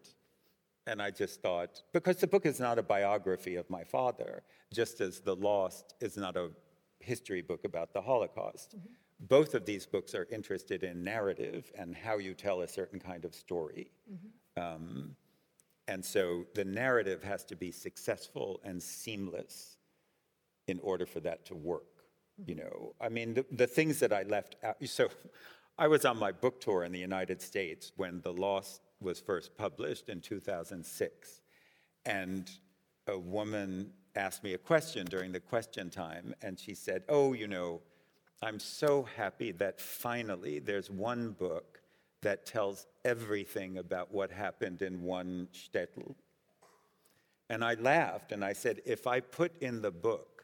And 0.88 1.02
I 1.02 1.12
just 1.12 1.42
thought, 1.42 1.82
because 1.94 2.18
the 2.18 2.28
book 2.28 2.46
is 2.46 2.60
not 2.60 2.78
a 2.78 2.84
biography 2.84 3.56
of 3.56 3.70
my 3.70 3.84
father, 3.84 4.44
just 4.72 5.02
as 5.02 5.20
The 5.20 5.36
Lost 5.36 5.96
is 6.00 6.16
not 6.16 6.38
a 6.38 6.52
history 7.00 7.42
book 7.42 7.66
about 7.66 7.94
the 7.94 8.02
Holocaust. 8.02 8.76
Both 9.20 9.56
of 9.56 9.66
these 9.66 9.86
books 9.86 10.14
are 10.14 10.28
interested 10.32 10.84
in 10.84 11.04
narrative 11.04 11.72
and 11.78 11.96
how 11.96 12.18
you 12.18 12.34
tell 12.34 12.62
a 12.62 12.68
certain 12.68 13.00
kind 13.00 13.26
of 13.26 13.34
story. 13.34 13.92
Um, 14.58 15.16
and 15.88 16.04
so 16.04 16.46
the 16.54 16.66
narrative 16.66 17.24
has 17.24 17.44
to 17.46 17.56
be 17.56 17.72
successful 17.72 18.60
and 18.64 18.82
seamless 18.82 19.78
in 20.68 20.80
order 20.82 21.06
for 21.06 21.20
that 21.22 21.46
to 21.46 21.56
work. 21.56 21.84
You 22.46 22.56
know, 22.56 22.96
I 23.00 23.10
mean, 23.10 23.34
the, 23.36 23.46
the 23.52 23.68
things 23.68 24.00
that 24.00 24.12
I 24.12 24.24
left 24.24 24.56
out. 24.64 24.78
So 24.86 25.08
I 25.78 25.88
was 25.88 26.06
on 26.06 26.18
my 26.18 26.32
book 26.32 26.60
tour 26.60 26.84
in 26.84 26.92
the 26.92 27.00
United 27.00 27.42
States 27.42 27.92
when 27.96 28.22
The 28.22 28.34
Lost 28.34 28.82
was 29.00 29.20
first 29.20 29.58
published 29.58 30.10
in 30.10 30.22
2006. 30.22 31.42
And 32.06 32.50
a 33.08 33.18
woman 33.18 33.92
asked 34.16 34.44
me 34.44 34.54
a 34.54 34.58
question 34.58 35.06
during 35.06 35.32
the 35.32 35.40
question 35.40 35.90
time, 35.90 36.34
and 36.42 36.60
she 36.60 36.74
said, 36.74 37.04
Oh, 37.10 37.34
you 37.34 37.48
know, 37.48 37.82
I'm 38.42 38.60
so 38.60 39.08
happy 39.16 39.52
that 39.54 39.80
finally 39.80 40.60
there's 40.60 40.90
one 40.90 41.32
book 41.32 41.82
that 42.22 42.46
tells 42.46 42.88
everything 43.04 43.78
about 43.78 44.14
what 44.14 44.32
happened 44.32 44.82
in 44.82 45.04
one 45.04 45.48
shtetl. 45.54 46.16
And 47.50 47.64
I 47.64 47.76
laughed 47.76 48.32
and 48.32 48.44
I 48.44 48.54
said, 48.54 48.82
if 48.86 49.06
I 49.06 49.20
put 49.20 49.62
in 49.62 49.82
the 49.82 49.92
book 49.92 50.35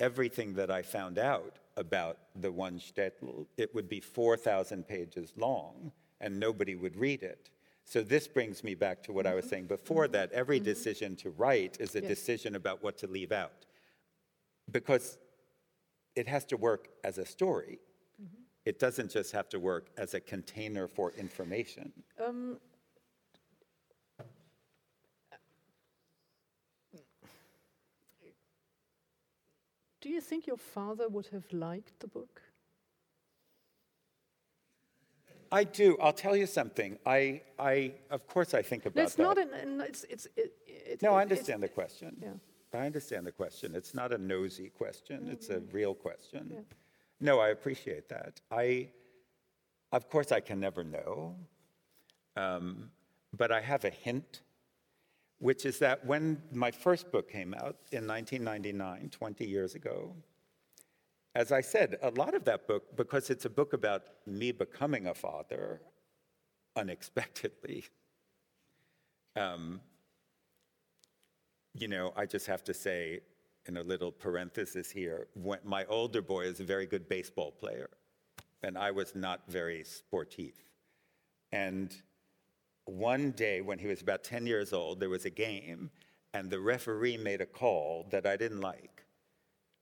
everything 0.00 0.54
that 0.54 0.70
I 0.70 0.82
found 0.82 1.18
out 1.18 1.56
about 1.76 2.18
the 2.36 2.52
one 2.52 2.78
shtetl, 2.78 3.46
it 3.56 3.74
would 3.74 3.88
be 3.88 4.00
4,000 4.00 4.86
pages 4.86 5.32
long 5.36 5.92
and 6.20 6.38
nobody 6.38 6.74
would 6.74 6.96
read 6.96 7.22
it. 7.22 7.50
So 7.84 8.02
this 8.02 8.26
brings 8.26 8.64
me 8.64 8.74
back 8.74 9.02
to 9.04 9.12
what 9.12 9.26
I 9.26 9.34
was 9.34 9.44
mm-hmm. 9.44 9.50
saying 9.50 9.66
before 9.66 10.08
that 10.08 10.32
every 10.32 10.58
mm-hmm. 10.58 10.64
decision 10.64 11.16
to 11.16 11.30
write 11.30 11.76
is 11.80 11.94
a 11.94 12.00
Yes. 12.00 12.08
decision 12.08 12.54
about 12.54 12.82
what 12.82 12.96
to 12.98 13.06
leave 13.06 13.32
out. 13.32 13.66
Because 14.70 15.18
it 16.16 16.26
has 16.26 16.44
to 16.46 16.56
work 16.56 16.88
as 17.02 17.18
a 17.18 17.26
story. 17.26 17.78
Mm-hmm. 18.22 18.42
It 18.64 18.78
doesn't 18.78 19.10
just 19.10 19.32
have 19.32 19.48
to 19.50 19.60
work 19.60 19.90
as 19.98 20.14
a 20.14 20.20
container 20.20 20.88
for 20.88 21.12
information. 21.12 21.92
Um, 22.24 22.58
do 30.04 30.10
you 30.10 30.20
think 30.20 30.46
your 30.46 30.58
father 30.58 31.08
would 31.08 31.28
have 31.28 31.50
liked 31.50 31.98
the 32.00 32.06
book? 32.06 32.42
I 35.50 35.64
do. 35.64 35.96
I'll 35.98 36.12
tell 36.12 36.36
you 36.36 36.46
something. 36.46 36.98
I, 37.06 37.40
I, 37.58 37.94
of 38.10 38.26
course, 38.26 38.52
I 38.52 38.60
think 38.60 38.84
about 38.84 39.02
it's 39.02 39.14
that. 39.14 39.22
not 39.22 39.38
an. 39.38 39.80
it's, 39.80 40.04
it's, 40.10 40.26
it, 40.36 40.52
it, 40.66 41.02
no, 41.02 41.14
I 41.14 41.20
it- 41.20 41.22
understand 41.22 41.62
the 41.62 41.68
question. 41.68 42.16
yeah. 42.20 42.34
I 42.74 42.84
understand 42.84 43.24
the 43.24 43.32
question. 43.32 43.74
It's 43.74 43.94
not 43.94 44.12
a 44.12 44.18
nosy 44.18 44.68
question. 44.68 45.28
It's 45.30 45.48
a 45.48 45.60
real 45.72 45.94
question. 45.94 46.50
Yeah. 46.52 46.58
No, 47.20 47.40
I 47.40 47.48
appreciate 47.48 48.08
that. 48.10 48.40
I, 48.50 48.88
of 49.92 50.10
course, 50.10 50.32
I 50.32 50.40
can 50.40 50.58
never 50.60 50.84
know, 50.84 51.36
um, 52.36 52.90
but 53.34 53.50
I 53.52 53.60
have 53.60 53.84
a 53.84 53.90
hint, 53.90 54.42
which 55.44 55.66
is 55.66 55.78
that 55.78 56.02
when 56.06 56.40
my 56.52 56.70
first 56.70 57.12
book 57.12 57.30
came 57.30 57.52
out 57.52 57.76
in 57.92 58.06
1999, 58.06 59.10
20 59.10 59.46
years 59.46 59.74
ago, 59.74 60.16
as 61.34 61.52
I 61.52 61.60
said, 61.60 61.98
a 62.00 62.08
lot 62.12 62.32
of 62.34 62.46
that 62.46 62.66
book, 62.66 62.96
because 62.96 63.28
it's 63.28 63.44
a 63.44 63.50
book 63.50 63.74
about 63.74 64.04
me 64.26 64.52
becoming 64.52 65.06
a 65.06 65.12
father 65.12 65.82
unexpectedly, 66.76 67.84
um, 69.36 69.82
you 71.74 71.88
know, 71.88 72.14
I 72.16 72.24
just 72.24 72.46
have 72.46 72.64
to 72.64 72.72
say, 72.72 73.20
in 73.66 73.76
a 73.76 73.82
little 73.82 74.12
parenthesis 74.12 74.90
here, 74.90 75.26
when, 75.34 75.58
my 75.62 75.84
older 75.90 76.22
boy 76.22 76.46
is 76.46 76.60
a 76.60 76.64
very 76.64 76.86
good 76.86 77.06
baseball 77.06 77.52
player, 77.52 77.90
and 78.62 78.78
I 78.78 78.92
was 78.92 79.14
not 79.14 79.42
very 79.46 79.84
sportive. 79.84 80.54
And 81.52 81.94
one 82.86 83.30
day, 83.32 83.60
when 83.60 83.78
he 83.78 83.86
was 83.86 84.02
about 84.02 84.24
10 84.24 84.46
years 84.46 84.72
old, 84.72 85.00
there 85.00 85.08
was 85.08 85.24
a 85.24 85.30
game, 85.30 85.90
and 86.32 86.50
the 86.50 86.60
referee 86.60 87.16
made 87.16 87.40
a 87.40 87.46
call 87.46 88.06
that 88.10 88.26
I 88.26 88.36
didn't 88.36 88.60
like. 88.60 89.04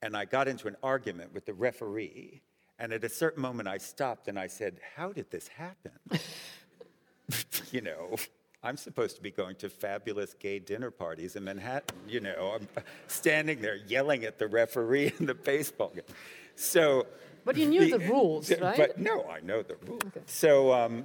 And 0.03 0.17
I 0.17 0.25
got 0.25 0.49
into 0.49 0.69
an 0.69 0.77
argument 0.83 1.33
with 1.33 1.47
the 1.47 1.55
referee, 1.55 2.43
and 2.79 2.93
at 2.93 3.05
a 3.05 3.09
certain 3.09 3.43
moment, 3.43 3.69
I 3.69 3.79
stopped 3.79 4.29
and 4.29 4.39
I 4.39 4.49
said, 4.49 4.81
How 4.97 5.13
did 5.13 5.31
this 5.31 5.49
happen? 5.49 5.93
you 7.71 7.81
know, 7.81 8.17
I'm 8.65 8.77
supposed 8.77 9.17
to 9.17 9.23
be 9.23 9.31
going 9.31 9.57
to 9.57 9.69
fabulous 9.69 10.35
gay 10.35 10.59
dinner 10.59 10.91
parties 10.91 11.35
in 11.37 11.45
Manhattan. 11.45 11.99
You 12.09 12.21
know, 12.21 12.59
I'm 12.59 12.69
standing 13.09 13.61
there 13.61 13.77
yelling 13.89 14.25
at 14.25 14.39
the 14.39 14.47
referee 14.47 15.13
in 15.19 15.27
the 15.27 15.35
baseball 15.35 15.93
game. 15.95 16.05
So, 16.55 17.07
But 17.45 17.57
you 17.57 17.67
knew 17.67 17.91
the 17.91 17.99
rules, 17.99 18.51
right? 18.61 18.77
But 18.77 18.99
no, 18.99 19.25
I 19.29 19.41
know 19.41 19.63
the 19.63 19.77
rules. 19.87 20.03
So, 20.27 20.73
um, 20.73 21.05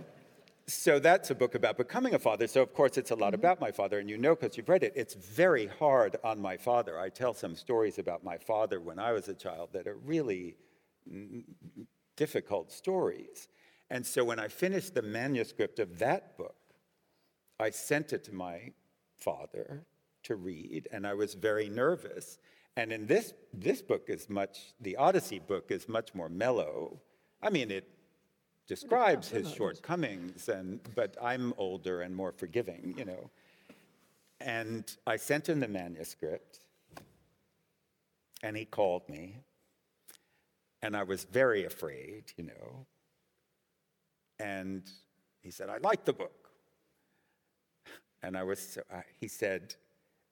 so 0.68 1.00
that's 1.00 1.30
a 1.32 1.36
book 1.36 1.56
about 1.56 1.78
becoming 1.78 2.14
a 2.14 2.20
father. 2.20 2.48
So, 2.48 2.62
of 2.62 2.74
course, 2.74 2.98
it's 2.98 3.12
a 3.12 3.16
Mm-hmm. 3.20 3.24
lot 3.24 3.34
about 3.34 3.62
my 3.62 3.72
father, 3.72 4.00
and 4.00 4.10
you 4.10 4.18
know 4.18 4.36
because 4.36 4.58
you've 4.58 4.70
read 4.70 4.84
it, 4.84 4.94
it's 4.96 5.14
very 5.14 5.68
hard 5.68 6.18
on 6.24 6.42
my 6.42 6.58
father. 6.58 7.00
I 7.00 7.10
tell 7.10 7.34
some 7.34 7.56
stories 7.56 8.00
about 8.00 8.24
my 8.24 8.38
father 8.38 8.80
when 8.82 9.00
I 9.00 9.14
was 9.14 9.30
a 9.30 9.34
child 9.34 9.70
that 9.74 9.88
are 9.88 9.96
really 9.98 10.56
mm, 11.12 11.44
difficult 12.18 12.72
stories. 12.72 13.48
And 13.90 14.06
so, 14.06 14.26
when 14.26 14.40
I 14.40 14.50
finished 14.50 14.94
the 14.94 15.02
manuscript 15.02 15.80
of 15.80 16.00
that 16.00 16.38
book, 16.38 16.56
I 17.60 17.70
sent 17.70 18.12
it 18.14 18.24
to 18.26 18.34
my 18.36 18.74
father 19.20 19.86
to 20.24 20.36
read, 20.36 20.88
and 20.92 21.08
I 21.08 21.14
was 21.14 21.34
very 21.34 21.70
nervous. 21.70 22.40
And 22.76 22.92
in 22.92 23.08
this, 23.08 23.34
this 23.54 23.82
book 23.82 24.06
is 24.10 24.30
much, 24.30 24.74
the 24.82 24.98
Odyssey 24.98 25.40
book 25.40 25.72
is 25.72 25.88
much 25.90 26.14
more 26.14 26.30
mellow. 26.30 27.02
I 27.42 27.50
mean, 27.50 27.72
it 27.72 27.90
describes 28.68 29.30
his 29.30 29.52
shortcomings, 29.52 30.50
and, 30.50 30.80
but 30.96 31.16
I'm 31.22 31.54
older 31.58 32.02
and 32.02 32.16
more 32.16 32.32
forgiving, 32.32 32.94
you 32.98 33.06
know. 33.06 33.30
And 34.40 34.84
I 35.06 35.16
sent 35.18 35.50
him 35.50 35.60
the 35.60 35.68
manuscript, 35.68 36.60
and 38.44 38.56
he 38.56 38.66
called 38.66 39.08
me, 39.10 39.38
and 40.82 40.96
I 40.96 41.04
was 41.04 41.24
very 41.24 41.66
afraid, 41.66 42.26
you 42.36 42.44
know. 42.44 42.86
And 44.40 44.84
he 45.42 45.50
said, 45.50 45.70
I 45.70 45.78
like 45.78 46.06
the 46.06 46.14
book. 46.14 46.50
And 48.22 48.38
I 48.38 48.44
was, 48.44 48.60
so, 48.60 48.82
I 48.92 49.04
he 49.20 49.28
said, 49.28 49.76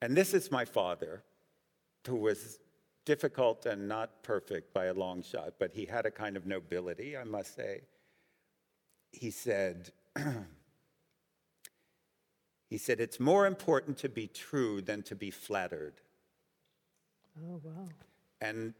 and 0.02 0.16
this 0.16 0.34
is 0.34 0.50
my 0.50 0.64
father, 0.64 1.22
who 2.06 2.16
was 2.16 2.58
difficult 3.04 3.66
and 3.66 3.88
not 3.88 4.22
perfect 4.22 4.74
by 4.74 4.86
a 4.86 4.94
long 4.94 5.22
shot, 5.22 5.54
but 5.58 5.72
he 5.72 5.86
had 5.86 6.06
a 6.06 6.10
kind 6.10 6.36
of 6.36 6.46
nobility, 6.46 7.16
I 7.16 7.24
must 7.24 7.56
say. 7.56 7.82
He 9.12 9.30
said, 9.30 9.90
he 12.70 12.78
said, 12.78 13.00
it's 13.00 13.20
more 13.20 13.46
important 13.46 13.98
to 13.98 14.08
be 14.08 14.26
true 14.26 14.80
than 14.82 15.02
to 15.04 15.14
be 15.14 15.30
flattered. 15.30 15.94
Oh, 17.38 17.60
wow. 17.62 17.88
And 18.40 18.74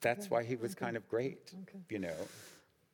that's 0.00 0.30
why 0.30 0.42
he 0.42 0.56
was 0.56 0.74
kind 0.74 0.96
of 0.96 1.08
great, 1.08 1.52
you 1.88 1.98
know. 1.98 2.16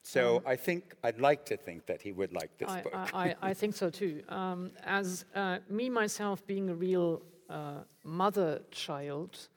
So 0.02 0.42
I 0.46 0.56
think, 0.56 0.94
I'd 1.04 1.20
like 1.20 1.44
to 1.46 1.56
think 1.56 1.86
that 1.86 2.00
he 2.00 2.12
would 2.12 2.32
like 2.32 2.56
this 2.56 2.70
I, 2.70 2.82
book. 2.82 2.92
I, 2.94 3.08
I, 3.12 3.34
I 3.42 3.54
think 3.54 3.74
so 3.74 3.90
too. 3.90 4.22
Um, 4.28 4.70
as 4.84 5.24
uh, 5.34 5.58
me 5.68 5.90
myself 5.90 6.46
being 6.46 6.70
a 6.70 6.74
real 6.74 7.22
uh, 7.50 7.80
mother 8.04 8.62
child, 8.70 9.48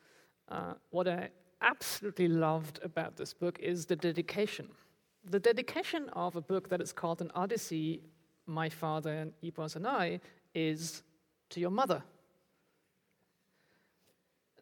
uh, 0.49 0.73
what 0.89 1.07
I 1.07 1.29
absolutely 1.61 2.27
loved 2.27 2.79
about 2.83 3.15
this 3.15 3.33
book 3.33 3.59
is 3.59 3.85
the 3.85 3.95
dedication. 3.95 4.67
The 5.29 5.39
dedication 5.39 6.09
of 6.13 6.35
a 6.35 6.41
book 6.41 6.69
that 6.69 6.81
is 6.81 6.91
called 6.91 7.21
an 7.21 7.31
Odyssey, 7.35 8.01
My 8.47 8.69
Father 8.69 9.13
and 9.13 9.33
Epos 9.43 9.75
and 9.75 9.87
I, 9.87 10.19
is 10.55 11.03
to 11.49 11.59
your 11.59 11.69
mother. 11.69 12.01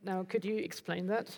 Now, 0.03 0.25
could 0.27 0.43
you 0.45 0.57
explain 0.57 1.07
that? 1.07 1.37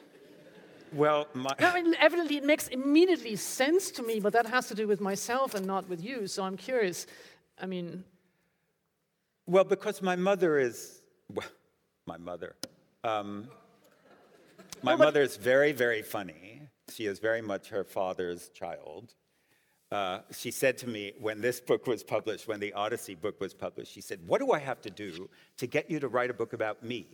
Well, 0.93 1.27
my, 1.33 1.51
No, 1.59 1.69
I 1.69 1.81
mean, 1.81 1.95
evidently 1.99 2.37
it 2.37 2.43
makes 2.43 2.67
immediately 2.67 3.35
sense 3.35 3.91
to 3.91 4.03
me, 4.03 4.19
but 4.19 4.33
that 4.33 4.45
has 4.47 4.67
to 4.67 4.75
do 4.75 4.87
with 4.87 4.99
myself 4.99 5.55
and 5.55 5.65
not 5.65 5.87
with 5.87 6.03
you. 6.03 6.27
So 6.27 6.43
I'm 6.43 6.57
curious. 6.57 7.07
I 7.59 7.65
mean, 7.65 8.03
well, 9.45 9.63
because 9.63 10.01
my 10.01 10.15
mother 10.15 10.59
is, 10.59 11.01
well, 11.33 11.47
my 12.05 12.17
mother. 12.17 12.55
Um, 13.03 13.47
my 14.83 14.95
Well, 14.95 15.05
mother 15.07 15.21
is 15.21 15.37
very, 15.37 15.71
very 15.71 16.01
funny. 16.01 16.40
She 16.93 17.05
is 17.05 17.19
very 17.19 17.41
much 17.41 17.69
her 17.69 17.83
father's 17.83 18.49
child. 18.49 19.13
Uh, 19.91 20.19
she 20.31 20.51
said 20.51 20.77
to 20.77 20.87
me 20.87 21.11
when 21.19 21.41
this 21.41 21.59
book 21.59 21.85
was 21.85 22.01
published, 22.01 22.47
when 22.47 22.59
the 22.59 22.71
Odyssey 22.73 23.15
book 23.15 23.41
was 23.41 23.53
published, 23.53 23.91
she 23.91 24.01
said, 24.01 24.19
What 24.25 24.39
do 24.39 24.51
I 24.51 24.59
have 24.59 24.81
to 24.83 24.89
do 24.89 25.29
to 25.57 25.67
get 25.67 25.91
you 25.91 25.99
to 25.99 26.07
write 26.07 26.29
a 26.29 26.33
book 26.33 26.53
about 26.53 26.81
me? 26.81 27.07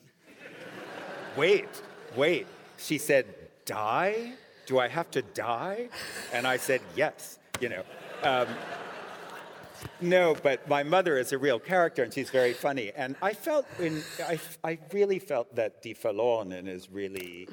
wait, 1.37 1.67
wait. 2.15 2.45
She 2.77 2.99
said, 2.99 3.25
Die? 3.65 4.33
Do 4.67 4.77
I 4.77 4.87
have 4.87 5.09
to 5.11 5.21
die? 5.21 5.89
And 6.31 6.45
I 6.45 6.57
said, 6.57 6.81
Yes, 6.95 7.39
you 7.59 7.69
know. 7.69 7.83
Um, 8.21 8.47
no, 10.01 10.35
but 10.43 10.67
my 10.67 10.83
mother 10.83 11.17
is 11.17 11.31
a 11.31 11.37
real 11.37 11.59
character 11.59 12.03
and 12.03 12.13
she's 12.13 12.29
very 12.29 12.53
funny. 12.53 12.91
And 12.95 13.15
I 13.21 13.33
felt, 13.33 13.65
in, 13.79 14.03
I, 14.19 14.39
I 14.63 14.79
really 14.93 15.19
felt 15.19 15.55
that 15.55 15.81
Die 15.81 15.93
Verlorenen 15.93 16.67
is 16.67 16.89
really 16.91 17.47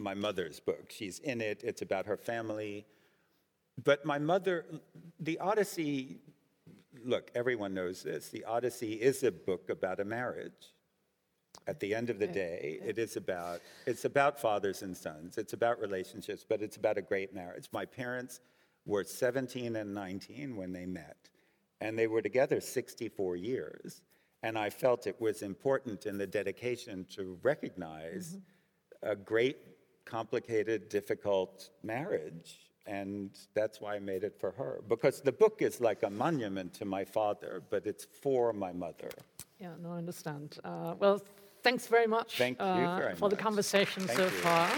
my 0.00 0.14
mother's 0.14 0.60
book. 0.60 0.90
She's 0.90 1.18
in 1.20 1.40
it, 1.40 1.62
it's 1.62 1.82
about 1.82 2.06
her 2.06 2.16
family. 2.16 2.86
But 3.82 4.04
my 4.04 4.18
mother, 4.18 4.66
the 5.18 5.38
Odyssey, 5.38 6.18
look, 7.04 7.30
everyone 7.34 7.74
knows 7.74 8.02
this. 8.02 8.28
The 8.28 8.44
Odyssey 8.44 8.94
is 8.94 9.22
a 9.22 9.30
book 9.30 9.70
about 9.70 10.00
a 10.00 10.04
marriage. 10.04 10.74
At 11.66 11.80
the 11.80 11.94
end 11.94 12.10
of 12.10 12.18
the 12.18 12.26
day, 12.26 12.78
it 12.84 12.98
is 12.98 13.16
about 13.16 13.60
it's 13.86 14.04
about 14.04 14.40
fathers 14.40 14.82
and 14.82 14.96
sons. 14.96 15.36
It's 15.36 15.52
about 15.52 15.80
relationships, 15.80 16.44
but 16.48 16.62
it's 16.62 16.76
about 16.76 16.96
a 16.96 17.02
great 17.02 17.34
marriage. 17.34 17.68
My 17.72 17.84
parents 17.84 18.40
were 18.86 19.04
17 19.04 19.76
and 19.76 19.94
19 19.94 20.56
when 20.56 20.72
they 20.72 20.86
met, 20.86 21.28
and 21.80 21.98
they 21.98 22.06
were 22.06 22.22
together 22.22 22.60
64 22.60 23.36
years. 23.36 24.02
And 24.42 24.58
I 24.58 24.70
felt 24.70 25.06
it 25.06 25.20
was 25.20 25.42
important 25.42 26.06
in 26.06 26.16
the 26.16 26.26
dedication 26.26 27.04
to 27.10 27.38
recognize 27.42 28.36
mm-hmm. 28.36 29.10
a 29.10 29.16
great, 29.16 29.58
complicated, 30.10 30.88
difficult 30.88 31.70
marriage. 31.82 32.48
And 32.86 33.30
that's 33.54 33.80
why 33.80 33.94
I 33.96 33.98
made 34.00 34.24
it 34.24 34.34
for 34.42 34.50
her. 34.52 34.80
Because 34.88 35.20
the 35.20 35.32
book 35.32 35.62
is 35.62 35.80
like 35.80 36.02
a 36.02 36.10
monument 36.10 36.74
to 36.74 36.84
my 36.84 37.04
father, 37.04 37.62
but 37.70 37.86
it's 37.86 38.04
for 38.04 38.52
my 38.52 38.72
mother. 38.72 39.10
yeah, 39.60 39.74
no, 39.82 39.92
I 39.92 39.98
understand. 39.98 40.58
Uh, 40.64 40.94
well, 40.98 41.22
thanks 41.62 41.86
very 41.86 42.06
much 42.06 42.38
Thank 42.38 42.58
you 42.58 42.64
uh, 42.64 42.96
very 42.98 43.14
for 43.14 43.28
the 43.28 43.36
conversation 43.36 44.02
Thank 44.04 44.18
so 44.18 44.24
you. 44.24 44.30
far. 44.30 44.68